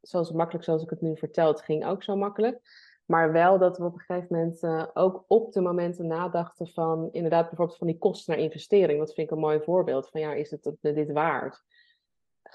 zoals 0.00 0.32
makkelijk 0.32 0.64
zoals 0.64 0.82
ik 0.82 0.90
het 0.90 1.00
nu 1.00 1.16
vertel, 1.16 1.48
het 1.48 1.62
ging 1.62 1.86
ook 1.86 2.02
zo 2.02 2.16
makkelijk. 2.16 2.60
Maar 3.06 3.32
wel 3.32 3.58
dat 3.58 3.78
we 3.78 3.84
op 3.84 3.92
een 3.92 4.00
gegeven 4.00 4.36
moment 4.36 4.62
uh, 4.62 4.86
ook 4.94 5.24
op 5.26 5.52
de 5.52 5.60
momenten 5.60 6.06
nadachten 6.06 6.66
van 6.66 7.08
inderdaad 7.12 7.48
bijvoorbeeld 7.48 7.78
van 7.78 7.86
die 7.86 7.98
kosten 7.98 8.34
naar 8.34 8.44
investering. 8.44 8.98
Dat 8.98 9.14
vind 9.14 9.26
ik 9.30 9.32
een 9.34 9.42
mooi 9.42 9.60
voorbeeld 9.60 10.08
van 10.08 10.20
ja, 10.20 10.32
is 10.32 10.50
het 10.50 10.72
dit 10.80 11.12
waard? 11.12 11.64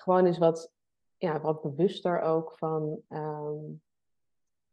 Gewoon 0.05 0.25
eens 0.25 0.37
wat, 0.37 0.71
ja, 1.17 1.41
wat 1.41 1.61
bewuster 1.61 2.21
ook 2.21 2.57
van 2.57 3.01
um, 3.09 3.81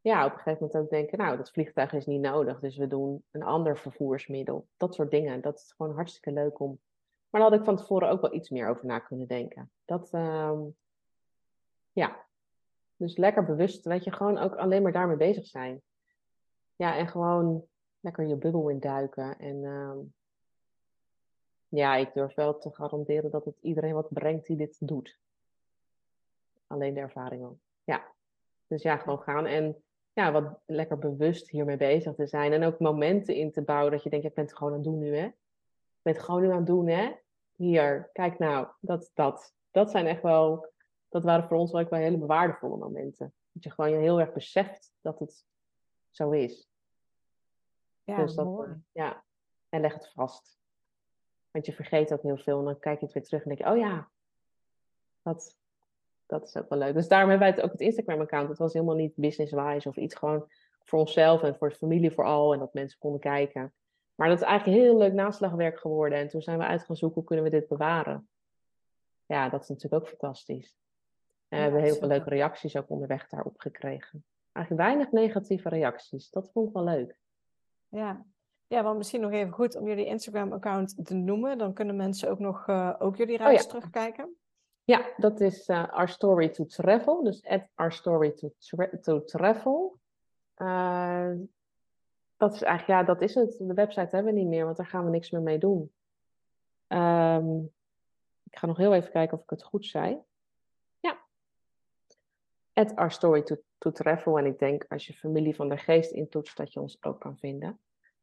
ja, 0.00 0.24
op 0.24 0.32
een 0.32 0.38
gegeven 0.38 0.66
moment 0.66 0.76
ook 0.76 0.90
denken, 0.90 1.18
nou, 1.18 1.36
dat 1.36 1.50
vliegtuig 1.50 1.92
is 1.92 2.06
niet 2.06 2.20
nodig, 2.20 2.60
dus 2.60 2.76
we 2.76 2.86
doen 2.86 3.24
een 3.30 3.42
ander 3.42 3.78
vervoersmiddel. 3.78 4.66
Dat 4.76 4.94
soort 4.94 5.10
dingen. 5.10 5.40
Dat 5.40 5.54
is 5.54 5.74
gewoon 5.76 5.94
hartstikke 5.94 6.32
leuk 6.32 6.60
om. 6.60 6.80
Maar 7.30 7.40
daar 7.40 7.50
had 7.50 7.58
ik 7.58 7.64
van 7.64 7.76
tevoren 7.76 8.08
ook 8.08 8.20
wel 8.20 8.34
iets 8.34 8.50
meer 8.50 8.68
over 8.68 8.86
na 8.86 8.98
kunnen 8.98 9.26
denken. 9.26 9.70
Dat, 9.84 10.12
um, 10.12 10.76
ja, 11.92 12.24
dus 12.96 13.16
lekker 13.16 13.44
bewust, 13.44 13.84
weet 13.84 14.04
je, 14.04 14.12
gewoon 14.12 14.38
ook 14.38 14.54
alleen 14.54 14.82
maar 14.82 14.92
daarmee 14.92 15.16
bezig 15.16 15.46
zijn. 15.46 15.82
Ja, 16.76 16.96
en 16.96 17.08
gewoon 17.08 17.64
lekker 18.00 18.26
je 18.26 18.36
bubbel 18.36 18.68
induiken. 18.68 19.38
En 19.38 19.56
uh, 19.56 19.96
ja, 21.78 21.96
ik 21.96 22.12
durf 22.14 22.34
wel 22.34 22.58
te 22.58 22.74
garanderen 22.74 23.30
dat 23.30 23.44
het 23.44 23.58
iedereen 23.60 23.94
wat 23.94 24.12
brengt 24.12 24.46
die 24.46 24.56
dit 24.56 24.76
doet. 24.80 25.18
Alleen 26.66 26.94
de 26.94 27.00
ervaring 27.00 27.44
al. 27.44 27.58
Ja. 27.84 28.12
Dus 28.66 28.82
ja, 28.82 28.96
gewoon 28.96 29.22
gaan 29.22 29.46
en 29.46 29.82
ja, 30.12 30.32
wat 30.32 30.58
lekker 30.66 30.98
bewust 30.98 31.50
hiermee 31.50 31.76
bezig 31.76 32.14
te 32.14 32.26
zijn. 32.26 32.52
En 32.52 32.64
ook 32.64 32.78
momenten 32.78 33.34
in 33.34 33.52
te 33.52 33.62
bouwen 33.62 33.92
dat 33.92 34.02
je 34.02 34.10
denkt, 34.10 34.24
je 34.24 34.32
bent 34.34 34.48
het 34.48 34.58
gewoon 34.58 34.72
aan 34.72 34.78
het 34.78 34.88
doen 34.88 34.98
nu, 34.98 35.16
hè? 35.16 35.24
Je 35.24 36.02
bent 36.02 36.16
het 36.16 36.24
gewoon 36.24 36.42
nu 36.42 36.50
aan 36.50 36.56
het 36.56 36.66
doen, 36.66 36.88
hè? 36.88 37.12
Hier, 37.52 38.10
kijk 38.12 38.38
nou, 38.38 38.68
dat, 38.80 39.10
dat. 39.14 39.54
Dat 39.70 39.90
zijn 39.90 40.06
echt 40.06 40.22
wel 40.22 40.70
dat 41.12 41.22
waren 41.22 41.48
voor 41.48 41.56
ons 41.56 41.72
wel 41.72 41.86
hele 41.90 42.26
waardevolle 42.26 42.76
momenten. 42.76 43.34
Dat 43.52 43.64
je 43.64 43.70
gewoon 43.70 44.00
heel 44.00 44.20
erg 44.20 44.32
beseft 44.32 44.92
dat 45.00 45.18
het 45.18 45.44
zo 46.10 46.30
is. 46.30 46.68
Ja, 48.04 48.16
dus 48.16 48.34
dat, 48.34 48.44
mooi. 48.44 48.82
ja, 48.92 49.24
en 49.68 49.80
leg 49.80 49.94
het 49.94 50.12
vast. 50.12 50.58
Want 51.52 51.66
je 51.66 51.72
vergeet 51.72 52.12
ook 52.12 52.22
heel 52.22 52.36
veel 52.36 52.58
en 52.58 52.64
dan 52.64 52.78
kijk 52.78 52.98
je 52.98 53.04
het 53.04 53.14
weer 53.14 53.24
terug 53.24 53.42
en 53.42 53.48
denk 53.48 53.60
je, 53.60 53.70
oh 53.70 53.78
ja, 53.78 54.08
dat, 55.22 55.58
dat 56.26 56.44
is 56.44 56.56
ook 56.56 56.68
wel 56.68 56.78
leuk. 56.78 56.94
Dus 56.94 57.08
daarom 57.08 57.30
hebben 57.30 57.48
wij 57.48 57.56
het 57.56 57.64
ook 57.66 57.72
het 57.72 57.80
Instagram-account. 57.80 58.48
Het 58.48 58.58
was 58.58 58.72
helemaal 58.72 58.94
niet 58.94 59.16
business-wise 59.16 59.88
of 59.88 59.96
iets 59.96 60.14
gewoon 60.14 60.50
voor 60.82 60.98
onszelf 60.98 61.42
en 61.42 61.56
voor 61.56 61.68
de 61.68 61.74
familie 61.74 62.10
vooral. 62.10 62.52
En 62.52 62.58
dat 62.58 62.74
mensen 62.74 62.98
konden 62.98 63.20
kijken. 63.20 63.72
Maar 64.14 64.28
dat 64.28 64.40
is 64.40 64.44
eigenlijk 64.44 64.78
heel 64.78 64.98
leuk 64.98 65.12
naslagwerk 65.12 65.78
geworden. 65.78 66.18
En 66.18 66.28
toen 66.28 66.42
zijn 66.42 66.58
we 66.58 66.64
uit 66.64 66.84
gaan 66.84 66.96
zoeken, 66.96 67.18
hoe 67.18 67.28
kunnen 67.28 67.44
we 67.44 67.50
dit 67.50 67.68
bewaren? 67.68 68.28
Ja, 69.26 69.48
dat 69.48 69.62
is 69.62 69.68
natuurlijk 69.68 70.02
ook 70.02 70.08
fantastisch. 70.08 70.76
En 71.48 71.58
we 71.58 71.62
hebben 71.64 71.82
heel 71.82 71.94
veel 71.94 72.08
leuke 72.08 72.28
reacties 72.28 72.76
ook 72.76 72.90
onderweg 72.90 73.28
daarop 73.28 73.60
gekregen. 73.60 74.24
Eigenlijk 74.52 74.86
weinig 74.86 75.12
negatieve 75.12 75.68
reacties. 75.68 76.30
Dat 76.30 76.50
vond 76.52 76.68
ik 76.68 76.74
wel 76.74 76.84
leuk. 76.84 77.16
Ja, 77.88 78.24
ja 78.72 78.82
want 78.82 78.96
misschien 78.96 79.20
nog 79.20 79.30
even 79.30 79.52
goed 79.52 79.76
om 79.76 79.86
jullie 79.86 80.06
Instagram-account 80.06 81.04
te 81.04 81.14
noemen. 81.14 81.58
Dan 81.58 81.72
kunnen 81.72 81.96
mensen 81.96 82.30
ook 82.30 82.38
nog 82.38 82.66
uh, 82.66 82.94
ook 82.98 83.16
jullie 83.16 83.36
reis 83.36 83.58
oh, 83.58 83.62
ja. 83.62 83.68
terugkijken. 83.68 84.36
Ja, 84.84 85.06
dat 85.16 85.40
is 85.40 85.68
uh, 85.68 85.92
Our 85.92 86.08
Story 86.08 86.48
to 86.48 86.64
Travel. 86.64 87.22
Dus 87.22 87.44
at 87.44 87.62
Our 87.74 87.92
Story 87.92 88.30
to, 88.30 88.52
tra 88.58 88.88
to 89.00 89.24
Travel. 89.24 89.98
Uh, 90.56 91.30
dat 92.36 92.54
is 92.54 92.62
eigenlijk, 92.62 93.00
ja, 93.00 93.14
dat 93.14 93.22
is 93.22 93.34
het. 93.34 93.56
De 93.58 93.74
website 93.74 94.16
hebben 94.16 94.32
we 94.32 94.38
niet 94.38 94.48
meer, 94.48 94.64
want 94.64 94.76
daar 94.76 94.86
gaan 94.86 95.04
we 95.04 95.10
niks 95.10 95.30
meer 95.30 95.42
mee 95.42 95.58
doen. 95.58 95.90
Um, 96.88 97.70
ik 98.50 98.58
ga 98.58 98.66
nog 98.66 98.76
heel 98.76 98.94
even 98.94 99.10
kijken 99.10 99.36
of 99.36 99.42
ik 99.42 99.50
het 99.50 99.62
goed 99.62 99.86
zei 99.86 100.22
at 102.74 102.96
Our 102.96 103.10
Story 103.10 103.42
to, 103.42 103.56
to 103.78 103.90
Travel. 103.90 104.38
En 104.38 104.46
ik 104.46 104.58
denk 104.58 104.84
als 104.88 105.06
je 105.06 105.12
familie 105.12 105.54
van 105.54 105.68
de 105.68 105.76
geest 105.76 106.10
intoetst, 106.10 106.56
dat 106.56 106.72
je 106.72 106.80
ons 106.80 106.98
ook 107.00 107.20
kan 107.20 107.38
vinden. 107.38 107.78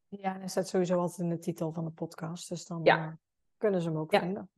Ja, 0.09 0.39
en 0.41 0.49
staat 0.49 0.67
sowieso 0.67 0.99
altijd 0.99 1.19
in 1.19 1.29
de 1.29 1.39
titel 1.39 1.71
van 1.71 1.85
de 1.85 1.91
podcast. 1.91 2.49
Dus 2.49 2.65
dan 2.65 2.79
ja. 2.83 3.05
uh, 3.05 3.13
kunnen 3.57 3.81
ze 3.81 3.89
hem 3.89 3.97
ook 3.97 4.11
ja. 4.11 4.19
vinden. 4.19 4.49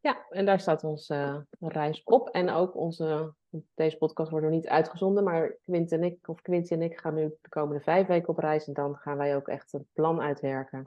Ja, 0.00 0.26
en 0.30 0.46
daar 0.46 0.60
staat 0.60 0.84
onze 0.84 1.46
uh, 1.60 1.68
reis 1.70 2.04
op. 2.04 2.28
En 2.28 2.50
ook 2.50 2.76
onze, 2.76 3.34
deze 3.74 3.96
podcast 3.96 4.30
wordt 4.30 4.46
nog 4.46 4.54
niet 4.54 4.68
uitgezonden, 4.68 5.24
maar 5.24 5.56
Quint 5.62 5.92
en 5.92 6.02
ik, 6.02 6.28
of 6.28 6.42
Quinty 6.42 6.72
en 6.72 6.82
ik 6.82 6.98
gaan 6.98 7.14
nu 7.14 7.34
de 7.40 7.48
komende 7.48 7.82
vijf 7.82 8.06
weken 8.06 8.28
op 8.28 8.38
reis. 8.38 8.66
En 8.66 8.72
dan 8.72 8.96
gaan 8.96 9.16
wij 9.16 9.36
ook 9.36 9.48
echt 9.48 9.72
een 9.72 9.86
plan 9.92 10.20
uitwerken. 10.20 10.82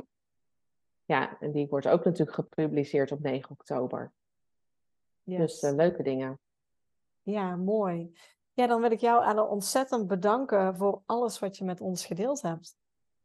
Ja, 1.05 1.39
en 1.39 1.51
die 1.51 1.67
wordt 1.67 1.87
ook 1.87 2.05
natuurlijk 2.05 2.37
gepubliceerd 2.37 3.11
op 3.11 3.19
9 3.19 3.51
oktober. 3.51 4.11
Yes. 5.23 5.37
Dus 5.37 5.71
uh, 5.71 5.77
leuke 5.77 6.03
dingen. 6.03 6.39
Ja, 7.21 7.55
mooi. 7.55 8.17
Ja, 8.53 8.67
dan 8.67 8.81
wil 8.81 8.91
ik 8.91 8.99
jou 8.99 9.23
Anne 9.23 9.43
ontzettend 9.43 10.07
bedanken 10.07 10.75
voor 10.75 11.01
alles 11.05 11.39
wat 11.39 11.57
je 11.57 11.63
met 11.63 11.81
ons 11.81 12.05
gedeeld 12.05 12.41
hebt. 12.41 12.75